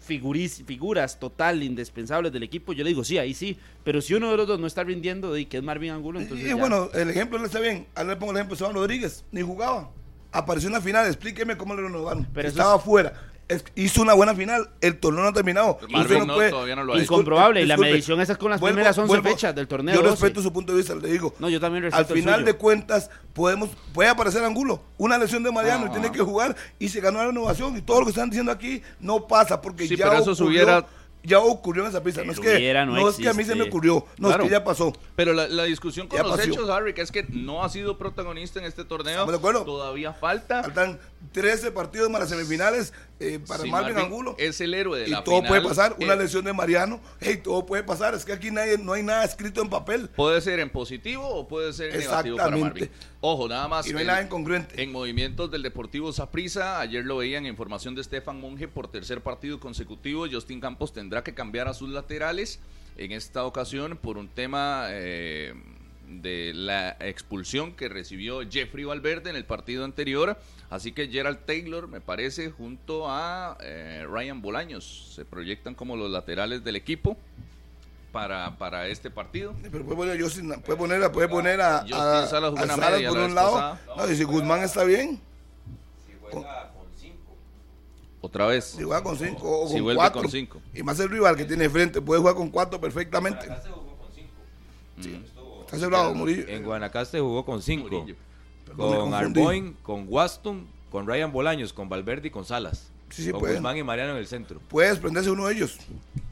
figuris- 0.07 0.65
figuras 0.65 1.19
total 1.19 1.63
indispensables 1.63 2.33
del 2.33 2.43
equipo. 2.43 2.73
Yo 2.73 2.85
le 2.85 2.91
digo, 2.91 3.05
sí, 3.05 3.19
ahí 3.19 3.35
sí, 3.35 3.59
pero 3.85 4.01
si 4.01 4.15
uno 4.15 4.31
de 4.31 4.37
los 4.37 4.47
dos 4.47 4.59
no 4.61 4.67
está 4.67 4.85
rindiendo, 4.85 5.37
y 5.37 5.47
que 5.47 5.59
es 5.59 5.63
Marvin 5.63 5.91
Angulo, 5.91 6.21
entonces 6.21 6.49
y 6.49 6.53
bueno, 6.53 6.89
el 6.95 7.11
ejemplo 7.11 7.39
le 7.39 7.47
está 7.47 7.61
bien. 7.61 7.87
Ahora 7.95 8.11
le 8.11 8.17
pongo 8.17 8.33
el 8.33 8.39
ejemplo 8.39 8.57
de 8.57 8.73
Rodríguez, 8.73 9.25
ni 9.33 9.43
jugaba. 9.43 9.91
Apareció 10.33 10.69
en 10.69 10.75
la 10.75 10.81
final, 10.81 11.07
explíqueme 11.07 11.57
cómo 11.57 11.75
le 11.75 11.83
renovaron. 11.83 12.27
Pero 12.35 12.49
Estaba 12.49 12.77
es- 12.77 12.83
fuera. 12.83 13.09
Es- 13.11 13.38
hizo 13.77 14.03
una 14.03 14.13
buena 14.15 14.35
final, 14.35 14.69
el 14.81 14.99
torneo 15.01 15.23
no 15.23 15.29
ha 15.31 15.33
terminado. 15.33 15.79
Marvin 15.91 16.27
no, 16.27 16.35
puede- 16.35 16.51
todavía 16.51 16.77
no 16.77 16.85
lo 16.85 16.93
ha 16.93 16.97
hecho. 16.97 17.05
Incomprobable, 17.05 17.63
y 17.63 17.67
la 17.67 17.75
disculpe, 17.75 17.91
medición 17.93 18.21
esa 18.21 18.33
es 18.33 18.39
con 18.39 18.51
las 18.51 18.61
vuelvo- 18.61 18.75
primeras 18.75 18.99
11 18.99 19.09
vuelvo- 19.09 19.29
fechas 19.31 19.55
del 19.55 19.67
torneo. 19.69 19.95
Yo 19.95 20.03
12. 20.03 20.11
respeto 20.13 20.43
su 20.43 20.53
punto 20.53 20.73
de 20.73 20.79
vista, 20.79 20.95
le 20.95 21.09
digo. 21.11 21.35
No, 21.39 21.49
yo 21.49 21.59
también 21.59 21.83
respeto 21.85 22.07
Al 22.07 22.17
el 22.17 22.23
final 22.23 22.35
suyo. 22.41 22.47
de 22.47 22.55
cuentas, 22.55 23.11
podemos, 23.33 23.71
puede 23.95 24.11
aparecer 24.11 24.45
Angulo. 24.45 24.83
Una 24.99 25.17
lesión 25.19 25.43
de 25.43 25.51
Mariano 25.51 25.87
y 25.87 25.91
tiene 25.91 26.13
que 26.13 26.21
jugar 26.21 26.55
y 26.79 26.89
se 26.91 27.01
ganó 27.01 27.19
la 27.21 27.27
renovación. 27.29 27.77
Y 27.77 27.81
todo 27.83 28.01
lo 28.01 28.05
que 28.07 28.11
están 28.11 28.29
diciendo 28.31 28.53
aquí 28.53 28.83
no 29.01 29.27
pasa 29.27 29.61
porque 29.63 29.89
Sí, 29.89 29.97
ya 29.97 30.09
pero 30.11 30.21
eso 30.23 30.35
se 30.35 30.43
ocurrió, 30.43 30.63
hubiera- 30.65 30.87
ya 31.25 31.41
ocurrió 31.41 31.83
en 31.85 31.91
esa 31.91 32.03
pista. 32.03 32.23
No 32.25 32.33
es, 32.33 32.41
que, 32.41 32.55
hubiera 32.57 32.87
no 32.87 32.93
no 32.95 33.09
es 33.09 33.17
que 33.17 33.29
a 33.29 33.35
mí 33.35 33.45
se 33.45 33.55
me 33.55 33.65
ocurrió, 33.65 34.07
no 34.19 34.29
Claro. 34.29 34.45
es 34.45 34.49
que 34.49 34.53
ya 34.53 34.65
pasó. 34.65 34.93
Pero 35.17 35.33
la, 35.33 35.49
la 35.49 35.65
discusión 35.65 36.07
con 36.07 36.17
Ya 36.17 36.23
los 36.23 36.37
pasó. 36.37 36.49
hechos, 36.49 36.71
Harry, 36.71 36.95
que 36.95 37.03
es 37.03 37.11
que 37.11 37.25
no 37.31 37.65
ha 37.65 37.69
sido 37.69 37.99
protagonista 37.99 38.61
en 38.61 38.67
este 38.67 38.85
torneo. 38.85 39.13
Estamos 39.15 39.33
de 39.33 39.39
acuerdo. 39.39 39.65
Todavía 39.65 40.13
falta. 40.13 40.63
Faltan 40.63 40.99
13 41.33 41.73
partidos 41.73 42.09
más 42.11 42.21
las 42.21 42.31
semifinales 42.31 42.93
eh, 43.21 43.39
para 43.47 43.63
Sí, 43.65 43.71
Marvin, 43.71 43.95
Marvin 43.95 44.05
Angulo. 44.07 44.37
Es 44.39 44.61
el 44.61 44.73
héroe 44.75 45.01
de 45.01 45.09
Y 45.09 45.11
la 45.11 45.25
todo 45.25 45.37
final. 45.37 45.49
puede 45.49 45.63
pasar, 45.63 45.97
una 46.01 46.15
Eh, 46.15 46.17
lesión 46.17 46.45
de 46.45 46.53
Mariano, 46.53 47.01
hey, 47.21 47.41
todo 47.43 47.67
puede 47.67 47.83
pasar, 47.83 48.15
es 48.15 48.25
que 48.25 48.33
aquí 48.33 48.51
nadie, 48.51 48.79
no 48.79 48.93
hay 48.93 49.03
nada 49.03 49.25
escrito 49.25 49.61
en 49.61 49.69
papel 49.69 50.09
Puede 50.11 50.41
ser 50.41 50.61
en 50.61 50.71
positivo 50.71 51.27
o 51.29 51.49
puede 51.49 51.73
ser 51.73 51.93
en 51.93 52.01
negativo 52.01 52.37
para. 52.37 52.57
Marvin. 52.57 52.91
Ojo, 53.21 53.49
nada 53.49 53.67
más. 53.69 53.87
y 53.87 53.93
no 53.93 53.99
hay 53.99 54.03
el- 54.03 54.07
nada 54.07 54.23
incongruente. 54.23 54.81
En 54.83 54.93
movimientos 54.93 55.51
del 55.51 55.63
Deportivo 55.63 56.13
Saprissa, 56.13 56.81
ayer 56.81 57.05
lo 57.05 57.17
veían 57.17 57.45
en 57.47 57.51
información 57.51 57.95
de 57.95 58.01
Estefan 58.03 58.41
Monge 58.41 58.69
por 58.69 58.89
tercer 58.91 59.21
partido 59.21 59.59
consecutivo. 59.61 60.27
Justin 60.31 60.61
Campos 60.61 60.93
tendrá 60.93 61.23
que 61.25 61.35
cambiar 61.35 61.67
a 61.69 61.75
sus 61.75 61.91
laterales 61.91 62.61
en 62.97 63.13
esta 63.13 63.45
ocasión 63.45 63.97
por 64.01 64.19
un 64.19 64.29
tema 64.29 64.87
eh, 64.91 65.53
de 66.09 66.53
la 66.55 66.97
expulsión 67.01 67.73
que 67.75 67.89
recibió 67.89 68.41
Jeffrey 68.49 68.85
Valverde 68.85 69.31
en 69.31 69.37
el 69.37 69.45
partido 69.45 69.85
anterior. 69.85 70.39
Así 70.71 70.93
que 70.93 71.09
Gerald 71.09 71.41
Taylor, 71.47 71.87
me 71.89 72.01
parece, 72.01 72.51
junto 72.51 73.11
a 73.11 73.57
eh, 73.61 74.07
Ryan 74.11 74.41
Bolaños, 74.43 75.13
se 75.15 75.25
proyectan 75.25 75.75
como 75.75 75.97
los 75.97 76.11
laterales 76.11 76.65
del 76.65 76.77
equipo 76.77 77.17
para, 78.13 78.57
para 78.59 78.87
este 78.89 79.11
partido. 79.11 79.55
Pero 79.71 79.85
puede 79.85 79.97
poner, 79.97 80.19
a 80.19 80.23
Justin- 80.25 80.61
puede 80.63 80.79
poner, 80.79 81.03
a- 81.05 81.13
puede 81.13 81.29
poner 81.29 81.61
a, 81.61 81.79
Justin 81.81 81.95
a- 81.97 82.27
Salas 82.27 82.29
Salas 82.29 82.51
por 82.53 82.67
la 82.67 82.75
un 83.13 83.15
vez 83.27 83.33
lado. 83.35 83.79
No, 83.97 84.11
y 84.11 84.17
si 84.17 84.25
Guzmán 84.25 84.63
está 84.63 84.85
bien, 84.85 85.21
Otra 88.21 88.47
vez. 88.47 88.65
si 88.65 88.83
juega 88.83 89.03
con 89.03 89.17
5 89.17 89.61
o 89.63 89.69
Si 89.69 89.75
con 89.75 89.83
vuelve 89.85 89.99
4. 89.99 90.23
con 90.23 90.31
cinco. 90.31 90.61
Y 90.75 90.83
más 90.83 90.99
el 91.01 91.09
rival 91.09 91.37
que 91.37 91.45
tiene 91.45 91.69
frente, 91.71 92.01
puede 92.03 92.21
jugar 92.21 92.35
con 92.35 92.51
4 92.51 92.81
perfectamente. 92.81 93.47
Está 95.69 95.77
asegurado, 95.77 96.15
Murillo. 96.15 96.45
En 96.49 96.65
Guanacaste 96.65 97.21
jugó 97.21 97.45
con 97.45 97.63
cinco. 97.63 98.07
Perdón, 98.67 99.01
Con. 99.11 99.15
Arboin, 99.15 99.77
con 99.83 100.07
Waston, 100.09 100.67
con 100.91 101.07
Ryan 101.07 101.33
Bolaños, 101.33 101.73
con 101.73 101.89
Valverde 101.89 102.29
y 102.29 102.31
con 102.31 102.45
Salas. 102.45 102.91
Sí, 103.11 103.25
sí, 103.25 103.31
con 103.31 103.41
puede. 103.41 103.55
Guzmán 103.55 103.77
y 103.79 103.83
Mariano 103.83 104.13
en 104.13 104.19
el 104.19 104.27
centro. 104.27 104.61
Puede 104.69 104.91
desprenderse 104.91 105.31
uno 105.31 105.47
de 105.47 105.55
ellos. 105.55 105.79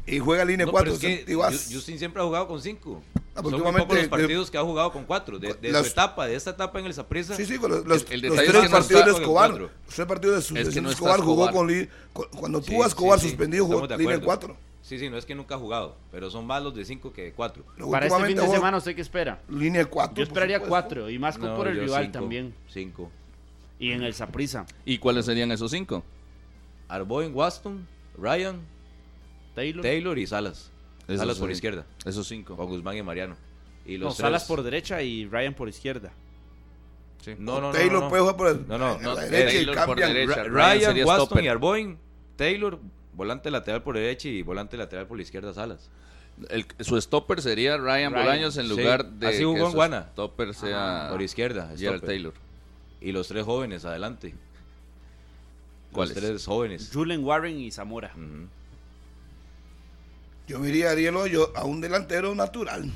Y 0.06 0.18
juega 0.18 0.44
línea 0.44 0.66
No, 0.66 0.72
4. 0.72 0.84
pero 0.98 1.10
es 1.12 1.24
que 1.26 1.34
Ju- 1.34 1.74
Justin 1.74 1.98
siempre 1.98 2.22
ha 2.22 2.24
jugado 2.26 2.46
con 2.46 2.60
cinco. 2.60 3.02
Ah, 3.34 3.42
Son 3.42 3.52
muy 3.52 3.60
pocos 3.72 3.88
los 3.88 4.02
de- 4.02 4.08
partidos 4.08 4.50
que 4.50 4.56
ha 4.56 4.62
jugado 4.62 4.92
con 4.92 5.04
cuatro. 5.04 5.38
De, 5.38 5.52
de 5.54 5.70
Las- 5.72 5.86
su 5.86 5.92
etapa, 5.92 6.26
de 6.26 6.36
esta 6.36 6.50
etapa 6.50 6.78
en 6.78 6.86
el 6.86 6.94
Saprissa. 6.94 7.34
Sí, 7.36 7.44
sí, 7.44 7.58
con 7.58 7.70
los, 7.70 7.84
los- 7.86 8.06
El- 8.10 8.24
el 8.24 8.28
los 8.30 8.36
tres 8.38 8.54
es 8.54 8.60
que 8.62 8.68
partidos 8.68 9.04
de 9.04 9.10
Escobar. 9.12 9.50
Los 9.58 9.70
tres 9.94 10.06
partidos 10.06 10.36
de 10.36 10.42
su 10.42 10.56
Es 10.56 10.68
que 10.68 10.74
de 10.76 10.80
no 10.82 10.90
Escobar 10.90 11.20
jugó 11.20 11.46
Escobar. 11.46 11.88
con 12.12 12.28
Cuando 12.38 12.62
Sí, 12.62 12.70
tuvo 12.70 12.82
a 12.82 12.86
sí, 12.86 12.88
Escobar 12.88 13.20
sí, 13.20 13.28
suspendido, 13.28 13.64
jugó 13.66 13.86
de 13.86 13.96
línea 13.98 14.16
acuerdo. 14.16 14.24
4. 14.24 14.56
Sí, 14.86 15.00
sí, 15.00 15.10
no 15.10 15.18
es 15.18 15.26
que 15.26 15.34
nunca 15.34 15.56
ha 15.56 15.58
jugado, 15.58 15.96
pero 16.12 16.30
son 16.30 16.46
más 16.46 16.62
los 16.62 16.72
de 16.72 16.84
cinco 16.84 17.12
que 17.12 17.22
de 17.24 17.32
cuatro. 17.32 17.64
Para 17.90 18.06
este 18.06 18.24
fin 18.24 18.36
de 18.36 18.46
semana, 18.46 18.76
¿usted 18.76 18.94
qué 18.94 19.00
espera? 19.00 19.42
Línea 19.48 19.84
4. 19.84 20.14
Yo 20.14 20.22
esperaría 20.22 20.60
cuatro, 20.60 21.10
y 21.10 21.18
más 21.18 21.36
con 21.36 21.48
No, 21.48 21.56
por 21.56 21.66
el 21.66 21.80
rival 21.80 22.04
cinco, 22.04 22.18
también. 22.20 22.54
Cinco. 22.68 23.10
Y 23.80 23.90
en 23.90 24.04
el 24.04 24.14
Saprisa. 24.14 24.64
¿Y 24.84 24.98
cuáles 24.98 25.26
serían 25.26 25.50
esos 25.50 25.72
cinco? 25.72 26.04
Arboin, 26.86 27.34
Waston, 27.34 27.84
Ryan, 28.16 28.60
Taylor. 29.56 29.82
Taylor 29.82 30.18
y 30.20 30.26
Salas. 30.28 30.70
Esos 31.08 31.18
Salas 31.18 31.38
por 31.40 31.48
sí. 31.48 31.54
izquierda. 31.54 31.84
Esos 32.04 32.28
cinco. 32.28 32.56
Con 32.56 32.68
Guzmán 32.68 32.96
y 32.96 33.02
Mariano. 33.02 33.36
Y 33.84 33.98
No, 33.98 34.12
Salas 34.12 34.44
por 34.44 34.62
derecha 34.62 35.02
y 35.02 35.26
Ryan 35.26 35.54
por 35.54 35.68
izquierda. 35.68 36.12
No, 37.38 37.60
no, 37.60 37.60
no. 37.60 37.70
Taylor 37.72 37.92
no, 37.94 38.00
no. 38.02 38.08
puede 38.08 38.20
jugar 38.20 38.36
por 38.36 38.48
el, 38.50 38.68
No, 38.68 38.78
no, 38.78 39.14
la 39.14 39.24
derecha 39.24 39.72
y 39.72 39.84
por 39.84 39.98
derecha. 39.98 40.44
Ryan 40.44 40.94
Ryan, 40.94 41.06
Waston 41.06 41.26
stopper. 41.26 41.44
y 41.44 41.48
Arboin. 41.48 41.98
Taylor, 42.36 42.78
volante 43.16 43.50
lateral 43.50 43.82
por 43.82 43.96
derecha 43.96 44.28
y 44.28 44.42
volante 44.42 44.76
lateral 44.76 45.06
por 45.06 45.16
la 45.16 45.22
izquierda, 45.22 45.52
Salas. 45.54 45.90
El- 46.50 46.66
su 46.80 47.00
stopper 47.00 47.40
sería 47.40 47.78
Ryan, 47.78 48.12
Ryan, 48.12 48.24
Bolaños 48.26 48.56
en 48.58 48.64
sí. 48.68 48.76
lugar 48.76 49.06
de 49.06 49.26
Así 49.28 49.42
jugó 49.42 49.54
que 49.54 49.60
en 49.62 49.66
su 49.70 49.72
Guana. 49.76 50.08
stopper 50.12 50.54
sea 50.54 51.08
por 51.10 51.22
izquierda, 51.22 51.72
Gerald. 51.76 52.04
Taylor. 52.04 52.34
Y 53.00 53.12
los 53.12 53.26
tres 53.28 53.44
jóvenes 53.44 53.84
adelante. 53.86 54.34
¿Cuáles? 55.92 56.14
Los 56.16 56.24
tres 56.24 56.44
jóvenes. 56.46 56.90
Julen 56.92 57.24
Warren 57.24 57.58
y 57.58 57.70
Zamora. 57.70 58.12
Yo 60.46 60.60
vería 60.60 60.88
a 60.88 60.92
Ariel 60.92 61.16
Hoyo 61.16 61.52
a 61.56 61.64
un 61.64 61.80
delantero 61.80 62.34
natural. 62.34 62.90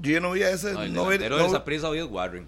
Yo 0.00 0.12
ya 0.12 0.20
no 0.20 0.30
veía 0.32 0.50
ese. 0.50 0.72
No, 0.72 0.82
el 0.82 0.92
no 0.92 1.02
ver- 1.06 1.18
delantero 1.20 1.36
no- 1.36 1.42
de 1.42 1.48
esa 1.48 1.64
prisa 1.64 1.88
hoy 1.88 1.98
es 1.98 2.06
Warren. 2.06 2.46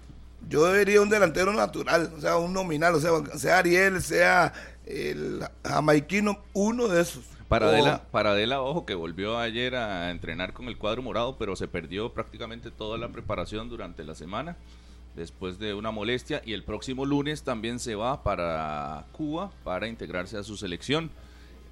yo 0.49 0.63
vería 0.63 1.01
un 1.01 1.09
delantero 1.09 1.53
natural, 1.53 2.11
o 2.17 2.19
sea, 2.19 2.37
un 2.37 2.51
nominal, 2.53 2.95
o 2.95 2.99
sea, 2.99 3.11
sea 3.37 3.59
Ariel, 3.59 4.01
sea 4.01 4.51
el 4.85 5.43
jamaiquino, 5.63 6.39
uno 6.53 6.87
de 6.87 7.01
esos. 7.01 7.23
Paradela, 7.47 8.03
Paradela, 8.11 8.61
ojo, 8.61 8.85
que 8.85 8.95
volvió 8.95 9.37
ayer 9.37 9.75
a 9.75 10.09
entrenar 10.09 10.53
con 10.53 10.67
el 10.67 10.77
cuadro 10.77 11.01
morado, 11.01 11.37
pero 11.37 11.57
se 11.57 11.67
perdió 11.67 12.13
prácticamente 12.13 12.71
toda 12.71 12.97
la 12.97 13.09
preparación 13.09 13.67
durante 13.67 14.05
la 14.05 14.15
semana, 14.15 14.55
después 15.15 15.59
de 15.59 15.73
una 15.73 15.91
molestia, 15.91 16.41
y 16.45 16.53
el 16.53 16.63
próximo 16.63 17.05
lunes 17.05 17.43
también 17.43 17.79
se 17.79 17.95
va 17.95 18.23
para 18.23 19.05
Cuba 19.11 19.51
para 19.65 19.89
integrarse 19.89 20.37
a 20.37 20.43
su 20.43 20.55
selección. 20.55 21.11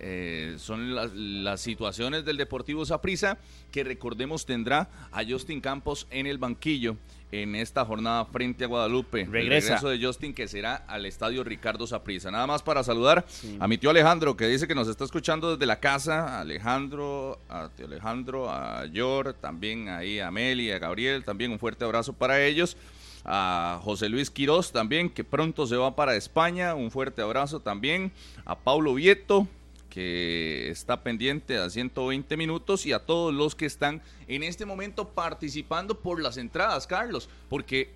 Eh, 0.02 0.56
son 0.60 0.96
las, 0.96 1.14
las 1.14 1.62
situaciones 1.62 2.24
del 2.26 2.38
Deportivo 2.38 2.86
Saprissa 2.86 3.38
que 3.72 3.84
recordemos 3.84 4.46
tendrá 4.46 4.90
a 5.12 5.24
Justin 5.26 5.60
Campos 5.60 6.08
en 6.10 6.26
el 6.26 6.38
banquillo 6.38 6.96
en 7.32 7.56
esta 7.56 7.86
jornada 7.86 8.26
frente 8.26 8.64
a 8.64 8.68
Guadalupe. 8.68 9.22
El 9.22 9.32
Regresa. 9.32 9.76
regreso 9.76 9.90
de 9.90 10.04
Justin 10.04 10.34
que 10.34 10.48
será 10.48 10.76
al 10.76 11.06
estadio 11.06 11.44
Ricardo 11.44 11.86
Saprissa. 11.86 12.32
Nada 12.32 12.48
más 12.48 12.64
para 12.64 12.84
saludar 12.84 13.26
a 13.60 13.68
mi 13.68 13.78
tío 13.78 13.90
Alejandro 13.90 14.36
que 14.36 14.48
dice 14.48 14.68
que 14.68 14.76
nos 14.76 14.88
está 14.88 15.04
escuchando 15.04 15.52
desde 15.52 15.66
la 15.66 15.80
casa. 15.80 16.40
Alejandro, 16.40 17.40
a 17.50 17.70
tío 17.70 17.86
Alejandro, 17.86 18.50
a 18.50 18.86
Yor, 18.88 19.34
también 19.34 19.90
ahí 19.90 20.20
a 20.20 20.28
Amelia, 20.28 20.78
a 20.78 20.80
Gabriel, 20.80 21.24
también 21.24 21.52
un 21.52 21.60
fuerte 21.60 21.86
abrazo 21.86 22.14
para 22.14 22.44
ellos. 22.44 22.78
A 23.26 23.80
José 23.84 24.10
Luis 24.10 24.32
Quirós 24.32 24.72
también, 24.72 25.10
que 25.10 25.24
pronto 25.24 25.68
se 25.68 25.76
va 25.76 25.96
para 25.96 26.16
España. 26.16 26.74
Un 26.74 26.90
fuerte 26.90 27.22
abrazo 27.22 27.60
también. 27.60 28.12
A 28.46 28.58
Paulo 28.58 28.94
Vieto, 28.94 29.48
que 29.90 30.70
está 30.70 31.04
pendiente 31.04 31.58
a 31.58 31.70
120 31.70 32.38
minutos 32.38 32.86
y 32.86 32.94
a 32.94 33.00
todos 33.00 33.34
los 33.34 33.56
que 33.56 33.66
están 33.66 34.02
en 34.28 34.44
este 34.44 34.66
momento 34.66 35.10
participando 35.10 36.00
por 36.00 36.22
las 36.22 36.38
entradas, 36.38 36.88
Carlos, 36.88 37.30
porque 37.50 37.90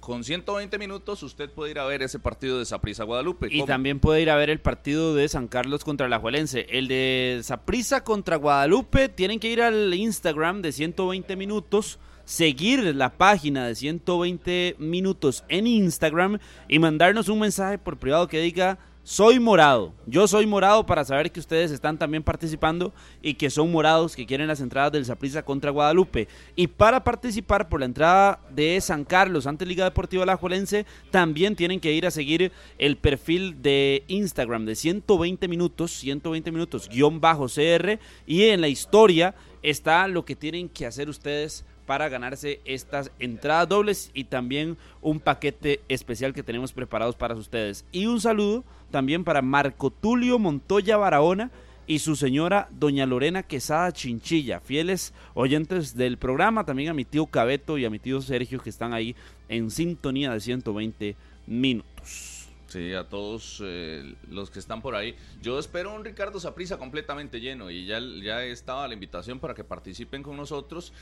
con 0.00 0.24
120 0.24 0.78
minutos 0.78 1.22
usted 1.22 1.50
puede 1.50 1.72
ir 1.72 1.78
a 1.78 1.84
ver 1.84 2.02
ese 2.02 2.18
partido 2.18 2.58
de 2.58 2.64
Saprissa 2.64 3.04
Guadalupe. 3.04 3.48
Y 3.50 3.64
también 3.64 4.00
puede 4.00 4.22
ir 4.22 4.30
a 4.30 4.36
ver 4.36 4.50
el 4.50 4.60
partido 4.60 5.14
de 5.14 5.28
San 5.28 5.48
Carlos 5.48 5.84
contra 5.84 6.08
la 6.08 6.18
Juelense. 6.18 6.66
El 6.70 6.88
de 6.88 7.40
Saprissa 7.42 8.04
contra 8.04 8.36
Guadalupe, 8.36 9.08
tienen 9.08 9.40
que 9.40 9.50
ir 9.50 9.60
al 9.60 9.92
Instagram 9.92 10.62
de 10.62 10.72
120 10.72 11.36
minutos, 11.36 11.98
seguir 12.24 12.94
la 12.94 13.10
página 13.10 13.66
de 13.66 13.74
120 13.74 14.76
minutos 14.78 15.44
en 15.48 15.66
Instagram 15.66 16.38
y 16.68 16.78
mandarnos 16.78 17.28
un 17.28 17.40
mensaje 17.40 17.78
por 17.78 17.98
privado 17.98 18.28
que 18.28 18.40
diga 18.40 18.78
Soy 19.10 19.40
morado. 19.40 19.94
Yo 20.04 20.28
soy 20.28 20.44
morado 20.44 20.84
para 20.84 21.02
saber 21.02 21.32
que 21.32 21.40
ustedes 21.40 21.70
están 21.70 21.96
también 21.96 22.22
participando 22.22 22.92
y 23.22 23.32
que 23.32 23.48
son 23.48 23.72
morados 23.72 24.14
que 24.14 24.26
quieren 24.26 24.48
las 24.48 24.60
entradas 24.60 24.92
del 24.92 25.06
Saprissa 25.06 25.42
contra 25.42 25.70
Guadalupe. 25.70 26.28
Y 26.56 26.66
para 26.66 27.02
participar 27.02 27.70
por 27.70 27.80
la 27.80 27.86
entrada 27.86 28.38
de 28.50 28.78
San 28.82 29.06
Carlos 29.06 29.46
ante 29.46 29.64
Liga 29.64 29.86
Deportiva 29.86 30.24
Alajuelense, 30.24 30.84
también 31.10 31.56
tienen 31.56 31.80
que 31.80 31.94
ir 31.94 32.06
a 32.06 32.10
seguir 32.10 32.52
el 32.76 32.98
perfil 32.98 33.62
de 33.62 34.04
Instagram 34.08 34.66
de 34.66 34.74
120 34.74 35.48
minutos, 35.48 35.90
120 35.92 36.52
minutos, 36.52 36.86
guion 36.90 37.18
bajo 37.18 37.46
CR. 37.46 37.98
Y 38.26 38.42
en 38.42 38.60
la 38.60 38.68
historia 38.68 39.34
está 39.62 40.06
lo 40.06 40.26
que 40.26 40.36
tienen 40.36 40.68
que 40.68 40.84
hacer 40.84 41.08
ustedes 41.08 41.64
para 41.88 42.10
ganarse 42.10 42.60
estas 42.66 43.10
entradas 43.18 43.66
dobles 43.66 44.10
y 44.12 44.24
también 44.24 44.76
un 45.00 45.20
paquete 45.20 45.80
especial 45.88 46.34
que 46.34 46.42
tenemos 46.42 46.74
preparados 46.74 47.16
para 47.16 47.34
ustedes. 47.34 47.86
Y 47.92 48.04
un 48.04 48.20
saludo 48.20 48.62
también 48.90 49.24
para 49.24 49.40
Marco 49.40 49.88
Tulio 49.88 50.38
Montoya 50.38 50.98
Barahona 50.98 51.50
y 51.86 52.00
su 52.00 52.14
señora 52.14 52.68
doña 52.72 53.06
Lorena 53.06 53.42
Quesada 53.42 53.90
Chinchilla, 53.90 54.60
fieles 54.60 55.14
oyentes 55.32 55.96
del 55.96 56.18
programa, 56.18 56.66
también 56.66 56.90
a 56.90 56.94
mi 56.94 57.06
tío 57.06 57.24
Cabeto 57.24 57.78
y 57.78 57.86
a 57.86 57.90
mi 57.90 57.98
tío 57.98 58.20
Sergio 58.20 58.60
que 58.60 58.68
están 58.68 58.92
ahí 58.92 59.16
en 59.48 59.70
sintonía 59.70 60.30
de 60.34 60.40
120 60.40 61.16
minutos. 61.46 62.38
Sí, 62.68 62.92
a 62.92 63.08
todos 63.08 63.62
eh, 63.64 64.14
los 64.28 64.50
que 64.50 64.58
están 64.58 64.82
por 64.82 64.94
ahí. 64.94 65.16
Yo 65.40 65.58
espero 65.58 65.94
un 65.94 66.04
Ricardo 66.04 66.38
Saprisa 66.38 66.76
completamente 66.76 67.40
lleno 67.40 67.70
y 67.70 67.86
ya, 67.86 67.98
ya 67.98 68.44
estaba 68.44 68.86
la 68.86 68.92
invitación 68.92 69.40
para 69.40 69.54
que 69.54 69.64
participen 69.64 70.22
con 70.22 70.36
nosotros 70.36 70.92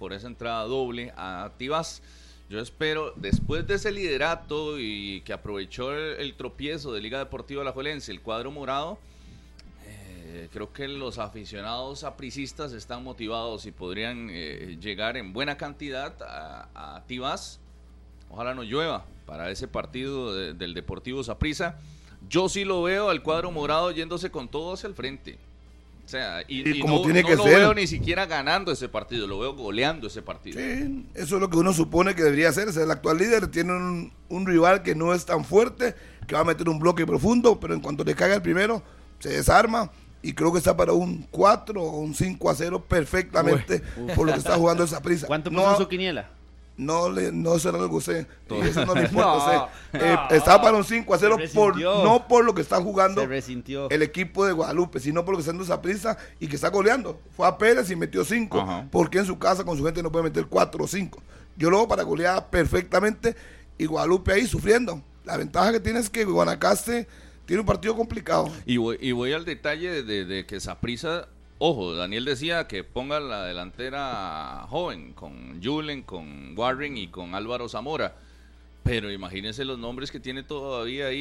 por 0.00 0.14
esa 0.14 0.28
entrada 0.28 0.64
doble 0.64 1.12
a 1.14 1.52
Tibas. 1.58 2.02
Yo 2.48 2.58
espero, 2.58 3.12
después 3.16 3.66
de 3.66 3.74
ese 3.74 3.92
liderato 3.92 4.80
y 4.80 5.20
que 5.20 5.34
aprovechó 5.34 5.94
el, 5.94 6.34
tropiezo 6.34 6.92
de 6.92 7.02
Liga 7.02 7.18
Deportiva 7.18 7.62
La 7.62 7.72
Juelense, 7.72 8.10
el 8.10 8.22
cuadro 8.22 8.50
morado, 8.50 8.98
eh, 9.84 10.48
creo 10.50 10.72
que 10.72 10.88
los 10.88 11.18
aficionados 11.18 12.02
apricistas 12.02 12.72
están 12.72 13.04
motivados 13.04 13.66
y 13.66 13.72
podrían 13.72 14.28
eh, 14.30 14.78
llegar 14.80 15.18
en 15.18 15.34
buena 15.34 15.58
cantidad 15.58 16.16
a, 16.22 16.70
a. 16.74 17.04
Ojalá 18.30 18.54
no 18.54 18.62
llueva 18.62 19.04
para 19.26 19.50
ese 19.50 19.68
partido 19.68 20.34
del 20.54 20.72
Deportivo 20.72 21.22
Saprissa. 21.22 21.78
Yo 22.26 22.48
sí 22.48 22.64
lo 22.64 22.82
veo 22.82 23.10
al 23.10 23.22
cuadro 23.22 23.50
morado 23.50 23.90
yéndose 23.90 24.30
con 24.30 24.48
todo 24.48 24.72
hacia 24.72 24.86
el 24.86 24.94
frente. 24.94 25.38
O 26.10 26.12
sea, 26.12 26.42
y, 26.48 26.80
como 26.80 26.96
no, 26.96 27.02
tiene 27.02 27.22
que 27.22 27.36
lo 27.36 27.44
ser. 27.44 27.60
veo 27.60 27.72
ni 27.72 27.86
siquiera 27.86 28.26
ganando 28.26 28.72
ese 28.72 28.88
partido, 28.88 29.28
lo 29.28 29.38
veo 29.38 29.54
goleando 29.54 30.08
ese 30.08 30.22
partido. 30.22 30.58
Sí, 30.58 31.06
eso 31.14 31.36
es 31.36 31.40
lo 31.40 31.48
que 31.48 31.56
uno 31.56 31.72
supone 31.72 32.16
que 32.16 32.24
debería 32.24 32.48
hacer. 32.48 32.66
el 32.68 32.90
actual 32.90 33.18
líder 33.18 33.46
tiene 33.46 33.74
un, 33.74 34.12
un, 34.28 34.44
rival 34.44 34.82
que 34.82 34.96
no 34.96 35.14
es 35.14 35.24
tan 35.24 35.44
fuerte, 35.44 35.94
que 36.26 36.34
va 36.34 36.40
a 36.40 36.44
meter 36.44 36.68
un 36.68 36.80
bloque 36.80 37.06
profundo, 37.06 37.60
pero 37.60 37.74
en 37.74 37.80
cuanto 37.80 38.02
le 38.02 38.16
caiga 38.16 38.34
el 38.34 38.42
primero, 38.42 38.82
se 39.20 39.28
desarma. 39.28 39.92
Y 40.20 40.32
creo 40.32 40.50
que 40.50 40.58
está 40.58 40.76
para 40.76 40.94
un 40.94 41.28
4 41.30 41.80
o 41.80 42.00
un 42.00 42.12
5 42.12 42.50
a 42.50 42.54
0 42.56 42.84
perfectamente 42.88 43.80
por 44.16 44.26
lo 44.26 44.32
que 44.32 44.40
está 44.40 44.56
jugando 44.56 44.82
esa 44.82 45.00
prisa. 45.00 45.28
¿Cuánto 45.28 45.50
puso 45.50 45.62
no, 45.62 45.76
su 45.76 45.86
quiniela? 45.86 46.28
No, 46.80 47.10
le, 47.10 47.30
no 47.30 47.58
se 47.58 47.70
lo 47.70 47.88
gocé. 47.90 48.26
Eso 48.48 48.86
no 48.86 48.94
le 48.94 49.02
importa. 49.02 49.68
no, 49.92 50.00
eh, 50.00 50.16
está 50.30 50.62
para 50.62 50.78
un 50.78 50.84
5 50.84 51.12
a 51.12 51.18
0 51.18 51.36
por, 51.54 51.78
no 51.78 52.26
por 52.26 52.42
lo 52.42 52.54
que 52.54 52.62
está 52.62 52.80
jugando 52.80 53.22
el 53.22 54.02
equipo 54.02 54.46
de 54.46 54.52
Guadalupe, 54.52 54.98
sino 54.98 55.22
por 55.22 55.32
lo 55.32 55.36
que 55.36 55.42
está 55.42 55.50
haciendo 55.50 55.64
esa 55.64 55.82
prisa 55.82 56.16
y 56.38 56.48
que 56.48 56.56
está 56.56 56.70
goleando. 56.70 57.20
Fue 57.36 57.46
a 57.46 57.58
Pérez 57.58 57.90
y 57.90 57.96
metió 57.96 58.24
5. 58.24 58.86
Porque 58.90 59.18
en 59.18 59.26
su 59.26 59.38
casa 59.38 59.62
con 59.62 59.76
su 59.76 59.84
gente 59.84 60.02
no 60.02 60.10
puede 60.10 60.24
meter 60.24 60.46
4 60.46 60.82
o 60.82 60.88
5. 60.88 61.22
Yo 61.56 61.68
lo 61.68 61.76
hago 61.76 61.88
para 61.88 62.02
golear 62.02 62.48
perfectamente 62.48 63.36
y 63.76 63.84
Guadalupe 63.84 64.32
ahí 64.32 64.46
sufriendo. 64.46 65.02
La 65.24 65.36
ventaja 65.36 65.72
que 65.72 65.80
tiene 65.80 65.98
es 66.00 66.08
que 66.08 66.24
Guanacaste 66.24 67.06
tiene 67.44 67.60
un 67.60 67.66
partido 67.66 67.94
complicado. 67.94 68.50
Y 68.64 68.78
voy, 68.78 68.96
y 69.02 69.12
voy 69.12 69.34
al 69.34 69.44
detalle 69.44 69.90
de, 69.90 70.02
de, 70.02 70.24
de 70.24 70.46
que 70.46 70.60
Saprisa 70.60 71.28
Ojo, 71.62 71.94
Daniel 71.94 72.24
decía 72.24 72.66
que 72.66 72.84
ponga 72.84 73.20
la 73.20 73.44
delantera 73.44 74.66
joven, 74.70 75.12
con 75.12 75.62
Julen, 75.62 76.02
con 76.02 76.58
Warren 76.58 76.96
y 76.96 77.08
con 77.08 77.34
Álvaro 77.34 77.68
Zamora. 77.68 78.16
Pero 78.82 79.12
imagínense 79.12 79.66
los 79.66 79.78
nombres 79.78 80.10
que 80.10 80.20
tiene 80.20 80.42
todavía 80.42 81.08
ahí 81.08 81.18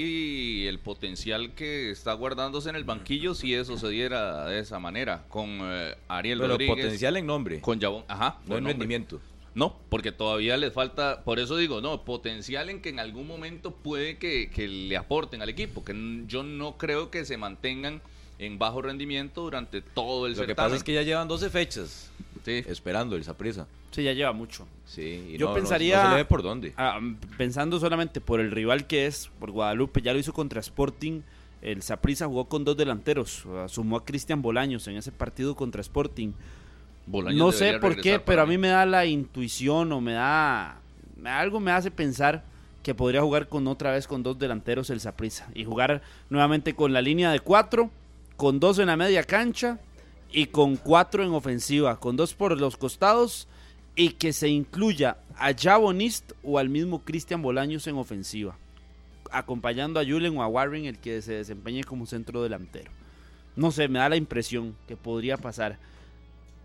y 0.62 0.68
el 0.68 0.80
potencial 0.80 1.56
que 1.56 1.92
está 1.92 2.14
guardándose 2.14 2.70
en 2.70 2.78
el 2.78 2.86
banquillo 2.86 3.36
si 3.36 3.54
eso 3.54 3.78
se 3.78 3.90
diera 3.90 4.46
de 4.46 4.60
esa 4.60 4.80
manera. 4.80 5.26
Con 5.28 5.60
eh, 5.62 5.98
Ariel 6.08 6.40
Pero 6.40 6.54
Rodríguez. 6.54 6.78
potencial 6.78 7.18
en 7.18 7.26
nombre. 7.26 7.60
Con 7.60 7.82
Jabón. 7.82 8.06
Ajá. 8.08 8.40
No 8.46 8.56
en 8.56 8.64
rendimiento. 8.64 9.20
No, 9.56 9.76
porque 9.90 10.14
todavía 10.14 10.56
les 10.56 10.72
falta, 10.72 11.22
por 11.26 11.40
eso 11.40 11.58
digo, 11.58 11.82
no, 11.82 12.06
potencial 12.06 12.70
en 12.70 12.82
que 12.82 12.88
en 12.88 13.02
algún 13.02 13.28
momento 13.28 13.72
puede 13.72 14.18
que, 14.18 14.50
que 14.50 14.70
le 14.70 14.96
aporten 14.96 15.42
al 15.42 15.50
equipo, 15.50 15.84
que 15.84 16.24
yo 16.28 16.44
no 16.44 16.78
creo 16.78 17.12
que 17.12 17.26
se 17.26 17.36
mantengan 17.36 18.02
en 18.40 18.58
bajo 18.58 18.82
rendimiento 18.82 19.42
durante 19.42 19.82
todo 19.82 20.26
el 20.26 20.32
Lo 20.32 20.38
certamen. 20.38 20.56
que 20.56 20.56
pasa 20.56 20.76
es 20.76 20.84
que 20.84 20.94
ya 20.94 21.04
llevan 21.04 21.28
12 21.28 21.50
fechas 21.50 22.10
sí. 22.46 22.64
esperando 22.68 23.16
el 23.16 23.24
Saprisa. 23.24 23.68
Sí, 23.92 24.04
ya 24.04 24.14
lleva 24.14 24.32
mucho. 24.32 24.68
Sí, 24.86 25.32
y 25.34 25.38
Yo 25.38 25.50
no, 25.50 25.54
pensaría. 25.56 25.98
No, 25.98 26.04
no 26.04 26.10
se 26.10 26.16
le 26.16 26.22
ve 26.24 26.26
por 26.26 26.42
dónde. 26.44 26.74
ah, 26.78 27.00
pensando 27.38 27.80
solamente 27.80 28.22
por 28.22 28.40
el 28.40 28.52
rival 28.52 28.88
que 28.88 29.06
es, 29.08 29.30
por 29.40 29.52
Guadalupe, 29.52 30.02
ya 30.02 30.14
lo 30.14 30.20
hizo 30.20 30.34
contra 30.34 30.60
Sporting. 30.62 31.22
El 31.62 31.82
Saprissa 31.82 32.26
jugó 32.28 32.46
con 32.46 32.64
dos 32.64 32.78
delanteros. 32.78 33.44
Sumó 33.68 33.98
a 33.98 34.06
Cristian 34.06 34.42
Bolaños 34.42 34.88
en 34.88 34.96
ese 34.96 35.12
partido 35.12 35.56
contra 35.56 35.82
Sporting. 35.82 36.32
Bolaños 37.06 37.40
no 37.40 37.52
sé 37.52 37.80
por 37.80 38.00
qué, 38.00 38.20
pero 38.20 38.44
a 38.44 38.46
mí 38.46 38.58
me 38.58 38.70
da 38.70 38.86
la 38.86 39.06
intuición 39.06 39.92
o 39.92 40.00
me 40.00 40.14
da. 40.14 40.80
Algo 41.26 41.60
me 41.60 41.72
hace 41.72 41.92
pensar 41.92 42.44
que 42.84 42.96
podría 42.96 43.22
jugar 43.22 43.50
con 43.50 43.68
otra 43.68 43.92
vez 43.92 44.08
con 44.08 44.24
dos 44.24 44.40
delanteros 44.40 44.90
el 44.92 45.02
Saprissa. 45.02 45.50
Y 45.54 45.66
jugar 45.66 46.02
nuevamente 46.30 46.76
con 46.76 46.94
la 46.94 47.02
línea 47.02 47.32
de 47.32 47.40
cuatro, 47.42 47.90
con 48.40 48.62
dos 48.62 48.80
en 48.80 48.88
la 48.88 48.96
media 48.96 49.26
cancha 49.26 49.80
y 50.32 50.46
con 50.46 50.78
cuatro 50.78 51.26
en 51.26 51.34
ofensiva, 51.34 52.00
con 52.00 52.16
dos 52.16 52.34
por 52.34 52.58
los 52.58 52.78
costados 52.78 53.50
y 53.98 54.12
que 54.12 54.32
se 54.32 54.48
incluya 54.48 55.18
a 55.38 55.52
Jabonist 55.54 56.32
o 56.42 56.58
al 56.58 56.70
mismo 56.70 57.04
Cristian 57.04 57.42
Bolaños 57.42 57.86
en 57.88 57.98
ofensiva, 57.98 58.58
acompañando 59.30 60.00
a 60.00 60.06
Julen 60.06 60.38
o 60.38 60.42
a 60.42 60.48
Warren 60.48 60.86
el 60.86 61.00
que 61.00 61.22
se 61.22 61.34
desempeñe 61.34 61.84
como 61.84 62.06
centro 62.06 62.42
delantero. 62.42 62.90
No 63.58 63.72
sé, 63.72 63.90
me 63.90 64.00
da 64.00 64.08
la 64.08 64.16
impresión 64.16 64.74
que 64.88 64.96
podría 64.96 65.36
pasar. 65.36 65.78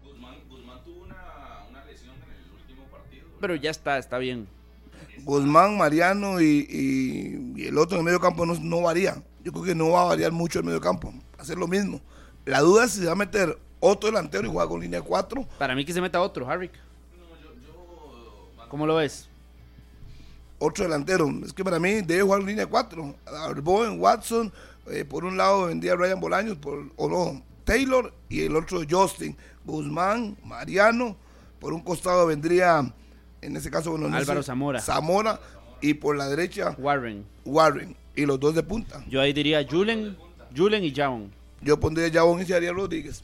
Guzmán, 0.05 0.37
Guzmán 0.49 0.79
tuvo 0.85 1.03
una, 1.03 1.17
una 1.71 1.85
lesión 1.87 2.15
en 2.15 2.45
el 2.45 2.53
último 2.61 2.85
partido. 2.85 3.27
Pero 3.41 3.57
ya 3.57 3.71
está, 3.73 3.99
está 3.99 4.19
bien. 4.19 4.47
Guzmán, 5.25 5.77
Mariano 5.77 6.41
y, 6.41 6.69
y- 6.71 7.53
y 7.63 7.67
el 7.67 7.79
otro 7.79 7.97
en 7.97 8.03
el 8.03 8.05
medio 8.05 8.21
campo 8.21 8.47
no, 8.47 8.55
no 8.61 8.83
varía. 8.83 9.21
Yo 9.43 9.51
creo 9.51 9.65
que 9.65 9.75
no 9.75 9.91
va 9.91 10.03
a 10.03 10.07
variar 10.07 10.31
mucho 10.31 10.61
el 10.61 10.65
medio 10.67 10.81
campo. 10.81 11.13
Ser 11.45 11.59
lo 11.59 11.67
mismo. 11.69 12.01
La 12.45 12.61
duda 12.61 12.85
es 12.85 12.93
si 12.93 13.01
se 13.01 13.07
va 13.07 13.13
a 13.13 13.17
meter 13.17 13.59
otro 13.81 14.09
delantero 14.11 14.47
y 14.47 14.51
juega 14.51 14.69
con 14.69 14.81
línea 14.81 15.03
4. 15.03 15.47
Para 15.59 15.75
mí 15.75 15.85
que 15.85 15.93
se 15.93 16.01
meta 16.01 16.21
otro, 16.21 16.49
Harry. 16.49 16.71
¿Cómo 18.69 18.87
lo 18.87 18.97
ves? 18.97 19.29
Otro 20.59 20.85
delantero. 20.85 21.29
Es 21.45 21.53
que 21.53 21.63
para 21.65 21.79
mí 21.79 22.01
debe 22.03 22.23
jugar 22.23 22.41
en 22.41 22.47
línea 22.47 22.67
4. 22.67 23.15
Arboen, 23.27 24.01
Watson. 24.01 24.53
eh, 24.91 25.05
por 25.05 25.25
un 25.25 25.37
lado 25.37 25.67
vendría 25.67 25.95
Ryan 25.97 26.21
Bolaños, 26.21 26.57
por, 26.59 26.91
o 26.97 27.09
no, 27.09 27.43
Taylor 27.65 28.13
y 28.29 28.43
el 28.43 28.57
otro 28.57 28.81
Justin. 28.89 29.37
Guzmán, 29.65 30.37
Mariano. 30.45 31.17
Por 31.61 31.73
un 31.73 31.81
costado 31.81 32.27
vendría, 32.27 32.93
en 33.41 33.57
ese 33.57 33.71
caso, 33.71 33.93
bueno, 33.93 34.09
no 34.09 34.17
Álvaro 34.17 34.43
sé, 34.43 34.47
Zamora. 34.49 34.81
Zamora. 34.83 35.41
Y 35.81 35.95
por 35.95 36.17
la 36.17 36.29
derecha, 36.29 36.75
Warren. 36.79 37.25
Warren. 37.45 37.97
Y 38.17 38.27
los 38.27 38.39
dos 38.39 38.55
de 38.55 38.63
punta. 38.63 39.03
Yo 39.09 39.21
ahí 39.21 39.33
diría 39.33 39.67
Julen, 39.69 40.17
Julen 40.55 40.85
y 40.85 40.95
Jabon. 40.95 41.31
Yo 41.61 41.79
pondría 41.79 42.11
Jabón 42.13 42.45
y 42.47 42.53
Ariel 42.53 42.75
Rodríguez. 42.75 43.23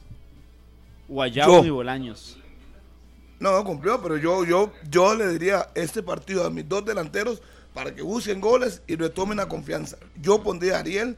O 1.09 1.21
a 1.21 1.29
Jabon 1.29 1.61
Yo. 1.61 1.65
y 1.65 1.69
Bolaños. 1.69 2.37
No, 3.39 3.51
no 3.51 3.63
cumplió, 3.63 4.01
pero 4.01 4.17
yo, 4.17 4.45
yo, 4.45 4.71
yo 4.89 5.15
le 5.15 5.27
diría 5.29 5.67
este 5.73 6.03
partido 6.03 6.45
a 6.45 6.49
mis 6.49 6.67
dos 6.67 6.85
delanteros 6.85 7.41
para 7.73 7.93
que 7.95 8.01
busquen 8.01 8.39
goles 8.39 8.81
y 8.87 8.95
retomen 8.95 9.37
la 9.37 9.47
confianza. 9.47 9.97
Yo 10.21 10.43
pondría 10.43 10.77
a 10.77 10.79
Ariel 10.79 11.17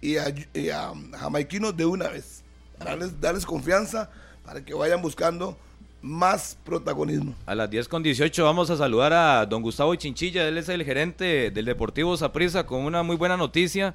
y 0.00 0.16
a, 0.16 0.34
y 0.52 0.70
a 0.70 0.92
Jamaiquinos 1.18 1.76
de 1.76 1.86
una 1.86 2.08
vez. 2.08 2.42
Darles, 2.78 3.20
darles 3.20 3.46
confianza 3.46 4.10
para 4.44 4.64
que 4.64 4.74
vayan 4.74 5.00
buscando 5.00 5.56
más 6.02 6.56
protagonismo. 6.64 7.34
A 7.46 7.54
las 7.54 7.70
10 7.70 7.86
con 7.88 8.02
18 8.02 8.42
vamos 8.44 8.70
a 8.70 8.76
saludar 8.76 9.12
a 9.12 9.46
don 9.46 9.62
Gustavo 9.62 9.94
Chinchilla, 9.94 10.48
él 10.48 10.58
es 10.58 10.68
el 10.68 10.82
gerente 10.84 11.50
del 11.50 11.66
Deportivo 11.66 12.16
Saprissa 12.16 12.64
con 12.66 12.84
una 12.84 13.02
muy 13.02 13.16
buena 13.16 13.36
noticia. 13.36 13.94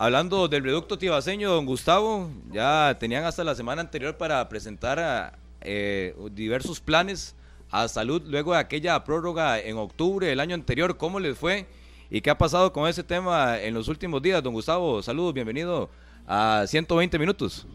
Hablando 0.00 0.46
del 0.46 0.62
reducto 0.62 0.96
tibaseño, 0.96 1.50
don 1.50 1.66
Gustavo, 1.66 2.30
ya 2.52 2.96
tenían 3.00 3.24
hasta 3.24 3.42
la 3.42 3.56
semana 3.56 3.80
anterior 3.80 4.16
para 4.16 4.48
presentar 4.48 5.36
eh, 5.60 6.14
diversos 6.32 6.80
planes 6.80 7.34
a 7.70 7.88
salud 7.88 8.22
luego 8.26 8.52
de 8.52 8.58
aquella 8.60 9.02
prórroga 9.02 9.58
en 9.58 9.76
octubre 9.76 10.28
del 10.28 10.38
año 10.38 10.54
anterior. 10.54 10.96
¿Cómo 10.96 11.18
les 11.18 11.36
fue? 11.36 11.66
¿Y 12.10 12.20
qué 12.20 12.30
ha 12.30 12.38
pasado 12.38 12.72
con 12.72 12.88
ese 12.88 13.02
tema 13.02 13.60
en 13.60 13.74
los 13.74 13.88
últimos 13.88 14.22
días? 14.22 14.40
Don 14.40 14.52
Gustavo, 14.52 15.02
saludos, 15.02 15.34
bienvenido 15.34 15.90
a 16.28 16.64
120 16.66 17.18
minutos. 17.18 17.66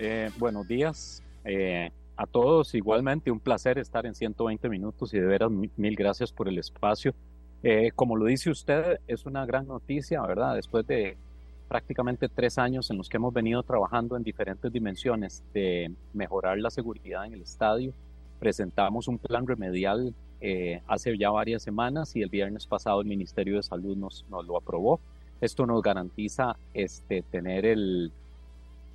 Eh, 0.00 0.30
buenos 0.36 0.66
días 0.66 1.22
eh, 1.44 1.92
a 2.16 2.26
todos. 2.26 2.74
Igualmente, 2.74 3.30
un 3.30 3.38
placer 3.38 3.78
estar 3.78 4.04
en 4.04 4.16
120 4.16 4.68
minutos 4.68 5.14
y 5.14 5.18
de 5.20 5.26
veras 5.26 5.50
mi- 5.50 5.70
mil 5.76 5.94
gracias 5.94 6.32
por 6.32 6.48
el 6.48 6.58
espacio. 6.58 7.14
Eh, 7.62 7.90
como 7.94 8.16
lo 8.16 8.26
dice 8.26 8.50
usted, 8.50 9.00
es 9.06 9.26
una 9.26 9.44
gran 9.46 9.66
noticia, 9.66 10.22
¿verdad? 10.22 10.54
Después 10.54 10.86
de 10.86 11.16
prácticamente 11.68 12.28
tres 12.28 12.58
años 12.58 12.90
en 12.90 12.96
los 12.96 13.08
que 13.08 13.16
hemos 13.16 13.34
venido 13.34 13.62
trabajando 13.62 14.16
en 14.16 14.22
diferentes 14.22 14.72
dimensiones 14.72 15.42
de 15.52 15.92
mejorar 16.14 16.58
la 16.58 16.70
seguridad 16.70 17.26
en 17.26 17.34
el 17.34 17.42
estadio, 17.42 17.92
presentamos 18.38 19.08
un 19.08 19.18
plan 19.18 19.46
remedial 19.46 20.14
eh, 20.40 20.80
hace 20.86 21.18
ya 21.18 21.30
varias 21.30 21.62
semanas 21.62 22.14
y 22.14 22.22
el 22.22 22.28
viernes 22.28 22.66
pasado 22.66 23.00
el 23.00 23.08
Ministerio 23.08 23.56
de 23.56 23.62
Salud 23.62 23.96
nos, 23.96 24.24
nos 24.30 24.46
lo 24.46 24.56
aprobó. 24.56 25.00
Esto 25.40 25.66
nos 25.66 25.82
garantiza 25.82 26.56
este, 26.74 27.22
tener 27.22 27.66
el, 27.66 28.12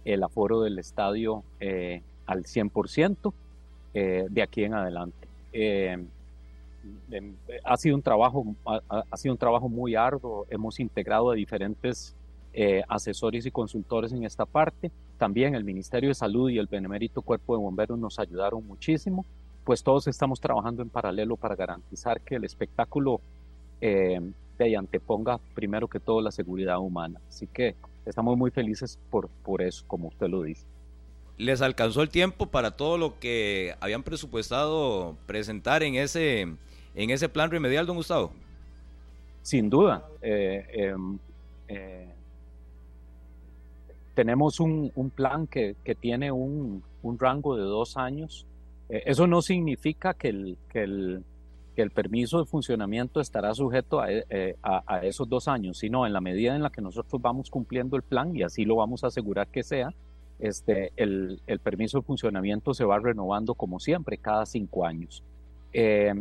el 0.05 0.23
aforo 0.23 0.61
del 0.61 0.79
estadio 0.79 1.43
eh, 1.59 2.01
al 2.25 2.43
100% 2.43 3.33
eh, 3.93 4.25
de 4.29 4.41
aquí 4.41 4.63
en 4.63 4.73
adelante. 4.73 5.27
Ha 7.63 7.77
sido 7.77 7.95
un 7.95 8.01
trabajo 8.01 8.55
ha, 8.65 9.03
ha, 9.09 9.17
sido 9.17 9.33
un 9.33 9.37
trabajo 9.37 9.69
muy 9.69 9.95
arduo 9.95 10.45
hemos 10.49 10.79
integrado 10.79 11.31
a 11.31 11.35
diferentes 11.35 12.15
eh, 12.55 12.83
asesores 12.87 13.47
y 13.47 13.51
consultores 13.51 14.13
en 14.13 14.23
esta 14.23 14.45
parte. 14.45 14.91
También 15.17 15.55
el 15.55 15.63
Ministerio 15.63 16.09
de 16.09 16.15
Salud 16.15 16.51
y 16.51 16.59
el 16.59 16.67
Benemérito 16.67 17.23
Cuerpo 17.23 17.55
de 17.55 17.63
Bomberos 17.63 17.97
nos 17.97 18.19
ayudaron 18.19 18.65
muchísimo, 18.67 19.25
pues 19.63 19.81
todos 19.81 20.07
estamos 20.07 20.39
trabajando 20.39 20.83
en 20.83 20.89
paralelo 20.89 21.35
para 21.35 21.55
garantizar 21.55 22.21
que 22.21 22.35
el 22.35 22.43
espectáculo 22.43 23.21
eh, 23.81 24.19
anteponga 24.77 25.39
primero 25.55 25.87
que 25.87 25.99
todo 25.99 26.21
la 26.21 26.31
seguridad 26.31 26.77
humana. 26.79 27.19
Así 27.27 27.47
que 27.47 27.75
estamos 28.05 28.37
muy 28.37 28.51
felices 28.51 28.99
por, 29.09 29.29
por 29.43 29.61
eso, 29.61 29.83
como 29.87 30.09
usted 30.09 30.27
lo 30.27 30.43
dice. 30.43 30.65
¿Les 31.37 31.61
alcanzó 31.61 32.03
el 32.03 32.09
tiempo 32.09 32.45
para 32.45 32.77
todo 32.77 32.97
lo 32.97 33.19
que 33.19 33.75
habían 33.81 34.03
presupuestado 34.03 35.17
presentar 35.25 35.81
en 35.81 35.95
ese, 35.95 36.55
en 36.95 37.09
ese 37.09 37.29
plan 37.29 37.49
remedial, 37.49 37.85
don 37.85 37.97
Gustavo? 37.97 38.31
Sin 39.41 39.69
duda. 39.69 40.05
Eh, 40.21 40.65
em, 40.73 41.17
eh, 41.67 42.13
tenemos 44.13 44.59
un, 44.59 44.91
un 44.95 45.09
plan 45.09 45.47
que, 45.47 45.75
que 45.83 45.95
tiene 45.95 46.31
un, 46.31 46.83
un, 47.01 47.19
rango 47.19 47.55
de 47.55 47.63
dos 47.63 47.97
años. 47.97 48.45
Eh, 48.89 49.03
eso 49.05 49.27
no 49.27 49.41
significa 49.41 50.13
que 50.13 50.29
el, 50.29 50.57
que, 50.69 50.83
el, 50.83 51.23
que 51.75 51.81
el, 51.81 51.91
permiso 51.91 52.39
de 52.39 52.45
funcionamiento 52.45 53.19
estará 53.19 53.53
sujeto 53.53 53.99
a, 53.99 54.11
eh, 54.11 54.55
a, 54.61 54.83
a, 54.85 55.05
esos 55.05 55.27
dos 55.27 55.47
años, 55.47 55.79
sino 55.79 56.05
en 56.05 56.13
la 56.13 56.21
medida 56.21 56.55
en 56.55 56.63
la 56.63 56.69
que 56.69 56.81
nosotros 56.81 57.21
vamos 57.21 57.49
cumpliendo 57.49 57.97
el 57.97 58.03
plan, 58.03 58.35
y 58.35 58.43
así 58.43 58.65
lo 58.65 58.75
vamos 58.75 59.03
a 59.03 59.07
asegurar 59.07 59.47
que 59.47 59.63
sea, 59.63 59.93
este, 60.39 60.91
el, 60.95 61.41
el 61.47 61.59
permiso 61.59 61.99
de 61.99 62.03
funcionamiento 62.03 62.73
se 62.73 62.85
va 62.85 62.99
renovando 62.99 63.55
como 63.55 63.79
siempre, 63.79 64.17
cada 64.17 64.45
cinco 64.45 64.85
años. 64.85 65.23
Eh, 65.71 66.13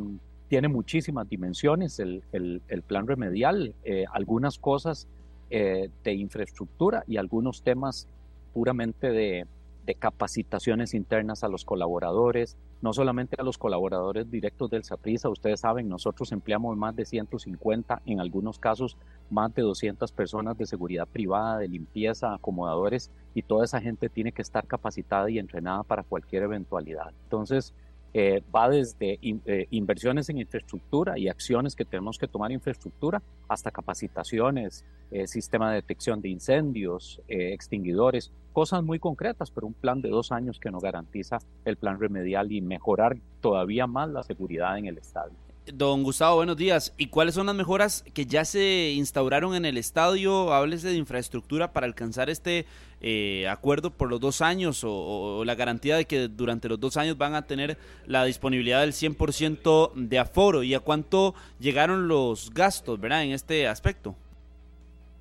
tiene 0.53 0.69
muchísimas 0.69 1.27
dimensiones 1.31 1.99
el, 1.99 2.23
el, 2.31 2.83
plan 2.83 3.07
remedial, 3.07 3.75
eh, 3.85 4.05
algunas 4.13 4.59
cosas 4.59 5.09
eh, 5.49 5.89
de 6.05 6.13
infraestructura 6.13 7.05
y 7.09 7.17
algunos 7.17 7.63
temas 7.63 8.07
puramente 8.53 9.13
de, 9.13 9.47
de, 9.87 9.95
capacitaciones 9.95 10.93
internas 10.93 11.43
a 11.43 11.49
los 11.49 11.65
colaboradores, 11.65 12.59
no 12.83 12.93
solamente 12.93 13.37
a 13.39 13.45
los 13.45 13.57
colaboradores 13.57 14.31
directos 14.31 14.69
del 14.69 14.85
SAPRISA, 14.85 15.31
ustedes 15.31 15.61
saben, 15.61 15.89
nosotros 15.89 16.31
empleamos 16.33 16.77
más 16.77 16.95
de 16.95 17.07
150, 17.07 18.03
en 18.05 18.21
algunos 18.21 18.59
casos 18.59 18.99
más 19.31 19.55
de 19.55 19.63
200 19.63 20.13
personas 20.13 20.59
de 20.59 20.67
seguridad 20.67 21.09
privada, 21.09 21.61
de 21.61 21.69
limpieza, 21.69 22.35
acomodadores, 22.35 23.11
y 23.35 23.41
toda 23.41 23.65
esa 23.65 23.81
gente 23.81 24.11
tiene 24.11 24.33
que 24.33 24.43
estar 24.43 24.67
capacitada 24.67 25.31
y 25.31 25.39
entrenada 25.39 25.83
para 25.83 26.03
cualquier 26.03 26.43
eventualidad. 26.43 27.11
Entonces, 27.23 27.73
eh, 28.15 28.43
va 28.55 28.69
desde 28.69 29.19
in, 29.23 29.43
eh, 29.47 29.67
inversiones 29.71 30.29
en 30.29 30.39
infraestructura 30.39 31.19
y 31.19 31.29
acciones 31.29 31.75
que 31.75 31.85
tenemos 31.85 32.19
que 32.19 32.29
tomar 32.29 32.53
infraestructura 32.53 33.23
hasta 33.49 33.71
capacitaciones, 33.71 34.85
eh, 35.11 35.27
sistema 35.27 35.71
de 35.71 35.77
detección 35.77 36.21
de 36.21 36.29
incendios, 36.29 37.21
eh, 37.29 37.53
extinguidores, 37.53 38.33
cosas 38.53 38.83
muy 38.83 38.99
concretas, 38.99 39.51
pero 39.51 39.67
un 39.67 39.75
plan 39.75 40.03
de 40.03 40.11
dos 40.11 40.33
años 40.33 40.59
que 40.59 40.71
nos 40.71 40.83
garantiza 40.83 41.39
el 41.65 41.77
plan 41.77 41.99
remedial 41.99 42.53
y 42.53 42.61
mejorar 42.61 43.19
todavía 43.41 43.87
más 43.87 44.09
la 44.11 44.23
seguridad 44.23 44.77
en 44.79 44.87
el 44.87 44.99
estadio. 44.99 45.37
Don 45.67 46.03
Gustavo, 46.03 46.37
buenos 46.37 46.57
días. 46.57 46.93
¿Y 46.97 47.07
cuáles 47.07 47.37
son 47.37 47.47
las 47.47 47.55
mejoras 47.55 48.05
que 48.15 48.27
ya 48.27 48.45
se 48.45 48.95
instauraron 48.97 49.55
en 49.55 49.65
el 49.65 49.79
estadio? 49.79 50.53
Háblese 50.53 50.89
de 50.89 50.97
infraestructura 50.97 51.73
para 51.73 51.87
alcanzar 51.87 52.29
este 52.31 52.67
eh, 53.01 53.47
acuerdo 53.49 53.91
por 53.91 54.11
los 54.11 54.19
dos 54.19 54.41
años 54.43 54.83
o, 54.85 55.45
la 55.45 55.55
garantía 55.55 55.97
de 55.97 56.05
que 56.05 56.27
durante 56.27 56.69
los 56.69 56.81
dos 56.81 56.97
años 56.97 57.17
van 57.17 57.37
a 57.37 57.47
tener 57.47 57.79
la 58.07 58.25
disponibilidad 58.25 58.81
del 58.81 58.93
100% 58.93 59.93
de 59.95 60.19
aforo 60.19 60.65
y 60.65 60.75
a 60.75 60.81
cuánto 60.81 61.37
llegaron 61.61 62.09
los 62.09 62.53
gastos, 62.53 62.99
¿verdad? 62.99 63.23
En 63.23 63.31
este 63.31 63.69
aspecto. 63.69 64.17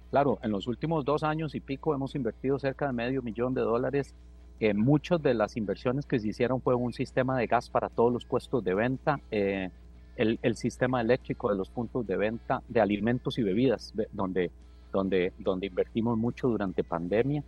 Claro, 0.10 0.40
en 0.42 0.50
los 0.50 0.66
últimos 0.66 1.06
dos 1.06 1.22
años 1.22 1.54
y 1.54 1.60
pico 1.60 1.94
hemos 1.94 2.16
invertido 2.16 2.58
cerca 2.58 2.88
de 2.88 2.94
medio 2.94 3.22
millón 3.22 3.54
de 3.54 3.62
dólares. 3.62 4.16
Eh, 4.60 4.74
muchas 4.74 5.22
de 5.22 5.36
las 5.36 5.56
inversiones 5.56 6.08
que 6.08 6.20
se 6.20 6.30
hicieron 6.30 6.62
fue 6.62 6.74
un 6.74 6.94
sistema 6.94 7.38
de 7.38 7.46
gas 7.46 7.70
para 7.70 7.90
todos 7.90 8.12
los 8.12 8.26
puestos 8.26 8.64
de 8.64 8.74
venta. 8.74 9.20
Eh, 9.30 9.70
el, 10.16 10.40
el, 10.42 10.56
sistema 10.56 11.02
eléctrico 11.02 11.50
de 11.50 11.58
los 11.58 11.70
puntos 11.70 12.06
de 12.06 12.18
venta 12.18 12.62
de 12.68 12.82
alimentos 12.82 13.38
y 13.38 13.44
bebidas, 13.44 13.94
donde, 14.12 14.52
donde, 14.92 15.34
donde 15.38 15.68
invertimos 15.68 16.18
mucho 16.18 16.48
durante 16.48 16.84
pandemia. 16.84 17.44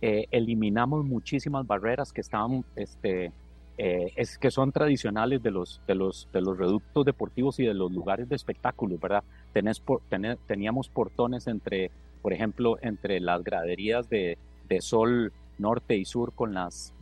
Eh, 0.00 0.26
eliminamos 0.30 1.04
muchísimas 1.04 1.66
barreras 1.66 2.12
que 2.12 2.20
estaban, 2.20 2.64
este, 2.76 3.32
eh, 3.78 4.12
es, 4.16 4.38
que 4.38 4.50
son 4.50 4.70
tradicionales 4.70 5.42
de 5.42 5.50
los, 5.50 5.80
de, 5.86 5.94
los, 5.94 6.28
de 6.32 6.40
los 6.40 6.56
reductos 6.56 7.04
deportivos 7.04 7.58
y 7.58 7.64
de 7.64 7.74
los 7.74 7.90
lugares 7.90 8.28
de 8.28 8.36
espectáculos, 8.36 9.00
¿verdad? 9.00 9.24
Tenés 9.52 9.80
por, 9.80 10.00
teníamos 10.46 10.88
portones 10.88 11.46
entre, 11.46 11.90
por 12.22 12.32
ejemplo, 12.32 12.78
entre 12.82 13.20
las 13.20 13.42
graderías 13.42 14.08
de, 14.08 14.38
de 14.68 14.80
sol 14.80 15.32
norte 15.58 15.96
y 15.96 16.04
sur 16.04 16.32
con 16.32 16.54
las 16.54 16.93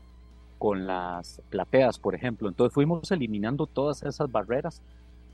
con 0.63 0.87
las 0.87 1.43
plateas, 1.51 1.99
por 1.99 2.15
ejemplo. 2.15 2.49
Entonces 2.49 2.73
fuimos 2.73 3.11
eliminando 3.11 3.67
todas 3.67 4.05
esas 4.05 4.31
barreras. 4.31 4.81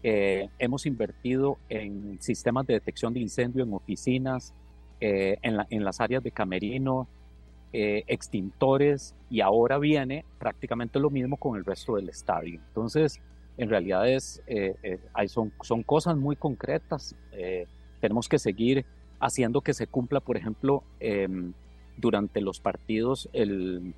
Eh, 0.03 0.49
hemos 0.59 0.87
invertido 0.87 1.59
en 1.69 2.17
sistemas 2.19 2.67
de 2.67 2.73
detección 2.73 3.13
de 3.13 3.21
incendio 3.21 3.63
en 3.63 3.75
oficinas, 3.75 4.55
eh, 5.03 5.37
en, 5.43 5.59
la, 5.59 5.67
en, 5.69 5.85
las 5.85 6.01
áreas 6.01 6.23
de 6.23 6.31
camerino, 6.31 7.09
eh, 7.75 8.05
extintores 8.07 9.15
y 9.29 9.43
ahora 9.43 9.77
viene 9.77 10.25
prácticamente 10.39 10.99
lo 10.99 11.11
mismo 11.11 11.37
con 11.37 11.59
el 11.59 11.65
resto 11.67 11.97
del 11.97 12.09
estadio. 12.09 12.63
Entonces, 12.69 13.21
en 13.59 13.69
realidad 13.69 14.09
es, 14.09 14.43
hay, 15.13 15.29
son, 15.29 15.53
son 15.61 15.83
cosas 15.83 16.17
muy 16.17 16.37
concretas. 16.37 17.15
tenemos 18.01 18.31
que 18.31 18.39
seguir 18.39 18.87
haciendo 19.21 19.61
que 19.61 19.75
se 19.75 19.89
cumpla, 19.89 20.21
por 20.21 20.39
ejemplo, 20.39 20.85
em, 21.01 21.53
durante 21.99 22.41
los 22.41 22.61
partidos 22.61 23.29
el 23.35 23.93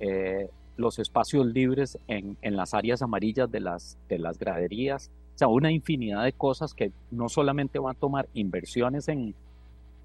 eh, 0.00 0.50
los 0.76 0.98
espacios 0.98 1.46
libres 1.46 1.98
en, 2.06 2.36
en, 2.42 2.56
las 2.56 2.74
áreas 2.74 3.02
amarillas 3.02 3.50
de 3.50 3.60
las, 3.60 3.98
de 4.08 4.18
las 4.18 4.38
graderías, 4.38 5.10
o 5.34 5.38
sea, 5.38 5.48
una 5.48 5.70
infinidad 5.70 6.24
de 6.24 6.32
cosas 6.32 6.74
que 6.74 6.92
no 7.10 7.28
solamente 7.28 7.78
van 7.78 7.96
a 7.96 7.98
tomar 7.98 8.28
inversiones 8.34 9.08
en, 9.08 9.34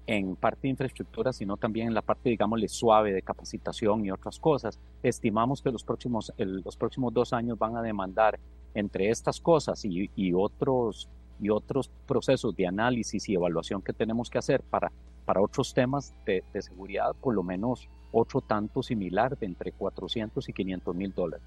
en 0.06 0.36
parte 0.36 0.62
de 0.62 0.68
infraestructura, 0.68 1.32
sino 1.32 1.56
también 1.56 1.88
en 1.88 1.94
la 1.94 2.02
parte, 2.02 2.30
digámosle, 2.30 2.68
suave 2.68 3.12
de 3.12 3.22
capacitación 3.22 4.04
y 4.04 4.10
otras 4.10 4.38
cosas. 4.38 4.78
Estimamos 5.02 5.62
que 5.62 5.70
los 5.70 5.84
próximos, 5.84 6.32
los 6.36 6.76
próximos 6.76 7.12
dos 7.12 7.32
años 7.32 7.58
van 7.58 7.76
a 7.76 7.82
demandar 7.82 8.38
entre 8.74 9.10
estas 9.10 9.40
cosas 9.40 9.84
y, 9.84 10.10
y, 10.16 10.32
otros, 10.32 11.08
y 11.40 11.50
otros 11.50 11.90
procesos 12.06 12.56
de 12.56 12.66
análisis 12.66 13.28
y 13.28 13.34
evaluación 13.34 13.82
que 13.82 13.92
tenemos 13.92 14.28
que 14.30 14.38
hacer 14.38 14.62
para, 14.62 14.90
para 15.24 15.40
otros 15.40 15.72
temas 15.74 16.14
de 16.26 16.42
seguridad, 16.60 17.14
por 17.20 17.34
lo 17.34 17.42
menos 17.42 17.88
otro 18.12 18.40
tanto 18.40 18.82
similar 18.82 19.36
de 19.38 19.46
entre 19.46 19.72
400 19.72 20.48
y 20.48 20.52
500 20.52 20.94
mil 20.94 21.12
dólares. 21.12 21.46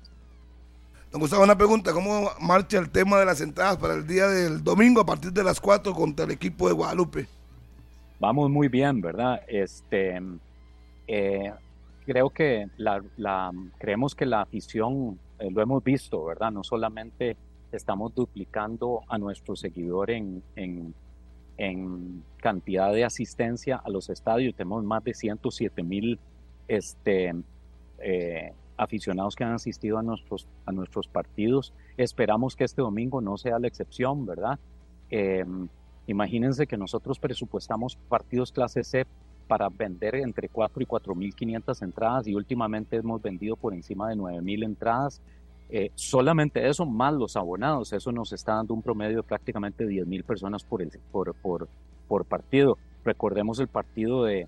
Don 1.12 1.22
Gustavo, 1.22 1.44
una 1.44 1.58
pregunta, 1.58 1.94
¿cómo 1.94 2.30
marcha 2.42 2.78
el 2.78 2.90
tema 2.90 3.18
de 3.18 3.26
las 3.26 3.40
entradas 3.40 3.78
para 3.78 3.94
el 3.94 4.06
día 4.06 4.28
del 4.28 4.64
domingo 4.64 5.02
a 5.02 5.06
partir 5.06 5.32
de 5.32 5.44
las 5.44 5.62
4 5.62 5.94
contra 5.94 6.26
el 6.26 6.32
equipo 6.32 6.68
de 6.68 6.74
Guadalupe? 6.74 7.28
Vamos 8.20 8.50
muy 8.50 8.68
bien, 8.68 9.00
¿verdad? 9.02 9.42
Este, 9.48 10.22
eh, 11.08 11.54
creo 12.06 12.30
que 12.30 12.68
la, 12.78 13.04
la, 13.18 13.52
creemos 13.78 14.16
que 14.16 14.26
la 14.26 14.42
afición, 14.42 15.20
eh, 15.40 15.50
lo 15.52 15.62
hemos 15.62 15.84
visto, 15.84 16.26
¿verdad? 16.26 16.52
No 16.52 16.64
solamente 16.64 17.38
estamos 17.72 18.14
duplicando 18.16 19.04
a 19.08 19.18
nuestro 19.18 19.56
seguidor 19.56 20.12
en, 20.12 20.42
en, 20.56 20.94
en 21.58 22.24
cantidad 22.38 22.92
de 22.92 23.06
asistencia 23.06 23.78
a 23.78 23.90
los 23.90 24.10
estadios, 24.10 24.56
tenemos 24.56 24.84
más 24.84 25.04
de 25.04 25.14
107 25.14 25.84
mil 25.84 26.20
este, 26.68 27.34
eh, 28.00 28.54
aficionados 28.78 29.36
que 29.36 29.44
han 29.44 29.54
asistido 29.54 29.98
a 29.98 30.04
nuestros, 30.04 30.48
a 30.66 30.72
nuestros 30.72 31.08
partidos. 31.08 31.74
Esperamos 31.98 32.56
que 32.56 32.64
este 32.64 32.82
domingo 32.82 33.22
no 33.22 33.38
sea 33.38 33.60
la 33.60 33.68
excepción, 33.68 34.26
¿verdad? 34.26 34.60
Eh, 35.10 35.46
imagínense 36.08 36.68
que 36.68 36.78
nosotros 36.78 37.20
presupuestamos 37.20 37.96
partidos 38.10 38.52
clase 38.52 38.84
C 38.84 39.06
para 39.48 39.70
vender 39.70 40.16
entre 40.16 40.50
4 40.50 40.82
y 40.82 40.86
4.500 40.86 41.84
entradas 41.84 42.28
y 42.28 42.36
últimamente 42.36 42.98
hemos 42.98 43.22
vendido 43.22 43.56
por 43.56 43.74
encima 43.74 44.10
de 44.10 44.16
9.000 44.16 44.66
entradas. 44.66 45.22
Eh, 45.70 45.92
solamente 45.96 46.68
eso, 46.68 46.86
más 46.86 47.14
los 47.14 47.36
abonados, 47.36 47.92
eso 47.94 48.12
nos 48.12 48.34
está 48.34 48.56
dando 48.56 48.74
un 48.74 48.82
promedio 48.82 49.18
de 49.18 49.24
prácticamente 49.24 49.88
10 49.88 50.06
mil 50.06 50.24
personas 50.24 50.64
por, 50.64 50.82
el, 50.82 50.92
por, 51.12 51.34
por, 51.36 51.68
por 52.08 52.26
partido. 52.26 52.78
Recordemos 53.06 53.60
el 53.60 53.68
partido 53.68 54.24
de, 54.24 54.48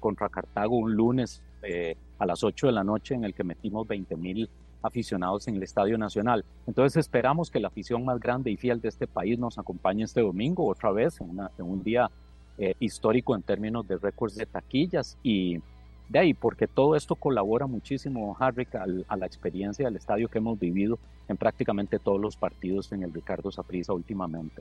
contra 0.00 0.28
Cartago 0.28 0.76
un 0.76 0.94
lunes 0.94 1.40
eh, 1.62 1.96
a 2.18 2.26
las 2.26 2.42
8 2.42 2.66
de 2.66 2.72
la 2.72 2.82
noche 2.82 3.14
en 3.14 3.24
el 3.24 3.32
que 3.32 3.44
metimos 3.44 3.86
20 3.86 4.16
mil 4.16 4.50
aficionados 4.82 5.46
en 5.46 5.54
el 5.54 5.62
Estadio 5.62 5.96
Nacional. 5.96 6.44
Entonces 6.66 6.96
esperamos 6.96 7.48
que 7.48 7.60
la 7.60 7.68
afición 7.68 8.04
más 8.04 8.18
grande 8.18 8.50
y 8.50 8.56
fiel 8.56 8.80
de 8.80 8.88
este 8.88 9.06
país 9.06 9.38
nos 9.38 9.56
acompañe 9.56 10.02
este 10.02 10.20
domingo 10.20 10.66
otra 10.66 10.90
vez 10.90 11.20
en, 11.20 11.64
un 11.64 11.84
día 11.84 12.10
eh, 12.58 12.74
histórico 12.80 13.36
en 13.36 13.42
términos 13.42 13.86
de 13.86 13.96
récords 13.96 14.34
de 14.34 14.46
taquillas 14.46 15.16
y 15.22 15.60
de 16.08 16.18
ahí, 16.18 16.34
porque 16.34 16.66
todo 16.66 16.96
esto 16.96 17.14
colabora 17.14 17.66
muchísimo, 17.66 18.36
Harry, 18.38 18.66
a 19.08 19.16
la 19.16 19.26
experiencia 19.26 19.86
del 19.86 19.96
estadio 19.96 20.28
que 20.28 20.38
hemos 20.38 20.58
vivido 20.58 20.98
en 21.28 21.36
prácticamente 21.36 22.00
todos 22.00 22.20
los 22.20 22.36
partidos 22.36 22.90
en 22.90 23.04
el 23.04 23.14
Ricardo 23.14 23.50
Saprissa 23.52 23.92
últimamente. 23.92 24.60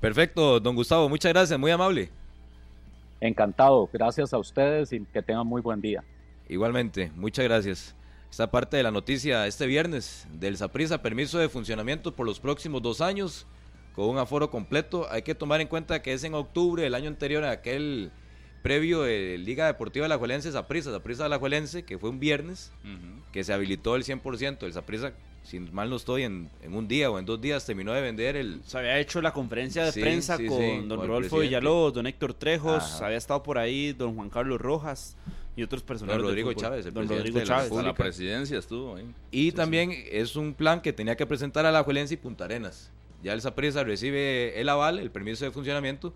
Perfecto, 0.00 0.58
don 0.58 0.74
Gustavo, 0.74 1.08
muchas 1.08 1.32
gracias, 1.32 1.58
muy 1.58 1.70
amable. 1.70 2.10
Encantado, 3.22 3.88
gracias 3.92 4.34
a 4.34 4.38
ustedes 4.38 4.92
y 4.92 4.98
que 5.04 5.22
tengan 5.22 5.46
muy 5.46 5.62
buen 5.62 5.80
día. 5.80 6.02
Igualmente, 6.48 7.12
muchas 7.14 7.44
gracias. 7.44 7.94
Esta 8.28 8.50
parte 8.50 8.76
de 8.76 8.82
la 8.82 8.90
noticia 8.90 9.46
este 9.46 9.66
viernes 9.66 10.26
del 10.32 10.56
Saprissa, 10.56 11.02
permiso 11.02 11.38
de 11.38 11.48
funcionamiento 11.48 12.16
por 12.16 12.26
los 12.26 12.40
próximos 12.40 12.82
dos 12.82 13.00
años 13.00 13.46
con 13.94 14.08
un 14.08 14.18
aforo 14.18 14.50
completo. 14.50 15.06
Hay 15.08 15.22
que 15.22 15.36
tomar 15.36 15.60
en 15.60 15.68
cuenta 15.68 16.02
que 16.02 16.14
es 16.14 16.24
en 16.24 16.34
octubre 16.34 16.82
del 16.82 16.96
año 16.96 17.06
anterior 17.06 17.44
a 17.44 17.52
aquel 17.52 18.10
previo 18.64 19.02
de 19.02 19.38
Liga 19.38 19.66
Deportiva 19.66 20.06
de 20.06 20.08
la 20.08 20.18
Juelense, 20.18 20.50
Saprissa, 20.50 20.90
Saprissa 20.90 21.22
de 21.22 21.28
la 21.28 21.38
Juelense, 21.38 21.84
que 21.84 21.98
fue 21.98 22.10
un 22.10 22.18
viernes, 22.18 22.72
que 23.30 23.44
se 23.44 23.52
habilitó 23.52 23.94
el 23.94 24.02
100%. 24.02 24.64
El 24.64 24.72
Saprissa, 24.72 25.12
si 25.42 25.58
mal 25.60 25.90
no 25.90 25.96
estoy, 25.96 26.22
en, 26.22 26.48
en, 26.62 26.74
un 26.74 26.86
día 26.86 27.10
o 27.10 27.18
en 27.18 27.24
dos 27.24 27.40
días 27.40 27.64
terminó 27.66 27.92
de 27.92 28.00
vender 28.00 28.36
el... 28.36 28.60
Se 28.64 28.78
había 28.78 28.98
hecho 28.98 29.20
la 29.20 29.32
conferencia 29.32 29.84
de 29.84 29.92
sí, 29.92 30.00
prensa 30.00 30.36
sí, 30.36 30.46
con 30.46 30.58
sí, 30.58 30.86
don 30.86 30.98
con 30.98 31.08
Rodolfo 31.08 31.38
Villalobos, 31.40 31.94
don 31.94 32.06
Héctor 32.06 32.34
Trejos, 32.34 32.82
Ajá. 32.82 33.06
había 33.06 33.18
estado 33.18 33.42
por 33.42 33.58
ahí 33.58 33.92
don 33.92 34.14
Juan 34.14 34.30
Carlos 34.30 34.60
Rojas 34.60 35.16
y 35.56 35.62
otros 35.62 35.82
personajes. 35.82 36.20
Don 36.20 36.28
Rodrigo 36.28 36.52
Chávez, 36.52 36.86
el 36.86 36.94
don 36.94 37.08
Rodrigo 37.08 37.38
de 37.38 37.44
Chávez. 37.44 37.70
La, 37.72 37.82
la, 37.82 37.94
presidencia 37.94 38.58
estuvo 38.58 38.96
ahí. 38.96 39.04
Y 39.30 39.52
también 39.52 39.92
es 40.10 40.36
un 40.36 40.54
plan 40.54 40.80
que 40.80 40.92
tenía 40.92 41.16
que 41.16 41.26
presentar 41.26 41.66
a 41.66 41.72
la 41.72 41.82
Juelense 41.82 42.14
y 42.14 42.16
Punta 42.16 42.44
Arenas. 42.44 42.90
Ya 43.22 43.32
el 43.32 43.40
Saprissa 43.40 43.84
recibe 43.84 44.60
el 44.60 44.68
aval, 44.68 44.98
el 44.98 45.10
permiso 45.10 45.44
de 45.44 45.50
funcionamiento 45.50 46.12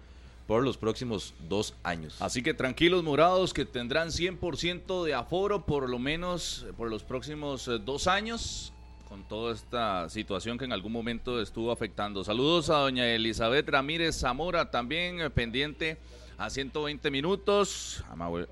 por 0.46 0.62
los 0.62 0.76
próximos 0.76 1.34
dos 1.48 1.74
años. 1.82 2.16
Así 2.20 2.42
que 2.42 2.54
tranquilos 2.54 3.02
morados 3.02 3.52
que 3.52 3.64
tendrán 3.64 4.08
100% 4.08 5.04
de 5.04 5.14
aforo 5.14 5.66
por 5.66 5.88
lo 5.88 5.98
menos 5.98 6.66
por 6.76 6.88
los 6.88 7.02
próximos 7.02 7.68
eh, 7.68 7.78
dos 7.84 8.06
años 8.06 8.72
con 9.08 9.24
toda 9.24 9.54
esta 9.54 10.08
situación 10.10 10.58
que 10.58 10.64
en 10.64 10.72
algún 10.72 10.92
momento 10.92 11.40
estuvo 11.40 11.70
afectando. 11.70 12.24
Saludos 12.24 12.70
a 12.70 12.78
doña 12.78 13.06
Elizabeth 13.06 13.68
Ramírez 13.68 14.18
Zamora, 14.18 14.70
también 14.70 15.20
eh, 15.20 15.30
pendiente 15.30 15.98
a 16.38 16.50
120 16.50 17.10
minutos. 17.10 18.04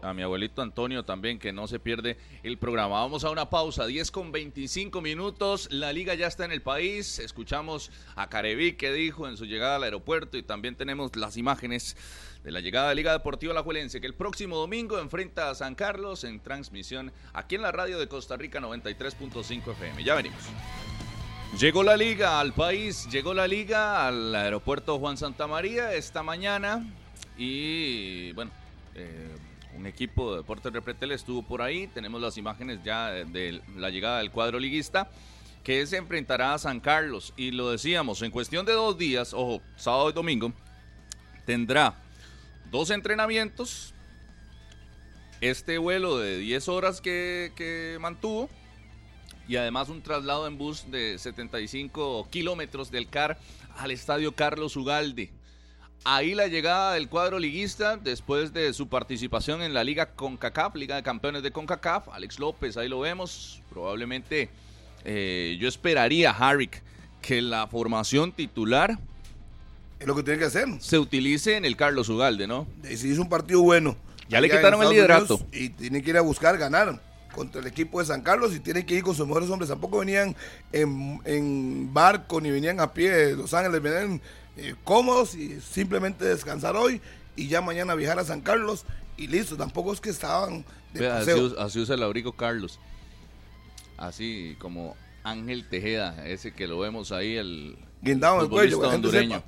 A 0.03 0.15
mi, 0.15 0.23
abuelito 0.23 0.63
Antonio 0.63 1.05
también, 1.05 1.39
que 1.39 1.53
no 1.53 1.67
se 1.67 1.79
pierde 1.79 2.17
el 2.43 2.57
programa. 2.57 3.01
Vamos 3.01 3.25
a 3.25 3.31
una 3.31 3.51
pausa, 3.51 3.87
10 3.87 4.11
con 4.11 4.33
25 4.33 5.01
minutos. 5.01 5.69
La 5.71 5.93
liga 5.93 6.15
ya 6.15 6.27
está 6.27 6.45
en 6.45 6.53
el 6.53 6.63
país. 6.63 7.19
Escuchamos 7.19 7.91
a 8.17 8.29
Careví 8.29 8.75
que 8.75 8.93
dijo 8.93 9.29
en 9.29 9.37
su 9.37 9.45
llegada 9.45 9.77
al 9.77 9.85
aeropuerto 9.85 10.39
y 10.39 10.43
también 10.43 10.77
tenemos 10.77 11.15
las 11.17 11.37
imágenes 11.37 11.97
de 12.45 12.53
la 12.53 12.61
llegada 12.61 12.91
de 12.91 12.95
Liga 12.95 13.13
Deportiva 13.13 13.55
La 13.55 13.63
Juelense, 13.63 14.01
que 14.03 14.07
el 14.07 14.15
próximo 14.15 14.59
domingo 14.59 14.99
enfrenta 14.99 15.49
a 15.49 15.55
San 15.55 15.75
Carlos 15.75 16.25
en 16.25 16.41
transmisión 16.41 17.11
aquí 17.33 17.55
en 17.55 17.63
la 17.63 17.73
radio 17.73 17.99
de 17.99 18.07
Costa 18.07 18.37
Rica 18.37 18.61
93.5 18.61 19.73
FM. 19.73 20.05
Ya 20.05 20.15
venimos. 20.15 20.43
Llegó 21.59 21.83
la 21.83 21.97
liga 21.97 22.41
al 22.41 22.53
país, 22.53 23.09
llegó 23.11 23.33
la 23.33 23.49
liga 23.49 24.07
al 24.07 24.35
aeropuerto 24.35 24.99
Juan 24.99 25.17
Santa 25.17 25.47
María 25.47 25.95
esta 25.95 26.23
mañana 26.23 26.85
y 27.39 28.33
bueno, 28.33 28.51
eh, 28.95 29.35
un 29.75 29.87
equipo 29.87 30.33
de 30.33 30.39
Deportes 30.39 30.73
Repretel 30.73 31.13
estuvo 31.13 31.43
por 31.43 31.63
ahí. 31.63 31.87
Tenemos 31.87 32.21
las 32.21 32.37
imágenes 32.37 32.81
ya 32.85 33.11
de, 33.11 33.63
la 33.77 33.89
llegada 33.89 34.19
del 34.19 34.31
cuadro 34.31 34.59
liguista 34.59 35.09
que 35.63 35.87
se 35.87 35.97
enfrentará 35.97 36.53
a 36.53 36.59
San 36.59 36.81
Carlos. 36.81 37.33
Y 37.39 37.53
lo 37.53 37.71
decíamos, 37.71 38.21
en 38.21 38.31
cuestión 38.31 38.67
de 38.67 38.73
dos 38.73 38.99
días, 38.99 39.33
ojo, 39.33 39.63
sábado 39.77 40.11
y 40.11 40.13
domingo, 40.13 40.53
tendrá 41.47 42.04
dos 42.71 42.91
entrenamientos. 42.91 43.95
Este 45.41 45.79
vuelo 45.79 46.19
de 46.19 46.39
10 46.39 46.69
horas 46.69 47.01
que, 47.01 47.97
mantuvo. 48.01 48.49
Y 49.47 49.57
además 49.57 49.91
un 49.91 50.03
traslado 50.03 50.47
en 50.47 50.57
bus 50.57 50.91
de 50.91 51.19
75 51.19 52.29
kilómetros 52.31 52.91
del 52.91 53.09
CAR 53.09 53.39
al 53.77 53.91
estadio 53.91 54.33
Carlos 54.33 54.77
Ugalde. 54.77 55.31
Ahí 56.05 56.35
la 56.35 56.47
llegada 56.47 56.95
del 56.95 57.09
cuadro 57.09 57.39
liguista 57.39 57.97
después 57.97 58.53
de 58.53 58.73
su 58.73 58.89
participación 58.89 59.63
en 59.63 59.75
la 59.75 59.85
Liga 59.85 60.15
CONCACAF, 60.15 60.77
Liga 60.77 60.97
de 60.97 61.03
Campeones 61.03 61.43
de 61.43 61.51
CONCACAF. 61.51 62.09
Alex 62.09 62.39
López, 62.39 62.77
ahí 62.77 62.89
lo 62.89 63.01
vemos. 63.01 63.63
Probablemente 63.71 64.51
eh, 65.05 65.57
yo 65.61 65.69
esperaría, 65.69 66.31
Harrick, 66.31 66.83
que 67.21 67.43
la 67.43 67.67
formación 67.67 68.33
titular 68.33 68.99
es 69.99 70.07
lo 70.07 70.15
que 70.15 70.23
tiene 70.23 70.39
que 70.39 70.47
hacer. 70.47 70.69
Se 70.81 70.99
utilice 70.99 71.57
en 71.57 71.65
el 71.65 71.77
Carlos 71.77 72.09
Ugalde, 72.09 72.47
¿no? 72.47 72.67
Y 72.89 72.97
si 72.97 73.09
hizo 73.09 73.23
un 73.23 73.29
partido 73.29 73.63
bueno. 73.63 73.97
Ya 74.29 74.41
le 74.41 74.49
quitaron 74.51 74.83
el 74.83 74.91
liderato. 74.91 75.37
Unidos, 75.37 75.51
y 75.53 75.69
tiene 75.71 76.03
que 76.03 76.11
ir 76.11 76.17
a 76.17 76.23
buscar 76.23 76.57
ganar 76.59 77.01
contra 77.35 77.61
el 77.61 77.67
equipo 77.67 78.01
de 78.01 78.07
San 78.07 78.23
Carlos 78.23 78.55
y 78.55 78.61
tiene 78.61 78.87
que 78.87 78.95
ir 78.95 79.03
con 79.03 79.15
sus 79.15 79.27
mejores 79.27 79.51
hombres. 79.51 79.69
Tampoco 79.69 79.99
venían 79.99 80.35
en, 80.73 81.21
en 81.25 81.93
barco 81.93 82.41
ni 82.41 82.51
venían 82.51 82.81
a 82.81 82.93
pie 82.93 83.11
de 83.11 83.37
Los 83.37 83.53
Ángeles, 83.55 83.83
venían 83.83 84.21
eh, 84.57 84.75
cómodos 84.85 85.35
y 85.35 85.61
simplemente 85.61 86.25
descansar 86.25 86.77
hoy 86.77 87.01
y 87.37 87.49
ya 87.49 87.61
mañana 87.61 87.95
viajar 87.95 88.19
a 88.19 88.25
San 88.25 88.41
Carlos 88.41 88.85
y 89.17 89.27
listo. 89.27 89.57
Tampoco 89.57 89.93
es 89.93 90.01
que 90.01 90.11
estaban 90.11 90.65
de 90.93 91.01
Vea, 91.01 91.19
paseo. 91.19 91.47
así, 91.47 91.55
así, 91.59 91.81
usa 91.81 91.95
el 91.97 92.03
abrigo 92.03 92.33
Carlos. 92.33 92.79
Así 93.97 94.57
como 94.59 94.97
Ángel 95.23 95.69
Tejeda, 95.69 96.27
ese 96.27 96.53
que 96.53 96.67
lo 96.67 96.79
vemos 96.79 97.13
ahí, 97.13 97.37
el 97.37 97.77
guindado 98.03 98.43
el 98.43 98.49
cuello, 98.49 98.81
hondureño. 98.81 99.37
sepa, 99.37 99.47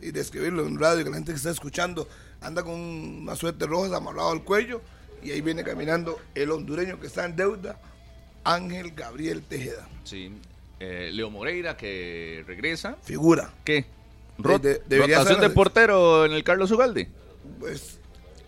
y 0.00 0.10
describirlo 0.10 0.66
en 0.66 0.78
radio, 0.78 1.04
que 1.04 1.10
la 1.10 1.16
gente 1.16 1.32
que 1.32 1.36
está 1.36 1.50
escuchando 1.50 2.08
anda 2.40 2.62
con 2.62 2.74
una 2.74 3.34
suerte 3.36 3.66
roja 3.66 3.96
amarrado 3.96 4.30
al 4.30 4.44
cuello 4.44 4.80
y 5.22 5.30
ahí 5.32 5.40
viene 5.40 5.64
caminando 5.64 6.18
el 6.34 6.50
hondureño 6.52 7.00
que 7.00 7.08
está 7.08 7.24
en 7.24 7.34
deuda, 7.36 7.80
Ángel 8.44 8.92
Gabriel 8.92 9.42
Tejeda. 9.42 9.88
Sí, 10.04 10.32
eh, 10.80 11.10
Leo 11.12 11.30
Moreira 11.30 11.76
que 11.76 12.44
regresa. 12.46 12.96
Figura. 13.02 13.52
¿Qué? 13.64 13.84
Rot 14.38 14.62
De- 14.62 14.80
de- 14.88 14.98
¿Rotación 14.98 15.40
de 15.40 15.50
portero 15.50 16.24
en 16.24 16.32
el 16.32 16.44
Carlos 16.44 16.70
Ugalde? 16.70 17.08
Pues, 17.58 17.98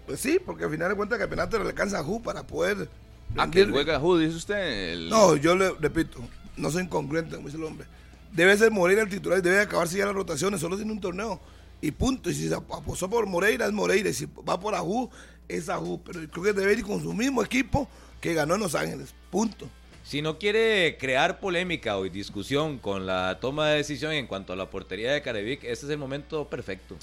pues 0.06 0.20
sí, 0.20 0.39
porque 0.44 0.64
al 0.64 0.70
final 0.70 0.89
de 0.90 0.94
cuentas 0.94 1.16
el 1.16 1.20
campeonato 1.22 1.59
le 1.59 1.68
alcanza 1.68 1.98
a 1.98 2.05
Ju 2.05 2.22
para 2.22 2.47
poder. 2.47 2.89
¿A 3.32 3.35
que 3.35 3.40
rendirle. 3.60 3.72
juega 3.72 3.98
Ju, 3.98 4.18
dice 4.18 4.36
usted? 4.36 4.93
El- 4.93 5.09
No, 5.10 5.35
yo 5.36 5.56
le 5.56 5.70
repito, 5.81 6.18
no 6.56 6.70
soy 6.70 6.85
incongruente, 6.85 7.35
como 7.35 7.48
dice 7.48 7.59
el 7.59 7.64
hombre. 7.64 7.86
Debe 8.32 8.57
ser 8.57 8.70
Moreira 8.70 9.02
el 9.02 9.09
titular 9.09 9.39
y 9.39 9.43
debe 9.43 9.61
acabarse 9.61 9.98
ya 9.98 10.07
las 10.07 10.15
rotaciones, 10.15 10.61
solo 10.61 10.77
tiene 10.77 10.93
un 10.93 11.01
torneo. 11.01 11.40
Y 11.81 11.90
punto. 11.90 12.31
Y 12.31 12.35
si 12.35 12.48
se 12.48 12.55
ap- 12.55 12.73
apostó 12.73 13.09
por 13.09 13.27
Moreira, 13.27 13.66
es 13.66 13.73
Moreira. 13.73 14.09
Y 14.11 14.15
si 14.15 14.27
va 14.48 14.59
por 14.61 14.74
Ajú, 14.74 15.11
es 15.48 15.69
Ajú. 15.69 16.01
Pero 16.05 16.20
creo 16.31 16.44
que 16.44 16.52
debe 16.52 16.73
ir 16.74 16.82
con 16.85 17.02
su 17.02 17.12
mismo 17.12 17.43
equipo 17.43 17.89
que 18.20 18.35
ganó 18.35 18.55
en 18.55 18.61
Los 18.61 18.74
Ángeles. 18.74 19.15
Punto. 19.31 19.69
Si 20.05 20.23
no 20.23 20.39
quiere 20.39 20.97
crear 20.98 21.40
polémica 21.40 21.97
o 21.97 22.05
discusión 22.05 22.78
con 22.78 23.07
la 23.07 23.39
toma 23.40 23.69
de 23.69 23.77
decisión 23.77 24.12
en 24.12 24.27
cuanto 24.27 24.52
a 24.52 24.57
la 24.57 24.69
portería 24.70 25.12
de 25.12 25.23
Carevic, 25.23 25.62
este 25.65 25.86
es 25.86 25.93
el 25.93 25.98
momento 25.98 26.48
perfecto 26.48 26.97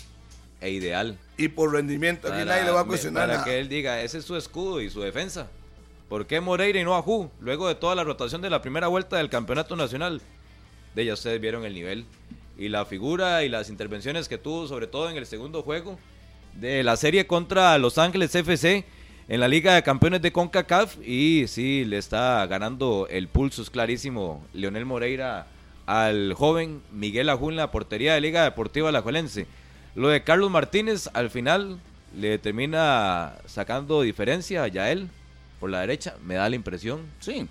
e 0.59 0.71
ideal. 0.71 1.17
Y 1.37 1.47
por 1.49 1.71
rendimiento, 1.71 2.27
aquí 2.27 2.43
nadie 2.45 2.63
le 2.65 2.71
va 2.71 2.81
a 2.81 2.85
cuestionar 2.85 3.29
para 3.29 3.43
que 3.43 3.59
él 3.59 3.69
diga, 3.69 4.01
ese 4.01 4.17
es 4.17 4.25
su 4.25 4.35
escudo 4.35 4.81
y 4.81 4.89
su 4.89 5.01
defensa. 5.01 5.47
¿Por 6.09 6.25
qué 6.25 6.41
Moreira 6.41 6.79
y 6.79 6.83
no 6.83 6.95
Ajú? 6.95 7.29
Luego 7.39 7.67
de 7.67 7.75
toda 7.75 7.95
la 7.95 8.03
rotación 8.03 8.41
de 8.41 8.49
la 8.49 8.61
primera 8.61 8.87
vuelta 8.87 9.17
del 9.17 9.29
campeonato 9.29 9.75
nacional. 9.75 10.21
De 10.97 11.05
ya 11.05 11.13
ustedes 11.13 11.39
vieron 11.39 11.63
el 11.63 11.75
nivel. 11.75 12.05
Y 12.57 12.69
la 12.69 12.83
figura 12.83 13.43
y 13.43 13.49
las 13.49 13.69
intervenciones 13.69 14.27
que 14.27 14.39
tuvo, 14.39 14.65
sobre 14.65 14.87
todo 14.87 15.11
en 15.11 15.15
el 15.15 15.27
segundo 15.27 15.61
juego 15.61 15.99
de 16.55 16.83
la 16.83 16.97
serie 16.97 17.27
contra 17.27 17.77
Los 17.77 17.99
Ángeles 17.99 18.33
FC 18.33 18.83
en 19.29 19.39
la 19.39 19.47
Liga 19.47 19.75
de 19.75 19.83
Campeones 19.83 20.23
de 20.23 20.31
CONCACAF. 20.31 20.97
Y 21.05 21.45
sí, 21.49 21.85
le 21.85 21.99
está 21.99 22.43
ganando 22.47 23.07
el 23.11 23.27
pulso, 23.27 23.61
es 23.61 23.69
clarísimo, 23.69 24.43
Leonel 24.55 24.85
Moreira 24.85 25.45
al 25.85 26.33
joven 26.33 26.81
Miguel 26.91 27.29
Ajú 27.29 27.51
en 27.51 27.57
la 27.57 27.69
portería 27.69 28.15
de 28.15 28.21
Liga 28.21 28.43
Deportiva 28.43 28.89
Alajuelense. 28.89 29.45
Lo 29.93 30.09
de 30.09 30.23
Carlos 30.23 30.49
Martínez 30.49 31.11
al 31.13 31.29
final 31.29 31.79
le 32.19 32.39
termina 32.39 33.35
sacando 33.45 34.01
diferencia 34.01 34.63
a 34.63 34.67
Yael 34.67 35.09
por 35.59 35.69
la 35.69 35.81
derecha, 35.81 36.15
me 36.25 36.33
da 36.33 36.49
la 36.49 36.55
impresión. 36.55 37.01
Sí, 37.19 37.47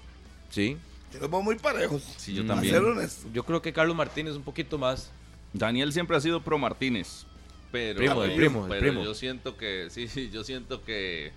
Sí, 0.50 0.76
Los 1.20 1.30
veo 1.30 1.42
muy 1.42 1.56
parejos. 1.56 2.02
sí, 2.16 2.34
yo. 2.34 2.42
A 2.44 2.46
también. 2.46 2.74
ser 2.74 2.84
honesto. 2.84 3.28
yo 3.32 3.44
creo 3.44 3.62
que 3.62 3.72
Carlos 3.72 3.96
Martínez 3.96 4.34
un 4.34 4.42
poquito 4.42 4.78
más. 4.78 5.10
Daniel 5.52 5.92
siempre 5.92 6.16
ha 6.16 6.20
sido 6.20 6.40
pro 6.42 6.58
Martínez. 6.58 7.24
Pero, 7.72 7.98
Primo, 7.98 8.24
el 8.24 8.34
primo, 8.34 8.64
el 8.64 8.68
pero 8.70 8.80
primo. 8.80 9.04
yo 9.04 9.14
siento 9.14 9.56
que, 9.56 9.88
sí, 9.90 10.06
sí, 10.08 10.30
yo 10.30 10.44
siento 10.44 10.84
que, 10.84 11.32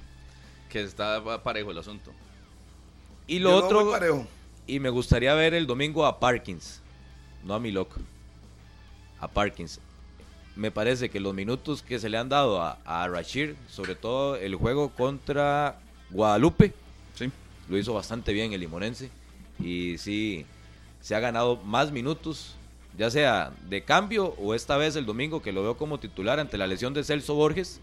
que 0.69 0.81
está 0.83 1.41
parejo 1.43 1.71
el 1.71 1.77
asunto. 1.77 2.11
Y 3.27 3.39
lo 3.39 3.55
otro, 3.55 3.89
parejo. 3.91 4.27
Y 4.67 4.79
me 4.79 4.89
gustaría 4.89 5.33
ver 5.33 5.53
el 5.53 5.65
domingo 5.67 6.05
a 6.05 6.19
Parkins, 6.19 6.81
no 7.43 7.55
a 7.55 7.59
mi 7.59 7.71
loco, 7.71 7.95
a 9.19 9.27
Parkins. 9.27 9.79
Me 10.55 10.71
parece 10.71 11.09
que 11.09 11.19
los 11.19 11.33
minutos 11.33 11.81
que 11.81 11.99
se 11.99 12.09
le 12.09 12.17
han 12.17 12.29
dado 12.29 12.61
a, 12.61 12.77
a 12.85 13.07
Rashir, 13.07 13.55
sobre 13.67 13.95
todo 13.95 14.35
el 14.35 14.55
juego 14.55 14.89
contra 14.89 15.79
Guadalupe, 16.11 16.73
Sí. 17.15 17.31
lo 17.69 17.77
hizo 17.77 17.93
bastante 17.93 18.33
bien 18.33 18.53
el 18.53 18.59
limonense. 18.61 19.09
Y 19.59 19.97
sí, 19.97 20.45
se 21.01 21.15
ha 21.15 21.19
ganado 21.19 21.57
más 21.57 21.91
minutos, 21.91 22.55
ya 22.97 23.09
sea 23.09 23.53
de 23.69 23.83
cambio 23.83 24.35
o 24.37 24.53
esta 24.53 24.77
vez 24.77 24.95
el 24.95 25.05
domingo 25.05 25.41
que 25.41 25.51
lo 25.51 25.63
veo 25.63 25.77
como 25.77 25.99
titular 25.99 26.39
ante 26.39 26.57
la 26.57 26.67
lesión 26.67 26.93
de 26.93 27.03
Celso 27.03 27.35
Borges, 27.35 27.81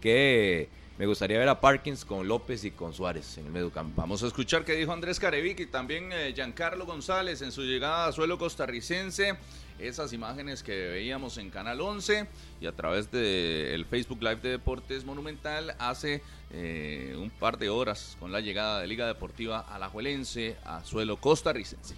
que 0.00 0.68
me 0.98 1.06
gustaría 1.06 1.38
ver 1.38 1.48
a 1.48 1.60
Parkins 1.60 2.04
con 2.04 2.28
López 2.28 2.64
y 2.64 2.70
con 2.70 2.92
Suárez 2.92 3.38
en 3.38 3.46
el 3.46 3.52
medio 3.52 3.70
campo. 3.70 4.00
Vamos 4.00 4.22
a 4.22 4.26
escuchar 4.26 4.64
qué 4.64 4.74
dijo 4.74 4.92
Andrés 4.92 5.18
Carevic 5.18 5.60
y 5.60 5.66
también 5.66 6.12
eh, 6.12 6.32
Giancarlo 6.34 6.84
González 6.84 7.40
en 7.42 7.50
su 7.50 7.62
llegada 7.62 8.06
a 8.06 8.12
suelo 8.12 8.38
costarricense. 8.38 9.36
Esas 9.78 10.12
imágenes 10.12 10.62
que 10.62 10.90
veíamos 10.90 11.38
en 11.38 11.50
Canal 11.50 11.80
11 11.80 12.28
y 12.60 12.66
a 12.66 12.72
través 12.72 13.10
del 13.10 13.84
Facebook 13.86 14.22
Live 14.22 14.36
de 14.36 14.50
Deportes 14.50 15.04
Monumental 15.04 15.74
hace 15.78 16.22
eh, 16.52 17.16
un 17.18 17.30
par 17.30 17.58
de 17.58 17.70
horas 17.70 18.16
con 18.20 18.30
la 18.30 18.40
llegada 18.40 18.80
de 18.80 18.86
Liga 18.86 19.06
Deportiva 19.06 19.60
Alajuelense 19.60 20.56
a 20.64 20.84
suelo 20.84 21.16
costarricense. 21.16 21.96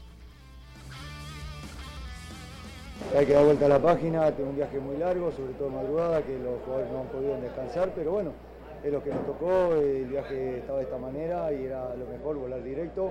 Hay 3.14 3.26
que 3.26 3.32
dar 3.32 3.44
vuelta 3.44 3.66
a 3.66 3.68
la 3.68 3.82
página, 3.82 4.30
tengo 4.32 4.50
un 4.50 4.56
viaje 4.56 4.78
muy 4.78 4.96
largo, 4.96 5.30
sobre 5.32 5.52
todo 5.54 5.68
madrugada, 5.68 6.22
que 6.22 6.38
los 6.38 6.62
jugadores 6.62 6.90
no 6.92 7.00
han 7.00 7.08
podido 7.08 7.40
descansar, 7.40 7.92
pero 7.94 8.12
bueno, 8.12 8.32
es 8.84 8.92
lo 8.92 9.02
que 9.02 9.10
nos 9.10 9.24
tocó, 9.24 9.74
el 9.76 10.04
viaje 10.04 10.58
estaba 10.58 10.78
de 10.78 10.84
esta 10.84 10.98
manera 10.98 11.50
y 11.52 11.64
era 11.64 11.94
lo 11.96 12.06
mejor, 12.06 12.36
volar 12.36 12.62
directo. 12.62 13.10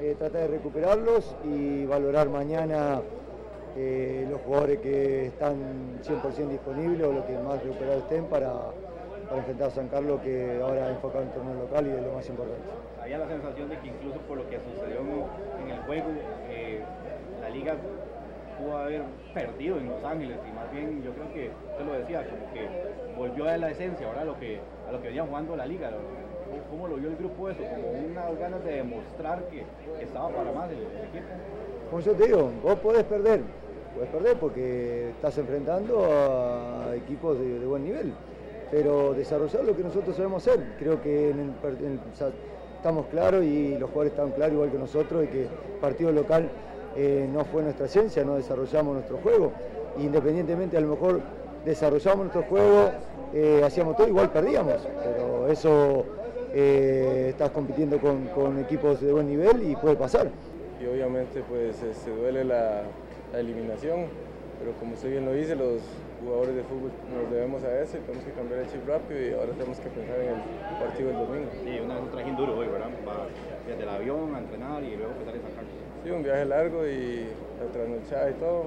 Eh, 0.00 0.14
tratar 0.18 0.42
de 0.42 0.48
recuperarlos 0.48 1.34
y 1.44 1.86
valorar 1.86 2.28
mañana 2.28 3.00
eh, 3.76 4.26
los 4.28 4.40
jugadores 4.42 4.80
que 4.80 5.26
están 5.26 6.00
100% 6.02 6.48
disponibles 6.48 7.06
o 7.06 7.12
los 7.12 7.24
que 7.24 7.38
más 7.38 7.62
recuperados 7.62 8.02
estén 8.02 8.24
para, 8.26 8.52
para 9.28 9.38
enfrentar 9.38 9.68
a 9.68 9.70
San 9.70 9.88
Carlos, 9.88 10.20
que 10.20 10.60
ahora 10.62 10.90
enfocado 10.90 11.22
en 11.22 11.28
el 11.28 11.34
torneo 11.34 11.54
local 11.54 11.86
y 11.86 11.90
es 11.90 12.02
lo 12.02 12.12
más 12.12 12.28
importante. 12.28 12.62
Había 13.00 13.18
la 13.18 13.28
sensación 13.28 13.68
de 13.70 13.78
que 13.78 13.88
incluso 13.88 14.18
por 14.20 14.38
lo 14.38 14.50
que 14.50 14.58
sucedió 14.60 15.00
en 15.62 15.70
el 15.70 15.78
juego, 15.84 16.08
eh, 16.50 16.82
la 17.40 17.48
liga 17.48 17.76
pudo 18.58 18.76
haber 18.76 19.02
perdido 19.32 19.78
en 19.78 19.88
Los 19.88 20.04
Ángeles 20.04 20.38
y 20.46 20.52
más 20.52 20.70
bien 20.70 21.02
yo 21.02 21.12
creo 21.12 21.32
que 21.32 21.50
usted 21.70 21.84
lo 21.86 21.92
decía, 21.94 22.26
como 22.28 22.52
que 22.52 22.68
volvió 23.16 23.48
a 23.48 23.56
la 23.56 23.70
esencia 23.70 24.06
ahora 24.06 24.24
lo 24.24 24.38
que, 24.38 24.60
a 24.92 24.96
lo 24.96 25.02
que 25.02 25.08
venía 25.08 25.24
jugando 25.24 25.56
la 25.56 25.66
liga. 25.66 25.90
¿Cómo, 26.70 26.86
lo 26.86 26.96
vio 26.96 27.08
el 27.08 27.16
grupo 27.16 27.48
eso? 27.48 27.62
Como 27.62 28.06
unas 28.10 28.38
ganas 28.38 28.62
de 28.64 28.76
demostrar 28.76 29.44
que, 29.48 29.64
estaba 30.02 30.28
para 30.28 30.52
más 30.52 30.70
el, 30.70 30.78
equipo. 30.78 31.26
Como 31.90 32.02
yo 32.02 32.12
te 32.12 32.26
digo, 32.26 32.50
vos 32.62 32.78
podés 32.78 33.04
perder, 33.04 33.40
podés 33.94 34.10
perder 34.10 34.38
porque 34.38 35.10
estás 35.10 35.36
enfrentando 35.38 36.04
a 36.04 36.94
equipos 36.94 37.38
de, 37.38 37.66
buen 37.66 37.84
nivel, 37.84 38.12
pero 38.70 39.14
desarrollar 39.14 39.64
lo 39.64 39.74
que 39.74 39.82
nosotros 39.82 40.14
sabemos 40.14 40.46
hacer. 40.46 40.74
Creo 40.78 41.00
que 41.00 41.34
estamos 42.76 43.06
claros 43.06 43.44
y 43.44 43.78
los 43.78 43.88
jugadores 43.90 44.12
están 44.12 44.30
claros 44.32 44.54
igual 44.54 44.70
que 44.70 44.78
nosotros 44.78 45.22
de 45.22 45.28
que 45.28 45.46
partido 45.80 46.12
local 46.12 46.50
eh, 46.96 47.28
no 47.32 47.44
fue 47.46 47.62
nuestra 47.62 47.86
esencia, 47.86 48.24
no 48.24 48.34
desarrollamos 48.34 48.94
nuestro 48.94 49.18
juego. 49.18 49.52
Independientemente 49.98 50.76
a 50.76 50.80
lo 50.80 50.88
mejor 50.88 51.20
desarrollamos 51.64 52.26
nuestro 52.26 52.42
juego, 52.42 52.90
eh, 53.32 53.62
hacíamos 53.64 53.96
todo, 53.96 54.08
igual 54.08 54.30
perdíamos, 54.30 54.86
pero 55.02 55.48
eso 55.48 56.04
eh, 56.52 57.28
estás 57.30 57.50
compitiendo 57.50 57.98
con, 57.98 58.26
con 58.28 58.58
equipos 58.58 59.00
de 59.00 59.12
buen 59.12 59.28
nivel 59.28 59.62
y 59.70 59.76
puede 59.76 59.96
pasar. 59.96 60.28
y 60.80 60.86
obviamente 60.86 61.42
pues 61.48 61.76
se 61.76 62.10
duele 62.10 62.44
la, 62.44 62.82
la 63.32 63.40
eliminación, 63.40 64.06
pero 64.58 64.72
como 64.78 64.94
usted 64.94 65.10
bien 65.10 65.24
lo 65.24 65.32
dice, 65.32 65.56
los 65.56 65.80
jugadores 66.22 66.54
de 66.54 66.62
fútbol 66.62 66.92
nos 67.10 67.30
debemos 67.32 67.64
a 67.64 67.80
eso 67.80 67.96
y 67.98 68.00
tenemos 68.00 68.24
que 68.24 68.32
cambiar 68.32 68.60
el 68.60 68.68
chip 68.70 68.86
rápido 68.86 69.20
y 69.20 69.32
ahora 69.34 69.52
tenemos 69.58 69.80
que 69.80 69.88
pensar 69.90 70.20
en 70.20 70.28
el 70.38 70.78
partido 70.78 71.08
del 71.08 71.18
domingo. 71.18 71.50
Sí, 71.64 71.80
una, 71.82 71.98
un 71.98 72.10
trajín 72.10 72.36
duro 72.36 72.58
hoy, 72.58 72.68
¿verdad? 72.68 72.90
Va 73.02 73.26
desde 73.66 73.82
el 73.82 73.88
avión 73.88 74.34
a 74.34 74.38
entrenar 74.38 74.82
y 74.84 74.94
luego 74.94 75.12
empezar 75.18 75.34
en 75.34 75.42
San 75.42 75.52
Carlos. 75.52 75.72
Sí, 76.04 76.10
un 76.10 76.22
viaje 76.22 76.44
largo 76.44 76.86
y 76.86 77.26
la 77.58 77.66
trasnochada 77.72 78.30
y 78.30 78.34
todo, 78.34 78.66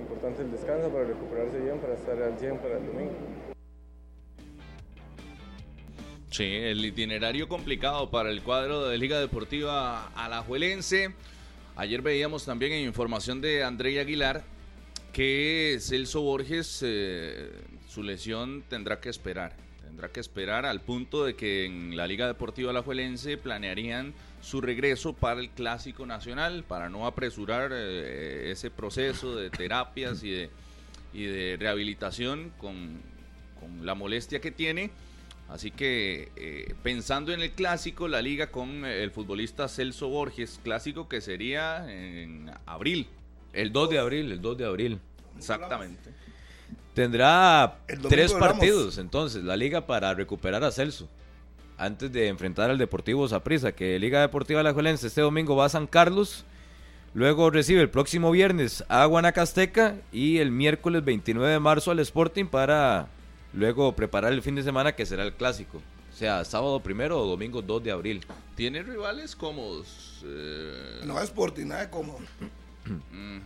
importante 0.00 0.42
el 0.42 0.50
descanso 0.50 0.88
para 0.88 1.04
recuperarse 1.04 1.58
bien, 1.60 1.78
para 1.78 1.94
estar 1.94 2.16
al 2.18 2.38
100 2.38 2.58
para 2.58 2.78
el 2.78 2.86
domingo. 2.86 3.14
Sí, 6.36 6.44
el 6.44 6.84
itinerario 6.84 7.48
complicado 7.48 8.10
para 8.10 8.28
el 8.30 8.42
cuadro 8.42 8.86
de 8.86 8.98
Liga 8.98 9.18
Deportiva 9.18 10.08
Alajuelense. 10.08 11.14
Ayer 11.76 12.02
veíamos 12.02 12.44
también 12.44 12.72
en 12.72 12.84
información 12.84 13.40
de 13.40 13.64
André 13.64 13.98
Aguilar 13.98 14.44
que 15.14 15.78
Celso 15.80 16.20
Borges, 16.20 16.82
eh, 16.84 17.50
su 17.88 18.02
lesión 18.02 18.64
tendrá 18.68 19.00
que 19.00 19.08
esperar. 19.08 19.56
Tendrá 19.82 20.10
que 20.10 20.20
esperar 20.20 20.66
al 20.66 20.82
punto 20.82 21.24
de 21.24 21.36
que 21.36 21.64
en 21.64 21.96
la 21.96 22.06
Liga 22.06 22.26
Deportiva 22.26 22.68
Alajuelense 22.68 23.38
planearían 23.38 24.12
su 24.42 24.60
regreso 24.60 25.14
para 25.14 25.40
el 25.40 25.48
Clásico 25.48 26.04
Nacional, 26.04 26.64
para 26.64 26.90
no 26.90 27.06
apresurar 27.06 27.70
eh, 27.72 28.50
ese 28.50 28.70
proceso 28.70 29.34
de 29.36 29.48
terapias 29.48 30.22
y 30.22 30.32
de, 30.32 30.50
y 31.14 31.24
de 31.24 31.56
rehabilitación 31.58 32.52
con, 32.58 33.00
con 33.58 33.86
la 33.86 33.94
molestia 33.94 34.38
que 34.42 34.50
tiene. 34.50 34.90
Así 35.48 35.70
que 35.70 36.32
eh, 36.36 36.74
pensando 36.82 37.32
en 37.32 37.40
el 37.40 37.52
clásico, 37.52 38.08
la 38.08 38.20
liga 38.20 38.48
con 38.48 38.84
eh, 38.84 39.02
el 39.02 39.10
futbolista 39.10 39.68
Celso 39.68 40.08
Borges, 40.08 40.60
clásico 40.62 41.08
que 41.08 41.20
sería 41.20 41.90
en 41.90 42.50
abril. 42.66 43.06
El 43.52 43.72
2 43.72 43.90
de 43.90 43.98
abril, 43.98 44.32
el 44.32 44.42
2 44.42 44.58
de 44.58 44.66
abril. 44.66 45.00
Exactamente. 45.36 46.10
Tendrá 46.94 47.78
tres 48.08 48.32
partidos 48.32 48.96
entonces 48.98 49.44
la 49.44 49.56
liga 49.56 49.86
para 49.86 50.14
recuperar 50.14 50.64
a 50.64 50.72
Celso. 50.72 51.08
Antes 51.78 52.10
de 52.10 52.28
enfrentar 52.28 52.70
al 52.70 52.78
Deportivo 52.78 53.28
Saprissa, 53.28 53.72
que 53.72 53.98
Liga 53.98 54.22
Deportiva 54.22 54.60
Alajuelense 54.60 55.06
este 55.06 55.20
domingo 55.20 55.54
va 55.54 55.66
a 55.66 55.68
San 55.68 55.86
Carlos. 55.86 56.46
Luego 57.12 57.50
recibe 57.50 57.82
el 57.82 57.90
próximo 57.90 58.30
viernes 58.30 58.82
a 58.88 59.04
Guanacasteca 59.04 59.96
y 60.10 60.38
el 60.38 60.50
miércoles 60.50 61.04
29 61.04 61.52
de 61.52 61.60
marzo 61.60 61.90
al 61.90 61.98
Sporting 61.98 62.46
para 62.46 63.08
luego 63.56 63.92
preparar 63.96 64.32
el 64.32 64.42
fin 64.42 64.54
de 64.54 64.62
semana 64.62 64.92
que 64.94 65.04
será 65.06 65.24
el 65.24 65.32
clásico. 65.32 65.78
O 66.12 66.16
sea, 66.16 66.44
sábado 66.44 66.80
primero 66.80 67.20
o 67.20 67.26
domingo 67.26 67.60
2 67.60 67.82
de 67.82 67.90
abril. 67.90 68.24
Tiene 68.54 68.82
rivales 68.82 69.34
cómodos. 69.36 70.22
eh, 70.24 71.00
No 71.04 71.18
es 71.18 71.24
Sporting, 71.24 71.66
nada 71.66 71.90
como. 71.90 72.18
mm, 73.12 73.38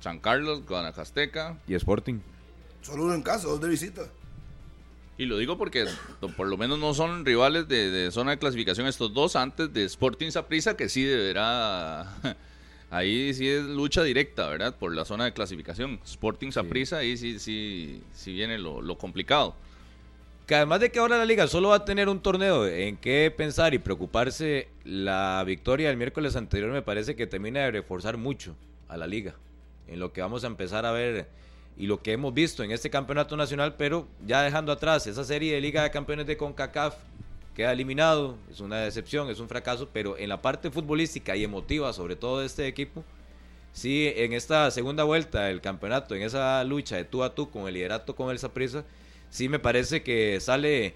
San 0.00 0.20
Carlos, 0.20 0.64
Guanacasteca. 0.66 1.58
Y 1.66 1.74
Sporting. 1.74 2.20
Solo 2.82 3.04
uno 3.04 3.14
en 3.14 3.22
casa, 3.22 3.48
dos 3.48 3.60
de 3.60 3.68
visita. 3.68 4.02
Y 5.16 5.26
lo 5.26 5.38
digo 5.38 5.58
porque 5.58 5.86
por 6.36 6.46
lo 6.46 6.56
menos 6.56 6.78
no 6.78 6.94
son 6.94 7.24
rivales 7.26 7.66
de, 7.66 7.90
de 7.90 8.12
zona 8.12 8.30
de 8.32 8.38
clasificación 8.38 8.86
estos 8.86 9.12
dos 9.12 9.34
antes 9.34 9.72
de 9.72 9.82
Sporting 9.84 10.30
Saprissa, 10.30 10.76
que 10.76 10.88
sí 10.88 11.02
deberá. 11.02 12.06
Ahí 12.90 13.34
sí 13.34 13.46
es 13.46 13.64
lucha 13.64 14.02
directa, 14.02 14.48
¿verdad? 14.48 14.74
Por 14.74 14.94
la 14.94 15.04
zona 15.04 15.24
de 15.24 15.32
clasificación. 15.32 16.00
Sporting 16.04 16.50
Saprissa, 16.50 16.98
ahí 16.98 17.16
sí, 17.16 17.38
sí, 17.38 18.02
sí 18.14 18.32
viene 18.32 18.58
lo, 18.58 18.80
lo 18.80 18.96
complicado. 18.96 19.54
Que 20.46 20.54
además 20.54 20.80
de 20.80 20.90
que 20.90 20.98
ahora 20.98 21.18
la 21.18 21.26
liga 21.26 21.46
solo 21.46 21.68
va 21.68 21.76
a 21.76 21.84
tener 21.84 22.08
un 22.08 22.20
torneo 22.20 22.66
en 22.66 22.96
que 22.96 23.30
pensar 23.36 23.74
y 23.74 23.78
preocuparse, 23.78 24.68
la 24.84 25.44
victoria 25.46 25.88
del 25.88 25.98
miércoles 25.98 26.36
anterior 26.36 26.72
me 26.72 26.80
parece 26.80 27.14
que 27.14 27.26
termina 27.26 27.60
de 27.60 27.70
reforzar 27.72 28.16
mucho 28.16 28.56
a 28.88 28.96
la 28.96 29.06
liga. 29.06 29.34
En 29.86 30.00
lo 30.00 30.14
que 30.14 30.22
vamos 30.22 30.44
a 30.44 30.46
empezar 30.46 30.86
a 30.86 30.92
ver 30.92 31.28
y 31.76 31.86
lo 31.86 32.02
que 32.02 32.12
hemos 32.12 32.32
visto 32.32 32.64
en 32.64 32.70
este 32.72 32.88
campeonato 32.88 33.36
nacional, 33.36 33.74
pero 33.76 34.08
ya 34.26 34.42
dejando 34.42 34.72
atrás 34.72 35.06
esa 35.06 35.24
serie 35.24 35.54
de 35.54 35.60
Liga 35.60 35.82
de 35.82 35.90
Campeones 35.90 36.26
de 36.26 36.36
CONCACAF, 36.36 36.96
queda 37.58 37.72
eliminado, 37.72 38.36
es 38.48 38.60
una 38.60 38.76
decepción, 38.76 39.28
es 39.30 39.40
un 39.40 39.48
fracaso, 39.48 39.88
pero 39.92 40.16
en 40.16 40.28
la 40.28 40.40
parte 40.40 40.70
futbolística 40.70 41.34
y 41.34 41.42
emotiva, 41.42 41.92
sobre 41.92 42.14
todo 42.14 42.38
de 42.38 42.46
este 42.46 42.68
equipo, 42.68 43.02
sí, 43.72 44.12
en 44.14 44.32
esta 44.32 44.70
segunda 44.70 45.02
vuelta 45.02 45.42
del 45.46 45.60
campeonato, 45.60 46.14
en 46.14 46.22
esa 46.22 46.62
lucha 46.62 46.94
de 46.94 47.04
tú 47.04 47.24
a 47.24 47.34
tú 47.34 47.50
con 47.50 47.66
el 47.66 47.74
liderato 47.74 48.14
con 48.14 48.30
el 48.30 48.38
Saprissa, 48.38 48.84
sí 49.28 49.48
me 49.48 49.58
parece 49.58 50.04
que 50.04 50.38
sale 50.40 50.94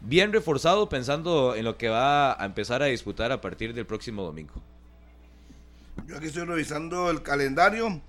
bien 0.00 0.32
reforzado 0.32 0.88
pensando 0.88 1.54
en 1.54 1.66
lo 1.66 1.76
que 1.76 1.90
va 1.90 2.42
a 2.42 2.46
empezar 2.46 2.82
a 2.82 2.86
disputar 2.86 3.30
a 3.30 3.42
partir 3.42 3.74
del 3.74 3.84
próximo 3.84 4.22
domingo. 4.24 4.54
Yo 6.06 6.16
aquí 6.16 6.28
estoy 6.28 6.46
revisando 6.46 7.10
el 7.10 7.22
calendario 7.22 8.00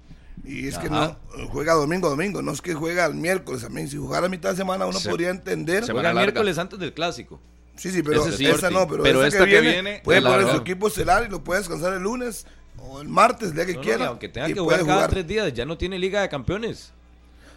y 0.45 0.69
es 0.69 0.77
que 0.77 0.89
no 0.89 1.17
juega 1.51 1.73
domingo 1.73 2.07
a 2.07 2.11
domingo, 2.11 2.41
no 2.41 2.53
es 2.53 2.61
que 2.61 2.76
juega 2.76 3.05
el 3.07 3.15
miércoles 3.15 3.63
también. 3.63 3.89
Si 3.89 3.97
jugara 3.97 4.27
a 4.27 4.30
mitad 4.30 4.51
de 4.51 4.55
semana 4.55 4.85
uno 4.85 4.97
Se- 5.01 5.09
podría 5.09 5.31
entender. 5.31 5.84
se 5.84 5.91
Juega 5.91 6.11
el 6.11 6.15
miércoles 6.15 6.57
antes 6.57 6.80
del 6.80 6.93
clásico. 6.93 7.41
Sí, 7.80 7.91
sí, 7.91 8.03
pero 8.03 8.30
sí, 8.31 8.45
esa 8.45 8.69
no, 8.69 8.88
pero, 8.88 9.03
Pero 9.03 9.23
esta, 9.23 9.38
esta 9.39 9.45
que 9.45 9.51
que 9.56 9.61
viene, 9.61 9.81
viene, 9.81 10.01
puede 10.03 10.22
poner 10.22 10.49
su 10.51 10.57
equipo 10.57 10.88
estelar 10.89 11.26
y 11.26 11.30
lo 11.30 11.43
puede 11.43 11.60
descansar 11.61 11.93
el 11.93 12.03
lunes 12.03 12.45
o 12.77 13.01
el 13.01 13.07
martes, 13.07 13.49
el 13.49 13.56
día 13.56 13.65
que 13.65 13.73
No, 13.73 13.80
no, 13.80 13.84
quiera. 13.84 14.03
y 14.03 14.07
aunque 14.07 14.30
tenga 14.30 14.47
que 14.47 14.53
jugar 14.60 14.85
cada 14.85 15.07
tres 15.07 15.26
días, 15.27 15.53
ya 15.53 15.65
no 15.65 15.77
tiene 15.77 15.97
Liga 15.97 16.22
de 16.22 16.30
Campeones. 16.30 16.91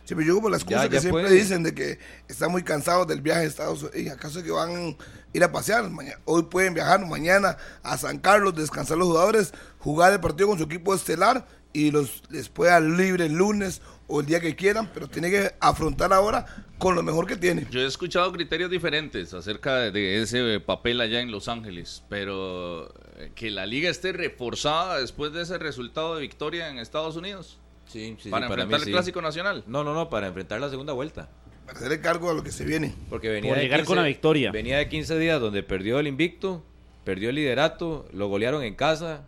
Sí, 0.04 0.14
pero 0.16 0.22
yo 0.26 0.34
como 0.34 0.48
la 0.48 0.56
excusa 0.56 0.82
Ya- 0.84 0.88
que 0.88 0.94
ya 0.96 1.00
siempre 1.00 1.22
puede. 1.24 1.34
dicen 1.34 1.62
de 1.62 1.74
que 1.74 1.98
están 2.28 2.50
muy 2.50 2.62
cansados 2.64 3.06
del 3.06 3.20
viaje 3.20 3.40
a 3.42 3.44
Estados 3.44 3.82
Unidos. 3.82 4.00
¿Y 4.00 4.08
acaso 4.08 4.42
que 4.42 4.50
van 4.50 4.70
a 4.74 4.96
ir 5.32 5.44
a 5.44 5.52
pasear? 5.52 5.88
Maña- 5.90 6.18
hoy 6.24 6.42
pueden 6.44 6.74
viajar 6.74 7.04
mañana 7.06 7.56
a 7.84 7.96
San 7.98 8.18
Carlos, 8.18 8.54
descansar 8.56 8.98
los 8.98 9.06
jugadores, 9.08 9.52
jugar 9.78 10.12
el 10.12 10.20
partido 10.20 10.48
con 10.48 10.58
su 10.58 10.64
equipo 10.64 10.92
estelar 10.94 11.46
y 11.72 11.90
los 11.92 12.22
les 12.30 12.48
puede 12.48 12.72
dar 12.72 12.82
libre 12.82 13.26
el 13.26 13.32
lunes 13.34 13.80
o 14.14 14.20
el 14.20 14.26
día 14.26 14.40
que 14.40 14.54
quieran, 14.54 14.90
pero 14.92 15.08
tiene 15.08 15.30
que 15.30 15.50
afrontar 15.60 16.12
ahora 16.12 16.44
con 16.78 16.94
lo 16.94 17.02
mejor 17.02 17.26
que 17.26 17.36
tiene. 17.36 17.66
Yo 17.70 17.80
he 17.80 17.86
escuchado 17.86 18.30
criterios 18.32 18.70
diferentes 18.70 19.32
acerca 19.32 19.90
de- 19.90 20.20
ese 20.22 20.60
papel 20.60 21.00
allá 21.00 21.20
en 21.20 21.30
Los 21.30 21.48
Ángeles, 21.48 22.02
pero 22.08 22.92
eh, 23.16 23.32
que 23.34 23.50
la 23.50 23.64
liga 23.66 23.88
esté 23.88 24.12
reforzada 24.12 24.98
después 25.00 25.32
de 25.32 25.42
ese 25.42 25.56
resultado 25.58 26.14
de 26.16 26.20
victoria 26.20 26.68
en 26.68 26.78
Estados 26.78 27.16
Unidos 27.16 27.58
Sí, 27.86 28.16
sí, 28.20 28.30
para 28.30 28.46
sí, 28.46 28.50
para 28.50 28.62
enfrentar 28.62 28.68
mí 28.68 28.74
el 28.82 28.84
sí. 28.86 28.90
clásico 28.92 29.22
nacional. 29.22 29.64
No, 29.66 29.82
no, 29.84 29.92
no, 29.94 30.08
para 30.10 30.26
enfrentar 30.28 30.60
la 30.60 30.70
segunda 30.70 30.92
vuelta. 30.92 31.28
Para 31.66 31.78
hacerle 31.78 32.00
cargo 32.00 32.30
a 32.30 32.34
lo 32.34 32.42
que 32.42 32.50
se 32.52 32.64
viene. 32.64 32.94
Porque 33.10 33.28
venía 33.28 33.50
Por 33.50 33.58
de 33.58 33.64
llegar 33.64 33.84
con 33.84 33.96
la 33.96 34.02
victoria. 34.04 34.50
Venía 34.52 34.78
de 34.78 34.88
15 34.88 35.18
días 35.18 35.40
donde 35.40 35.62
perdió 35.62 35.98
el 36.00 36.06
invicto, 36.06 36.62
perdió 37.04 37.30
el 37.30 37.36
liderato, 37.36 38.06
lo 38.12 38.28
golearon 38.28 38.62
en 38.62 38.74
casa, 38.74 39.26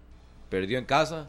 perdió 0.50 0.78
en 0.78 0.84
casa 0.84 1.28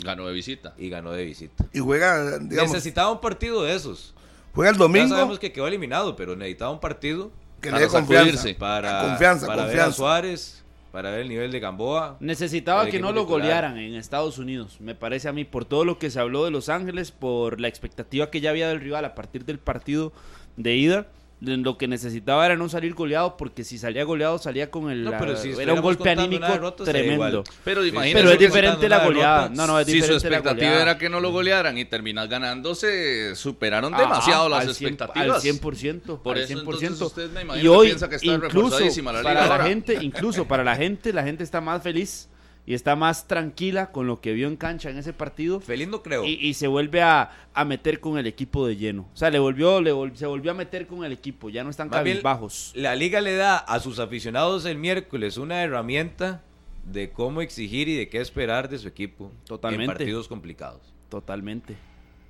Ganó 0.00 0.26
de 0.26 0.32
visita. 0.32 0.74
y 0.78 0.88
ganó 0.88 1.12
de 1.12 1.24
visita. 1.24 1.64
Y 1.72 1.80
juega, 1.80 2.38
digamos, 2.38 2.72
Necesitaba 2.72 3.10
un 3.10 3.20
partido 3.20 3.62
de 3.64 3.74
esos. 3.74 4.14
juega 4.54 4.70
el 4.70 4.76
Ya 4.76 4.82
domingo 4.82 5.08
sabemos 5.08 5.38
que 5.38 5.52
quedó 5.52 5.66
eliminado, 5.66 6.14
pero 6.16 6.36
necesitaba 6.36 6.70
un 6.70 6.80
partido 6.80 7.30
que 7.60 7.70
para 7.70 7.80
le 7.80 7.86
dé 7.86 7.92
confianza. 7.92 8.48
para, 8.58 9.00
Confianza, 9.02 9.46
para 9.46 9.62
ver 9.62 9.64
a 9.64 9.72
confianza. 9.72 9.96
Suárez, 9.96 10.64
para 10.92 11.10
ver 11.10 11.20
el 11.20 11.28
nivel 11.28 11.50
de 11.50 11.58
Gamboa. 11.60 12.16
Necesitaba 12.20 12.86
que 12.86 13.00
no 13.00 13.12
lo 13.12 13.22
titular. 13.22 13.40
golearan 13.42 13.78
en 13.78 13.94
Estados 13.96 14.38
Unidos, 14.38 14.80
me 14.80 14.94
parece 14.94 15.28
a 15.28 15.32
mí, 15.32 15.44
por 15.44 15.64
todo 15.64 15.84
lo 15.84 15.98
que 15.98 16.10
se 16.10 16.20
habló 16.20 16.44
de 16.44 16.50
Los 16.52 16.68
Ángeles, 16.68 17.10
por 17.10 17.60
la 17.60 17.66
expectativa 17.68 18.30
que 18.30 18.40
ya 18.40 18.50
había 18.50 18.68
del 18.68 18.80
rival 18.80 19.04
a 19.04 19.14
partir 19.16 19.44
del 19.44 19.58
partido 19.58 20.12
de 20.56 20.76
ida. 20.76 21.06
Lo 21.40 21.78
que 21.78 21.86
necesitaba 21.86 22.44
era 22.46 22.56
no 22.56 22.68
salir 22.68 22.94
goleado, 22.94 23.36
porque 23.36 23.62
si 23.62 23.78
salía 23.78 24.02
goleado 24.02 24.38
salía 24.38 24.72
con 24.72 24.90
el... 24.90 25.04
No, 25.04 25.12
pero 25.20 25.36
era 25.40 25.72
un 25.72 25.80
golpe 25.82 26.10
anímico 26.10 26.44
derrota, 26.44 26.82
tremendo. 26.82 27.44
Pero 27.62 27.82
Sí, 27.84 27.90
imagínese 27.90 28.18
Pero 28.18 28.32
es 28.32 28.38
diferente 28.40 28.88
la 28.88 29.04
goleada. 29.04 29.42
derrota, 29.42 29.54
No, 29.56 29.72
no, 29.72 29.78
es 29.78 29.86
si 29.86 29.92
su 29.92 29.96
diferente 29.98 30.30
la 30.30 30.36
expectativa 30.38 30.82
era 30.82 30.98
que 30.98 31.08
no 31.08 31.20
lo 31.20 31.30
golearan 31.30 31.78
y 31.78 31.84
terminas 31.84 32.28
ganando, 32.28 32.74
se 32.74 33.36
superaron 33.36 33.94
Ajá, 33.94 34.02
demasiado 34.02 34.48
las 34.48 34.62
al 34.66 34.74
cien- 34.74 34.88
expectativas. 34.88 35.44
Al 35.44 35.52
100%. 35.52 36.22
Por 36.22 36.36
al 36.36 36.42
eso, 36.42 36.54
100%. 36.54 36.58
entonces, 36.58 37.00
usted 37.02 37.30
me 37.30 37.42
imagino 37.42 37.56
y 37.56 37.62
que 37.62 37.68
hoy, 37.68 37.86
piensa 37.86 38.08
que 38.08 38.16
está 38.16 38.26
incluso 38.26 38.48
reforzadísima 38.48 39.12
la 39.12 39.18
liga 39.22 39.34
para 39.48 39.58
la 39.58 39.64
gente, 39.68 39.98
incluso 40.02 40.44
para 40.48 40.64
la 40.64 40.74
gente, 40.74 41.12
la 41.12 41.22
gente 41.22 41.44
está 41.44 41.60
más 41.60 41.80
feliz 41.84 42.28
y 42.70 42.74
está 42.74 42.96
más 42.96 43.26
tranquila 43.26 43.92
con 43.92 44.06
lo 44.06 44.20
que 44.20 44.34
vio 44.34 44.46
en 44.46 44.56
cancha 44.56 44.90
en 44.90 44.98
ese 44.98 45.14
partido. 45.14 45.58
Feliz 45.58 45.88
no 45.88 46.02
creo. 46.02 46.22
Y, 46.24 46.32
y 46.34 46.52
se 46.52 46.66
vuelve 46.66 47.00
a, 47.00 47.30
a 47.54 47.64
meter 47.64 47.98
con 47.98 48.18
el 48.18 48.26
equipo 48.26 48.66
de 48.66 48.76
lleno. 48.76 49.08
O 49.14 49.16
sea, 49.16 49.30
le 49.30 49.38
volvió, 49.38 49.80
le 49.80 49.90
vol- 49.94 50.14
se 50.14 50.26
volvió 50.26 50.50
a 50.50 50.54
meter 50.54 50.86
con 50.86 51.02
el 51.02 51.12
equipo. 51.12 51.48
Ya 51.48 51.64
no 51.64 51.70
están 51.70 51.88
cabizbajos. 51.88 52.72
La 52.74 52.94
liga 52.94 53.22
le 53.22 53.36
da 53.36 53.56
a 53.56 53.80
sus 53.80 53.98
aficionados 53.98 54.66
el 54.66 54.76
miércoles 54.76 55.38
una 55.38 55.62
herramienta 55.62 56.42
de 56.84 57.08
cómo 57.08 57.40
exigir 57.40 57.88
y 57.88 57.96
de 57.96 58.10
qué 58.10 58.20
esperar 58.20 58.68
de 58.68 58.76
su 58.78 58.86
equipo 58.86 59.32
Totalmente. 59.46 59.84
en 59.84 59.96
partidos 59.98 60.28
complicados. 60.28 60.82
Totalmente. 61.08 61.74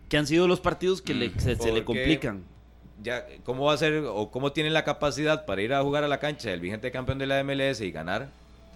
Que 0.08 0.18
han 0.18 0.26
sido 0.28 0.46
los 0.46 0.60
partidos 0.60 1.02
que 1.02 1.14
le- 1.14 1.30
se, 1.40 1.56
se 1.56 1.72
le 1.72 1.84
complican. 1.84 2.44
Ya, 3.02 3.26
¿cómo 3.44 3.64
va 3.64 3.74
a 3.74 3.76
ser 3.76 4.04
o 4.06 4.30
cómo 4.30 4.52
tienen 4.52 4.72
la 4.72 4.84
capacidad 4.84 5.46
para 5.46 5.62
ir 5.62 5.72
a 5.74 5.82
jugar 5.82 6.04
a 6.04 6.08
la 6.08 6.20
cancha 6.20 6.50
del 6.50 6.60
vigente 6.60 6.92
campeón 6.92 7.18
de 7.18 7.26
la 7.26 7.42
MLS 7.42 7.80
y 7.80 7.90
ganar? 7.90 8.28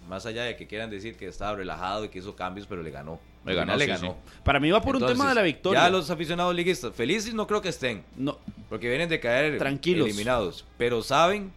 Más 0.08 0.26
allá 0.26 0.42
de 0.44 0.56
que 0.56 0.66
quieran 0.66 0.90
decir 0.90 1.16
que 1.16 1.26
estaba 1.26 1.56
relajado 1.56 2.04
y 2.04 2.08
que 2.08 2.18
hizo 2.18 2.34
cambios, 2.36 2.66
pero 2.66 2.82
le 2.82 2.90
ganó. 2.90 3.18
Le 3.44 3.54
ganó, 3.54 3.74
le 3.76 3.84
sí, 3.84 3.90
ganó. 3.90 4.16
Para 4.44 4.60
mí 4.60 4.70
va 4.70 4.80
por 4.80 4.90
un 4.96 5.02
Entonces, 5.02 5.16
tema 5.18 5.28
de 5.30 5.34
la 5.34 5.42
victoria. 5.42 5.80
Ya 5.82 5.90
los 5.90 6.10
aficionados 6.10 6.54
liguistas, 6.54 6.94
felices 6.94 7.34
no 7.34 7.46
creo 7.46 7.60
que 7.62 7.70
estén, 7.70 8.04
No, 8.16 8.38
porque 8.68 8.88
vienen 8.88 9.08
de 9.08 9.18
caer 9.20 9.58
Tranquilos. 9.58 10.06
eliminados, 10.06 10.64
pero 10.78 11.02
saben 11.02 11.50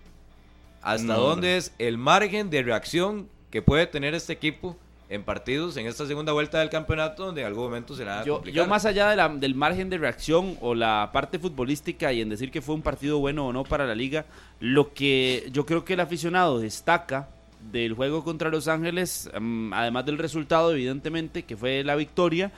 hasta 0.81 1.05
No, 1.13 1.19
dónde 1.19 1.57
es 1.57 1.73
el 1.79 1.97
margen 1.97 2.49
de 2.49 2.63
reacción 2.63 3.27
que 3.51 3.61
puede 3.61 3.87
tener 3.87 4.13
este 4.15 4.33
equipo 4.33 4.77
en 5.09 5.23
partidos 5.23 5.77
en 5.77 5.85
esta 5.85 6.07
segunda 6.07 6.31
vuelta 6.33 6.59
del 6.59 6.69
campeonato 6.71 7.25
donde 7.27 7.41
en 7.41 7.47
algún 7.47 7.65
momento 7.65 7.95
será 7.95 8.23
yo, 8.23 8.43
yo 8.45 8.65
más 8.65 8.85
allá 8.85 9.07
de 9.09 9.15
la- 9.15 9.29
del 9.29 9.53
margen 9.53 9.87
de 9.91 9.99
reacción 9.99 10.57
o 10.61 10.73
la 10.73 11.11
parte 11.13 11.37
futbolística 11.37 12.11
y 12.11 12.21
en 12.21 12.29
decir 12.29 12.49
que 12.49 12.59
fue 12.61 12.73
un 12.73 12.81
partido 12.81 13.19
bueno 13.19 13.45
o 13.47 13.53
no 13.53 13.63
para 13.63 13.85
la 13.85 13.93
liga, 13.93 14.25
lo 14.59 14.93
que 14.95 15.47
yo 15.51 15.65
creo 15.67 15.85
que 15.85 15.93
el 15.93 15.99
aficionado 15.99 16.59
destaca 16.59 17.29
del 17.71 17.93
juego 17.93 18.23
contra 18.23 18.49
Los 18.49 18.67
Ángeles, 18.67 19.29
mm, 19.39 19.73
además 19.73 20.05
del 20.05 20.17
resultado 20.17 20.71
evidentemente, 20.73 21.43
que 21.43 21.57
fue 21.57 21.83
la 21.83 21.95
victoria, 21.95 22.51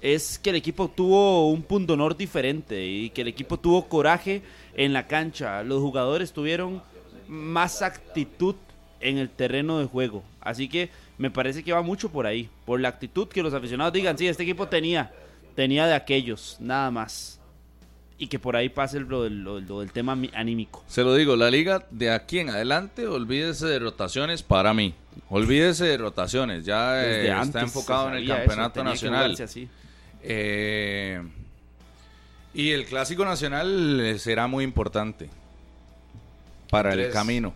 es 0.00 0.38
que 0.38 0.50
el 0.50 0.56
equipo 0.56 0.88
tuvo 0.88 1.48
un 1.48 1.62
punto 1.62 1.94
honor 1.94 2.16
diferente 2.16 2.86
y 2.86 3.10
que 3.10 3.22
el 3.22 3.28
equipo 3.28 3.58
tuvo 3.58 3.88
coraje 3.88 4.42
en 4.74 4.92
la 4.92 5.06
cancha. 5.06 5.62
Los 5.62 5.80
jugadores 5.80 6.32
tuvieron 6.32 6.82
más 7.26 7.80
actitud 7.80 8.56
en 9.00 9.18
el 9.18 9.30
terreno 9.30 9.78
de 9.78 9.86
juego. 9.86 10.22
Así 10.40 10.68
que 10.68 10.90
me 11.16 11.30
parece 11.30 11.62
que 11.62 11.72
va 11.72 11.82
mucho 11.82 12.10
por 12.10 12.26
ahí, 12.26 12.50
por 12.66 12.80
la 12.80 12.88
actitud 12.88 13.28
que 13.28 13.42
los 13.42 13.54
aficionados 13.54 13.92
digan, 13.92 14.18
sí, 14.18 14.26
este 14.26 14.42
equipo 14.42 14.68
tenía, 14.68 15.12
tenía 15.54 15.86
de 15.86 15.94
aquellos, 15.94 16.56
nada 16.60 16.90
más. 16.90 17.40
Y 18.24 18.26
que 18.26 18.38
por 18.38 18.56
ahí 18.56 18.70
pase 18.70 19.00
lo 19.00 19.24
del, 19.24 19.42
lo 19.44 19.56
del- 19.56 19.66
lo 19.66 19.80
del 19.80 19.92
tema 19.92 20.16
mi- 20.16 20.30
anímico. 20.34 20.82
Se 20.88 21.02
lo 21.02 21.14
digo, 21.14 21.36
la 21.36 21.50
liga 21.50 21.84
de 21.90 22.10
aquí 22.10 22.38
en 22.38 22.48
adelante, 22.48 23.06
olvídese 23.06 23.66
de 23.66 23.78
rotaciones 23.78 24.42
para 24.42 24.72
mí. 24.72 24.94
Olvídese 25.28 25.84
de 25.84 25.98
rotaciones, 25.98 26.64
ya 26.64 27.04
eh, 27.04 27.28
está 27.42 27.60
enfocado 27.60 28.08
en 28.08 28.14
el 28.14 28.24
eso, 28.24 28.34
campeonato 28.34 28.82
nacional. 28.82 29.36
así. 29.38 29.68
Eh, 30.22 31.22
y 32.54 32.70
el 32.70 32.86
clásico 32.86 33.26
nacional 33.26 34.00
eh, 34.00 34.18
será 34.18 34.46
muy 34.46 34.64
importante 34.64 35.28
para 36.70 36.94
el 36.94 37.10
camino. 37.10 37.52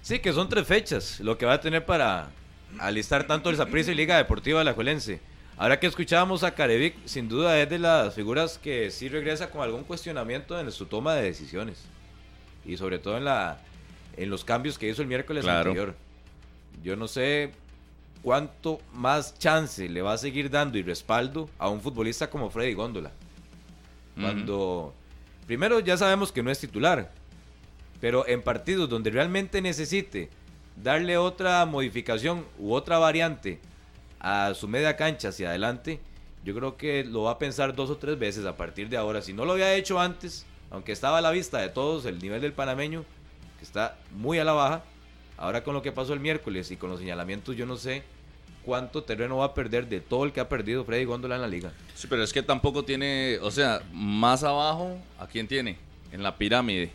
Sí, 0.00 0.20
que 0.20 0.32
son 0.32 0.48
tres 0.48 0.64
fechas, 0.66 1.18
lo 1.18 1.36
que 1.36 1.44
va 1.44 1.54
a 1.54 1.60
tener 1.60 1.84
para 1.84 2.28
alistar 2.78 3.26
tanto 3.26 3.50
el 3.50 3.56
Saprissa 3.56 3.90
y 3.90 3.96
Liga 3.96 4.16
Deportiva 4.16 4.60
de 4.60 4.64
la 4.64 4.74
Juelense. 4.74 5.20
Ahora 5.56 5.78
que 5.78 5.86
escuchábamos 5.86 6.42
a 6.42 6.54
Carevic, 6.54 6.96
sin 7.06 7.28
duda 7.28 7.60
es 7.60 7.70
de 7.70 7.78
las 7.78 8.14
figuras 8.14 8.58
que 8.58 8.90
sí 8.90 9.08
regresa 9.08 9.50
con 9.50 9.62
algún 9.62 9.84
cuestionamiento 9.84 10.58
en 10.58 10.70
su 10.72 10.86
toma 10.86 11.14
de 11.14 11.22
decisiones. 11.22 11.84
Y 12.64 12.76
sobre 12.76 12.98
todo 12.98 13.16
en 13.16 13.24
la 13.24 13.58
en 14.16 14.30
los 14.30 14.44
cambios 14.44 14.78
que 14.78 14.88
hizo 14.88 15.02
el 15.02 15.08
miércoles 15.08 15.44
Claro. 15.44 15.70
anterior. 15.70 15.94
Yo 16.82 16.96
no 16.96 17.08
sé 17.08 17.52
cuánto 18.22 18.80
más 18.92 19.38
chance 19.38 19.88
le 19.88 20.02
va 20.02 20.12
a 20.14 20.18
seguir 20.18 20.50
dando 20.50 20.78
y 20.78 20.82
respaldo 20.82 21.48
a 21.58 21.68
un 21.68 21.80
futbolista 21.80 22.30
como 22.30 22.50
Freddy 22.50 22.74
Góndola. 22.74 23.10
Cuando 24.20 24.94
primero 25.46 25.80
ya 25.80 25.96
sabemos 25.96 26.30
que 26.30 26.42
no 26.42 26.50
es 26.50 26.60
titular, 26.60 27.10
pero 28.00 28.26
en 28.28 28.42
partidos 28.42 28.88
donde 28.88 29.10
realmente 29.10 29.60
necesite 29.60 30.30
darle 30.80 31.16
otra 31.16 31.64
modificación 31.66 32.44
u 32.58 32.72
otra 32.72 32.98
variante 32.98 33.60
a 34.24 34.54
su 34.54 34.66
media 34.68 34.96
cancha 34.96 35.28
hacia 35.28 35.50
adelante, 35.50 36.00
yo 36.44 36.54
creo 36.54 36.76
que 36.78 37.04
lo 37.04 37.22
va 37.24 37.32
a 37.32 37.38
pensar 37.38 37.74
dos 37.76 37.90
o 37.90 37.96
tres 37.98 38.18
veces 38.18 38.46
a 38.46 38.56
partir 38.56 38.88
de 38.88 38.96
ahora. 38.96 39.20
Si 39.20 39.32
no 39.34 39.44
lo 39.44 39.52
había 39.52 39.74
hecho 39.74 40.00
antes, 40.00 40.46
aunque 40.70 40.92
estaba 40.92 41.18
a 41.18 41.20
la 41.20 41.30
vista 41.30 41.58
de 41.58 41.68
todos 41.68 42.06
el 42.06 42.18
nivel 42.20 42.40
del 42.40 42.52
panameño, 42.54 43.04
que 43.58 43.64
está 43.64 43.98
muy 44.16 44.38
a 44.38 44.44
la 44.44 44.52
baja, 44.52 44.82
ahora 45.36 45.62
con 45.62 45.74
lo 45.74 45.82
que 45.82 45.92
pasó 45.92 46.14
el 46.14 46.20
miércoles 46.20 46.70
y 46.70 46.76
con 46.76 46.88
los 46.90 47.00
señalamientos, 47.00 47.54
yo 47.54 47.66
no 47.66 47.76
sé 47.76 48.02
cuánto 48.64 49.02
terreno 49.04 49.36
va 49.36 49.46
a 49.46 49.54
perder 49.54 49.88
de 49.88 50.00
todo 50.00 50.24
el 50.24 50.32
que 50.32 50.40
ha 50.40 50.48
perdido 50.48 50.84
Freddy 50.86 51.04
Góndola 51.04 51.34
en 51.36 51.42
la 51.42 51.48
liga. 51.48 51.72
Sí, 51.94 52.06
pero 52.08 52.22
es 52.22 52.32
que 52.32 52.42
tampoco 52.42 52.82
tiene, 52.82 53.38
o 53.42 53.50
sea, 53.50 53.82
más 53.92 54.42
abajo, 54.42 54.96
¿a 55.18 55.26
quién 55.26 55.46
tiene? 55.46 55.76
En 56.12 56.22
la 56.22 56.36
pirámide. 56.36 56.90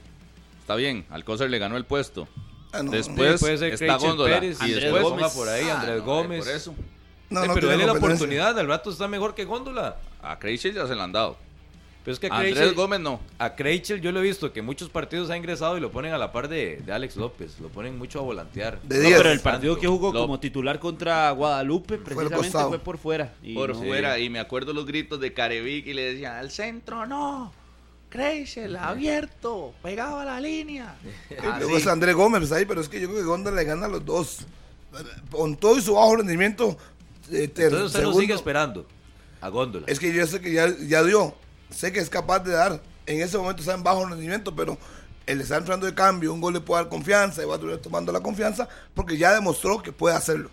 Está 0.61 0.75
bien, 0.75 1.05
Alcócer 1.11 1.49
le 1.51 1.59
ganó 1.59 1.77
el 1.77 1.85
puesto. 1.85 2.27
Ah, 2.71 2.81
no, 2.83 2.91
Después 2.91 3.33
Sí, 3.39 3.45
puede 3.45 3.57
ser 3.57 3.73
está 3.73 3.97
Góndola. 3.97 4.39
Pérez 4.39 4.57
y 4.61 4.63
Andrés 4.65 4.83
después 4.83 5.03
Gómez. 5.03 5.33
por 5.33 5.49
ahí 5.49 5.67
Ah, 5.69 5.79
Andrés 5.79 5.97
no, 5.99 6.05
Gómez. 6.05 6.45
Por 6.45 6.53
eso. 6.55 6.75
No, 7.29 7.41
Sí, 7.41 7.47
no 7.47 7.53
pero 7.53 7.67
dele 7.69 7.85
la 7.85 7.93
oportunidad, 7.93 8.57
al 8.57 8.67
rato 8.67 8.89
está 8.89 9.07
mejor 9.07 9.35
que 9.35 9.45
Góndola. 9.45 9.97
A 10.21 10.39
Krejci 10.39 10.71
ya 10.73 10.87
se 10.87 10.95
le 10.95 11.01
han 11.01 11.11
dado. 11.11 11.37
Pero 12.03 12.13
es 12.13 12.19
que 12.19 12.27
a 12.27 12.37
Andrés 12.37 12.73
Gómez 12.73 12.99
no. 13.01 13.19
A 13.37 13.55
Krejci 13.55 13.99
yo 13.99 14.11
lo 14.11 14.19
he 14.19 14.23
visto 14.23 14.51
que 14.51 14.61
muchos 14.61 14.89
partidos 14.89 15.29
ha 15.29 15.37
ingresado 15.37 15.77
y 15.77 15.81
lo 15.81 15.91
ponen 15.91 16.13
a 16.13 16.17
la 16.17 16.31
par 16.31 16.47
de, 16.47 16.77
de 16.77 16.91
Alex 16.91 17.17
López. 17.17 17.59
Lo 17.59 17.67
ponen 17.69 17.97
mucho 17.97 18.19
a 18.19 18.21
volantear. 18.23 18.81
De 18.81 19.03
No, 19.03 19.17
pero 19.17 19.31
el 19.31 19.41
partido 19.41 19.77
que 19.77 19.87
jugó 19.87 20.11
como 20.13 20.39
titular 20.39 20.79
contra 20.79 21.29
Guadalupe 21.31 21.95
al 21.95 21.99
precisamente 21.99 22.57
fue 22.67 22.79
por 22.79 22.97
fuera. 22.97 23.33
Y 23.43 23.53
por 23.53 23.75
no- 23.75 23.75
fuera. 23.83 24.17
Y 24.17 24.29
me 24.29 24.39
acuerdo 24.39 24.73
los 24.73 24.85
gritos 24.85 25.19
de 25.19 25.33
Carevic 25.33 25.87
y 25.87 25.93
le 25.93 26.13
decían, 26.13 26.37
al 26.37 26.51
centro 26.51 27.05
no. 27.05 27.53
Kreisel, 28.09 28.75
abierto, 28.75 29.73
pegado 29.83 30.19
a 30.19 30.25
la 30.25 30.39
línea. 30.41 30.95
Luego 31.59 31.89
Andrés 31.91 32.15
Gómez 32.15 32.51
ahí, 32.51 32.65
pero 32.65 32.81
es 32.81 32.89
que 32.89 32.99
yo 32.99 33.07
creo 33.07 33.19
que 33.19 33.25
Gonda 33.25 33.51
le 33.51 33.63
gana 33.65 33.85
a 33.85 33.89
los 33.89 34.03
dos. 34.03 34.39
Con 35.29 35.55
todo 35.57 35.77
y 35.77 35.81
su 35.81 35.93
bajo 35.93 36.15
rendimiento, 36.15 36.75
eh, 37.31 37.47
ter- 37.47 37.65
Entonces 37.65 37.85
usted 37.87 37.99
lo 37.99 38.05
segundo, 38.07 38.19
sigue 38.21 38.33
esperando 38.33 38.85
a 39.41 39.49
Góndola. 39.49 39.85
Es 39.87 39.99
que 39.99 40.13
yo 40.13 40.25
sé 40.27 40.41
que 40.41 40.51
ya, 40.51 40.67
ya 40.87 41.03
dio, 41.03 41.35
sé 41.69 41.91
que 41.91 41.99
es 41.99 42.09
capaz 42.09 42.39
de 42.39 42.51
dar. 42.51 42.81
En 43.05 43.21
ese 43.21 43.37
momento 43.37 43.61
está 43.61 43.73
en 43.73 43.83
bajo 43.83 44.05
rendimiento, 44.05 44.55
pero 44.55 44.77
él 45.25 45.41
está 45.41 45.57
entrando 45.57 45.85
de 45.85 45.93
cambio, 45.93 46.33
un 46.33 46.41
gol 46.41 46.53
le 46.53 46.59
puede 46.61 46.83
dar 46.83 46.89
confianza 46.89 47.41
y 47.41 47.45
va 47.45 47.55
a 47.55 47.57
durar 47.57 47.77
tomando 47.77 48.11
la 48.11 48.19
confianza 48.21 48.67
porque 48.93 49.17
ya 49.17 49.33
demostró 49.33 49.81
que 49.81 49.91
puede 49.91 50.15
hacerlo. 50.15 50.49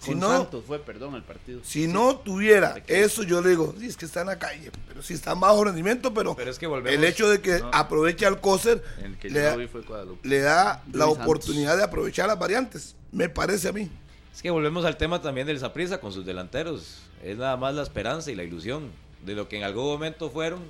Si 0.00 0.10
Con 0.10 0.20
no, 0.20 0.28
Santos 0.28 0.64
fue, 0.66 0.78
perdón, 0.80 1.14
el 1.14 1.22
partido. 1.22 1.60
si 1.62 1.86
no 1.86 2.16
tuviera 2.16 2.74
eso, 2.88 3.22
yo 3.22 3.40
le 3.40 3.50
digo, 3.50 3.74
sí, 3.78 3.86
es 3.86 3.96
que 3.96 4.04
está 4.04 4.20
en 4.20 4.26
la 4.26 4.38
calle, 4.38 4.70
pero 4.86 5.02
sí 5.02 5.14
está 5.14 5.32
en 5.32 5.40
bajo 5.40 5.64
rendimiento, 5.64 6.12
pero, 6.12 6.34
Pero 6.34 6.50
es 6.50 6.58
que 6.58 6.66
volvemos- 6.66 6.92
el 6.98 7.04
hecho 7.04 7.26
de 7.28 7.40
que 7.40 7.60
No. 7.60 7.70
aproveche 7.72 8.26
al 8.26 8.38
Coser 8.38 8.82
le, 9.22 9.40
da- 9.40 10.82
lo 10.92 10.98
la 10.98 11.04
Santos. 11.06 11.22
oportunidad 11.22 11.76
de 11.78 11.84
aprovechar 11.84 12.26
las 12.26 12.38
variantes, 12.38 12.96
me 13.12 13.28
parece 13.30 13.68
a 13.68 13.72
mí. 13.72 13.90
Es 14.34 14.42
que 14.42 14.50
volvemos 14.50 14.84
al 14.84 14.96
tema 14.96 15.22
también 15.22 15.46
del 15.46 15.58
Saprissa 15.60 15.98
con 16.00 16.12
sus 16.12 16.26
delanteros. 16.26 16.98
Es 17.22 17.38
nada 17.38 17.56
más 17.56 17.74
la 17.74 17.82
esperanza 17.82 18.30
y 18.30 18.34
la 18.34 18.42
ilusión 18.42 18.90
de 19.24 19.34
lo 19.34 19.48
que 19.48 19.56
en 19.56 19.62
algún 19.64 19.84
momento 19.84 20.28
fueron. 20.30 20.60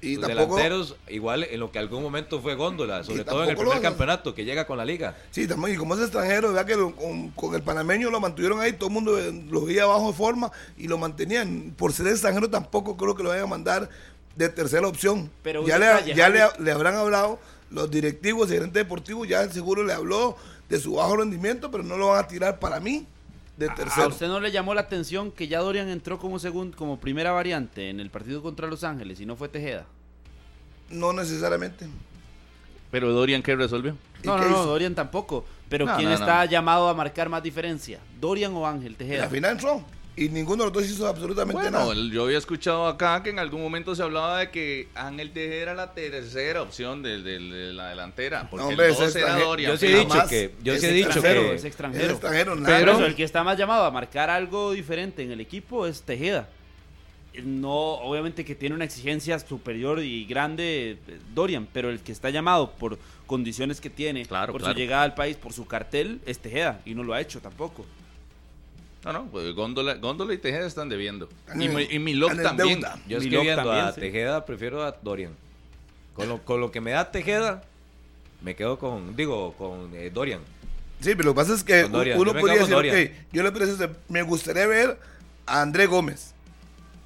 Y 0.00 0.14
los 0.14 0.28
tampoco, 0.28 0.54
delanteros, 0.56 0.94
igual 1.08 1.42
en 1.42 1.58
lo 1.58 1.72
que 1.72 1.80
algún 1.80 2.02
momento 2.04 2.40
fue 2.40 2.54
Góndola, 2.54 3.02
sobre 3.02 3.24
todo 3.24 3.42
en 3.42 3.50
el 3.50 3.56
primer 3.56 3.80
campeonato 3.80 4.32
que 4.32 4.44
llega 4.44 4.64
con 4.64 4.78
la 4.78 4.84
liga. 4.84 5.16
sí, 5.32 5.48
también, 5.48 5.74
y 5.74 5.76
como 5.76 5.96
es 5.96 6.00
extranjero, 6.02 6.52
vea 6.52 6.64
que 6.64 6.76
lo- 6.76 6.94
con, 6.94 7.30
con 7.30 7.52
el 7.56 7.62
panameño 7.62 8.08
lo 8.08 8.20
mantuvieron 8.20 8.60
ahí, 8.60 8.74
todo 8.74 8.90
el 8.90 8.94
mundo 8.94 9.18
eh, 9.18 9.32
lo 9.50 9.62
veía 9.64 9.86
bajo 9.86 10.12
forma 10.12 10.52
y 10.76 10.86
lo 10.86 10.98
mantenían. 10.98 11.74
Por 11.76 11.92
ser 11.92 12.06
extranjero 12.06 12.48
tampoco 12.48 12.96
creo 12.96 13.16
que 13.16 13.24
lo 13.24 13.30
vayan 13.30 13.46
a 13.46 13.48
mandar 13.48 13.88
de 14.36 14.48
tercera 14.50 14.86
opción. 14.86 15.32
Pero 15.42 15.66
ya 15.66 15.78
le, 15.80 16.14
ya 16.14 16.28
le, 16.28 16.42
le 16.60 16.70
habrán 16.70 16.94
hablado 16.94 17.40
los 17.70 17.90
directivos 17.90 18.48
y 18.50 18.52
gerentes 18.52 18.74
deportivos, 18.84 19.26
ya 19.26 19.50
seguro 19.50 19.82
le 19.82 19.94
habló 19.94 20.36
de 20.68 20.78
su 20.80 20.94
bajo 20.94 21.16
rendimiento, 21.16 21.70
pero 21.70 21.82
no 21.82 21.96
lo 21.96 22.08
van 22.08 22.24
a 22.24 22.28
tirar 22.28 22.58
para 22.58 22.78
mí 22.80 23.06
de 23.56 23.68
¿A 23.70 23.74
tercero. 23.74 24.08
usted 24.08 24.28
no 24.28 24.38
le 24.40 24.50
llamó 24.52 24.74
la 24.74 24.82
atención 24.82 25.32
que 25.32 25.48
ya 25.48 25.60
Dorian 25.60 25.88
entró 25.88 26.18
como 26.18 26.38
segundo, 26.38 26.76
como 26.76 26.98
primera 27.00 27.32
variante 27.32 27.90
en 27.90 28.00
el 28.00 28.10
partido 28.10 28.42
contra 28.42 28.66
Los 28.68 28.84
Ángeles 28.84 29.18
y 29.20 29.26
no 29.26 29.34
fue 29.36 29.48
Tejeda? 29.48 29.86
No 30.90 31.12
necesariamente. 31.12 31.86
Pero 32.90 33.12
Dorian, 33.12 33.42
¿qué 33.42 33.54
resolvió? 33.56 33.96
¿Y 34.22 34.26
No, 34.26 34.36
qué 34.36 34.46
no? 34.48 34.64
Dorian 34.64 34.94
tampoco. 34.94 35.44
Pero 35.68 35.84
No, 35.84 35.96
¿quién 35.96 36.08
no, 36.08 36.14
está 36.14 36.44
no. 36.44 36.50
llamado 36.50 36.88
a 36.88 36.94
marcar 36.94 37.28
más 37.28 37.42
diferencia? 37.42 37.98
¿Dorian 38.20 38.54
o 38.54 38.66
Ángel 38.66 38.92
Y 38.92 38.94
Tejeda? 38.94 39.24
al 39.24 39.30
final 39.30 39.52
entró. 39.52 39.82
Y 40.18 40.28
ninguno 40.30 40.64
de 40.64 40.70
los 40.70 40.72
dos 40.72 40.90
hizo 40.90 41.06
absolutamente 41.06 41.60
Bueno, 41.62 41.78
nada. 41.78 41.94
yo 42.12 42.24
había 42.24 42.38
escuchado 42.38 42.86
acá 42.86 43.22
que 43.22 43.30
en 43.30 43.38
algún 43.38 43.62
momento 43.62 43.94
se 43.94 44.02
hablaba 44.02 44.40
de 44.40 44.50
que 44.50 44.88
Ángel 44.94 45.30
Tejeda 45.32 45.54
era 45.62 45.74
la 45.74 45.92
tercera 45.94 46.62
opción 46.62 47.02
de, 47.02 47.22
de- 47.22 47.38
de 47.38 47.72
la 47.72 47.90
delantera. 47.90 48.48
Porque 48.50 48.64
No, 48.64 48.68
hombre, 48.70 48.86
el 48.86 48.92
es 48.92 48.98
2 48.98 49.10
era 49.14 49.20
extranjero. 49.20 49.48
Dorian. 49.48 49.70
Yo 49.72 49.76
sí 49.78 49.86
he 49.86 49.98
dicho 49.98 50.22
que, 50.28 50.54
yo 50.62 50.72
Es 50.74 50.80
sí 50.80 50.86
he 50.86 50.92
dicho 50.92 51.08
extranjero, 51.10 51.40
que 51.42 51.54
es 51.54 51.64
extranjero. 51.64 52.04
Es 52.04 52.10
extranjero, 52.12 52.56
nada. 52.56 52.78
Pero 52.78 53.06
el 53.06 53.14
que 53.14 53.24
está 53.24 53.44
más 53.44 53.56
llamado 53.58 53.84
a 53.84 53.90
marcar 53.90 54.28
algo 54.30 54.72
diferente 54.72 55.22
en 55.22 55.30
el 55.32 55.40
equipo 55.40 55.86
es 55.86 56.02
Tejeda. 56.02 56.48
No, 57.44 57.70
obviamente 57.70 58.44
que 58.44 58.56
tiene 58.56 58.74
una 58.74 58.84
exigencia 58.84 59.38
superior 59.38 60.00
y 60.00 60.24
grande 60.24 60.98
eh, 61.06 61.18
Dorian, 61.34 61.68
pero 61.72 61.88
el 61.90 62.00
que 62.00 62.10
está 62.10 62.30
llamado 62.30 62.72
por 62.72 62.98
condiciones 63.26 63.80
que 63.80 63.90
tiene, 63.90 64.26
Claro, 64.26 64.52
por 64.52 64.60
claro. 64.62 64.74
su 64.74 64.80
llegada 64.80 65.04
al 65.04 65.14
país, 65.14 65.36
por 65.36 65.52
su 65.52 65.64
cartel, 65.66 66.20
es 66.26 66.40
Tejeda 66.40 66.80
y 66.84 66.94
no 66.94 67.04
lo 67.04 67.14
ha 67.14 67.20
hecho 67.20 67.40
tampoco. 67.40 67.86
No, 69.04 69.12
no, 69.12 69.26
pues 69.26 69.54
Góndola, 69.54 69.94
Góndola 69.94 70.34
y 70.34 70.38
Tejeda 70.38 70.66
están 70.66 70.88
debiendo. 70.88 71.28
Y, 71.56 71.94
y 71.94 71.98
Milok 71.98 72.42
también. 72.42 72.80
deuda. 72.80 72.98
yo 73.06 73.18
es 73.18 73.24
que 73.24 73.30
Milok 73.30 73.42
viendo 73.44 73.62
también, 73.64 73.84
a 73.86 73.92
sí. 73.92 74.00
Tejeda 74.00 74.44
prefiero 74.44 74.82
a 74.84 74.92
Dorian. 74.92 75.32
Con 76.14 76.28
lo, 76.28 76.38
con 76.44 76.60
lo 76.60 76.72
que 76.72 76.80
me 76.80 76.90
da 76.90 77.10
Tejeda, 77.10 77.62
me 78.42 78.56
quedo 78.56 78.78
con, 78.78 79.14
digo, 79.16 79.54
con 79.56 79.90
eh, 79.94 80.10
Dorian. 80.10 80.40
Sí, 81.00 81.14
pero 81.14 81.26
lo 81.26 81.34
que 81.34 81.36
pasa 81.36 81.54
es 81.54 81.62
que 81.62 81.84
Dorian, 81.84 82.18
uno 82.18 82.32
podría 82.34 82.58
decir, 82.58 82.74
Dorian. 82.74 82.96
ok, 82.96 83.10
yo 83.32 83.42
le 83.44 83.52
parece, 83.52 83.88
me 84.08 84.22
gustaría 84.22 84.66
ver 84.66 84.98
a 85.46 85.62
André 85.62 85.86
Gómez, 85.86 86.34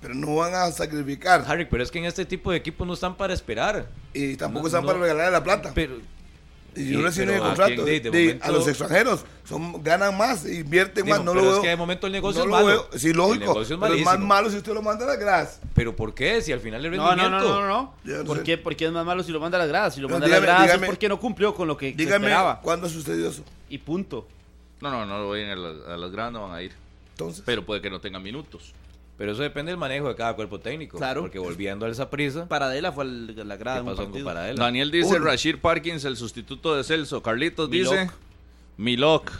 pero 0.00 0.14
no 0.14 0.36
van 0.36 0.54
a 0.54 0.70
sacrificar 0.72 1.44
Harry, 1.46 1.66
pero 1.66 1.82
es 1.82 1.90
que 1.90 1.98
en 1.98 2.06
este 2.06 2.24
tipo 2.24 2.50
de 2.50 2.56
equipos 2.56 2.86
no 2.86 2.94
están 2.94 3.16
para 3.16 3.34
esperar. 3.34 3.86
y 4.14 4.36
tampoco 4.36 4.62
no- 4.62 4.68
están 4.68 4.80
no. 4.82 4.86
para 4.88 4.98
regalar 4.98 5.30
la 5.30 5.44
plata. 5.44 5.72
Pero 5.74 5.98
y 6.74 6.80
sí, 6.80 6.92
yo 6.92 7.00
el 7.00 7.06
¿a 7.06 7.38
contrato 7.40 7.74
quién 7.74 7.84
de- 7.84 8.00
de 8.00 8.10
de- 8.10 8.10
momento- 8.24 8.44
a 8.46 8.50
los 8.50 8.68
extranjeros, 8.68 9.24
son 9.44 9.82
ganan 9.82 10.16
más, 10.16 10.46
invierten 10.46 11.04
Digo, 11.04 11.16
más, 11.16 11.24
no 11.24 11.32
pero 11.32 11.44
lo 11.44 11.48
es 11.50 11.54
veo. 11.56 11.62
que 11.62 11.68
de 11.68 11.76
momento 11.76 12.06
el 12.06 12.12
negocio 12.14 12.38
no 12.38 12.44
es 12.44 12.48
lo 12.62 12.66
malo. 12.66 12.88
veo, 12.90 12.98
sí, 12.98 13.10
El 13.10 13.16
lógico, 13.16 13.40
negocio 13.40 13.74
es 13.76 13.80
pero 13.82 13.94
es 13.94 14.04
más 14.04 14.18
malo 14.18 14.50
si 14.50 14.56
usted 14.56 14.72
lo 14.72 14.82
manda 14.82 15.04
a 15.04 15.08
las 15.08 15.18
gradas. 15.18 15.60
pero 15.74 15.94
¿por 15.94 16.14
qué? 16.14 16.40
Si 16.40 16.52
al 16.52 16.60
final 16.60 16.84
el 16.84 16.90
No, 16.96 17.02
no, 17.02 17.08
rendimiento. 17.10 17.48
no, 17.48 17.60
no, 17.60 17.66
no. 17.68 17.94
Yo 18.04 18.18
no 18.18 18.24
¿Por 18.24 18.42
qué? 18.42 18.56
Porque 18.58 18.86
es 18.86 18.92
más 18.92 19.04
malo 19.04 19.22
si 19.22 19.32
lo 19.32 19.40
manda 19.40 19.56
a 19.58 19.60
las 19.60 19.68
gradas. 19.68 19.94
Si 19.94 20.00
lo 20.00 20.08
manda 20.08 20.26
a 20.26 20.30
las 20.30 20.40
gradas 20.42 20.62
dígame- 20.68 20.84
es 20.84 20.90
porque 20.90 21.08
no 21.08 21.20
cumplió 21.20 21.54
con 21.54 21.68
lo 21.68 21.76
que 21.76 21.90
se 21.90 21.96
Dígame 21.96 22.26
esperaba. 22.26 22.60
cuándo 22.60 22.88
sucedió 22.88 23.28
eso. 23.28 23.44
Y 23.68 23.78
punto. 23.78 24.26
No, 24.80 24.90
no, 24.90 25.04
no 25.06 25.28
vayan 25.28 25.50
a, 25.50 25.56
la- 25.56 25.94
a 25.94 25.96
las 25.96 26.10
gradas, 26.10 26.32
no 26.32 26.42
van 26.48 26.54
a 26.56 26.62
ir. 26.62 26.72
Entonces, 27.12 27.42
Pero 27.46 27.64
puede 27.64 27.80
que 27.82 27.90
no 27.90 28.00
tengan 28.00 28.22
minutos. 28.22 28.72
Pero 29.22 29.34
eso 29.34 29.42
depende 29.42 29.70
del 29.70 29.78
manejo 29.78 30.08
de 30.08 30.16
cada 30.16 30.34
cuerpo 30.34 30.58
técnico. 30.58 30.98
Claro. 30.98 31.20
Porque 31.20 31.38
volviendo 31.38 31.86
a 31.86 31.88
esa 31.88 32.10
prisa, 32.10 32.48
Paradela 32.48 32.90
fue 32.90 33.04
a 33.04 33.06
la 33.06 33.56
grada 33.56 33.78
¿qué 33.78 33.84
pasó 33.84 34.10
con. 34.10 34.24
Paradela? 34.24 34.64
Daniel 34.64 34.90
dice 34.90 35.14
Uno. 35.14 35.26
Rashid 35.26 35.58
Parkins, 35.58 36.04
el 36.04 36.16
sustituto 36.16 36.74
de 36.74 36.82
Celso. 36.82 37.22
Carlitos 37.22 37.68
Milok. 37.68 37.92
dice 37.92 38.10
Milok. 38.78 39.30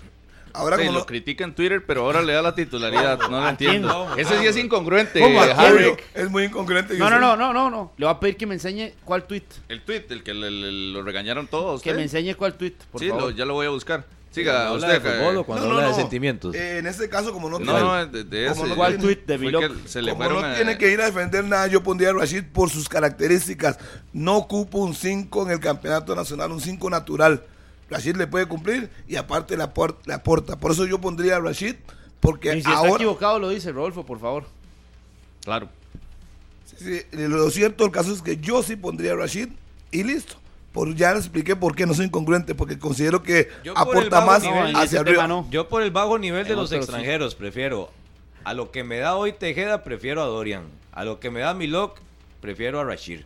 ahora 0.53 0.77
Sí, 0.77 0.87
como 0.87 0.99
lo 1.01 1.05
critica 1.05 1.43
en 1.43 1.53
Twitter, 1.57 1.85
pero 1.85 2.03
ahora 2.05 2.23
le 2.23 2.33
da 2.33 2.43
la 2.43 2.55
titularidad. 2.55 3.19
No 3.29 3.41
lo 3.41 3.49
entiendo. 3.49 4.07
Ese 4.17 4.39
sí 4.39 4.47
es 4.47 4.57
incongruente. 4.57 5.21
Harry. 5.57 5.97
es 6.15 6.31
muy 6.31 6.45
incongruente. 6.45 6.97
No, 6.97 7.11
no, 7.11 7.19
no, 7.19 7.37
no, 7.37 7.53
no, 7.53 7.69
no. 7.69 7.93
Le 7.97 8.07
voy 8.07 8.15
a 8.15 8.21
pedir 8.21 8.37
que 8.37 8.47
me 8.47 8.55
enseñe 8.55 8.93
cuál 9.05 9.25
tweet. 9.25 9.43
El 9.69 9.81
tweet, 9.83 10.05
el 10.11 10.23
que 10.23 10.33
le- 10.33 10.49
le- 10.53 10.93
lo 10.93 11.03
regañaron 11.03 11.49
todos. 11.49 11.83
Que 11.83 11.93
me 11.93 12.03
enseñe 12.03 12.37
cuál 12.37 12.55
tweet, 12.55 12.75
por 12.93 13.01
sí, 13.01 13.09
favor. 13.09 13.25
lo- 13.25 13.31
ya 13.31 13.45
lo 13.45 13.55
voy 13.55 13.67
a 13.67 13.71
buscar. 13.71 14.05
Siga, 14.33 14.53
¿Cuando 14.69 14.87
habla 14.87 14.99
de 14.99 15.01
fútbol 15.01 15.37
o 15.37 15.45
cuando 15.45 15.67
No, 15.67 15.73
no, 15.73 15.77
habla 15.79 15.89
de 15.91 15.95
no. 15.95 16.01
sentimientos? 16.01 16.55
Eh, 16.55 16.79
en 16.79 16.87
este 16.87 17.09
caso, 17.09 17.33
como 17.35 17.51
no, 17.51 17.59
No, 17.59 17.65
tiene- 17.67 17.81
no, 17.81 18.07
de, 18.07 18.25
de 18.25 18.47
ese. 18.47 18.67
no 18.67 18.75
¿Cuál 18.75 18.97
tiene- 18.97 19.15
tweet 19.15 19.27
de 19.27 19.39
Milok? 19.39 19.83
que 19.83 19.89
se 19.89 20.01
le 20.01 20.13
Como 20.13 20.29
no 20.29 20.39
a- 20.41 20.55
tiene 20.55 20.79
que 20.79 20.91
ir 20.91 21.01
a 21.03 21.05
defender 21.05 21.45
nada, 21.45 21.67
yo 21.67 21.83
pondría 21.83 22.11
a 22.11 22.13
Rashid 22.15 22.45
por 22.53 22.71
sus 22.71 22.89
características. 22.89 23.79
No 24.15 24.39
ocupa 24.39 24.79
un 24.79 24.95
5 24.95 25.43
en 25.45 25.51
el 25.53 25.61
campeonato 25.61 26.15
nacional, 26.17 26.51
un 26.51 26.61
5 26.63 26.89
natural. 26.89 27.45
Rashid 27.91 28.17
le 28.17 28.27
puede 28.27 28.47
cumplir 28.47 28.89
y 29.07 29.17
aparte 29.17 29.55
le, 29.55 29.65
apor- 29.65 29.97
le 30.07 30.15
aporta. 30.15 30.59
Por 30.59 30.73
eso 30.73 30.87
yo 30.87 30.99
pondría 30.99 31.37
a 31.37 31.41
Rashid, 31.41 31.75
porque 32.21 32.49
Y 32.49 32.53
si 32.53 32.59
está 32.61 32.77
ahora. 32.79 32.95
equivocado 32.95 33.39
lo 33.39 33.51
dice 33.51 33.71
Rodolfo, 33.71 34.07
por 34.07 34.19
favor. 34.19 34.45
Claro. 35.45 35.69
Sí, 36.65 37.01
sí, 37.01 37.03
lo 37.13 37.51
cierto, 37.51 37.85
el 37.85 37.91
caso 37.91 38.15
es 38.15 38.23
que 38.23 38.39
yo 38.39 38.63
sí 38.63 38.77
pondría 38.77 39.13
a 39.13 39.17
Rashid 39.17 39.49
y 39.91 40.05
listo. 40.05 40.37
Por, 40.73 40.94
ya 40.94 41.12
les 41.12 41.24
expliqué 41.24 41.55
por 41.55 41.74
qué 41.77 41.85
no 41.86 41.93
soy 41.94 42.07
incongruente, 42.07 42.55
porque 42.55 42.78
considero 42.78 43.23
que 43.23 43.49
Yo 43.62 43.77
aporta 43.77 44.24
más 44.24 44.43
nivel, 44.43 44.74
hacia 44.74 45.01
arriba. 45.01 45.27
no. 45.28 45.47
Yo 45.51 45.69
por 45.69 45.82
el 45.82 45.90
bajo 45.90 46.19
nivel 46.19 46.44
de 46.47 46.53
En 46.53 46.57
los 46.59 46.70
sí. 46.70 46.77
extranjeros 46.77 47.35
prefiero 47.35 47.90
a 48.44 48.55
lo 48.55 48.70
que 48.70 48.82
me 48.82 48.99
da 48.99 49.15
hoy 49.16 49.32
Tejeda 49.32 49.85
prefiero 49.85 50.23
a 50.23 50.27
Dorian, 50.27 50.65
a 50.93 51.05
lo 51.05 51.20
que 51.20 51.31
me 51.31 51.40
da 51.40 51.53
Milok 51.55 51.99
prefiero 52.40 52.81
a 52.81 52.85
Rashid. 52.85 53.20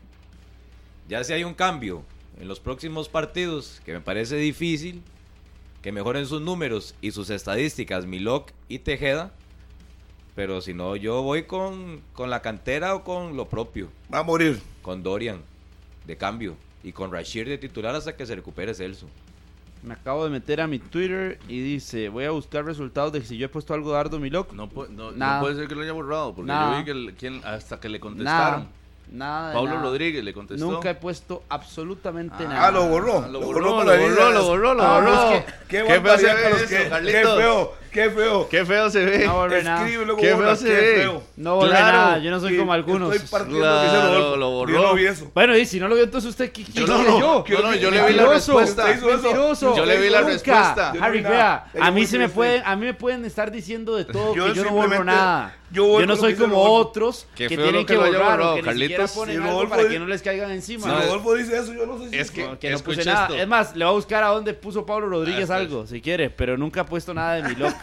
Ya 1.08 1.22
si 1.22 1.32
hay 1.32 1.44
un 1.44 1.54
cambio 1.54 2.02
en 2.40 2.48
los 2.48 2.58
próximos 2.60 3.08
partidos 3.08 3.80
que 3.84 3.92
me 3.92 4.00
parece 4.00 4.36
difícil 4.36 5.02
que 5.82 5.92
mejoren 5.92 6.26
sus 6.26 6.42
números 6.42 6.96
y 7.00 7.12
sus 7.12 7.30
estadísticas 7.30 8.06
Milok 8.06 8.50
y 8.68 8.80
Tejeda, 8.80 9.32
pero 10.34 10.60
si 10.60 10.74
no 10.74 10.96
yo 10.96 11.22
voy 11.22 11.44
con, 11.44 12.02
con 12.12 12.28
la 12.28 12.42
cantera 12.42 12.94
o 12.96 13.04
con 13.04 13.36
lo 13.36 13.48
propio, 13.48 13.88
Va 14.12 14.18
a 14.18 14.22
morir. 14.24 14.60
con 14.82 15.04
Dorian 15.04 15.40
de 16.06 16.16
cambio 16.16 16.56
y 16.86 16.92
con 16.92 17.10
Rashid 17.12 17.46
de 17.48 17.58
titular 17.58 17.94
hasta 17.96 18.14
que 18.14 18.24
se 18.24 18.36
recupere 18.36 18.72
Celso. 18.72 19.06
Me 19.82 19.94
acabo 19.94 20.22
de 20.24 20.30
meter 20.30 20.60
a 20.60 20.68
mi 20.68 20.78
Twitter 20.78 21.38
y 21.48 21.60
dice, 21.60 22.08
voy 22.08 22.24
a 22.24 22.30
buscar 22.30 22.64
resultados 22.64 23.12
de 23.12 23.22
si 23.24 23.36
yo 23.36 23.46
he 23.46 23.48
puesto 23.48 23.74
algo 23.74 23.92
de 23.92 23.98
Ardo 23.98 24.20
Milok. 24.20 24.52
No, 24.52 24.68
no, 24.72 24.86
no 24.90 25.12
Nada. 25.12 25.40
puede 25.40 25.56
ser 25.56 25.66
que 25.66 25.74
lo 25.74 25.82
haya 25.82 25.92
borrado, 25.92 26.32
porque 26.34 26.46
Nada. 26.46 26.72
yo 26.72 26.78
vi 26.78 26.84
que 26.84 26.90
el- 26.92 27.14
quien- 27.14 27.44
hasta 27.44 27.80
que 27.80 27.88
le 27.88 27.98
Nada. 27.98 28.02
contestaron. 28.08 28.68
Nada. 29.08 29.48
de 29.50 29.54
Pablo 29.54 29.70
nada. 29.70 29.82
Rodríguez 29.82 30.24
le 30.24 30.32
contestó. 30.32 30.68
Nunca 30.68 30.90
he 30.90 30.94
puesto 30.96 31.44
absolutamente 31.48 32.34
Ah, 32.44 32.48
nada. 32.48 32.66
Ah, 32.66 32.70
lo 32.72 32.86
borró. 32.88 33.20
lo 33.20 33.28
Lo 33.28 33.40
borró, 33.40 33.60
borró, 33.72 33.84
lo 33.84 33.92
borró, 34.00 34.12
ir 34.12 34.20
a- 34.20 34.30
lo 34.30 34.44
borró, 34.44 34.74
lo 34.74 34.82
Ah, 34.82 35.00
borró. 35.00 35.30
es 35.32 35.44
que- 35.44 35.52
Qué, 35.68 35.84
Qué 35.86 37.22
feo 37.22 37.74
qué- 38.04 38.10
feo, 38.10 38.48
qué 38.48 38.64
feo. 38.64 38.90
Se 38.90 39.04
ve. 39.04 39.26
No 39.26 39.34
borré 39.34 39.62
nada. 39.64 39.80
Escribe, 39.84 40.04
luego 40.06 40.20
Qué 40.20 40.32
borra, 40.32 40.46
feo 40.46 40.56
se 40.56 40.64
qué 40.66 40.72
ve. 40.74 40.94
feo. 41.02 41.22
No 41.36 41.54
borré 41.56 41.70
Claro. 41.70 41.98
nada, 41.98 42.18
yo 42.18 42.30
no 42.30 42.40
soy 42.40 42.50
Sí, 42.52 42.56
como 42.58 42.72
algunos. 42.72 43.14
Estoy 43.14 43.28
partiendo 43.30 43.58
Claro, 43.60 44.36
lo 44.36 44.46
que 44.48 44.54
borró. 44.54 44.72
Yo 44.72 44.82
no 44.82 44.94
vi 44.94 45.06
eso. 45.06 45.30
Bueno, 45.34 45.56
y 45.56 45.66
si 45.66 45.80
no 45.80 45.88
lo 45.88 45.94
vio 45.94 46.04
entonces 46.04 46.30
usted, 46.30 46.52
¿qué, 46.52 46.64
quiere 46.64 46.86
no, 46.86 47.02
yo? 47.18 47.44
yo 47.46 47.60
no, 47.62 47.74
yo 47.74 47.90
le 47.90 47.96
vi 47.96 48.12
la 48.14 48.22
Mentiroso, 48.24 48.58
respuesta. 48.58 48.82
Usted 48.84 48.96
hizo 48.98 49.08
eso. 49.10 49.22
Mentiroso. 49.22 49.76
Yo 49.76 49.84
le 49.86 49.98
vi 50.00 50.08
la 50.10 50.20
Nunca. 50.20 50.32
respuesta. 50.32 50.92
Yo 50.94 51.00
no 51.00 51.06
Harry, 51.06 51.18
vi 51.18 51.24
vea, 51.24 51.66
a 51.80 51.90
mí 51.90 52.02
no 52.02 52.06
se 52.06 52.18
me 52.18 52.28
pueden, 52.28 52.62
a 52.64 52.76
mí 52.76 52.86
me 52.86 52.94
pueden 52.94 53.24
estar 53.24 53.50
diciendo 53.50 53.96
de 53.96 54.04
todo 54.04 54.34
Yo 54.34 54.46
que 54.46 54.54
yo 54.54 54.64
no 54.64 54.70
borro 54.70 54.82
simplemente- 54.82 55.04
nada. 55.12 55.54
yo 55.72 56.00
no 56.00 56.06
lo 56.06 56.16
soy 56.16 56.28
que 56.34 56.34
dice 56.34 56.42
como 56.48 56.54
Rodolfo. 56.64 56.88
otros 56.88 57.26
Qué 57.34 57.48
que 57.48 57.56
feo 57.56 57.64
tienen 57.64 57.80
lo 57.82 57.86
que, 57.86 57.92
que 57.94 57.98
lo 57.98 58.04
haya 58.04 58.18
borrar 58.18 58.38
borrado, 58.38 58.54
que 58.56 58.62
ni 58.62 58.68
siquiera 58.72 58.96
Carlitos. 58.96 59.10
ponen 59.12 59.34
Si 59.36 59.40
algo 59.42 59.50
Rodolfo 59.52 59.76
para 59.76 59.88
que 59.88 59.98
no 59.98 60.06
les 60.06 60.22
caigan 60.22 60.50
encima. 60.52 60.82
Si 60.84 60.88
No, 60.88 61.00
Rodolfo 61.00 61.34
dice 61.34 61.58
eso, 61.58 61.72
yo 61.74 61.86
no 61.86 61.98
sé 61.98 62.10
si 62.10 62.16
es 62.18 62.30
que- 62.30 62.44
No, 62.46 62.58
que 62.58 62.70
no 62.70 62.76
escuche 62.76 62.96
puse 62.98 63.08
nada. 63.10 63.26
esto. 63.26 63.36
Es 63.36 63.48
más, 63.48 63.76
le 63.76 63.84
voy 63.84 63.92
a 63.92 63.94
buscar 63.96 64.22
a 64.22 64.28
dónde 64.28 64.54
puso 64.54 64.86
Pablo 64.86 65.08
Rodríguez 65.08 65.50
Ah, 65.50 65.56
algo, 65.56 65.86
si 65.86 66.00
quiere, 66.00 66.30
pero 66.30 66.56
nunca 66.56 66.82
ha 66.82 66.86
puesto 66.86 67.12
nada 67.14 67.34
de 67.34 67.42
mi 67.48 67.54
loco. 67.56 67.76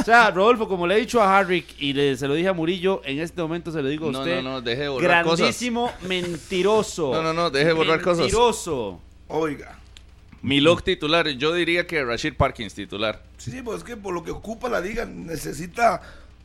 O 0.00 0.02
sea, 0.04 0.30
Rodolfo, 0.30 0.68
como 0.68 0.86
le 0.86 0.96
he 0.96 1.00
dicho 1.00 1.20
a 1.22 1.38
Harry 1.38 1.64
y 1.78 1.92
le- 1.92 2.16
se 2.16 2.26
lo 2.28 2.34
dije 2.34 2.48
a 2.48 2.52
Murillo, 2.52 3.02
en 3.04 3.20
este 3.20 3.40
momento 3.42 3.70
se 3.72 3.82
lo 3.82 3.88
digo 3.88 4.08
a 4.08 4.12
No, 4.12 4.18
usted. 4.20 4.36
no, 4.42 4.50
no, 4.50 4.60
deje 4.60 4.82
de 4.82 4.88
borrar 4.88 5.24
cosas. 5.24 5.38
grandísimo 5.40 5.92
mentiroso. 6.06 7.12
No, 7.12 7.22
no, 7.22 7.32
no, 7.32 7.50
deje 7.50 7.66
de 7.66 7.72
borrar 7.72 8.00
cosas. 8.00 8.20
Mentiroso. 8.20 9.00
Oiga. 9.28 9.76
Milok 10.42 10.82
titular, 10.84 11.28
yo 11.28 11.52
diría 11.52 11.86
que 11.86 12.02
Rashid 12.02 12.34
Parkins 12.34 12.74
titular. 12.74 13.22
Sí, 13.36 13.50
sí, 13.50 13.60
pues 13.62 13.78
es 13.78 13.84
que 13.84 13.96
por 13.96 14.14
lo 14.14 14.24
que 14.24 14.30
ocupa 14.30 14.68
la 14.70 14.80
liga 14.80 15.04
necesita 15.04 16.00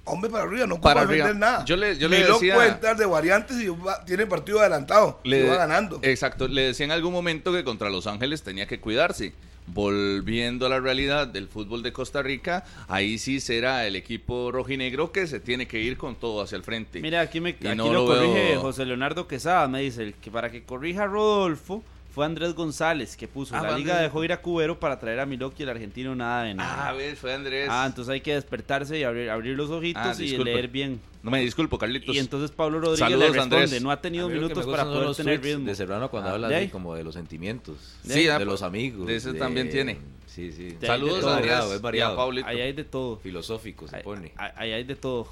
Hombre 0.07 0.29
para 0.29 0.43
arriba, 0.43 0.67
no 0.67 0.79
para 0.79 1.01
arriba. 1.01 1.33
nada. 1.33 1.65
Yo 1.65 1.75
le, 1.75 1.97
yo 1.97 2.07
le 2.07 2.23
decía... 2.23 2.53
puede 2.55 2.69
entrar 2.69 2.95
de 2.95 3.05
variantes 3.07 3.59
y 3.59 3.67
va- 3.69 4.05
tiene 4.05 4.25
partido 4.27 4.59
adelantado. 4.59 5.19
Le- 5.23 5.45
y 5.45 5.47
va 5.49 5.57
ganando. 5.57 5.99
Exacto, 6.03 6.47
le 6.47 6.61
decía 6.61 6.85
en 6.85 6.91
algún 6.91 7.11
momento 7.11 7.51
que 7.51 7.63
contra 7.63 7.89
Los 7.89 8.05
Ángeles 8.07 8.43
tenía 8.43 8.67
que 8.67 8.79
cuidarse. 8.79 9.33
Volviendo 9.67 10.67
a 10.67 10.69
la 10.69 10.79
realidad 10.79 11.27
del 11.27 11.47
fútbol 11.47 11.81
de 11.83 11.91
Costa 11.91 12.21
Rica, 12.21 12.63
ahí 12.87 13.17
sí 13.17 13.39
será 13.39 13.87
el 13.87 13.95
equipo 13.95 14.51
rojinegro 14.51 15.11
que 15.11 15.25
se 15.27 15.39
tiene 15.39 15.67
que 15.67 15.79
ir 15.81 15.97
con 15.97 16.15
todo 16.15 16.41
hacia 16.43 16.55
el 16.55 16.63
frente. 16.63 17.01
Mira, 17.01 17.21
aquí, 17.21 17.41
me, 17.41 17.49
aquí 17.51 17.67
no 17.75 17.91
lo, 17.91 17.93
lo 17.93 18.05
corrige 18.05 18.49
veo- 18.51 18.61
José 18.61 18.85
Leonardo 18.85 19.27
Quesada. 19.27 19.67
Me 19.67 19.81
dice 19.81 20.13
que 20.21 20.29
para 20.31 20.51
que 20.51 20.63
corrija 20.63 21.05
Rodolfo 21.07 21.83
fue 22.15 22.25
Andrés 22.25 22.53
González 22.55 23.15
que 23.17 23.27
puso. 23.27 23.53
Ah, 23.55 23.61
la 23.61 23.77
liga 23.77 23.93
Andrés. 23.95 24.09
dejó 24.09 24.23
ir 24.23 24.31
a 24.31 24.41
Cubero 24.41 24.79
para 24.79 24.97
traer 24.99 25.19
a 25.19 25.25
Milok 25.25 25.53
y 25.59 25.63
el 25.63 25.69
argentino 25.69 26.15
nada 26.15 26.43
de 26.43 26.53
nada. 26.55 26.85
Ah, 26.85 26.89
a 26.89 26.93
ver, 26.93 27.15
fue 27.17 27.33
Andrés. 27.33 27.67
Ah, 27.69 27.83
entonces 27.85 28.11
hay 28.13 28.21
que 28.21 28.33
despertarse 28.33 28.97
y 28.97 29.03
abrir, 29.03 29.29
abrir 29.29 29.55
los 29.57 29.69
ojitos 29.69 30.01
Ah, 30.03 30.15
y 30.17 30.37
leer 30.37 30.69
bien. 30.69 30.99
No 31.21 31.29
me 31.31 31.41
disculpo, 31.41 31.77
Carlitos. 31.77 32.15
Y 32.15 32.19
entonces 32.19 32.51
Pablo 32.51 32.79
Rodríguez 32.79 32.99
Saludos, 32.99 33.19
le 33.19 33.27
responde, 33.33 33.55
Andrés. 33.63 33.81
no 33.81 33.91
ha 33.91 33.99
tenido 34.01 34.29
minutos 34.29 34.65
para 34.65 34.85
poder 34.85 35.03
los 35.07 35.17
tener 35.17 35.41
ritmo. 35.43 35.65
de 35.65 35.75
Serrano 35.75 36.09
cuando 36.09 36.29
Ah, 36.29 36.33
habla 36.33 36.47
de 36.47 36.69
como 36.69 36.95
de 36.95 37.03
los 37.03 37.13
sentimientos, 37.15 37.75
Sí, 38.03 38.23
de, 38.23 38.31
ah, 38.31 38.39
de 38.39 38.45
los 38.45 38.61
amigos. 38.61 39.05
de 39.05 39.15
ese 39.17 39.33
también 39.33 39.69
tiene. 39.69 39.97
Sí, 40.27 40.51
sí. 40.51 40.77
Saludos 40.81 41.13
de 41.15 41.19
es 41.19 41.25
todo. 41.25 41.33
variado, 41.35 41.61
Andrés 41.63 41.75
es 41.77 41.81
variado. 41.81 42.11
y 42.11 42.13
a 42.13 42.17
Paulito. 42.17 42.47
Ahí 42.47 42.61
hay 42.61 42.73
de 42.73 42.83
todo. 42.85 43.17
Filosófico 43.17 43.87
se 43.87 43.97
pone. 43.97 44.31
ahí- 44.37 44.51
ahí 44.55 44.71
hay 44.73 44.83
de 44.83 44.95
todo. 44.95 45.27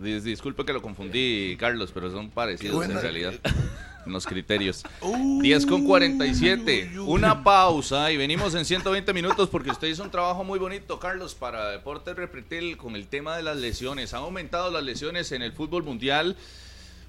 Dis- 0.00 0.22
Disculpe 0.22 0.64
que 0.64 0.72
lo 0.72 0.82
confundí, 0.82 1.56
Carlos, 1.58 1.90
pero 1.92 2.10
son 2.10 2.30
parecidos 2.30 2.84
en 2.84 3.00
realidad. 3.00 3.34
En 4.06 4.12
los 4.12 4.24
criterios. 4.26 4.82
10 5.42 5.66
con 5.66 5.84
47. 5.84 7.00
Una 7.00 7.42
pausa 7.42 8.10
y 8.12 8.16
venimos 8.16 8.54
en 8.54 8.64
120 8.64 9.12
minutos 9.12 9.48
porque 9.48 9.70
usted 9.70 9.88
hizo 9.88 10.02
un 10.02 10.10
trabajo 10.10 10.44
muy 10.44 10.58
bonito, 10.58 10.98
Carlos, 11.00 11.34
para 11.34 11.70
Deportes 11.70 12.14
Repretel 12.16 12.76
con 12.76 12.94
el 12.96 13.08
tema 13.08 13.36
de 13.36 13.42
las 13.42 13.56
lesiones. 13.56 14.14
Han 14.14 14.22
aumentado 14.22 14.70
las 14.70 14.82
lesiones 14.84 15.32
en 15.32 15.42
el 15.42 15.52
fútbol 15.52 15.82
mundial, 15.82 16.36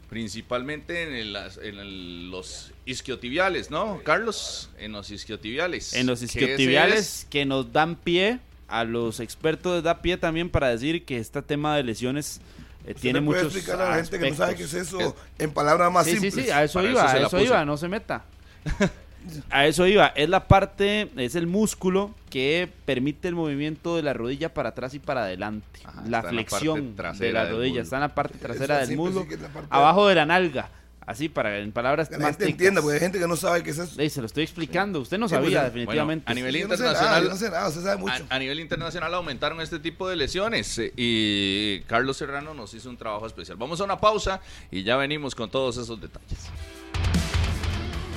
principalmente 0.09 1.03
en, 1.03 1.13
el- 1.13 1.33
las- 1.33 1.57
en 1.57 1.77
el- 1.79 2.31
los 2.31 2.71
isquiotibiales, 2.85 3.69
¿no, 3.71 4.01
Carlos? 4.03 4.69
En 4.79 4.91
los 4.93 5.11
isquiotibiales. 5.11 5.93
En 5.93 6.07
los 6.07 6.21
isquiotibiales 6.21 7.27
que 7.29 7.45
nos 7.45 7.71
dan 7.73 7.95
pie, 7.95 8.39
a 8.69 8.83
los 8.83 9.19
expertos 9.19 9.75
les 9.75 9.83
da 9.83 10.01
pie 10.01 10.17
también 10.17 10.49
para 10.49 10.69
decir 10.69 11.05
que 11.05 11.17
este 11.17 11.41
tema 11.41 11.75
de 11.77 11.83
lesiones 11.83 12.41
eh, 12.87 12.91
¿Usted 12.91 13.01
tiene 13.01 13.19
le 13.19 13.25
puede 13.25 13.43
muchos 13.43 13.55
explicar 13.55 13.81
a 13.85 13.89
la 13.89 13.95
gente 13.97 14.17
que 14.19 14.29
no 14.29 14.35
sabe 14.35 14.55
qué 14.55 14.63
es 14.63 14.73
eso 14.73 15.15
en 15.37 15.51
palabras 15.51 15.91
más 15.91 16.05
sí, 16.05 16.11
simples? 16.13 16.33
Sí, 16.33 16.41
sí, 16.43 16.49
a 16.49 16.63
eso 16.63 16.79
Para 16.79 16.89
iba, 16.89 17.05
eso 17.05 17.17
a 17.17 17.27
eso 17.27 17.39
iba, 17.41 17.65
no 17.65 17.77
se 17.77 17.87
meta. 17.87 18.23
A 19.49 19.65
eso 19.67 19.85
iba, 19.85 20.07
es 20.15 20.29
la 20.29 20.47
parte, 20.47 21.11
es 21.17 21.35
el 21.35 21.47
músculo 21.47 22.15
que 22.29 22.71
permite 22.85 23.27
el 23.27 23.35
movimiento 23.35 23.97
de 23.97 24.01
la 24.01 24.13
rodilla 24.13 24.53
para 24.53 24.69
atrás 24.69 24.93
y 24.93 24.99
para 24.99 25.23
adelante. 25.23 25.81
Ajá, 25.83 25.95
la 26.01 26.05
en 26.05 26.11
la 26.11 26.23
flexión 26.23 26.95
de 26.95 27.31
la 27.33 27.49
rodilla, 27.49 27.69
muslo. 27.71 27.81
está 27.83 27.95
en 27.97 28.01
la 28.03 28.15
parte 28.15 28.37
trasera 28.37 28.81
Eso 28.81 28.87
del 28.87 28.97
muslo, 28.97 29.21
sí 29.23 29.27
que 29.27 29.33
es 29.35 29.41
la 29.41 29.49
parte- 29.49 29.67
abajo 29.69 30.07
de 30.07 30.15
la 30.15 30.25
nalga. 30.25 30.69
Así, 31.07 31.29
para 31.29 31.57
en 31.59 31.71
palabras 31.71 32.09
Que 32.09 32.17
la 32.17 32.23
más 32.23 32.27
gente 32.31 32.45
ticas. 32.47 32.51
entienda, 32.59 32.81
porque 32.81 32.95
hay 32.95 32.99
gente 32.99 33.17
que 33.17 33.27
no 33.27 33.35
sabe 33.37 33.63
qué 33.63 33.69
es 33.71 33.79
eso. 33.79 33.99
Ey, 33.99 34.09
se 34.09 34.19
lo 34.19 34.27
estoy 34.27 34.43
explicando, 34.43 34.99
usted 34.99 35.17
no 35.17 35.27
Sí, 35.29 35.35
pues, 35.35 35.45
sabía 35.45 35.59
bueno, 35.61 35.73
definitivamente. 35.73 36.29
a 36.29 36.33
nivel 36.35 36.53
Yo 36.55 36.67
no 36.67 36.75
sé 36.75 36.83
internacional- 36.83 37.21
nada, 37.23 37.29
no 37.33 37.39
sé 37.39 37.49
nada, 37.49 37.67
usted 37.69 37.81
sabe 37.81 37.97
mucho. 37.97 38.25
A, 38.29 38.35
a 38.35 38.39
nivel 38.39 38.59
internacional 38.59 39.13
aumentaron 39.13 39.61
este 39.61 39.79
tipo 39.79 40.09
de 40.09 40.17
lesiones 40.17 40.77
eh, 40.79 40.91
y 40.97 41.79
Carlos 41.87 42.17
Serrano 42.17 42.53
nos 42.53 42.73
hizo 42.73 42.89
un 42.89 42.97
trabajo 42.97 43.25
especial. 43.25 43.57
Vamos 43.57 43.79
a 43.79 43.85
una 43.85 43.99
pausa 44.01 44.41
y 44.69 44.83
ya 44.83 44.97
venimos 44.97 45.33
con 45.33 45.49
todos 45.49 45.77
esos 45.77 45.99
detalles. 46.01 46.39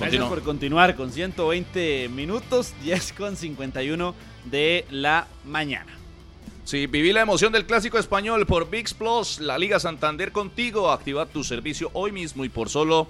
Gracias 0.01 0.25
por 0.25 0.43
continuar 0.43 0.97
con 0.97 1.13
120 1.13 2.09
minutos, 2.09 2.73
10 2.83 3.13
con 3.13 3.37
51 3.37 4.15
de 4.47 4.85
la 4.91 5.29
mañana. 5.45 5.93
Sí, 6.71 6.87
viví 6.87 7.13
la 7.13 7.23
emoción 7.23 7.53
del 7.53 7.67
clásico 7.67 7.99
español 7.99 8.47
por 8.47 8.71
VIX 8.71 8.95
Plus, 8.95 9.41
la 9.41 9.59
Liga 9.59 9.81
Santander 9.81 10.31
contigo. 10.31 10.93
Activa 10.93 11.27
tu 11.27 11.43
servicio 11.43 11.91
hoy 11.95 12.13
mismo 12.13 12.45
y 12.45 12.49
por 12.49 12.69
solo 12.69 13.09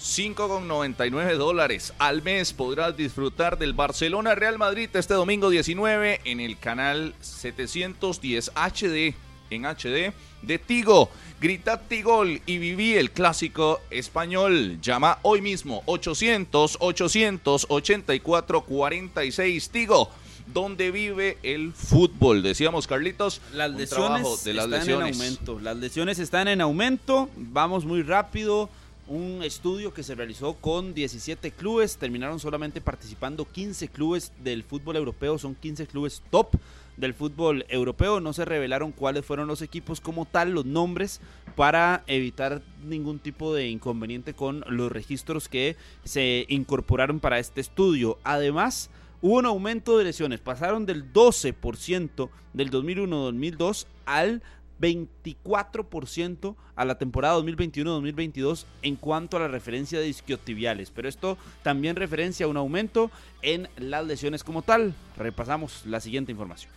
5,99 0.00 1.36
dólares 1.36 1.94
al 2.00 2.22
mes 2.22 2.52
podrás 2.52 2.96
disfrutar 2.96 3.56
del 3.56 3.72
Barcelona 3.72 4.34
Real 4.34 4.58
Madrid 4.58 4.90
este 4.94 5.14
domingo 5.14 5.48
19 5.48 6.22
en 6.24 6.40
el 6.40 6.58
canal 6.58 7.14
710 7.20 8.50
HD 8.56 9.14
en 9.50 9.64
HD 9.64 10.12
de 10.42 10.58
Tigo. 10.58 11.08
Grita 11.40 11.80
Tigol 11.82 12.42
y 12.46 12.58
viví 12.58 12.94
el 12.94 13.12
clásico 13.12 13.80
español. 13.90 14.80
Llama 14.80 15.20
hoy 15.22 15.40
mismo 15.40 15.84
800 15.86 16.78
884 16.80 18.60
46 18.62 19.70
Tigo. 19.70 20.10
Donde 20.52 20.90
vive 20.90 21.38
el 21.42 21.72
fútbol. 21.72 22.42
Decíamos, 22.42 22.86
Carlitos, 22.86 23.40
Las 23.52 23.70
un 23.70 23.76
lesiones 23.76 24.22
trabajo 24.22 24.36
de 24.44 24.54
las 24.54 24.64
están 24.64 24.80
lesiones. 24.80 25.16
en 25.16 25.22
aumento. 25.22 25.60
Las 25.60 25.76
lesiones 25.76 26.18
están 26.18 26.48
en 26.48 26.60
aumento. 26.60 27.28
Vamos 27.36 27.84
muy 27.84 28.02
rápido. 28.02 28.70
Un 29.06 29.42
estudio 29.42 29.94
que 29.94 30.02
se 30.02 30.14
realizó 30.14 30.54
con 30.54 30.94
17 30.94 31.50
clubes. 31.52 31.96
Terminaron 31.96 32.40
solamente 32.40 32.80
participando 32.80 33.46
15 33.46 33.88
clubes 33.88 34.32
del 34.42 34.64
fútbol 34.64 34.96
europeo. 34.96 35.38
Son 35.38 35.54
15 35.54 35.86
clubes 35.86 36.22
top 36.30 36.54
del 36.98 37.14
fútbol 37.14 37.64
europeo. 37.68 38.20
No 38.20 38.32
se 38.32 38.44
revelaron 38.44 38.92
cuáles 38.92 39.24
fueron 39.24 39.46
los 39.48 39.62
equipos 39.62 40.00
como 40.00 40.26
tal, 40.26 40.50
los 40.52 40.66
nombres, 40.66 41.20
para 41.56 42.04
evitar 42.06 42.60
ningún 42.84 43.18
tipo 43.18 43.54
de 43.54 43.68
inconveniente 43.68 44.34
con 44.34 44.64
los 44.68 44.92
registros 44.92 45.48
que 45.48 45.76
se 46.04 46.44
incorporaron 46.48 47.20
para 47.20 47.38
este 47.38 47.60
estudio. 47.60 48.18
Además, 48.24 48.90
hubo 49.20 49.36
un 49.36 49.46
aumento 49.46 49.98
de 49.98 50.04
lesiones. 50.04 50.40
Pasaron 50.40 50.86
del 50.86 51.12
12% 51.12 52.30
del 52.52 52.70
2001-2002 52.70 53.86
al 54.06 54.42
24% 54.80 56.54
a 56.76 56.84
la 56.84 56.98
temporada 56.98 57.38
2021-2022 57.40 58.64
en 58.82 58.96
cuanto 58.96 59.36
a 59.36 59.40
la 59.40 59.48
referencia 59.48 59.98
de 59.98 60.08
isquiotibiales. 60.08 60.90
Pero 60.90 61.08
esto 61.08 61.36
también 61.62 61.96
referencia 61.96 62.46
a 62.46 62.48
un 62.48 62.56
aumento 62.56 63.10
en 63.42 63.68
las 63.76 64.06
lesiones 64.06 64.44
como 64.44 64.62
tal. 64.62 64.94
Repasamos 65.16 65.84
la 65.86 66.00
siguiente 66.00 66.32
información. 66.32 66.72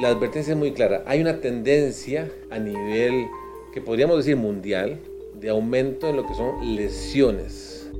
La 0.00 0.08
advertencia 0.08 0.52
es 0.52 0.58
muy 0.58 0.72
clara. 0.72 1.04
Hay 1.06 1.20
una 1.20 1.40
tendencia 1.40 2.28
a 2.50 2.58
nivel 2.58 3.28
que 3.72 3.80
podríamos 3.80 4.18
decir 4.18 4.36
mundial 4.36 5.00
de 5.34 5.48
aumento 5.48 6.08
en 6.08 6.16
lo 6.16 6.26
que 6.26 6.34
son 6.34 6.76
lesiones. 6.76 7.90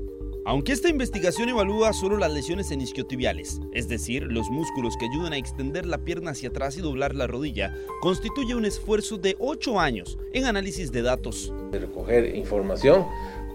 Aunque 0.44 0.72
esta 0.72 0.88
investigación 0.88 1.48
evalúa 1.48 1.92
solo 1.92 2.16
las 2.18 2.32
lesiones 2.32 2.72
en 2.72 2.80
isquiotibiales, 2.80 3.60
es 3.72 3.86
decir, 3.86 4.24
los 4.24 4.50
músculos 4.50 4.96
que 4.96 5.06
ayudan 5.06 5.32
a 5.32 5.36
extender 5.36 5.86
la 5.86 5.98
pierna 5.98 6.32
hacia 6.32 6.48
atrás 6.48 6.76
y 6.76 6.80
doblar 6.80 7.14
la 7.14 7.28
rodilla, 7.28 7.72
constituye 8.00 8.56
un 8.56 8.64
esfuerzo 8.64 9.18
de 9.18 9.36
8 9.38 9.78
años 9.78 10.18
en 10.32 10.46
análisis 10.46 10.90
de 10.90 11.02
datos. 11.02 11.52
De 11.70 11.78
recoger 11.78 12.34
información 12.34 13.06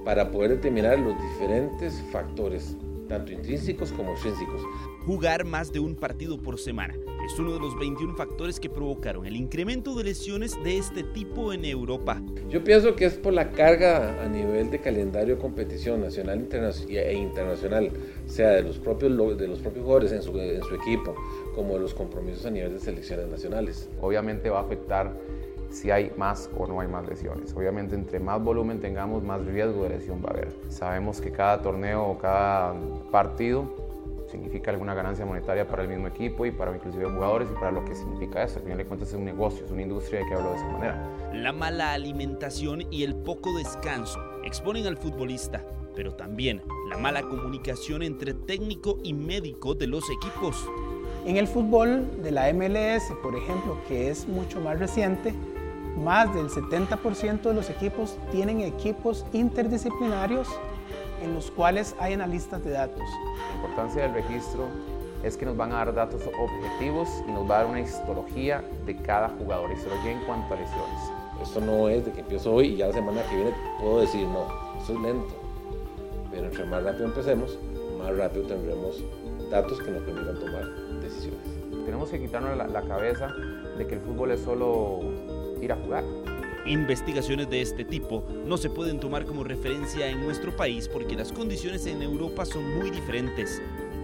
para 0.06 0.32
poder 0.32 0.52
determinar 0.52 0.98
los 0.98 1.14
diferentes 1.22 2.02
factores, 2.14 2.78
tanto 3.10 3.34
intrínsecos 3.34 3.92
como 3.92 4.14
extrínsecos. 4.14 4.62
Jugar 5.08 5.46
más 5.46 5.72
de 5.72 5.80
un 5.80 5.96
partido 5.96 6.38
por 6.38 6.60
semana 6.60 6.94
es 7.26 7.40
uno 7.40 7.54
de 7.54 7.62
los 7.62 7.80
21 7.80 8.14
factores 8.16 8.60
que 8.60 8.70
provocaron 8.70 9.26
el 9.26 9.38
incremento 9.38 9.96
de 9.96 10.04
lesiones 10.04 10.62
de 10.66 10.78
este 10.78 11.02
tipo 11.02 11.54
en 11.54 11.64
Europa. 11.64 12.22
Yo 12.50 12.62
pienso 12.62 12.94
que 12.94 13.06
es 13.06 13.14
por 13.14 13.32
la 13.32 13.52
carga 13.52 14.22
a 14.22 14.28
nivel 14.28 14.70
de 14.70 14.80
calendario 14.80 15.36
de 15.36 15.42
competición 15.42 16.02
nacional 16.02 16.46
e 16.90 17.14
internacional, 17.14 17.90
sea 18.26 18.50
de 18.50 18.64
los 18.64 18.80
propios, 18.80 19.38
de 19.38 19.48
los 19.48 19.60
propios 19.60 19.86
jugadores 19.86 20.12
en 20.12 20.22
su, 20.22 20.38
en 20.38 20.62
su 20.64 20.76
equipo, 20.76 21.16
como 21.56 21.76
de 21.76 21.80
los 21.80 21.94
compromisos 21.94 22.46
a 22.46 22.52
nivel 22.52 22.74
de 22.74 22.80
selecciones 22.82 23.30
nacionales. 23.30 23.90
obviamente 24.02 24.50
va 24.50 24.60
a 24.60 24.64
afectar 24.64 25.14
si 25.70 25.90
hay 25.90 26.12
más 26.18 26.50
o 26.58 26.68
no 26.68 26.82
hay 26.82 26.90
más 26.90 27.08
lesiones. 27.08 27.54
Obviamente 27.56 27.96
entre 27.96 28.20
más 28.20 28.44
volumen 28.44 28.82
tengamos, 28.82 29.24
más 29.24 29.46
riesgo 29.46 29.84
de 29.84 29.90
lesión 29.90 30.22
va 30.22 30.32
a 30.32 30.34
haber. 30.34 30.50
Sabemos 30.68 31.22
que 31.22 31.32
cada 31.32 31.62
torneo 31.62 32.04
o 32.04 32.18
cada 32.18 32.74
partido 33.10 33.87
significa 34.30 34.72
alguna 34.72 34.94
ganancia 34.94 35.26
monetaria 35.26 35.68
para 35.68 35.84
el 35.84 35.90
mismo 35.90 36.08
equipo 36.08 36.46
y 36.46 36.52
para 36.52 36.76
inclusive 36.76 37.06
jugadores 37.06 37.50
y 37.52 37.54
para 37.56 37.72
lo 37.72 37.86
que 37.86 37.96
significa 37.96 38.44
eso. 38.44 38.58
Al 38.60 38.64
final 38.64 38.78
de 38.78 38.86
cuentas 38.86 39.10
es 39.10 39.16
un 39.16 39.26
negocio, 39.26 39.66
es 39.66 39.72
una 39.72 39.82
industria 39.82 40.22
que 40.28 40.34
hablarlo 40.34 40.52
de 40.52 40.58
esa 40.58 40.68
manera. 40.68 41.08
La 41.34 41.54
mala 41.54 41.94
alimentación 41.94 42.84
y 42.92 43.04
el 43.04 43.16
poco 43.16 43.58
descanso 43.58 44.20
exponen 44.44 44.88
al 44.88 44.98
futbolista, 44.98 45.64
pero 45.96 46.14
también 46.14 46.62
la 46.90 46.98
mala 46.98 47.22
comunicación 47.24 48.04
entre 48.04 48.34
técnico 48.34 49.00
y 49.04 49.14
médico 49.14 49.74
de 49.74 49.88
los 49.88 50.04
equipos. 50.10 50.70
En 51.26 51.38
el 51.38 51.48
fútbol 51.48 52.22
de 52.24 52.32
la 52.32 52.52
MLS, 52.54 53.12
por 53.22 53.36
ejemplo, 53.36 53.78
que 53.88 54.10
es 54.10 54.28
mucho 54.28 54.62
más 54.62 54.80
reciente, 54.80 55.34
más 55.98 56.34
del 56.34 56.50
70% 56.50 57.42
de 57.42 57.54
los 57.54 57.70
equipos 57.70 58.18
tienen 58.32 58.62
equipos 58.62 59.26
interdisciplinarios 59.34 60.48
en 61.22 61.34
los 61.34 61.52
cuales 61.52 61.96
hay 62.00 62.14
analistas 62.14 62.64
de 62.64 62.72
datos. 62.72 63.04
La 63.50 63.56
importancia 63.56 64.04
del 64.04 64.14
registro 64.14 64.68
es 65.24 65.36
que 65.36 65.46
nos 65.46 65.58
van 65.58 65.72
a 65.72 65.78
dar 65.78 65.94
datos 65.94 66.22
objetivos 66.40 67.10
y 67.28 67.32
nos 67.32 67.50
va 67.50 67.56
a 67.56 67.64
dar 67.64 67.68
una 67.68 67.82
histología 67.82 68.64
de 68.86 68.96
cada 68.98 69.30
jugador, 69.30 69.72
histología 69.72 70.12
en 70.12 70.20
cuanto 70.26 70.54
a 70.54 70.58
lesiones. 70.58 71.12
Esto 71.42 71.62
no 71.62 71.90
es 71.90 72.06
de 72.06 72.12
que 72.12 72.22
empiezo 72.22 72.54
hoy 72.54 72.68
y 72.68 72.78
ya 72.78 72.88
la 72.88 72.94
semana 72.94 73.22
que 73.30 73.36
viene 73.36 73.54
puedo 73.80 74.02
decir 74.02 74.28
no, 74.28 74.46
eso 74.82 74.94
es 74.94 75.00
lento. 75.00 75.36
Pero 76.32 76.46
entre 76.46 76.66
más 76.66 76.84
rápido 76.84 77.06
empecemos, 77.06 77.58
más 77.98 78.16
rápido 78.16 78.46
tendremos 78.48 79.04
datos 79.50 79.82
que 79.82 79.92
nos 79.92 80.04
permitan 80.04 80.40
tomar 80.40 80.66
decisiones. 81.02 81.48
Tenemos 81.86 82.10
que 82.10 82.20
quitarnos 82.20 82.58
la, 82.58 82.68
la 82.68 82.82
cabeza 82.82 83.28
de 83.78 83.88
que 83.88 83.96
el 83.96 84.02
fútbol 84.02 84.32
es 84.32 84.42
solo 84.42 85.00
ir 85.62 85.72
a 85.72 85.76
jugar. 85.76 86.04
Investigaciones 86.68 87.50
de 87.50 87.62
este 87.62 87.86
tipo 87.86 88.28
no 88.46 88.58
se 88.58 88.70
pueden 88.70 89.00
tomar 89.00 89.26
como 89.26 89.46
referencia 89.46 90.08
en 90.08 90.22
nuestro 90.22 90.54
país 90.54 90.90
porque 90.92 91.16
las 91.16 91.32
condiciones 91.32 91.86
en 91.86 92.02
Europa 92.02 92.46
son 92.46 92.78
muy 92.78 92.92
diferentes. 92.92 93.62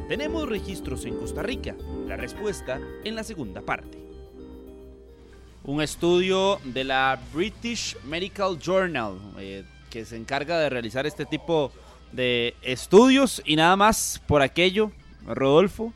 ¿Tenemos 0.07 0.47
registros 0.47 1.03
en 1.03 1.17
Costa 1.17 1.43
Rica? 1.43 1.75
La 2.07 2.15
respuesta 2.15 2.79
en 3.03 3.15
la 3.15 3.25
segunda 3.25 3.61
parte. 3.61 3.97
Un 5.65 5.81
estudio 5.81 6.59
de 6.63 6.85
la 6.85 7.19
British 7.33 7.97
Medical 8.05 8.57
Journal 8.57 9.17
eh, 9.39 9.65
que 9.89 10.05
se 10.05 10.15
encarga 10.15 10.57
de 10.57 10.69
realizar 10.69 11.05
este 11.05 11.25
tipo 11.25 11.69
de 12.13 12.55
estudios 12.61 13.41
y 13.43 13.57
nada 13.57 13.75
más 13.75 14.21
por 14.25 14.41
aquello, 14.41 14.91
Rodolfo, 15.25 15.91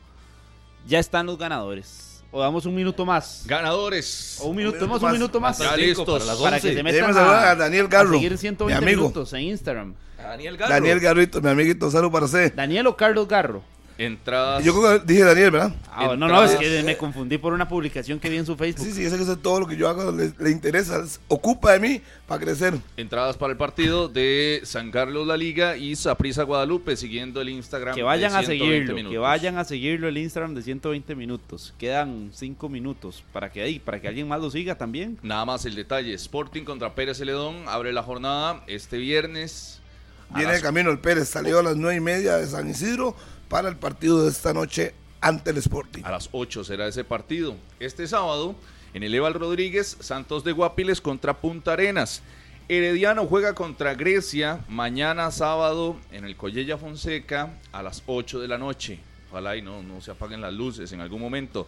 ya 0.86 0.98
están 0.98 1.24
los 1.24 1.38
ganadores. 1.38 2.07
O 2.30 2.40
damos 2.40 2.66
un 2.66 2.74
minuto 2.74 3.06
más. 3.06 3.44
Ganadores. 3.46 4.38
O 4.42 4.48
un 4.48 4.56
minuto, 4.56 4.86
más, 4.86 5.02
un 5.02 5.12
minuto 5.12 5.40
más. 5.40 5.58
Ya 5.58 5.76
listos. 5.76 6.24
Para 6.42 6.60
que 6.60 6.74
se 6.74 6.82
metan 6.82 7.16
a, 7.16 7.50
a 7.50 7.56
Daniel 7.56 7.88
Garro, 7.88 8.10
a 8.10 8.12
seguir 8.12 8.36
120 8.36 8.80
mi 8.80 8.86
amigo. 8.86 9.02
minutos 9.02 9.32
en 9.32 9.40
Instagram. 9.40 9.94
Daniel 10.18 10.56
Garro. 10.58 10.74
Daniel 10.74 11.00
Garrito, 11.00 11.40
mi 11.40 11.48
amiguito, 11.48 11.90
salud 11.90 12.10
para 12.12 12.26
usted. 12.26 12.52
Daniel 12.54 12.86
o 12.88 12.96
Carlos 12.96 13.26
Garro. 13.26 13.62
Entradas. 13.98 14.62
Yo 14.64 14.72
creo 14.80 15.00
que 15.00 15.12
dije 15.12 15.24
Daniel, 15.24 15.50
¿verdad? 15.50 15.72
Ah, 15.90 16.14
no, 16.16 16.28
no, 16.28 16.44
es 16.44 16.54
que 16.54 16.82
me 16.84 16.96
confundí 16.96 17.36
por 17.36 17.52
una 17.52 17.68
publicación 17.68 18.20
que 18.20 18.28
vi 18.30 18.36
en 18.36 18.46
su 18.46 18.54
Facebook. 18.56 18.86
Sí, 18.86 18.92
sí, 18.92 19.00
que 19.00 19.06
eso 19.08 19.32
es 19.32 19.42
todo 19.42 19.58
lo 19.58 19.66
que 19.66 19.76
yo 19.76 19.88
hago, 19.88 20.12
le, 20.12 20.32
le 20.38 20.50
interesa, 20.52 21.00
es- 21.02 21.20
ocupa 21.26 21.72
de 21.72 21.80
mí 21.80 22.00
para 22.28 22.40
crecer. 22.40 22.74
Entradas 22.96 23.36
para 23.36 23.50
el 23.52 23.56
partido 23.58 24.08
de 24.08 24.60
San 24.62 24.92
Carlos 24.92 25.26
La 25.26 25.36
Liga 25.36 25.76
y 25.76 25.96
Saprissa 25.96 26.44
Guadalupe, 26.44 26.96
siguiendo 26.96 27.40
el 27.40 27.48
Instagram. 27.48 27.96
Que 27.96 28.04
vayan 28.04 28.30
de 28.32 28.38
a 28.38 28.42
120 28.42 28.64
seguirlo, 28.68 28.94
que 28.94 29.02
minutos. 29.02 29.20
vayan 29.22 29.58
a 29.58 29.64
seguirlo 29.64 30.06
el 30.08 30.16
Instagram 30.18 30.54
de 30.54 30.62
120 30.62 31.14
minutos. 31.16 31.74
Quedan 31.76 32.30
5 32.32 32.68
minutos 32.68 33.24
para 33.32 33.50
que 33.50 33.62
ahí, 33.62 33.80
para 33.80 34.00
que 34.00 34.06
alguien 34.06 34.28
más 34.28 34.40
lo 34.40 34.48
siga 34.50 34.76
también. 34.78 35.18
Nada 35.22 35.44
más 35.44 35.64
el 35.64 35.74
detalle: 35.74 36.14
Sporting 36.14 36.62
contra 36.62 36.94
Pérez 36.94 37.18
Celedón 37.18 37.64
abre 37.66 37.92
la 37.92 38.04
jornada 38.04 38.62
este 38.68 38.96
viernes. 38.98 39.80
a 40.30 40.38
Viene 40.38 40.52
de 40.52 40.60
camino 40.60 40.90
el 40.92 41.00
Pérez, 41.00 41.28
salió 41.28 41.58
a 41.58 41.62
las 41.64 41.74
nueve 41.76 41.96
y 41.96 42.00
media 42.00 42.36
de 42.36 42.46
San 42.46 42.70
Isidro 42.70 43.16
para 43.48 43.68
el 43.68 43.76
partido 43.76 44.22
de 44.22 44.30
esta 44.30 44.52
noche 44.52 44.94
ante 45.20 45.50
el 45.50 45.56
Sporting. 45.58 46.02
A 46.04 46.10
las 46.10 46.28
8 46.32 46.64
será 46.64 46.86
ese 46.86 47.04
partido. 47.04 47.56
Este 47.80 48.06
sábado, 48.06 48.54
en 48.94 49.02
el 49.02 49.14
Eval 49.14 49.34
Rodríguez, 49.34 49.96
Santos 50.00 50.44
de 50.44 50.52
Guapiles 50.52 51.00
contra 51.00 51.38
Punta 51.38 51.72
Arenas. 51.72 52.22
Herediano 52.68 53.26
juega 53.26 53.54
contra 53.54 53.94
Grecia 53.94 54.60
mañana 54.68 55.30
sábado 55.30 55.96
en 56.12 56.24
el 56.24 56.36
Collella 56.36 56.76
Fonseca 56.76 57.54
a 57.72 57.82
las 57.82 58.02
8 58.06 58.40
de 58.40 58.48
la 58.48 58.58
noche. 58.58 59.00
Ojalá 59.30 59.56
y 59.56 59.62
no, 59.62 59.82
no 59.82 60.00
se 60.00 60.10
apaguen 60.10 60.40
las 60.40 60.52
luces 60.52 60.92
en 60.92 61.00
algún 61.00 61.20
momento. 61.20 61.66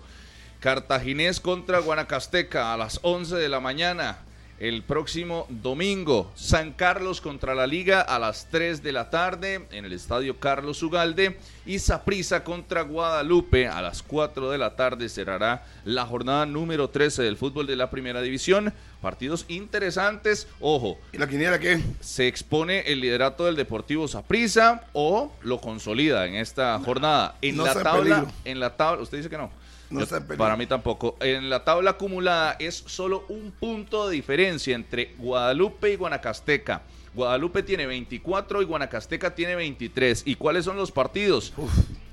Cartaginés 0.61 1.41
contra 1.41 1.79
Guanacasteca 1.79 2.75
a 2.75 2.77
las 2.77 3.01
11 3.03 3.37
de 3.37 3.49
la 3.49 3.61
mañana. 3.61 4.19
El 4.61 4.83
próximo 4.83 5.47
domingo, 5.49 6.31
San 6.35 6.75
Carlos 6.75 7.23
contra 7.23 7.55
la 7.55 7.67
Liga 7.67 8.03
a 8.03 8.19
las 8.19 8.47
3 8.51 8.83
de 8.83 8.93
la 8.93 9.09
tarde 9.09 9.67
en 9.73 9.87
el 9.87 9.95
estadio 9.95 10.39
Carlos 10.39 10.83
Ugalde 10.83 11.39
y 11.65 11.79
Saprissa 11.79 12.45
contra 12.45 12.83
Guadalupe 12.83 13.69
a 13.69 13.81
las 13.81 14.03
4 14.03 14.51
de 14.51 14.59
la 14.59 14.77
tarde 14.77 15.09
cerrará 15.09 15.65
la 15.87 16.05
jornada 16.05 16.45
número 16.45 16.91
13 16.91 17.23
del 17.23 17.39
fútbol 17.39 17.67
de 17.67 17.77
la 17.77 17.89
Primera 17.89 18.21
División. 18.21 18.75
Partidos 19.01 19.47
interesantes, 19.49 20.47
ojo. 20.61 20.99
¿Y 21.11 21.17
la 21.17 21.27
quiniela 21.27 21.59
qué? 21.59 21.81
Se 22.01 22.29
expone 22.29 22.81
el 22.81 23.01
liderato 23.01 23.47
del 23.47 23.57
Deportivo 23.57 24.09
Saprissa 24.09 24.85
o 24.93 25.33
lo 25.41 25.59
consolida 25.59 26.27
en 26.27 26.35
esta 26.35 26.79
jornada. 26.81 27.35
En 27.41 27.57
no 27.57 27.65
la 27.65 27.83
tabla, 27.83 28.17
peligro. 28.17 28.33
en 28.45 28.61
la 28.61 28.77
tabla, 28.77 29.03
usted 29.03 29.17
dice 29.17 29.31
que 29.31 29.39
no. 29.39 29.51
No 29.91 29.99
Yo- 29.99 30.05
está 30.05 30.21
peligro. 30.21 30.39
para 30.39 30.57
mí 30.57 30.67
tampoco. 30.67 31.17
En 31.21 31.51
la 31.51 31.65
tabla 31.65 31.91
acumulada 31.93 32.57
es 32.59 32.83
solo 32.87 33.25
un 33.29 33.51
punto 33.51 34.09
de 34.09 34.15
diferencia 34.15 34.75
entre 34.75 35.15
Guadalupe 35.19 35.93
y 35.93 35.97
Guanacasteca. 35.97 36.83
Guadalupe 37.13 37.65
tiene 37.65 37.87
24 37.87 38.63
y 38.63 38.65
Guanacasteca 38.67 39.35
tiene 39.35 39.57
23. 39.57 40.23
¿Y 40.27 40.37
cuáles 40.37 40.65
son 40.65 40.77
los 40.77 40.93
partidos? 40.93 41.53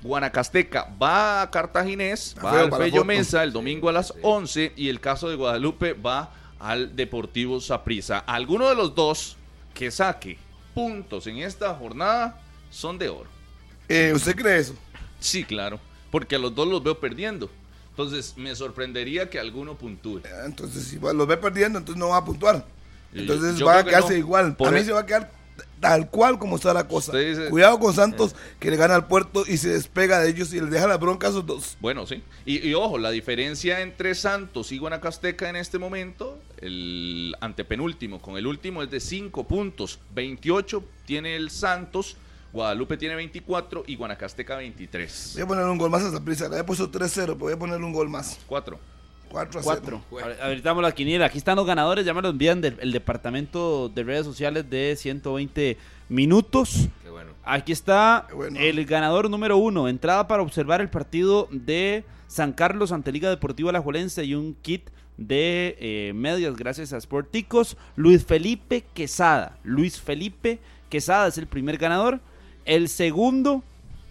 Guanacasteca 0.02 0.88
va 1.00 1.42
a 1.42 1.50
Cartaginés, 1.50 2.28
Está 2.30 2.42
va 2.42 2.60
al 2.62 2.70
Bello. 2.70 3.04
Mesa 3.04 3.42
el 3.44 3.52
domingo 3.52 3.88
a 3.88 3.92
las 3.92 4.12
11 4.22 4.72
y 4.76 4.88
el 4.88 5.00
caso 5.00 5.28
de 5.28 5.36
Guadalupe 5.36 5.92
va 5.92 6.32
al 6.58 6.96
Deportivo 6.96 7.60
Saprissa. 7.60 8.18
Alguno 8.20 8.68
de 8.68 8.74
los 8.74 8.94
dos 8.94 9.36
que 9.74 9.90
saque 9.90 10.38
puntos 10.74 11.26
en 11.26 11.38
esta 11.38 11.74
jornada 11.74 12.40
son 12.70 12.98
de 12.98 13.08
oro. 13.08 13.28
Eh, 13.88 14.12
¿Usted 14.14 14.34
cree 14.36 14.58
eso? 14.58 14.74
Sí, 15.20 15.44
claro, 15.44 15.80
porque 16.10 16.36
a 16.36 16.38
los 16.38 16.54
dos 16.54 16.66
los 16.68 16.82
veo 16.82 16.98
perdiendo. 16.98 17.50
Entonces, 17.98 18.34
me 18.36 18.54
sorprendería 18.54 19.28
que 19.28 19.40
alguno 19.40 19.76
puntúe. 19.76 20.20
Entonces, 20.44 20.84
si 20.84 21.00
los 21.00 21.26
ve 21.26 21.36
perdiendo, 21.36 21.80
entonces 21.80 21.98
no 21.98 22.10
va 22.10 22.18
a 22.18 22.24
puntuar. 22.24 22.64
Entonces 23.12 23.56
yo 23.56 23.66
va 23.66 23.78
a 23.78 23.82
que 23.82 23.90
quedarse 23.90 24.12
no. 24.12 24.18
igual. 24.18 24.54
Por 24.54 24.68
a 24.68 24.70
mí 24.70 24.78
e- 24.78 24.84
se 24.84 24.92
va 24.92 25.00
a 25.00 25.06
quedar 25.06 25.32
tal 25.80 26.08
cual 26.08 26.38
como 26.38 26.54
está 26.54 26.72
la 26.72 26.86
cosa. 26.86 27.16
Dice- 27.18 27.48
Cuidado 27.48 27.80
con 27.80 27.92
Santos, 27.92 28.36
que 28.60 28.70
le 28.70 28.76
gana 28.76 28.94
al 28.94 29.08
puerto 29.08 29.42
y 29.48 29.56
se 29.56 29.70
despega 29.70 30.20
de 30.20 30.30
ellos 30.30 30.54
y 30.54 30.60
les 30.60 30.70
deja 30.70 30.86
la 30.86 30.96
bronca 30.96 31.26
a 31.26 31.30
esos 31.30 31.44
dos. 31.44 31.76
Bueno, 31.80 32.06
sí. 32.06 32.22
Y, 32.46 32.68
y 32.68 32.72
ojo, 32.74 32.98
la 32.98 33.10
diferencia 33.10 33.80
entre 33.80 34.14
Santos 34.14 34.70
y 34.70 34.78
Guanacasteca 34.78 35.48
en 35.48 35.56
este 35.56 35.78
momento, 35.80 36.38
el 36.58 37.34
antepenúltimo 37.40 38.22
con 38.22 38.36
el 38.36 38.46
último 38.46 38.84
es 38.84 38.92
de 38.92 39.00
5 39.00 39.48
puntos. 39.48 39.98
28 40.14 40.84
tiene 41.04 41.34
el 41.34 41.50
Santos, 41.50 42.16
Guadalupe 42.52 42.96
tiene 42.96 43.14
24 43.14 43.84
y 43.86 43.96
Guanacasteca 43.96 44.56
23. 44.56 45.32
Voy 45.34 45.42
a 45.42 45.46
poner 45.46 45.64
un 45.66 45.78
gol 45.78 45.90
más 45.90 46.02
a 46.04 46.08
esa 46.08 46.24
prisa. 46.24 46.48
Le 46.48 46.58
he 46.58 46.64
puesto 46.64 46.90
3-0, 46.90 47.14
pero 47.14 47.36
voy 47.36 47.52
a 47.52 47.58
poner 47.58 47.80
un 47.82 47.92
gol 47.92 48.08
más. 48.08 48.38
4. 48.46 48.78
4 49.30 49.60
a 49.60 49.62
0. 49.62 50.02
4. 50.08 50.34
Ahorita 50.42 50.68
damos 50.70 50.82
la 50.82 50.92
quiniela. 50.92 51.26
Aquí 51.26 51.38
están 51.38 51.56
los 51.56 51.66
ganadores. 51.66 52.04
Ya 52.06 52.14
me 52.14 52.22
los 52.22 52.32
envían 52.32 52.60
del 52.60 52.78
el 52.80 52.92
departamento 52.92 53.88
de 53.88 54.02
redes 54.02 54.24
sociales 54.24 54.68
de 54.70 54.96
120 54.96 55.76
minutos. 56.08 56.88
Qué 57.02 57.10
bueno. 57.10 57.32
Aquí 57.44 57.72
está 57.72 58.26
bueno. 58.34 58.58
el 58.58 58.84
ganador 58.86 59.28
número 59.28 59.58
uno. 59.58 59.88
Entrada 59.88 60.26
para 60.26 60.42
observar 60.42 60.80
el 60.80 60.88
partido 60.88 61.48
de 61.50 62.04
San 62.26 62.52
Carlos 62.52 62.92
ante 62.92 63.12
Liga 63.12 63.28
Deportiva 63.28 63.70
Alajuelense 63.70 64.24
y 64.24 64.34
un 64.34 64.54
kit 64.62 64.88
de 65.18 65.76
eh, 65.80 66.12
medias 66.14 66.56
gracias 66.56 66.92
a 66.92 67.00
Sporticos. 67.00 67.76
Luis 67.96 68.24
Felipe 68.24 68.84
Quesada. 68.94 69.58
Luis 69.64 70.00
Felipe 70.00 70.60
Quesada 70.88 71.28
es 71.28 71.36
el 71.36 71.46
primer 71.46 71.76
ganador. 71.76 72.20
El 72.68 72.90
segundo 72.90 73.62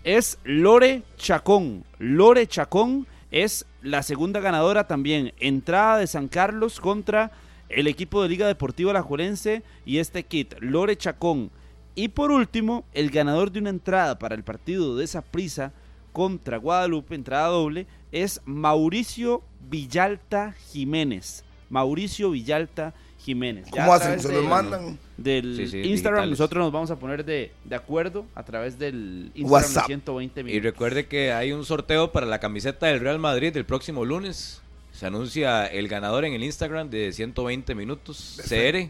es 0.03 0.39
Lore 0.43 1.03
Chacón. 1.15 1.83
Lore 1.99 2.47
Chacón 2.47 3.05
es 3.29 3.67
la 3.83 4.01
segunda 4.01 4.39
ganadora 4.39 4.87
también. 4.87 5.31
Entrada 5.39 5.99
de 5.99 6.07
San 6.07 6.27
Carlos 6.27 6.79
contra 6.79 7.29
el 7.69 7.85
equipo 7.85 8.23
de 8.23 8.29
Liga 8.29 8.47
Deportiva 8.47 8.89
Alajuelense 8.89 9.61
y 9.85 9.99
este 9.99 10.23
kit, 10.23 10.55
Lore 10.59 10.97
Chacón. 10.97 11.51
Y 11.93 12.07
por 12.07 12.31
último, 12.31 12.83
el 12.93 13.11
ganador 13.11 13.51
de 13.51 13.59
una 13.59 13.69
entrada 13.69 14.17
para 14.17 14.33
el 14.33 14.43
partido 14.43 14.97
de 14.97 15.03
esa 15.03 15.21
prisa 15.21 15.71
contra 16.11 16.57
Guadalupe, 16.57 17.13
entrada 17.13 17.49
doble, 17.49 17.85
es 18.11 18.41
Mauricio 18.45 19.43
Villalta 19.69 20.55
Jiménez. 20.71 21.43
Mauricio 21.69 22.31
Villalta 22.31 22.85
Jiménez. 22.85 23.06
Ya 23.35 23.71
¿Cómo 23.71 23.93
hacen? 23.93 24.19
¿Se 24.19 24.27
de- 24.29 24.33
los 24.35 24.45
mandan? 24.45 24.97
Del 25.17 25.55
Sí, 25.57 25.67
sí, 25.67 25.77
Instagram, 25.79 26.21
digitales. 26.21 26.29
nosotros 26.39 26.63
nos 26.63 26.71
vamos 26.71 26.91
a 26.91 26.95
poner 26.97 27.25
de, 27.25 27.51
de 27.65 27.75
acuerdo 27.75 28.25
a 28.35 28.43
través 28.43 28.77
del 28.79 29.31
Instagram 29.35 29.51
WhatsApp. 29.51 29.83
de 29.83 29.87
120 29.87 30.41
Y 30.41 30.43
minutos. 30.43 30.63
recuerde 30.63 31.07
que 31.07 31.31
hay 31.33 31.51
un 31.51 31.65
sorteo 31.65 32.11
para 32.11 32.25
la 32.25 32.39
camiseta 32.39 32.87
del 32.87 32.99
Real 32.99 33.19
Madrid 33.19 33.55
el 33.57 33.65
próximo 33.65 34.05
lunes. 34.05 34.61
Se 34.93 35.05
anuncia 35.05 35.65
el 35.67 35.87
ganador 35.87 36.25
en 36.25 36.33
el 36.33 36.43
Instagram 36.43 36.89
de 36.89 37.11
120 37.13 37.75
minutos 37.75 38.39
CR 38.47 38.89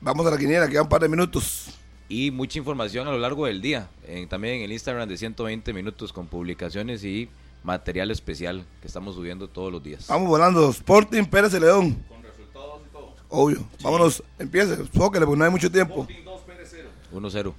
Vamos 0.00 0.26
a 0.26 0.30
la 0.30 0.38
quiniela, 0.38 0.68
quedan 0.68 0.84
un 0.84 0.88
par 0.88 1.00
de 1.02 1.08
minutos. 1.08 1.76
y 2.08 2.30
mucha 2.32 2.58
información 2.58 3.06
a 3.06 3.12
lo 3.12 3.18
largo 3.18 3.46
del 3.46 3.60
día. 3.62 3.88
En- 4.06 4.28
también 4.28 4.56
en 4.56 4.62
el 4.62 4.72
Instagram 4.72 5.08
de 5.08 5.16
120 5.16 5.72
minutos 5.72 6.12
con 6.12 6.26
publicaciones 6.26 7.04
y 7.04 7.28
material 7.62 8.10
especial 8.10 8.64
que 8.80 8.86
estamos 8.88 9.14
subiendo 9.14 9.46
todos 9.48 9.70
los 9.70 9.82
días. 9.82 10.06
Vamos 10.08 10.28
volando. 10.28 10.70
Sporting 10.70 11.24
Pérez 11.24 11.52
de 11.52 11.60
León. 11.60 12.02
Obvio. 13.30 13.64
Vámonos, 13.82 14.22
empiece. 14.38 14.76
Fóquele, 14.92 15.24
porque 15.24 15.38
no 15.38 15.44
hay 15.44 15.50
mucho 15.50 15.70
tiempo. 15.70 16.06
1-0. 17.12 17.54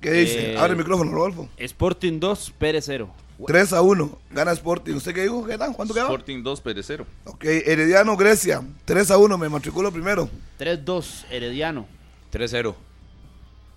¿Qué 0.00 0.12
dice? 0.12 0.52
Eh, 0.52 0.58
Abre 0.58 0.72
el 0.72 0.78
micrófono, 0.78 1.10
Rodolfo. 1.12 1.48
Sporting 1.58 2.20
2, 2.20 2.54
Pérez 2.58 2.84
0. 2.86 3.12
3 3.46 3.72
a 3.72 3.82
1. 3.82 4.18
Gana 4.30 4.52
Sporting. 4.52 4.94
¿Usted 4.94 5.14
qué 5.14 5.22
dijo? 5.22 5.46
¿Qué 5.46 5.56
tal? 5.58 5.74
¿Cuánto 5.74 5.92
quedó? 5.94 6.04
Sporting 6.06 6.42
2, 6.42 6.60
Pérez 6.60 6.84
0. 6.86 7.06
Ok, 7.24 7.44
Herediano, 7.44 8.16
Grecia. 8.16 8.62
3 8.84 9.10
a 9.10 9.18
1. 9.18 9.38
Me 9.38 9.48
matriculo 9.48 9.90
primero. 9.90 10.28
3-2, 10.58 11.24
Herediano. 11.30 11.86
3-0. 12.32 12.74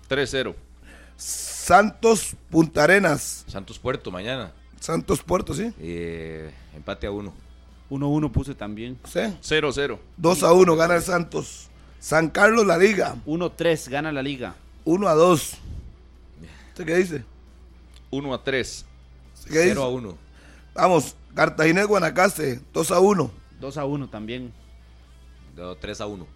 3-0. 0.08 0.54
Santos, 1.16 2.34
Punta 2.50 2.84
Arenas. 2.84 3.44
Santos 3.48 3.78
Puerto 3.78 4.10
mañana. 4.10 4.52
Santos, 4.80 5.22
Puerto, 5.22 5.54
¿sí? 5.54 5.72
Eh, 5.80 6.50
empate 6.74 7.06
a 7.06 7.10
1. 7.10 7.32
1-1 7.94 8.30
puse 8.30 8.54
también. 8.54 8.98
¿Sí? 9.04 9.20
0-0. 9.20 9.98
2 10.16 10.42
a 10.42 10.52
1. 10.52 10.76
Gana 10.76 10.96
el 10.96 11.02
Santos. 11.02 11.68
San 12.00 12.28
Carlos, 12.28 12.66
La 12.66 12.76
Liga. 12.76 13.16
1-3, 13.26 13.88
gana 13.88 14.12
la 14.12 14.22
liga. 14.22 14.54
1 14.84 15.08
a 15.08 15.14
2. 15.14 15.58
¿Usted 16.68 16.84
qué 16.84 16.96
dice? 16.96 17.24
1 18.10 18.34
a 18.34 18.44
3. 18.44 18.84
¿Qué 19.46 19.58
dice? 19.60 19.68
0 19.70 19.82
a 19.82 19.88
1. 19.88 20.18
Vamos, 20.74 21.16
Cartaginés 21.34 21.86
Guanacaste, 21.86 22.60
2 22.72 22.90
a 22.90 23.00
1. 23.00 23.30
2 23.60 23.76
a 23.78 23.84
1 23.84 24.08
también. 24.08 24.52
3 25.80 26.00
a 26.00 26.06
1. 26.06 26.26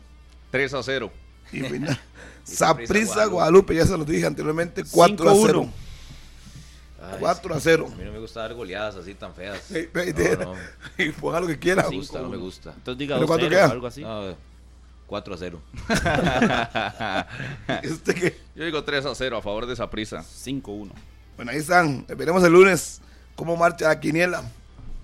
3 0.51 0.74
a 0.74 0.82
0. 0.82 1.12
Y 1.52 1.60
final. 1.60 2.01
Saprissa 2.44 3.26
Guadalupe, 3.26 3.74
ya 3.74 3.85
se 3.85 3.98
los 3.98 4.06
dije 4.06 4.24
anteriormente, 4.26 4.85
4 4.90 5.28
a 5.28 5.35
0. 5.35 5.68
4 7.20 7.55
a 7.55 7.61
0. 7.61 7.89
A 7.93 7.97
mí 7.97 8.05
no 8.05 8.12
me 8.12 8.19
gusta 8.19 8.41
dar 8.41 8.55
goleadas 8.55 8.97
así 8.97 9.15
tan 9.15 9.35
feas. 9.35 9.70
Ey, 9.70 9.89
ey, 9.95 10.15
No, 10.39 10.55
no. 10.55 10.61
Y 10.99 11.11
ponga 11.11 11.41
lo 11.41 11.47
que 11.47 11.59
quiera. 11.59 11.83
No 11.85 11.91
me 11.91 11.97
gusta, 11.97 12.20
no 12.20 12.29
me 12.29 12.37
gusta. 12.37 12.73
Entonces 12.77 12.99
diga 12.99 13.16
¿Pero 13.16 13.27
2 13.27 13.29
cuánto 13.29 13.47
0 13.47 13.57
queda? 13.57 13.69
o 13.69 13.73
algo 13.73 13.87
así. 13.87 14.03
No, 14.03 14.37
4 15.07 15.35
a 15.35 15.39
0. 15.39 15.61
¿Este 17.83 18.15
qué? 18.15 18.37
Yo 18.55 18.65
digo 18.65 18.83
3 18.85 19.07
a 19.07 19.15
0 19.15 19.37
a 19.37 19.43
favor 19.43 19.66
de 19.66 19.75
esa 19.75 19.89
prisa. 19.89 20.23
5 20.23 20.73
1. 20.73 20.93
Bueno, 21.37 21.51
ahí 21.53 21.59
están. 21.59 22.05
Veremos 22.09 22.43
el 22.43 22.53
lunes 22.53 23.01
cómo 23.37 23.57
marcha 23.57 23.89
la 23.89 24.01
quiniela 24.01 24.43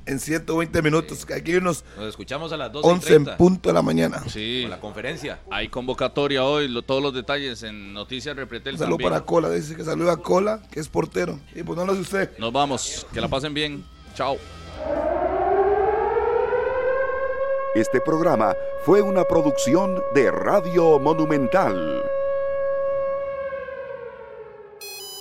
en 0.06 0.20
120 0.20 0.82
minutos. 0.82 1.24
Que 1.26 1.34
hay 1.34 1.42
que 1.42 1.52
irnos 1.52 1.84
Nos 1.96 2.08
escuchamos 2.08 2.52
a 2.52 2.56
las 2.56 2.72
12 2.72 2.86
y 2.86 2.90
11 2.90 3.08
en 3.08 3.24
30 3.24 3.36
punto 3.36 3.68
de 3.68 3.72
la 3.72 3.82
mañana. 3.82 4.22
Sí. 4.28 4.60
con 4.62 4.70
la 4.70 4.80
conferencia. 4.80 5.40
Hay 5.50 5.68
convocatoria 5.68 6.44
hoy, 6.44 6.68
lo- 6.68 6.82
todos 6.82 7.02
los 7.02 7.14
detalles 7.14 7.62
en 7.62 7.92
Noticias 7.92 8.36
Repretel 8.36 8.74
Un 8.74 8.78
saludo 8.78 8.96
también. 8.96 9.10
para 9.12 9.24
Cola. 9.24 9.50
Dice 9.50 9.74
que 9.76 9.84
saluda 9.84 10.12
a 10.12 10.16
Cola, 10.16 10.62
que 10.70 10.80
es 10.80 10.88
portero. 10.88 11.38
Y 11.54 11.62
pues 11.62 11.78
no 11.78 11.84
lo 11.84 11.92
hace 11.92 12.00
usted. 12.02 12.38
Nos 12.38 12.52
vamos, 12.52 13.06
que 13.12 13.20
la 13.20 13.28
pasen 13.28 13.54
bien. 13.54 13.84
Chao. 14.14 14.36
Este 17.74 18.00
programa 18.00 18.54
fue 18.84 19.02
una 19.02 19.24
producción 19.24 20.00
de 20.14 20.30
Radio 20.30 21.00
Monumental. 21.00 22.02